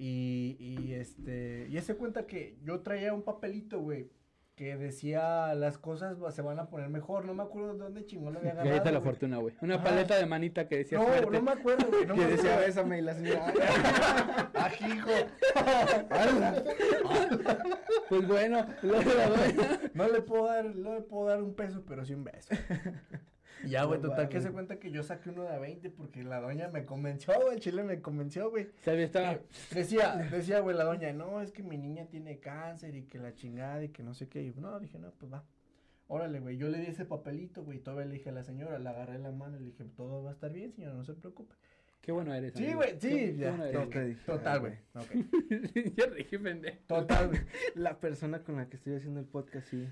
Y, 0.00 0.56
y 0.60 0.92
este. 0.94 1.66
Y 1.68 1.80
se 1.80 1.96
cuenta 1.96 2.26
que 2.26 2.56
yo 2.62 2.80
traía 2.80 3.12
un 3.12 3.22
papelito, 3.22 3.80
güey. 3.80 4.10
Que 4.54 4.76
decía 4.76 5.54
las 5.54 5.78
cosas 5.78 6.16
se 6.34 6.42
van 6.42 6.58
a 6.58 6.68
poner 6.68 6.88
mejor. 6.88 7.24
No 7.24 7.32
me 7.34 7.42
acuerdo 7.44 7.74
de 7.74 7.78
dónde 7.80 8.04
chingón 8.06 8.32
lo 8.34 8.38
había 8.40 8.52
agarrado. 8.52 8.70
Galleta 8.76 8.92
la 8.92 9.00
fortuna, 9.00 9.36
güey. 9.38 9.54
Una 9.60 9.76
Ah. 9.76 9.82
paleta 9.84 10.16
de 10.16 10.26
manita 10.26 10.66
que 10.68 10.78
decía 10.78 10.98
No, 10.98 11.06
suerte. 11.06 11.30
no 11.30 11.42
me 11.42 11.50
acuerdo, 11.52 11.86
güey. 11.88 12.06
No 12.06 12.14
que 12.14 12.20
me 12.22 12.26
decía, 12.26 12.58
bésame. 12.58 12.98
Y 12.98 13.02
la 13.02 13.14
señora, 13.14 13.52
¡Ah, 14.54 14.70
hijo! 14.80 15.10
Pues 18.08 18.26
bueno, 18.26 18.66
doña. 18.82 19.80
No 19.94 20.08
le 20.08 20.22
puedo 20.22 20.46
dar, 20.46 20.64
no 20.74 20.94
le 20.94 21.00
puedo 21.02 21.28
dar 21.28 21.42
un 21.42 21.54
peso, 21.54 21.84
pero 21.86 22.04
sí 22.04 22.14
un 22.14 22.24
beso. 22.24 22.54
Y 23.64 23.68
ya, 23.70 23.84
güey, 23.84 24.00
No 24.00 24.08
total 24.08 24.28
que 24.28 24.40
se 24.40 24.50
cuenta 24.50 24.78
que 24.78 24.90
yo 24.90 25.02
saqué 25.02 25.30
uno 25.30 25.42
de 25.42 25.50
a 25.50 25.58
20 25.58 25.90
porque 25.90 26.22
la 26.24 26.40
doña 26.40 26.68
me 26.68 26.84
convenció, 26.84 27.34
güey, 27.40 27.54
el 27.56 27.60
chile 27.60 27.82
me 27.82 28.00
convenció, 28.00 28.50
güey. 28.50 28.68
Sabía, 28.84 29.04
estaba. 29.04 29.32
Eh, 29.32 29.42
Decía, 29.72 30.16
decía, 30.30 30.60
güey, 30.60 30.76
la 30.76 30.84
doña, 30.84 31.12
no, 31.12 31.40
es 31.40 31.52
que 31.52 31.62
mi 31.62 31.78
niña 31.78 32.06
tiene 32.06 32.38
cáncer 32.38 32.94
y 32.94 33.04
que 33.04 33.18
la 33.18 33.34
chingada 33.34 33.82
y 33.84 33.88
que 33.90 34.02
no 34.02 34.14
sé 34.14 34.28
qué. 34.28 34.42
Y 34.42 34.52
no, 34.56 34.78
dije, 34.80 34.98
no, 34.98 35.10
pues 35.12 35.32
va. 35.32 35.44
Órale, 36.10 36.40
güey, 36.40 36.56
yo 36.56 36.68
le 36.68 36.78
di 36.78 36.86
ese 36.86 37.04
papelito, 37.04 37.62
güey, 37.64 37.80
todavía 37.80 38.06
le 38.06 38.14
dije 38.14 38.30
a 38.30 38.32
la 38.32 38.42
señora, 38.42 38.78
le 38.78 38.88
agarré 38.88 39.18
la 39.18 39.30
mano 39.30 39.56
y 39.56 39.60
le 39.60 39.66
dije, 39.66 39.84
todo 39.94 40.22
va 40.22 40.30
a 40.30 40.32
estar 40.32 40.50
bien, 40.50 40.72
señora, 40.72 40.94
no 40.94 41.04
se 41.04 41.12
preocupe. 41.12 41.54
Qué 42.00 42.12
bueno 42.12 42.32
eres. 42.32 42.54
Sí, 42.54 42.72
güey, 42.72 42.92
sí, 42.98 43.08
qué 43.10 43.36
ya, 43.36 43.50
bueno 43.50 43.64
eres. 43.66 44.24
total, 44.24 44.60
güey, 44.60 44.72
ok. 44.94 45.94
ya 45.96 46.06
dije, 46.06 46.38
pendejo. 46.38 46.78
Total, 46.86 47.28
güey. 47.28 47.40
La 47.74 48.00
persona 48.00 48.42
con 48.42 48.56
la 48.56 48.70
que 48.70 48.76
estoy 48.76 48.94
haciendo 48.94 49.20
el 49.20 49.26
podcast 49.26 49.68
sí, 49.68 49.86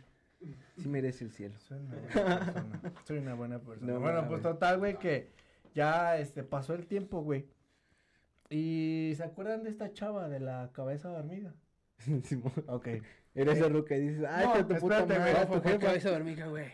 sí 0.77 0.89
merece 0.89 1.25
el 1.25 1.31
cielo. 1.33 1.59
Soy 1.59 1.79
una 1.79 1.95
buena 1.95 2.09
persona. 2.09 2.93
Soy 3.05 3.19
una 3.19 3.35
buena 3.35 3.59
persona. 3.61 3.93
No 3.93 4.01
bueno, 4.01 4.29
pues 4.29 4.43
total, 4.43 4.79
güey, 4.79 4.99
que 4.99 5.31
ya 5.75 6.19
este 6.19 6.43
pasó 6.43 6.75
el 6.75 6.87
tiempo, 6.87 7.23
güey. 7.23 7.47
Y 8.49 9.13
¿se 9.17 9.25
acuerdan 9.25 9.63
de 9.65 9.71
esta 9.71 9.93
chava 9.93 10.29
de 10.29 10.41
la 10.41 10.71
cabeza? 10.73 11.13
Simón. 12.23 12.53
Ok. 12.67 12.89
Era 13.35 13.53
esa 13.53 13.69
ruca 13.69 13.97
y 13.97 14.09
dices, 14.09 14.25
ay, 14.29 14.47
No, 14.47 14.67
tu 14.67 14.75
puta 14.77 15.01
madre, 15.01 15.19
güey, 15.19 15.35
tu 15.43 15.49
¿Por 15.49 15.63
qué 15.63 15.69
jefa. 15.71 15.87
cabeza 15.87 16.11
de 16.11 16.17
hormiga, 16.17 16.47
güey? 16.47 16.67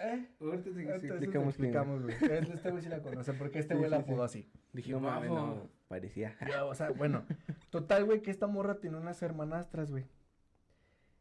¿Eh? 0.00 0.28
Ahorita 0.40 0.70
te 0.70 1.06
explicamos 1.08 1.48
explicamos, 1.48 2.02
güey. 2.02 2.14
Este 2.20 2.70
güey 2.70 2.82
sí 2.82 2.88
la 2.88 3.00
conoce, 3.00 3.32
porque 3.34 3.58
este 3.58 3.74
Sí, 3.74 3.78
güey 3.78 3.90
la 3.90 3.98
apodó 3.98 4.22
así. 4.22 4.48
Dije, 4.72 4.92
No 4.92 5.00
mames, 5.00 5.30
no, 5.30 5.68
parecía. 5.88 6.36
O 6.64 6.74
sea, 6.74 6.90
bueno, 6.90 7.24
total, 7.70 8.04
güey, 8.04 8.22
que 8.22 8.30
esta 8.30 8.46
morra 8.46 8.80
tiene 8.80 8.96
unas 8.96 9.20
hermanastras, 9.22 9.90
güey. 9.90 10.06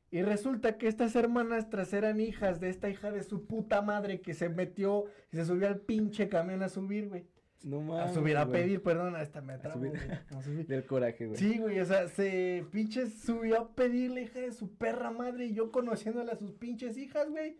Y 0.09 0.21
resulta 0.21 0.77
que 0.77 0.87
estas 0.87 1.15
hermanastras 1.15 1.91
eran 1.93 2.19
hijas 2.21 2.59
de 2.59 2.69
esta 2.69 2.89
hija 2.89 3.11
de 3.11 3.23
su 3.23 3.45
puta 3.45 3.81
madre 3.81 4.21
que 4.21 4.33
se 4.33 4.47
metió 4.49 5.05
y 5.31 5.35
se 5.35 5.45
subió 5.45 5.67
al 5.67 5.79
pinche 5.81 6.29
camión 6.29 6.63
a 6.63 6.69
subir, 6.69 7.09
güey. 7.09 7.25
No 7.63 7.79
A 7.79 7.81
mames. 7.81 8.13
subir, 8.13 8.37
a 8.37 8.47
pedir, 8.47 8.81
perdón, 8.83 9.15
hasta 9.15 9.41
me 9.41 9.53
atrabo, 9.53 9.83
a 10.29 10.41
subir. 10.41 10.67
Del 10.67 10.85
coraje, 10.85 11.25
güey. 11.25 11.37
Sí, 11.37 11.57
güey, 11.57 11.79
o 11.79 11.85
sea, 11.85 12.07
se 12.07 12.65
pinche 12.71 13.07
subió 13.09 13.59
a 13.59 13.75
pedirle 13.75 14.21
hija 14.21 14.39
de 14.39 14.51
su 14.51 14.75
perra 14.77 15.11
madre 15.11 15.47
y 15.47 15.53
yo 15.53 15.71
conociéndole 15.71 16.31
a 16.31 16.37
sus 16.37 16.53
pinches 16.53 16.97
hijas, 16.97 17.29
güey. 17.29 17.57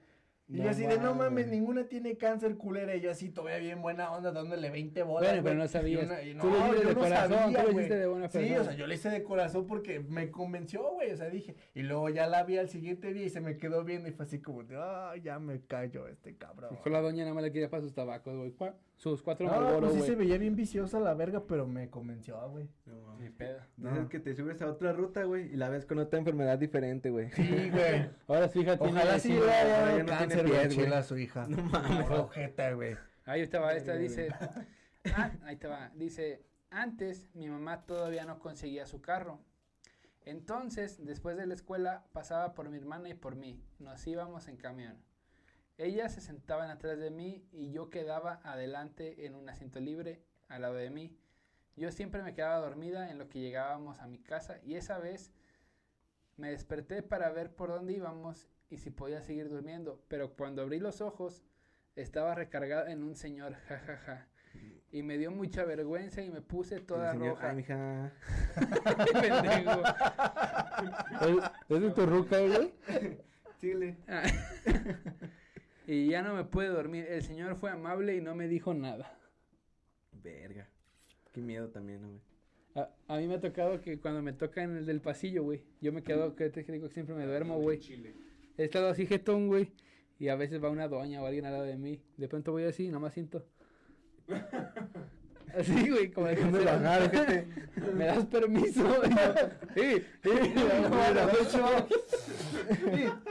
Y 0.50 0.58
yo 0.62 0.70
así 0.70 0.86
de, 0.86 0.98
no 0.98 1.14
mames, 1.14 1.48
ninguna 1.48 1.84
tiene 1.90 2.16
cáncer 2.16 2.56
culera. 2.56 2.96
Y 2.96 3.02
yo 3.02 3.12
así 3.12 3.30
todavía 3.30 3.58
bien 3.60 3.82
buena 3.82 4.12
onda, 4.12 4.32
dándole 4.32 4.70
20 4.70 5.04
bolas, 5.04 5.30
Bueno, 5.30 5.44
pero 5.44 5.56
no 5.56 5.68
sabías. 5.68 6.04
Y 6.04 6.06
una- 6.06 6.22
y 6.24 6.34
Tú 6.36 6.50
lo 6.50 6.68
hiciste 6.70 6.88
de 6.88 6.96
corazón, 6.96 7.54
tú 7.54 7.58
lo 7.60 7.64
güey. 7.64 7.76
hiciste 7.76 7.96
de 7.98 8.08
buena 8.08 8.30
Sí, 8.30 8.56
o 8.56 8.64
sea, 8.64 8.74
yo 8.74 8.88
le 8.88 8.96
hice 8.96 9.10
de 9.10 9.24
corazón 9.24 9.68
porque 9.68 10.00
me 10.00 10.32
convenció, 10.32 10.84
güey. 10.94 11.12
O 11.12 11.18
sea, 11.18 11.30
dije, 11.30 11.56
y 11.76 11.82
luego 11.82 12.08
ya 12.10 12.28
la 12.28 12.44
vi 12.44 12.58
al 12.58 12.70
siguiente 12.70 13.14
día 13.14 13.26
y 13.26 13.30
se 13.30 13.42
me 13.42 13.58
quedó 13.58 13.84
viendo 13.84 14.08
y 14.08 14.14
fue 14.14 14.26
así 14.26 14.40
como 14.40 14.64
de, 14.64 14.78
ah, 14.78 15.14
ya 15.22 15.38
me 15.40 15.60
cayó 15.66 16.08
este 16.08 16.38
cabrón. 16.38 16.70
Mejor 16.72 16.92
la 16.94 17.02
doña 17.02 17.24
nada 17.24 17.34
más 17.34 17.44
le 17.44 17.52
quería 17.52 17.70
para 17.70 17.84
sus 17.84 17.94
tabacos, 17.94 18.36
güey. 18.38 18.52
Sus 18.98 19.22
cuatro 19.22 19.46
No, 19.46 19.52
Marlboro, 19.54 19.80
pues 19.82 19.92
sí 19.94 19.98
güey. 20.00 20.10
se 20.10 20.16
veía 20.16 20.38
bien 20.40 20.56
viciosa 20.56 21.00
la 21.00 21.14
verga, 21.14 21.44
pero 21.48 21.66
me 21.68 21.90
convenció, 21.90 22.38
güey. 22.50 22.68
No 22.86 23.16
Ni 23.20 23.30
pedo. 23.30 23.60
Dices 23.78 23.94
No. 24.04 24.10
que 24.10 24.20
te 24.20 24.34
subes 24.36 24.62
a 24.62 24.68
otra 24.68 24.92
ruta, 24.92 25.24
güey, 25.24 25.54
y 25.54 25.56
la 25.56 25.70
ves 25.70 25.86
con 25.86 26.00
otra 26.00 26.18
enfermedad 26.20 26.58
diferente, 26.58 27.10
güey. 27.12 27.30
Sí, 27.32 27.44
güey. 27.72 28.10
Ahora 28.28 28.50
su 28.50 28.60
hija 28.60 28.76
tiene... 28.78 28.94
Ojalá 28.94 29.20
sí 29.20 29.32
haya 29.34 29.80
ahora 29.82 29.98
ya 29.98 30.04
no 30.04 30.10
cáncer, 30.10 30.28
tiene 30.46 30.50
güey, 30.50 30.68
pies, 30.68 30.76
güey. 30.88 30.94
a 30.94 31.04
su 31.04 31.18
hija. 31.18 31.46
No 31.48 31.62
mames. 31.64 32.10
Ojeta, 32.10 32.74
güey. 32.74 32.98
Ahí 33.26 33.42
estaba, 33.42 33.74
esta 33.74 33.96
dice... 33.96 34.30
Ah, 35.16 35.32
ahí 35.46 35.56
te 35.58 35.68
va. 35.68 35.92
Dice, 35.96 36.44
Antes 36.72 37.30
mi 37.36 37.48
mamá 37.50 37.86
todavía 37.86 38.26
no 38.26 38.40
conseguía 38.40 38.86
su 38.88 39.00
carro. 39.02 39.40
Entonces, 40.26 41.06
después 41.06 41.38
de 41.38 41.46
la 41.48 41.54
escuela, 41.54 42.04
pasaba 42.12 42.54
por 42.54 42.70
mi 42.70 42.78
hermana 42.78 43.10
y 43.10 43.14
por 43.14 43.36
mí. 43.36 43.62
Nos 43.80 44.06
íbamos 44.08 44.48
en 44.48 44.58
camión. 44.58 44.98
Ellas 45.78 46.14
se 46.14 46.22
sentaban 46.22 46.72
atrás 46.72 46.98
de 46.98 47.12
mí 47.12 47.48
y 47.52 47.72
yo 47.72 47.90
quedaba 47.90 48.42
adelante 48.44 49.26
en 49.26 49.36
un 49.36 49.48
asiento 49.48 49.80
libre 49.80 50.24
al 50.48 50.64
lado 50.64 50.76
de 50.76 50.90
mí. 50.90 51.16
Yo 51.76 51.92
siempre 51.92 52.24
me 52.24 52.34
quedaba 52.34 52.58
dormida 52.58 53.12
en 53.12 53.20
lo 53.20 53.30
que 53.30 53.40
llegábamos 53.40 54.00
a 54.00 54.08
mi 54.08 54.18
casa 54.18 54.60
y 54.64 54.76
esa 54.76 54.98
vez 54.98 55.32
me 56.36 56.50
desperté 56.50 57.04
para 57.04 57.30
ver 57.30 57.56
por 57.56 57.70
dónde 57.70 57.94
íbamos 57.94 58.50
y 58.70 58.78
si 58.78 58.90
podía 58.90 59.22
seguir 59.22 59.50
durmiendo, 59.50 60.04
pero 60.08 60.34
cuando 60.34 60.64
abrí 60.64 60.80
los 60.80 61.02
ojos 61.02 61.44
estaba 61.96 62.34
recargada 62.34 62.92
en 62.92 63.04
un 63.04 63.16
señor, 63.16 63.54
jajaja. 63.68 64.28
Y 64.92 65.04
me 65.04 65.18
dio 65.18 65.32
mucha 65.32 65.66
vergüenza 65.66 66.22
y 66.22 66.32
me 66.32 66.42
puse 66.42 66.80
toda 66.80 67.12
El 67.12 67.20
señor, 67.20 67.36
roja. 67.36 67.50
Ay, 67.50 67.56
mija. 67.56 68.14
¿Es 71.70 71.82
de 71.82 71.90
tu 71.92 72.06
ruca, 72.06 72.40
güey? 72.40 72.74
Chile. 73.60 73.98
Ah. 75.88 75.92
y 75.92 76.08
ya 76.10 76.22
no 76.22 76.36
me 76.36 76.44
pude 76.44 76.68
dormir. 76.68 77.06
El 77.10 77.24
señor 77.24 77.56
fue 77.56 77.72
amable 77.72 78.16
y 78.16 78.22
no 78.22 78.36
me 78.36 78.48
dijo 78.48 78.74
nada. 78.74 79.18
Verga. 80.12 80.68
Qué 81.34 81.42
miedo 81.42 81.70
también, 81.70 82.06
güey. 82.06 82.20
A, 82.76 82.90
a 83.08 83.18
mí 83.18 83.28
me 83.28 83.36
ha 83.36 83.40
tocado 83.40 83.82
que 83.82 84.00
cuando 84.00 84.22
me 84.22 84.34
toca 84.34 84.64
en 84.64 84.78
el 84.78 84.86
del 84.86 85.02
pasillo, 85.02 85.44
güey, 85.44 85.64
yo 85.82 85.92
me 85.92 86.04
quedo, 86.04 86.36
que 86.36 86.50
te 86.50 86.64
digo 86.64 86.88
que 86.88 86.94
siempre 86.94 87.16
me 87.16 87.26
duermo, 87.26 87.60
güey. 87.60 87.80
Chile. 87.80 88.14
He 88.58 88.66
estado 88.66 88.90
así 88.90 89.06
jetón, 89.06 89.48
güey. 89.48 89.72
Y 90.20 90.30
a 90.30 90.36
veces 90.36 90.64
va 90.64 90.70
una 90.70 90.88
doña 90.88 91.22
o 91.22 91.26
alguien 91.28 91.46
al 91.46 91.54
lado 91.54 91.66
de 91.66 91.78
mí. 91.78 92.02
De 92.18 92.28
pronto 92.28 92.52
voy 92.52 92.64
así, 92.64 92.90
nomás 92.90 93.14
siento. 93.14 93.46
Así, 95.58 95.90
güey, 95.90 96.12
como 96.12 96.28
de 96.28 96.36
que 96.36 96.42
se- 96.42 96.66
bajar, 96.66 97.10
gente. 97.10 97.48
¿Me 97.96 98.06
das 98.06 98.26
permiso? 98.26 98.86
Sí, 99.76 100.04
sí, 100.24 100.30
Mira, 102.92 103.22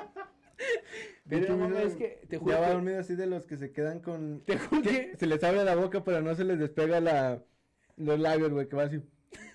Pero 1.29 1.49
no 1.57 1.57
mames, 1.69 1.87
es 1.93 1.97
que 1.97 2.21
te 2.29 2.39
juro 2.39 2.53
Ya 2.53 2.61
va 2.61 2.67
que- 2.69 2.73
dormido 2.75 3.01
así 3.01 3.17
de 3.17 3.27
los 3.27 3.47
que 3.47 3.57
se 3.57 3.73
quedan 3.73 4.01
con... 4.01 4.41
Te 4.47 4.59
juro 4.59 4.83
que 4.83 5.13
se 5.19 5.27
les 5.27 5.43
abre 5.43 5.65
la 5.65 5.75
boca 5.75 6.05
pero 6.05 6.21
no 6.23 6.35
se 6.35 6.45
les 6.45 6.59
despega 6.59 7.01
la... 7.01 7.43
los 7.97 8.19
labios, 8.21 8.53
güey, 8.53 8.69
que 8.69 8.77
va 8.77 8.85
así. 8.85 9.01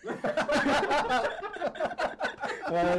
Va. 2.74 2.96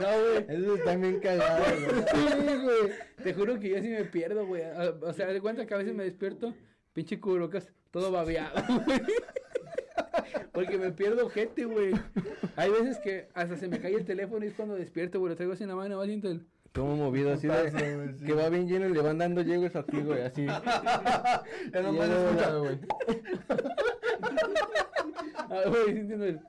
No, 0.00 0.08
güey. 0.22 0.46
Esos 0.48 0.78
están 0.78 1.00
bien 1.00 1.20
cagados, 1.20 1.66
güey. 1.66 2.04
Sí, 2.12 2.56
güey. 2.62 2.92
Te 3.22 3.34
juro 3.34 3.58
que 3.60 3.68
yo 3.70 3.80
sí 3.80 3.88
me 3.88 4.04
pierdo, 4.04 4.46
güey. 4.46 4.62
Ah, 4.62 4.94
O 5.02 5.12
sea, 5.12 5.26
de 5.26 5.40
cuenta 5.40 5.66
que 5.66 5.74
a 5.74 5.78
veces 5.78 5.94
me 5.94 6.04
despierto, 6.04 6.54
pinche 6.92 7.20
cubrebocas, 7.20 7.70
todo 7.90 8.10
babeado, 8.10 8.62
güey. 8.84 9.00
Porque 10.52 10.78
me 10.78 10.92
pierdo 10.92 11.28
gente, 11.30 11.64
güey. 11.64 11.92
Hay 12.56 12.70
veces 12.70 12.98
que 12.98 13.28
hasta 13.34 13.56
se 13.56 13.68
me 13.68 13.80
cae 13.80 13.94
el 13.94 14.04
teléfono 14.04 14.44
y 14.44 14.48
es 14.48 14.54
cuando 14.54 14.74
despierto, 14.74 15.18
güey. 15.20 15.30
Lo 15.30 15.36
traigo 15.36 15.52
así 15.54 15.62
en 15.64 15.70
la 15.70 15.76
mano 15.76 15.90
nomás 15.90 16.06
siento 16.08 16.28
el... 16.28 16.46
Como 16.74 16.96
movido 16.96 17.32
así 17.34 17.46
de... 17.48 17.70
güey, 17.70 18.14
sí. 18.18 18.24
Que 18.24 18.32
va 18.32 18.48
bien 18.48 18.66
lleno 18.66 18.88
y 18.88 18.94
le 18.94 19.02
van 19.02 19.18
dando 19.18 19.42
llegos 19.42 19.76
aquí, 19.76 20.00
güey, 20.00 20.22
así. 20.22 20.46
Ya 21.72 21.82
no 21.82 21.94
puedes 21.94 22.18
escuchar, 22.18 22.58
güey. 22.58 22.78
Ah, 25.50 25.62
güey, 25.66 25.84
sí 25.84 25.98
entiendo 26.00 26.24
el... 26.24 26.40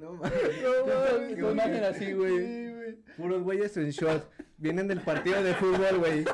No 0.00 0.12
mames. 0.14 0.32
Qué 0.32 1.34
Qué 1.34 1.40
imagen 1.40 1.84
así, 1.84 2.12
güey. 2.12 2.38
Sí, 2.38 2.72
güey. 2.74 2.94
Puros 3.18 3.42
güeyes 3.42 3.76
en 3.76 3.90
shorts. 3.90 4.26
Vienen 4.56 4.88
del 4.88 5.00
partido 5.00 5.42
de 5.42 5.54
fútbol, 5.54 5.98
güey. 5.98 6.24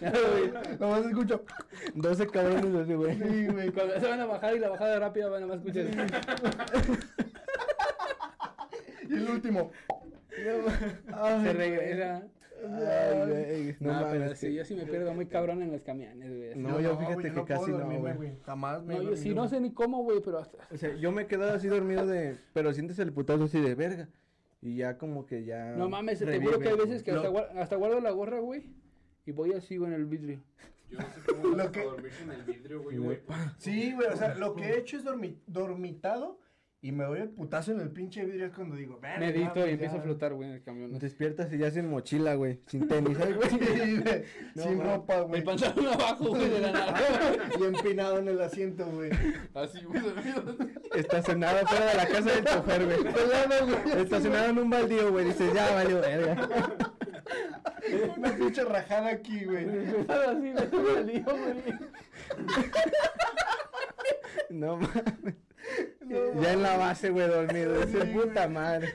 Nomás 0.80 1.06
escucho. 1.06 1.44
12 1.94 2.26
cabrones 2.28 2.74
así, 2.74 2.94
güey. 2.94 3.16
Sí, 3.16 3.46
güey. 3.46 3.70
Cuando 3.70 4.00
se 4.00 4.08
van 4.08 4.20
a 4.20 4.26
bajar 4.26 4.56
y 4.56 4.58
la 4.58 4.68
bajada 4.70 4.98
rápida 4.98 5.28
van 5.28 5.44
a 5.44 5.46
más 5.46 5.58
escuchar. 5.58 5.86
Y 9.10 9.14
el 9.14 9.26
último. 9.30 9.70
Se 10.36 11.52
regresa. 11.54 12.22
Ay, 12.64 13.18
güey. 13.28 13.76
No, 13.80 13.92
No, 13.92 14.06
pero 14.10 14.20
mames. 14.24 14.38
sí, 14.38 14.46
que- 14.48 14.54
yo 14.54 14.64
sí 14.64 14.74
me 14.74 14.84
pierdo 14.86 15.14
muy 15.14 15.26
cabrón 15.26 15.62
en 15.62 15.70
los 15.72 15.82
camiones, 15.82 16.28
güey. 16.36 16.54
No, 16.56 16.80
yo 16.80 16.96
fíjate 16.98 17.22
que 17.22 17.30
no 17.30 17.44
casi 17.44 17.70
no, 17.70 17.86
güey. 17.86 18.32
Jamás 18.44 18.82
me 18.82 18.94
No, 18.96 19.02
yo 19.02 19.16
sí 19.16 19.34
no 19.34 19.48
sé 19.48 19.60
ni 19.60 19.72
cómo, 19.72 20.02
güey, 20.02 20.20
pero 20.24 20.38
hasta... 20.38 20.58
O 20.72 20.76
sea, 20.76 20.94
yo 20.96 21.12
me 21.12 21.22
he 21.22 21.26
quedado 21.26 21.52
así 21.54 21.68
dormido 21.68 22.06
de... 22.06 22.36
Pero 22.54 22.72
sientes 22.72 22.98
el 22.98 23.12
putazo 23.12 23.44
así 23.44 23.60
de 23.60 23.74
verga. 23.74 24.08
Y 24.60 24.76
ya 24.76 24.98
como 24.98 25.24
que 25.26 25.44
ya... 25.44 25.72
No 25.76 25.88
mames, 25.88 26.18
te 26.18 26.40
juro 26.40 26.58
que 26.58 26.68
hay 26.68 26.76
veces 26.76 27.02
que 27.02 27.12
hasta, 27.12 27.28
guar- 27.30 27.56
hasta 27.58 27.76
guardo 27.76 28.00
la 28.00 28.10
gorra, 28.10 28.40
güey. 28.40 28.64
Y 29.24 29.30
voy 29.32 29.52
así, 29.52 29.76
güey, 29.76 29.92
en 29.92 29.96
el 30.00 30.06
vidrio. 30.06 30.40
Yo 30.90 30.98
no 30.98 31.04
sé 31.04 31.20
cómo 31.28 31.48
Lo 31.48 31.56
vas 31.58 31.68
que- 31.70 31.80
a 31.80 31.84
dormirse 31.84 32.22
en 32.24 32.30
el 32.32 32.42
vidrio, 32.44 32.82
güey. 32.82 33.20
Sí, 33.58 33.92
güey, 33.92 34.08
o 34.08 34.16
sea, 34.16 34.34
lo 34.34 34.56
que 34.56 34.64
he 34.64 34.78
hecho 34.78 34.96
es 34.96 35.04
dormi- 35.04 35.36
dormitado 35.46 36.40
y 36.80 36.92
me 36.92 37.02
doy 37.04 37.20
el 37.22 37.30
putazo 37.30 37.72
en 37.72 37.80
el 37.80 37.90
pinche 37.90 38.24
vidrio 38.24 38.46
es 38.46 38.52
cuando 38.52 38.76
digo, 38.76 39.00
"Verga, 39.00 39.18
Medito 39.18 39.66
y 39.66 39.70
empiezo 39.72 39.94
ya". 39.96 40.00
a 40.00 40.02
flotar, 40.04 40.34
güey, 40.34 40.48
en 40.48 40.54
el 40.54 40.62
camión. 40.62 40.90
así. 40.92 41.00
Despiertas 41.00 41.52
y 41.52 41.58
ya 41.58 41.70
sin 41.72 41.88
mochila, 41.90 42.34
güey. 42.34 42.60
Sin 42.66 42.86
tenis, 42.86 43.18
¿sabes, 43.18 43.36
güey? 43.36 44.04
No, 44.54 44.62
sin 44.62 44.80
ropa, 44.84 45.20
güey. 45.22 45.40
El 45.40 45.44
pantalón 45.44 45.86
abajo, 45.88 46.28
güey, 46.28 46.48
de 46.48 46.60
la 46.60 46.70
nada. 46.72 46.94
y 47.60 47.64
empinado 47.64 48.18
en 48.18 48.28
el 48.28 48.40
asiento, 48.40 48.86
güey. 48.86 49.10
Así, 49.54 49.82
güey, 49.84 50.00
dormido. 50.00 50.56
Estacionado 50.94 51.66
fuera 51.66 51.86
de 51.86 51.94
la 51.96 52.06
casa 52.06 52.30
del 52.30 52.44
chofer, 52.44 52.84
güey. 52.84 52.98
Estacionado 54.02 54.50
en 54.50 54.58
un 54.58 54.70
baldío, 54.70 55.10
güey. 55.10 55.24
Dices, 55.24 55.52
ya 55.52 55.74
valió, 55.74 56.00
verga. 56.00 56.48
Una 58.16 58.36
pinche 58.36 58.64
rajada 58.64 59.08
aquí, 59.10 59.44
güey. 59.44 59.66
Así, 59.66 60.42
me 60.42 60.56
salió, 60.56 61.24
güey. 61.24 61.74
No 64.50 64.76
mames. 64.76 65.34
Ya 66.40 66.52
en 66.52 66.62
la 66.62 66.76
base, 66.76 67.10
güey, 67.10 67.28
dormido. 67.28 67.80
Dice, 67.86 68.00
Sí, 68.02 68.08
puta 68.12 68.44
güey. 68.46 68.48
madre. 68.54 68.94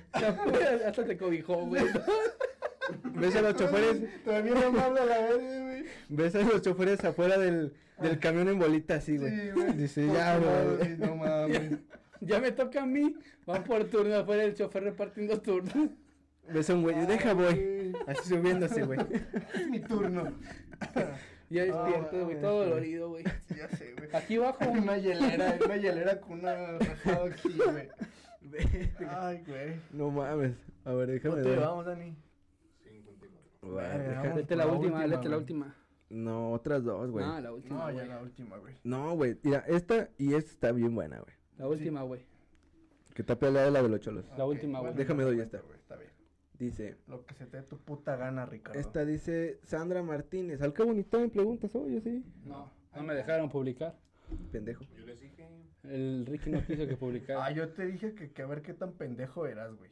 Hasta 0.86 1.06
te 1.06 1.18
cobijó, 1.18 1.66
güey. 1.66 1.84
Ves 3.16 3.36
a 3.36 3.42
los 3.42 3.56
choferes, 3.56 4.24
Todavía 4.26 4.54
no 4.56 4.72
me 4.72 4.82
habla 4.82 5.06
la 5.06 5.18
verga, 5.22 5.62
güey. 5.64 5.86
ves 6.10 6.36
a 6.36 6.40
los 6.42 6.62
choferes 6.62 7.04
afuera 7.06 7.38
del, 7.38 7.74
del 8.02 8.20
camión 8.20 8.50
en 8.50 8.60
bolita 8.60 8.96
así, 8.96 9.18
güey. 9.18 9.32
Sí, 9.32 9.50
güey. 9.52 9.74
Dice, 9.74 10.06
Por 10.06 10.16
ya, 10.16 10.38
güey. 10.38 10.88
sí, 10.88 10.96
No 11.00 11.16
mames. 11.16 11.72
Ya 12.22 12.40
me 12.40 12.52
toca 12.54 12.84
a 12.84 12.86
mí. 12.86 13.16
Van 13.46 13.64
por 13.66 13.84
turno 13.86 14.16
afuera 14.16 14.44
el 14.46 14.54
chofer 14.56 14.84
repartiendo 14.84 15.42
turnos. 15.42 15.90
Ves 16.50 16.70
a 16.70 16.74
un 16.74 16.84
güey, 16.84 17.06
deja, 17.06 17.34
voy. 17.34 17.94
Así 18.08 18.30
subiéndose, 18.30 18.84
güey. 18.84 19.00
Es 19.54 19.68
mi 19.70 19.80
turno. 19.82 20.32
Ya 21.54 21.64
despierto, 21.66 22.26
güey, 22.26 22.42
todo 22.42 22.56
güey. 22.58 22.70
dolorido, 22.70 23.10
güey. 23.10 23.24
Ya 23.58 23.70
sé, 23.70 23.94
güey. 23.98 24.10
Aquí 24.14 24.36
abajo, 24.38 24.66
Una 24.70 24.98
hielera, 24.98 25.58
una 25.64 25.78
hielera 25.78 26.20
con 26.22 26.40
una 26.40 26.78
rajada 26.80 27.26
aquí, 27.26 27.50
güey. 27.54 27.90
Ay, 29.10 29.44
güey. 29.48 29.76
No 29.92 30.10
mames. 30.12 30.56
A 30.86 30.94
ver, 30.94 31.08
déjame 31.12 31.36
¿Cómo 31.36 31.44
te 31.44 31.50
ver. 31.50 31.60
vamos, 31.60 31.86
Dani? 31.86 32.16
54. 32.84 33.72
Güey, 33.72 33.76
Verga, 33.86 34.04
deja- 34.10 34.22
vamos. 34.22 34.36
Lete 34.38 34.56
la 34.56 34.66
La 34.66 34.72
última, 34.72 34.98
última, 34.98 35.08
lete 35.16 35.30
la 35.30 35.38
última. 35.38 35.76
No, 36.10 36.52
otras 36.52 36.84
dos, 36.84 37.10
güey. 37.10 37.26
No, 37.26 37.40
la 37.40 37.52
última, 37.54 37.76
No, 37.80 37.88
ya 37.90 37.94
güey. 37.96 38.08
la 38.08 38.22
última, 38.22 38.58
güey. 38.58 38.76
No, 38.84 39.16
güey. 39.16 39.38
Mira, 39.44 39.64
esta 39.68 40.10
y 40.18 40.34
esta 40.36 40.52
está 40.52 40.72
bien 40.72 40.94
buena, 40.94 41.20
güey. 41.20 41.34
La 41.58 41.68
última, 41.68 42.02
güey. 42.04 42.26
Que 43.16 43.22
está 43.22 43.38
peleada 43.38 43.70
la 43.72 43.82
de 43.82 43.90
los 43.90 44.00
cholos. 44.02 44.26
La 44.38 44.46
última, 44.46 44.80
güey. 44.80 44.94
Déjame 44.94 45.24
doy 45.24 45.40
esta. 45.40 45.60
güey. 45.60 45.80
Dice, 46.60 46.98
Lo 47.08 47.26
que 47.26 47.34
se 47.34 47.46
te 47.48 47.58
dé 47.58 47.64
tu 47.64 47.78
puta 47.78 48.16
gana, 48.16 48.46
Ricardo. 48.46 48.80
esta 48.80 49.04
dice 49.06 49.60
Sandra 49.64 50.04
Martínez. 50.04 50.62
Al 50.62 50.74
cabo 50.74 50.94
ni 50.94 51.04
me 51.12 51.30
preguntas, 51.30 51.74
oye, 51.76 52.00
sí. 52.02 52.24
No, 52.46 52.72
no 52.96 53.04
me 53.04 53.16
dejaron 53.16 53.50
publicar. 53.50 53.98
Pendejo. 54.52 54.84
Yo 54.96 55.06
les 55.06 55.20
dije. 55.20 55.48
El 55.84 56.26
Ricky 56.26 56.50
no 56.52 56.66
quiso 56.66 56.88
que 56.88 56.96
publicara. 56.96 57.46
Ah, 57.46 57.52
yo 57.52 57.70
te 57.70 57.86
dije 57.86 58.14
que, 58.16 58.32
que 58.32 58.42
a 58.42 58.46
ver 58.46 58.62
qué 58.62 58.74
tan 58.74 58.94
pendejo 58.94 59.46
eras, 59.48 59.76
güey. 59.76 59.92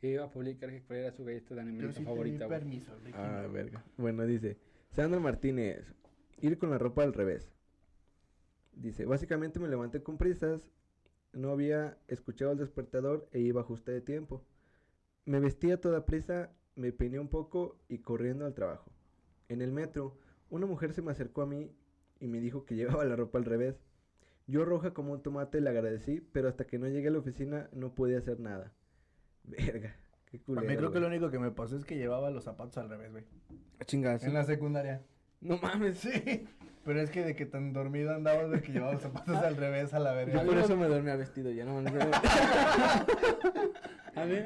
Que 0.00 0.10
iba 0.10 0.24
a 0.24 0.30
publicar 0.30 0.70
que 0.70 0.82
cuál 0.82 0.98
era 0.98 1.12
su 1.12 1.24
galleta 1.24 1.54
de 1.54 1.62
Yo 1.62 1.68
animalito 1.68 1.92
sí 1.92 2.04
favorita, 2.04 2.46
güey. 2.46 2.58
permiso, 2.58 2.94
Ricky. 2.98 3.16
Ah, 3.16 3.42
no. 3.46 3.52
verga. 3.52 3.84
Bueno, 3.96 4.24
dice, 4.26 4.58
Sandra 4.90 5.20
Martínez, 5.20 5.94
ir 6.40 6.58
con 6.58 6.70
la 6.70 6.78
ropa 6.78 7.02
al 7.04 7.14
revés. 7.14 7.50
Dice, 8.74 9.04
básicamente 9.06 9.58
me 9.60 9.68
levanté 9.68 10.02
con 10.02 10.18
prisas, 10.18 10.68
no 11.32 11.50
había 11.50 11.96
escuchado 12.08 12.52
el 12.52 12.58
despertador 12.58 13.28
e 13.32 13.40
iba 13.40 13.62
justo 13.62 13.90
de 13.90 14.00
tiempo. 14.00 14.44
Me 15.24 15.38
vestí 15.40 15.70
a 15.70 15.80
toda 15.80 16.04
prisa, 16.04 16.50
me 16.74 16.92
peiné 16.92 17.18
un 17.18 17.28
poco 17.28 17.78
y 17.88 17.98
corriendo 17.98 18.44
al 18.46 18.54
trabajo. 18.54 18.90
En 19.48 19.62
el 19.62 19.70
metro, 19.72 20.18
una 20.50 20.66
mujer 20.66 20.92
se 20.94 21.02
me 21.02 21.12
acercó 21.12 21.42
a 21.42 21.46
mí 21.46 21.70
y 22.20 22.26
me 22.28 22.40
dijo 22.40 22.64
que 22.64 22.74
llevaba 22.76 23.04
la 23.04 23.16
ropa 23.16 23.38
al 23.38 23.44
revés. 23.44 23.76
Yo 24.48 24.64
roja 24.64 24.92
como 24.92 25.12
un 25.12 25.22
tomate 25.22 25.60
le 25.60 25.70
agradecí, 25.70 26.20
pero 26.32 26.48
hasta 26.48 26.66
que 26.66 26.78
no 26.78 26.88
llegué 26.88 27.08
a 27.08 27.12
la 27.12 27.18
oficina 27.18 27.68
no 27.72 27.94
pude 27.94 28.16
hacer 28.16 28.40
nada. 28.40 28.72
Verga, 29.44 29.94
qué 30.26 30.38
A 30.38 30.40
culero. 30.40 30.68
mí 30.68 30.76
creo 30.76 30.92
que 30.92 31.00
lo 31.00 31.06
único 31.06 31.30
que 31.30 31.38
me 31.38 31.50
pasó 31.52 31.76
es 31.76 31.84
que 31.84 31.96
llevaba 31.96 32.30
los 32.30 32.44
zapatos 32.44 32.76
al 32.78 32.88
revés, 32.88 33.12
güey. 33.12 33.24
Chinga, 33.86 34.18
sí. 34.18 34.26
En 34.26 34.34
la 34.34 34.44
secundaria. 34.44 35.02
No 35.40 35.58
mames. 35.58 35.98
Sí. 35.98 36.46
Pero 36.84 37.00
es 37.00 37.10
que 37.10 37.22
de 37.24 37.36
que 37.36 37.46
tan 37.46 37.72
dormido 37.72 38.12
andabas 38.12 38.50
de 38.50 38.60
que 38.60 38.72
llevaba 38.72 38.94
los 38.94 39.02
zapatos 39.02 39.36
al 39.36 39.56
revés 39.56 39.94
a 39.94 40.00
la 40.00 40.12
verga. 40.12 40.42
Yo 40.42 40.48
por 40.48 40.58
eso 40.58 40.76
me 40.76 40.88
dormía 40.88 41.14
vestido, 41.16 41.50
ya 41.52 41.64
no 41.64 41.74
mames. 41.74 41.92
A 44.14 44.24
mí, 44.26 44.36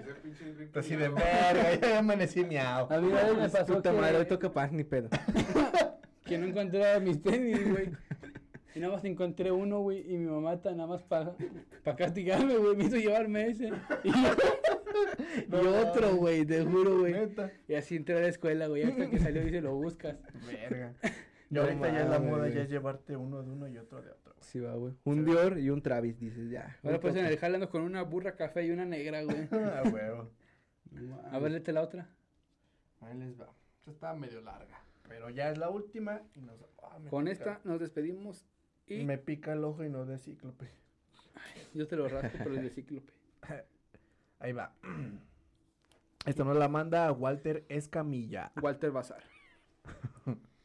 Así 0.75 0.95
de 0.95 1.09
verga, 1.09 1.75
ya 1.81 1.99
amanecí 1.99 2.45
miau. 2.45 2.87
a 2.91 3.01
mí 3.01 3.09
una 3.09 3.25
vez 3.25 3.37
me 3.37 3.49
pasó 3.49 3.75
Puta 3.75 3.93
madre, 3.93 4.19
hoy 4.19 4.25
que, 4.25 4.29
toca 4.31 4.53
paz 4.53 4.71
ni 4.73 4.85
pedo. 4.85 5.09
que 6.25 6.39
no 6.39 6.47
encontraba 6.47 7.01
mis 7.01 7.21
tenis, 7.23 7.69
güey. 7.69 7.91
Y 8.75 8.79
nada 8.79 8.93
más 8.95 9.05
encontré 9.05 9.51
uno, 9.51 9.81
güey, 9.81 10.01
y 10.07 10.19
mi 10.19 10.27
mamá 10.27 10.61
ta- 10.61 10.73
nada 10.73 10.87
más 10.87 11.03
para 11.03 11.35
pa 11.83 11.97
castigarme, 11.97 12.57
güey, 12.59 12.77
me 12.77 12.85
hizo 12.85 12.97
llevarme 12.97 13.49
ese. 13.49 13.73
Y, 14.05 14.09
y 15.41 15.47
No, 15.49 15.61
otro, 15.81 16.15
güey, 16.17 16.45
te 16.45 16.63
juro, 16.63 16.99
güey. 17.01 17.15
Y 17.69 17.75
así 17.75 17.97
entré 17.97 18.19
a 18.19 18.21
la 18.21 18.29
escuela, 18.29 18.67
güey, 18.69 18.85
hasta 18.85 19.09
que 19.11 19.19
salió 19.19 19.43
dice, 19.43 19.63
lo 19.63 19.75
buscas. 19.75 20.17
Verga. 20.47 20.93
Y 21.49 21.55
No 21.55 21.63
ahorita 21.63 21.93
ya 21.93 22.03
es 22.03 22.09
la 22.11 22.19
moda, 22.19 22.49
ya 22.49 22.63
es 22.63 22.69
llevarte 22.71 23.17
uno 23.17 23.43
de 23.43 23.51
uno 23.51 23.69
y 23.69 23.79
otro 23.79 24.03
de 24.03 24.11
otro. 24.11 24.35
Sí, 24.41 24.59
va, 24.61 24.75
güey. 24.75 24.95
Un 25.05 25.25
Dior 25.25 25.59
y 25.59 25.71
un 25.71 25.81
Travis, 25.81 26.19
dices, 26.19 26.51
ya. 26.51 26.77
Ahora 26.83 26.99
pues 27.01 27.15
en 27.17 27.25
el 27.27 27.39
jalando 27.39 27.71
con 27.71 27.83
una 27.83 28.03
burra 28.03 28.35
café 28.37 28.65
y 28.65 28.71
una 28.71 28.85
negra, 28.85 29.23
güey. 29.23 29.49
Ah, 29.53 29.83
huevo. 29.93 30.31
A 31.31 31.39
ver, 31.39 31.53
léete 31.53 31.73
la 31.73 31.83
otra. 31.83 32.09
Ahí 33.01 33.17
les 33.19 33.39
va. 33.41 33.53
Esta 33.79 33.91
está 33.91 34.15
medio 34.15 34.41
larga. 34.41 34.81
Pero 35.09 35.31
ya 35.31 35.51
es 35.51 35.59
la 35.59 35.69
última 35.71 36.21
y 36.35 36.41
nos. 36.41 36.61
ah, 36.83 36.99
Con 37.11 37.25
pica- 37.27 37.33
esta 37.33 37.61
nos 37.65 37.79
despedimos 37.79 38.45
y 38.89 39.05
Me 39.05 39.19
pica 39.19 39.53
el 39.53 39.63
ojo 39.65 39.85
y 39.85 39.89
no 39.91 40.05
de 40.05 40.19
cíclope. 40.19 40.69
yo 41.75 41.87
te 41.87 41.95
lo 41.97 42.09
rasco, 42.09 42.39
pero 42.39 42.55
es 42.57 42.63
de 42.63 42.71
cíclope. 42.71 43.13
Ahí 44.41 44.53
va. 44.53 44.73
Esta 46.27 46.43
nos 46.43 46.57
la 46.57 46.67
manda 46.69 47.13
Walter 47.13 47.65
Escamilla. 47.69 48.51
Walter 48.61 48.91
Bazar. 48.91 49.23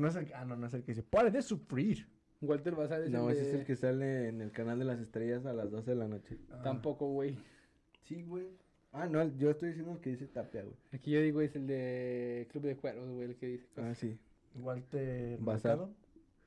No 0.00 0.08
es 0.08 0.16
el, 0.16 0.32
ah, 0.34 0.44
no, 0.44 0.56
no 0.56 0.66
es 0.66 0.74
el 0.74 0.82
que 0.82 0.92
dice, 0.92 1.02
¡pare 1.02 1.30
de 1.30 1.42
sufrir! 1.42 2.08
Walter 2.42 2.74
Bazar 2.74 3.02
es 3.02 3.10
No, 3.10 3.30
el 3.30 3.36
ese 3.36 3.44
de... 3.44 3.48
es 3.48 3.54
el 3.60 3.64
que 3.64 3.76
sale 3.76 4.28
en 4.28 4.40
el 4.42 4.52
canal 4.52 4.78
de 4.78 4.84
las 4.84 5.00
estrellas 5.00 5.46
a 5.46 5.52
las 5.52 5.70
12 5.70 5.90
de 5.90 5.96
la 5.96 6.06
noche. 6.08 6.38
Ah, 6.50 6.60
Tampoco, 6.62 7.08
güey. 7.10 7.38
Sí, 8.02 8.22
güey. 8.22 8.46
Ah, 8.92 9.06
no, 9.06 9.24
yo 9.36 9.50
estoy 9.50 9.68
diciendo 9.70 9.92
el 9.92 10.00
que 10.00 10.10
dice 10.10 10.26
Tapia, 10.26 10.62
güey. 10.62 10.76
Aquí 10.92 11.10
yo 11.10 11.20
digo 11.20 11.40
es 11.40 11.54
el 11.56 11.66
de 11.66 12.46
Club 12.50 12.64
de 12.64 12.76
Cuervos, 12.76 13.08
güey, 13.10 13.30
el 13.30 13.36
que 13.36 13.46
dice. 13.48 13.66
Ah, 13.76 13.94
sí. 13.94 14.18
Walter 14.54 15.38
Bazar. 15.40 15.78
Mercado. 15.78 15.94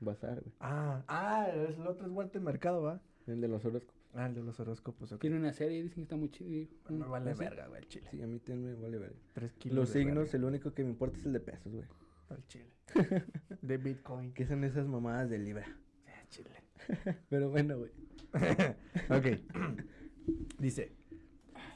Bazar, 0.00 0.40
güey. 0.40 0.52
Ah, 0.60 1.02
ah, 1.08 1.48
es 1.68 1.76
el 1.76 1.86
otro 1.86 2.06
es 2.06 2.12
Walter 2.12 2.40
Mercado, 2.40 2.82
¿va? 2.82 3.00
El 3.26 3.40
de 3.40 3.48
los 3.48 3.64
horóscopos. 3.64 4.00
Ah, 4.14 4.26
el 4.26 4.34
de 4.34 4.42
los 4.42 4.58
horóscopos. 4.58 5.12
ok. 5.12 5.20
Tiene 5.20 5.36
una 5.36 5.52
serie, 5.52 5.82
dicen 5.82 5.96
que 5.96 6.02
está 6.02 6.16
muy 6.16 6.30
chido. 6.30 6.68
mm, 6.88 7.10
vale 7.10 7.34
¿sí? 7.34 7.40
verga, 7.40 7.66
güey, 7.68 7.82
el 7.82 7.88
chile. 7.88 8.08
Sí, 8.10 8.22
a 8.22 8.26
mí 8.26 8.38
también 8.40 8.74
me 8.76 8.82
vale 8.82 8.98
ver. 8.98 9.14
Tres 9.34 9.52
kilos 9.54 9.76
Los 9.76 9.92
de 9.92 10.00
signos, 10.00 10.24
verga, 10.24 10.38
el 10.38 10.44
único 10.44 10.72
que 10.74 10.82
me 10.82 10.90
importa 10.90 11.18
es 11.18 11.26
el 11.26 11.32
de 11.32 11.40
pesos, 11.40 11.72
güey. 11.72 11.86
Al 12.30 12.46
chile. 12.46 12.70
de 13.62 13.76
Bitcoin. 13.76 14.32
¿Qué 14.32 14.46
son 14.46 14.64
esas 14.64 14.86
mamadas 14.86 15.30
de 15.30 15.38
libra? 15.38 15.66
Ah, 16.06 16.24
chile. 16.28 16.62
Pero 17.28 17.50
bueno, 17.50 17.78
güey. 17.78 17.90
ok. 19.10 19.40
Dice, 20.58 20.92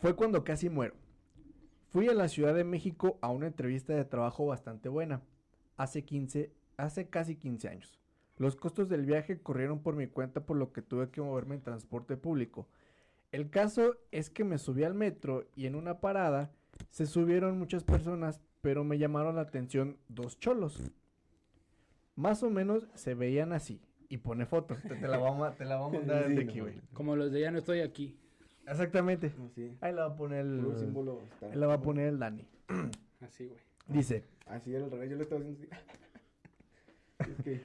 fue 0.00 0.14
cuando 0.14 0.44
casi 0.44 0.68
muero. 0.68 0.94
Fui 1.88 2.08
a 2.08 2.14
la 2.14 2.28
Ciudad 2.28 2.54
de 2.54 2.64
México 2.64 3.18
a 3.20 3.28
una 3.28 3.46
entrevista 3.46 3.94
de 3.94 4.04
trabajo 4.04 4.46
bastante 4.46 4.88
buena. 4.88 5.22
Hace 5.76 6.04
15, 6.04 6.52
hace 6.76 7.08
casi 7.08 7.36
15 7.36 7.68
años. 7.68 7.98
Los 8.36 8.56
costos 8.56 8.88
del 8.88 9.06
viaje 9.06 9.40
corrieron 9.40 9.80
por 9.80 9.94
mi 9.94 10.08
cuenta 10.08 10.44
por 10.44 10.56
lo 10.56 10.72
que 10.72 10.82
tuve 10.82 11.10
que 11.10 11.20
moverme 11.20 11.54
en 11.54 11.62
transporte 11.62 12.16
público. 12.16 12.68
El 13.30 13.48
caso 13.48 13.96
es 14.10 14.28
que 14.28 14.44
me 14.44 14.58
subí 14.58 14.84
al 14.84 14.94
metro 14.94 15.46
y 15.54 15.66
en 15.66 15.74
una 15.76 16.00
parada 16.00 16.52
se 16.90 17.06
subieron 17.06 17.58
muchas 17.58 17.84
personas, 17.84 18.40
pero 18.64 18.82
me 18.82 18.96
llamaron 18.96 19.36
la 19.36 19.42
atención 19.42 19.98
dos 20.08 20.40
cholos. 20.40 20.90
Más 22.16 22.42
o 22.42 22.48
menos 22.48 22.88
se 22.94 23.12
veían 23.12 23.52
así. 23.52 23.78
Y 24.08 24.16
pone 24.16 24.46
foto. 24.46 24.74
Te, 24.88 24.94
te 24.96 25.06
la 25.06 25.18
vamos 25.18 25.46
a, 25.46 25.54
te 25.54 25.66
la 25.66 25.76
vamos 25.76 25.96
a 25.96 25.98
mandar 25.98 26.24
Sí, 26.24 26.30
desde 26.30 26.44
aquí, 26.50 26.60
güey. 26.60 26.80
Como 26.94 27.14
los 27.14 27.30
de 27.30 27.42
ya 27.42 27.50
no 27.50 27.58
estoy 27.58 27.80
aquí. 27.80 28.16
Exactamente. 28.66 29.34
Sí. 29.54 29.76
Ahí 29.82 29.92
la 29.92 30.06
va 30.08 30.14
a 30.14 30.16
poner 30.16 30.46
el. 30.46 30.60
Puro 30.60 30.78
símbolo 30.78 31.20
está- 31.30 31.46
Ahí 31.48 31.56
la 31.56 31.66
va 31.66 31.74
a 31.74 31.82
poner 31.82 32.08
el 32.08 32.18
Dani. 32.18 32.48
Así, 33.20 33.44
güey. 33.48 33.60
Dice. 33.86 34.24
Así 34.46 34.74
era 34.74 34.86
al 34.86 34.90
revés, 34.90 35.10
yo 35.10 35.16
le 35.16 35.24
estaba 35.24 35.42
haciendo 35.42 35.60
así. 35.60 35.68
Es 37.30 37.42
que- 37.44 37.62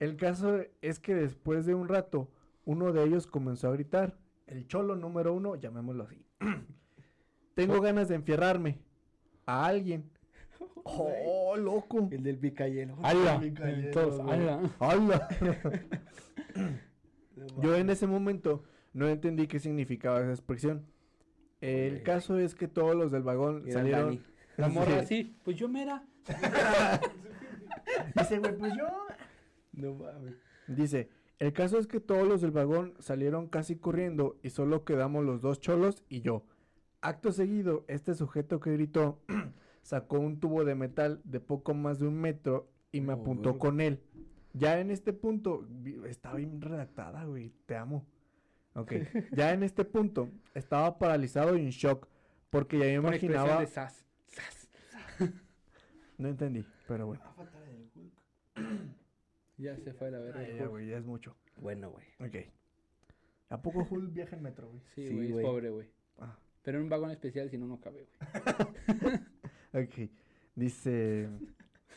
El 0.00 0.16
caso 0.16 0.60
es 0.82 0.98
que 1.00 1.14
después 1.14 1.64
de 1.64 1.74
un 1.74 1.88
rato, 1.88 2.28
uno 2.66 2.92
de 2.92 3.04
ellos 3.04 3.26
comenzó 3.26 3.68
a 3.68 3.72
gritar. 3.72 4.18
El 4.46 4.66
cholo 4.68 4.96
número 4.96 5.32
uno, 5.32 5.56
llamémoslo 5.56 6.04
así. 6.04 6.22
Tengo 7.54 7.80
ganas 7.80 8.08
de 8.08 8.16
enfierrarme 8.16 8.78
a 9.46 9.64
alguien. 9.64 10.10
¡Oh, 10.84 11.56
loco! 11.56 12.08
El 12.10 12.22
del 12.22 12.38
picayelo. 12.38 12.96
¡Hala! 13.02 13.40
¡hala! 14.28 14.70
¡Hala! 14.78 15.28
Yo 17.60 17.76
en 17.76 17.90
ese 17.90 18.06
momento 18.06 18.64
no 18.92 19.08
entendí 19.08 19.46
qué 19.46 19.58
significaba 19.58 20.20
esa 20.20 20.30
expresión. 20.30 20.86
El 21.60 22.02
caso 22.02 22.38
es 22.38 22.54
que 22.54 22.68
todos 22.68 22.94
los 22.96 23.12
del 23.12 23.22
vagón 23.22 23.62
Era 23.66 23.72
salieron. 23.74 24.04
Dani. 24.06 24.22
La 24.56 24.68
morra 24.68 24.92
Sí. 24.92 24.98
así, 24.98 25.36
pues 25.44 25.56
yo 25.56 25.68
mera. 25.68 26.04
Dice, 28.16 28.38
güey, 28.38 28.56
pues 28.56 28.72
yo. 28.76 28.86
No 29.72 29.94
mames. 29.94 30.34
Dice, 30.66 31.08
el 31.38 31.52
caso 31.52 31.78
es 31.78 31.86
que 31.86 32.00
todos 32.00 32.26
los 32.26 32.40
del 32.40 32.50
vagón 32.50 32.94
salieron 32.98 33.46
casi 33.48 33.76
corriendo 33.76 34.38
y 34.42 34.50
solo 34.50 34.84
quedamos 34.84 35.24
los 35.24 35.40
dos 35.40 35.60
cholos 35.60 36.04
y 36.08 36.20
yo. 36.20 36.44
Acto 37.00 37.32
seguido, 37.32 37.84
este 37.88 38.14
sujeto 38.14 38.60
que 38.60 38.72
gritó 38.72 39.18
sacó 39.82 40.18
un 40.18 40.40
tubo 40.40 40.64
de 40.64 40.74
metal 40.74 41.20
de 41.24 41.40
poco 41.40 41.74
más 41.74 41.98
de 41.98 42.06
un 42.06 42.20
metro 42.20 42.70
y 42.90 43.00
me 43.00 43.12
apuntó 43.12 43.58
con 43.58 43.80
él. 43.80 44.00
Ya 44.54 44.80
en 44.80 44.90
este 44.90 45.12
punto, 45.12 45.66
estaba 46.06 46.36
bien 46.36 46.60
redactada, 46.60 47.24
güey, 47.24 47.52
te 47.66 47.76
amo. 47.76 48.06
Ok, 48.74 48.92
ya 49.32 49.52
en 49.52 49.62
este 49.62 49.84
punto 49.84 50.30
estaba 50.54 50.98
paralizado 50.98 51.56
y 51.56 51.60
en 51.60 51.70
shock 51.70 52.08
porque 52.50 52.78
ya 52.78 52.84
me 52.84 52.94
imaginaba... 52.94 53.60
de 53.60 53.66
sas. 53.66 54.04
Sas. 54.26 54.68
No 56.18 56.28
entendí, 56.28 56.64
pero 56.86 57.06
bueno. 57.06 57.22
Ya 59.58 59.76
se 59.76 59.92
fue 59.92 60.10
la 60.10 60.18
verga. 60.18 60.42
Ya, 60.48 60.66
güey, 60.66 60.88
ya 60.88 60.96
es 60.96 61.04
mucho. 61.04 61.36
Bueno, 61.56 61.90
güey. 61.90 62.04
Ok. 62.18 62.50
¿A 63.48 63.62
poco 63.62 63.86
Hulk 63.88 64.12
viaja 64.12 64.34
en 64.34 64.42
metro, 64.42 64.68
güey? 64.68 64.80
Sí, 64.94 65.06
Sí, 65.06 65.14
güey, 65.14 65.26
es 65.26 65.32
güey. 65.34 65.44
pobre, 65.44 65.70
güey. 65.70 65.88
Ah. 66.18 66.36
Pero 66.62 66.78
en 66.78 66.84
un 66.84 66.90
vagón 66.90 67.12
especial, 67.12 67.48
si 67.48 67.58
no, 67.58 67.66
no 67.68 67.80
cabe, 67.80 68.04
güey. 68.06 69.20
Ok. 69.72 70.10
Dice. 70.54 71.28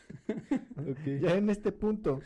Ya 1.20 1.34
en 1.34 1.50
este 1.50 1.72
punto, 1.72 2.20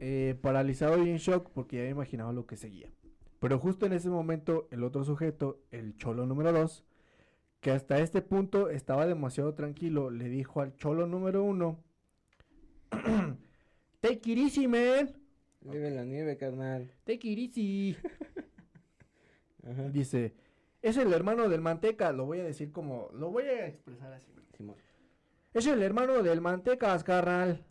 eh, 0.00 0.36
paralizado 0.42 1.04
y 1.04 1.10
en 1.10 1.18
shock 1.18 1.50
porque 1.50 1.76
ya 1.76 1.82
me 1.84 1.90
imaginaba 1.90 2.32
lo 2.32 2.46
que 2.46 2.56
seguía. 2.56 2.90
Pero 3.38 3.58
justo 3.58 3.86
en 3.86 3.92
ese 3.92 4.08
momento, 4.10 4.68
el 4.70 4.82
otro 4.82 5.04
sujeto, 5.04 5.60
el 5.70 5.96
cholo 5.96 6.26
número 6.26 6.52
2, 6.52 6.84
que 7.60 7.70
hasta 7.70 8.00
este 8.00 8.22
punto 8.22 8.70
estaba 8.70 9.06
demasiado 9.06 9.54
tranquilo, 9.54 10.10
le 10.10 10.28
dijo 10.28 10.60
al 10.60 10.74
cholo 10.76 11.06
número 11.06 11.44
1: 11.44 11.78
Take 14.00 14.32
it 14.32 14.38
easy, 14.38 14.66
man. 14.66 15.12
Vive 15.60 15.88
en 15.88 15.96
la 15.96 16.04
nieve, 16.04 16.36
carnal. 16.36 16.90
Take 17.04 17.28
it 17.28 17.38
easy. 17.38 17.96
Ajá. 19.64 19.88
Dice: 19.90 20.34
Es 20.82 20.96
el 20.96 21.12
hermano 21.12 21.48
del 21.48 21.60
manteca. 21.60 22.12
Lo 22.12 22.26
voy 22.26 22.40
a 22.40 22.44
decir 22.44 22.72
como. 22.72 23.08
Lo 23.14 23.30
voy 23.30 23.44
a 23.44 23.66
expresar 23.66 24.12
así. 24.12 24.32
Simón. 24.56 24.76
Es 25.54 25.66
el 25.66 25.82
hermano 25.82 26.22
del 26.22 26.40
Mantecas, 26.40 27.04
carnal. 27.04 27.62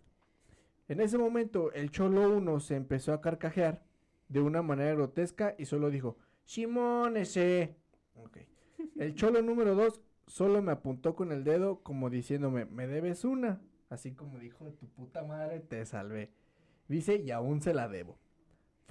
En 0.88 1.01
ese 1.01 1.18
momento, 1.18 1.72
el 1.74 1.89
Cholo 1.89 2.30
1 2.38 2.59
se 2.59 2.76
empezó 2.76 3.12
a 3.12 3.22
carcajear 3.22 3.84
de 4.30 4.39
una 4.39 4.62
manera 4.62 4.93
grotesca 4.93 5.55
y 5.57 5.66
solo 5.66 5.89
dijo, 5.89 6.18
Simón 6.45 7.18
ese. 7.18 7.76
Ok. 8.16 8.38
El 8.97 9.16
Cholo 9.16 9.41
número 9.41 9.74
2 9.74 9.99
solo 10.28 10.62
me 10.62 10.72
apuntó 10.72 11.16
con 11.16 11.32
el 11.32 11.43
dedo 11.43 11.82
como 11.82 12.09
diciéndome, 12.09 12.66
me 12.66 12.86
debes 12.86 13.26
una. 13.26 13.62
Así 13.89 14.14
como 14.14 14.38
dijo, 14.38 14.72
tu 14.74 14.88
puta 14.88 15.24
madre, 15.24 15.59
te 15.59 15.84
salvé. 15.86 16.32
Dice, 16.88 17.16
y 17.16 17.32
aún 17.32 17.62
se 17.62 17.74
la 17.74 17.88
debo. 17.88 18.20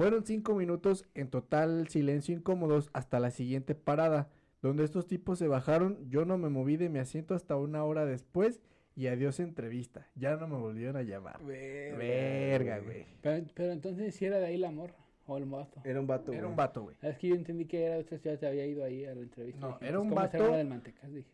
Fueron 0.00 0.24
cinco 0.24 0.54
minutos 0.54 1.04
en 1.14 1.28
total 1.28 1.86
silencio 1.88 2.34
incómodos 2.34 2.88
hasta 2.94 3.20
la 3.20 3.30
siguiente 3.30 3.74
parada, 3.74 4.30
donde 4.62 4.82
estos 4.82 5.06
tipos 5.06 5.38
se 5.38 5.46
bajaron, 5.46 6.08
yo 6.08 6.24
no 6.24 6.38
me 6.38 6.48
moví 6.48 6.78
de 6.78 6.88
mi 6.88 6.98
asiento 6.98 7.34
hasta 7.34 7.56
una 7.56 7.84
hora 7.84 8.06
después 8.06 8.62
y 8.96 9.08
adiós 9.08 9.40
entrevista. 9.40 10.08
Ya 10.14 10.36
no 10.36 10.48
me 10.48 10.56
volvieron 10.56 10.96
a 10.96 11.02
llamar. 11.02 11.38
Verga, 11.44 12.78
güey. 12.78 13.04
Pero, 13.20 13.46
pero 13.54 13.72
entonces, 13.72 14.14
si 14.14 14.24
era 14.24 14.38
de 14.38 14.46
ahí 14.46 14.56
la 14.56 14.70
morra 14.70 14.96
o 15.26 15.36
el 15.36 15.44
vato. 15.44 15.82
Era 15.84 16.00
un 16.00 16.06
vato, 16.06 16.32
Era 16.32 16.40
güey. 16.40 16.50
un 16.50 16.56
vato, 16.56 16.82
güey. 16.84 16.96
Es 17.02 17.18
que 17.18 17.28
yo 17.28 17.34
entendí 17.34 17.66
que 17.66 17.84
era 17.84 17.98
otra 17.98 18.16
ciudad, 18.16 18.38
te 18.38 18.46
había 18.46 18.64
ido 18.64 18.82
ahí 18.82 19.04
a 19.04 19.14
la 19.14 19.20
entrevista. 19.20 19.60
No, 19.60 19.74
Dije, 19.74 19.84
era 19.86 19.98
pues, 19.98 20.02
un 20.02 20.08
¿cómo 20.14 20.24
es 20.24 20.32
vato- 20.32 20.56
del 20.56 20.66
mantecas? 20.66 21.12
Dije. 21.12 21.28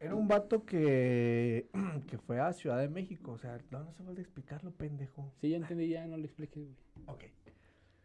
Era 0.00 0.16
un 0.16 0.26
vato 0.26 0.66
que, 0.66 1.68
que 2.08 2.18
fue 2.18 2.40
a 2.40 2.52
Ciudad 2.52 2.80
de 2.80 2.88
México. 2.88 3.30
O 3.30 3.38
sea, 3.38 3.56
no, 3.70 3.84
no 3.84 3.92
se 3.92 4.02
puede 4.02 4.20
explicarlo, 4.20 4.72
pendejo. 4.72 5.32
Sí, 5.40 5.50
ya 5.50 5.58
entendí, 5.58 5.90
ya 5.90 6.04
no 6.08 6.16
lo 6.16 6.24
expliques, 6.24 6.64
güey. 6.64 6.76
Ok. 7.06 7.22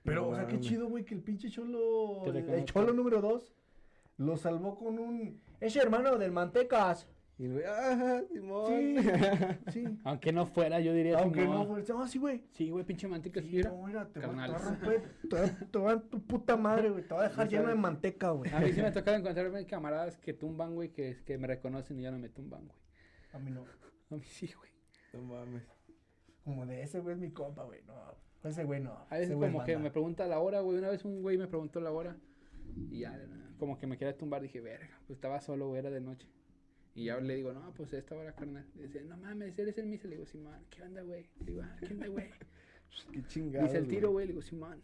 Pero, 0.10 0.22
No 0.24 0.30
o 0.30 0.36
sea, 0.36 0.48
qué 0.48 0.60
chido, 0.60 0.88
güey, 0.88 1.06
que 1.06 1.14
el 1.16 1.22
pinche 1.22 1.50
cholo. 1.50 2.26
El, 2.26 2.38
el 2.38 2.66
cholo 2.66 2.94
número 2.94 3.22
2 3.22 3.54
lo 4.18 4.38
salvó 4.38 4.76
con 4.76 5.00
un. 5.00 5.42
Es 5.60 5.76
hermano 5.76 6.18
del 6.18 6.32
Mantecas. 6.32 7.08
Y 7.38 7.46
el 7.46 7.54
güey, 7.54 7.64
ah, 7.66 8.22
Simón. 8.28 8.66
Sí, 8.68 8.98
sí. 9.72 10.00
Aunque 10.04 10.34
no 10.34 10.46
fuera, 10.46 10.82
yo 10.82 10.94
diría 10.94 11.20
Aunque 11.20 11.42
Simón. 11.42 11.56
no, 11.56 11.66
güey. 11.66 11.84
No, 11.88 12.08
sí, 12.08 12.20
güey. 12.20 12.44
Sí, 12.52 12.70
güey, 12.70 12.84
pinche 12.84 13.08
manteca. 13.08 13.42
Sí, 13.42 13.62
no, 13.62 13.86
mira, 13.88 14.06
te 14.08 14.20
carnal. 14.20 14.52
va 14.52 14.56
a 14.56 14.60
romper, 14.60 15.16
te 15.72 15.80
va 15.80 15.92
a 15.94 16.02
tu 16.02 16.22
puta 16.22 16.58
madre, 16.58 16.90
güey. 16.90 17.08
Te 17.08 17.14
va 17.14 17.22
a 17.22 17.30
dejar 17.30 17.46
No 17.46 17.52
lleno 17.52 17.70
de 17.70 17.76
manteca, 17.76 18.32
güey. 18.32 18.52
A 18.52 18.60
mí 18.60 18.74
sí 18.74 18.82
me 18.82 18.88
ha 18.88 18.92
tocado 18.92 19.16
encontrarme 19.16 19.66
camaradas 19.66 20.18
que 20.18 20.34
tumban, 20.34 20.76
güey, 20.76 20.90
que, 20.90 21.18
que 21.26 21.38
me 21.38 21.48
reconocen 21.48 21.98
y 22.00 22.02
ya 22.04 22.12
no 22.12 22.20
me 22.20 22.28
tumban, 22.30 22.66
güey. 22.68 22.80
A 23.32 23.40
mí 23.40 23.52
no. 23.52 23.62
A 23.62 24.16
mí 24.16 24.24
sí, 24.26 24.52
güey. 24.58 24.72
No 25.14 25.22
mames. 25.22 25.64
Como 26.44 26.66
de 26.66 26.82
ese 26.82 27.00
güey 27.00 27.14
es 27.16 27.22
mi 27.22 27.32
compa, 27.32 27.64
güey. 27.64 27.82
No, 27.84 27.94
ese 28.44 28.64
güey 28.64 28.80
no. 28.80 29.06
A 29.10 29.18
veces 29.18 29.36
como 29.36 29.64
que 29.64 29.78
me 29.78 29.92
pregunta 29.92 30.28
la 30.28 30.40
hora, 30.40 30.62
güey. 30.62 30.78
Una 30.78 30.90
vez 30.90 31.04
un 31.06 31.22
güey 31.22 31.38
me 31.38 31.48
preguntó 31.48 31.80
la 31.80 31.92
hora 31.92 32.16
y 32.92 33.00
ya, 33.00 33.20
como 33.58 33.78
que 33.78 33.88
me 33.88 33.98
quería 33.98 34.18
tumbar. 34.18 34.42
Dije, 34.42 34.62
verga, 34.62 35.00
pues 35.08 35.18
estaba 35.18 35.42
solo, 35.42 35.68
güey, 35.68 35.80
era 35.80 35.90
de 35.90 36.02
noche. 36.02 36.28
Y 36.96 37.06
ya 37.06 37.20
le 37.20 37.36
digo, 37.36 37.54
no, 37.54 37.74
pues 37.74 37.94
esta 37.94 38.16
hora, 38.16 38.34
carnal. 38.34 38.66
Y 38.76 38.84
dice, 38.84 39.02
no 39.04 39.18
mames, 39.18 39.58
eres 39.58 39.78
el 39.78 39.86
misa. 39.86 40.08
Le 40.08 40.16
digo, 40.16 40.26
Simón, 40.26 40.60
¿qué 40.70 40.82
onda, 40.84 41.02
güey? 41.02 41.30
Le 41.40 41.46
digo, 41.46 41.62
ah, 41.64 41.76
¿qué 41.80 41.94
onda, 41.94 42.08
güey? 42.08 42.30
Qué 43.14 43.24
chingado. 43.28 43.66
Dice 43.66 43.78
el 43.78 43.88
tiro, 43.88 44.12
güey. 44.12 44.26
Le 44.26 44.34
digo, 44.34 44.42
Simón. 44.42 44.82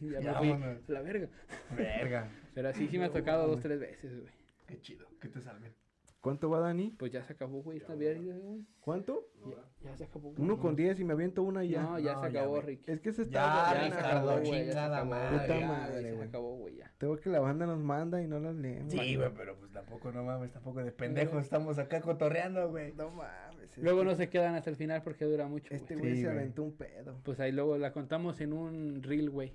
Y 0.00 0.10
ya, 0.10 0.20
Ya, 0.20 0.40
me 0.40 0.76
fui 0.76 0.94
la 0.94 1.00
verga. 1.00 1.28
Verga. 1.76 2.30
Pero 2.54 2.68
así 2.68 2.86
sí 2.88 2.98
me 2.98 3.06
ha 3.06 3.12
tocado 3.12 3.48
dos, 3.48 3.60
tres 3.60 3.80
veces, 3.80 4.20
güey. 4.20 4.32
Qué 4.66 4.80
chido. 4.80 5.06
Que 5.20 5.28
te 5.28 5.40
salven. 5.40 5.72
¿Cuánto 6.20 6.50
va, 6.50 6.58
Dani? 6.58 6.90
Pues 6.98 7.12
ya 7.12 7.22
se 7.22 7.34
acabó, 7.34 7.62
güey, 7.62 7.78
esta 7.78 7.94
vida, 7.94 8.14
güey. 8.14 8.64
¿Cuánto? 8.80 9.28
Ya, 9.48 9.62
ya 9.90 9.96
se 9.96 10.04
acabó. 10.04 10.30
güey. 10.30 10.42
Uno 10.42 10.58
con 10.58 10.74
diez 10.74 10.98
y 10.98 11.04
me 11.04 11.12
aviento 11.12 11.42
una 11.44 11.64
y 11.64 11.68
ya. 11.68 11.82
No, 11.82 11.98
ya 12.00 12.14
No, 12.14 12.20
se 12.22 12.26
acabó. 12.26 12.60
Rick. 12.60 12.88
Es 12.88 13.00
que 13.00 13.12
se 13.12 13.22
está. 13.22 13.72
Ya, 13.72 13.88
Ya 13.88 13.94
se 13.94 14.00
acabó, 14.00 14.40
güey, 14.40 14.66
ya 14.66 14.72
se 14.98 15.04
madre. 15.04 15.36
ya, 15.36 15.40
Puta 15.42 15.54
güey, 15.54 15.64
madre, 15.68 16.16
se 16.16 16.22
acabó, 16.24 16.56
güey, 16.56 16.76
ya. 16.78 16.92
Tengo 16.98 17.16
que 17.16 17.30
la 17.30 17.38
banda 17.40 17.66
nos 17.66 17.78
manda 17.78 18.20
y 18.20 18.26
no 18.26 18.40
las 18.40 18.56
leemos. 18.56 18.92
Sí, 18.92 19.14
güey, 19.14 19.30
pero 19.36 19.56
pues 19.56 19.70
tampoco, 19.72 20.10
no 20.10 20.24
mames, 20.24 20.50
tampoco 20.50 20.82
de 20.82 20.90
pendejos. 20.90 21.40
Estamos 21.44 21.78
acá 21.78 22.00
cotorreando, 22.00 22.68
güey. 22.70 22.92
No 22.94 23.10
mames. 23.10 23.78
Luego 23.78 24.02
no 24.02 24.14
se 24.16 24.28
quedan 24.28 24.56
hasta 24.56 24.70
el 24.70 24.76
final 24.76 25.02
porque 25.02 25.26
dura 25.26 25.46
mucho, 25.46 25.72
Este 25.74 25.94
güey. 25.94 26.06
güey 26.06 26.14
Sí, 26.16 26.20
se 26.22 26.26
güey. 26.26 26.38
aventó 26.38 26.62
un 26.64 26.72
pedo. 26.72 27.20
Pues 27.22 27.38
ahí 27.38 27.52
luego 27.52 27.78
la 27.78 27.92
contamos 27.92 28.40
en 28.40 28.52
un 28.52 29.02
reel, 29.02 29.30
güey. 29.30 29.52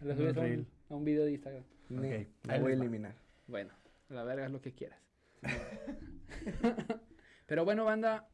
La 0.00 0.14
subes 0.16 0.32
un 0.34 0.38
a 0.38 0.40
un, 0.42 0.46
reel. 0.48 0.66
a 0.90 0.94
un 0.94 1.04
video 1.04 1.24
de 1.26 1.32
Instagram. 1.32 1.64
Ok, 1.90 2.26
la 2.44 2.54
ahí 2.54 2.60
voy 2.62 2.72
a 2.72 2.74
eliminar. 2.74 3.14
Bueno, 3.48 3.72
la 4.08 4.24
verga 4.24 4.46
es 4.46 4.52
lo 4.52 4.60
que 4.62 4.72
quieras. 4.72 4.98
Pero 7.46 7.64
bueno, 7.64 7.84
banda, 7.84 8.28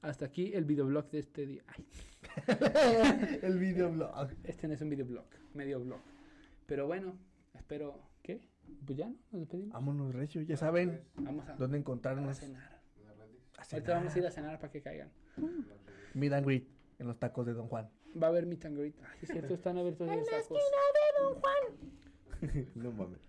hasta 0.00 0.24
aquí 0.26 0.52
el 0.54 0.64
videoblog 0.64 1.10
de 1.10 1.18
este 1.18 1.46
día. 1.46 1.62
Ay, 1.66 1.86
El 3.42 3.58
videoblog. 3.58 4.10
este 4.44 4.68
no 4.68 4.74
es 4.74 4.80
un 4.80 4.90
videoblog, 4.90 5.26
medio 5.54 5.80
blog. 5.80 6.00
Pero 6.66 6.86
bueno, 6.86 7.18
espero... 7.54 8.00
¿Qué? 8.22 8.40
Pues 8.86 8.98
ya, 8.98 9.08
¿no? 9.08 9.16
Nos 9.32 9.40
despedimos. 9.40 9.72
Vámonos, 9.72 10.14
Recio. 10.14 10.42
Ya 10.42 10.56
saben 10.56 11.02
Vamos 11.16 11.48
a, 11.48 11.54
dónde 11.56 11.76
a 11.76 11.80
encontrarnos. 11.80 12.36
cenar. 12.38 12.78
A 13.58 13.62
Ahorita 13.72 13.94
vamos 13.94 14.14
a 14.14 14.18
ir 14.18 14.24
cenar. 14.24 14.26
a 14.26 14.30
cenar 14.30 14.60
para 14.60 14.70
que 14.72 14.82
caigan. 14.82 15.10
Meet 16.14 16.32
and 16.32 16.46
greet 16.46 16.68
en 16.98 17.06
los 17.06 17.18
tacos 17.18 17.46
de 17.46 17.54
Don 17.54 17.68
Juan. 17.68 17.90
Va 18.20 18.26
a 18.28 18.30
haber 18.30 18.46
meet 18.46 18.64
and 18.66 18.78
greet. 18.78 18.94
Ay, 19.02 19.18
es 19.22 19.28
cierto, 19.30 19.54
están 19.54 19.78
abiertos 19.78 20.06
los 20.06 20.26
tacos. 20.26 20.58
no 22.74 22.92
mames. 22.92 23.20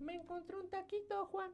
Me 0.00 0.14
encontré 0.14 0.56
un 0.56 0.68
taquito, 0.70 1.26
Juan. 1.26 1.50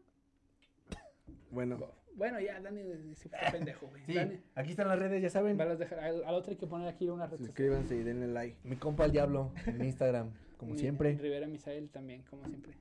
Bueno, 1.53 1.79
Bueno, 2.15 2.41
ya, 2.41 2.61
Dani 2.61 2.83
se 3.15 3.29
fue 3.29 3.39
pendejo, 3.53 3.87
güey. 3.87 4.03
Sí, 4.07 4.15
Dani, 4.15 4.41
aquí 4.55 4.71
están 4.71 4.89
las 4.89 4.99
redes, 4.99 5.23
ya 5.23 5.31
saben. 5.31 5.59
va 5.59 5.65
a 5.65 5.69
las 5.69 5.79
dejar. 5.79 6.01
Al, 6.01 6.25
al 6.25 6.35
otro 6.35 6.51
hay 6.51 6.57
que 6.57 6.67
poner 6.67 6.89
aquí 6.89 7.09
una 7.09 7.27
red 7.27 7.33
social. 7.33 7.47
suscríbanse 7.47 7.95
y 7.97 8.03
denle 8.03 8.27
like. 8.27 8.57
Mi 8.65 8.77
compa 8.77 9.05
el 9.05 9.13
diablo 9.13 9.53
en 9.67 9.85
Instagram, 9.85 10.31
como 10.57 10.73
Mi- 10.73 10.79
siempre. 10.79 11.15
Rivera 11.17 11.47
Misael 11.47 11.89
también, 11.91 12.23
como 12.25 12.45
siempre. 12.47 12.73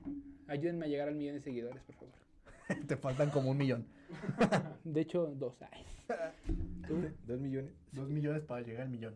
Ayúdenme 0.48 0.86
a 0.86 0.88
llegar 0.88 1.08
al 1.08 1.14
millón 1.14 1.34
de 1.36 1.40
seguidores, 1.40 1.82
por 1.84 1.94
favor. 1.96 2.14
Te 2.88 2.96
faltan 2.96 3.30
como 3.30 3.50
un 3.50 3.56
millón. 3.58 3.86
De 4.84 5.00
hecho, 5.00 5.26
dos. 5.36 5.60
Ay. 5.70 5.84
Dos 7.26 7.40
millones. 7.40 7.72
Dos 7.92 8.08
millones 8.10 8.42
para 8.42 8.60
llegar 8.62 8.82
al 8.82 8.90
millón. 8.90 9.14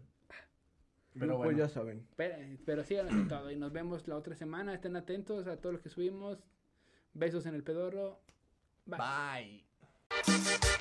Pero 1.19 1.37
pues 1.37 1.47
bueno. 1.47 1.59
ya 1.59 1.69
saben. 1.69 2.07
Pero, 2.17 2.37
pero 2.65 2.85
síganos 2.85 3.13
en 3.13 3.29
todo. 3.29 3.51
Y 3.51 3.57
nos 3.57 3.73
vemos 3.73 4.07
la 4.09 4.17
otra 4.17 4.35
semana. 4.35 4.75
Estén 4.75 4.97
atentos 4.97 5.47
a 5.47 5.57
todo 5.59 5.73
lo 5.73 5.81
que 5.81 5.89
subimos. 5.89 6.39
Besos 7.15 7.45
en 7.47 7.55
el 7.55 7.63
pedorro. 7.65 8.21
Bye. 8.89 9.63
Bye. 10.27 10.76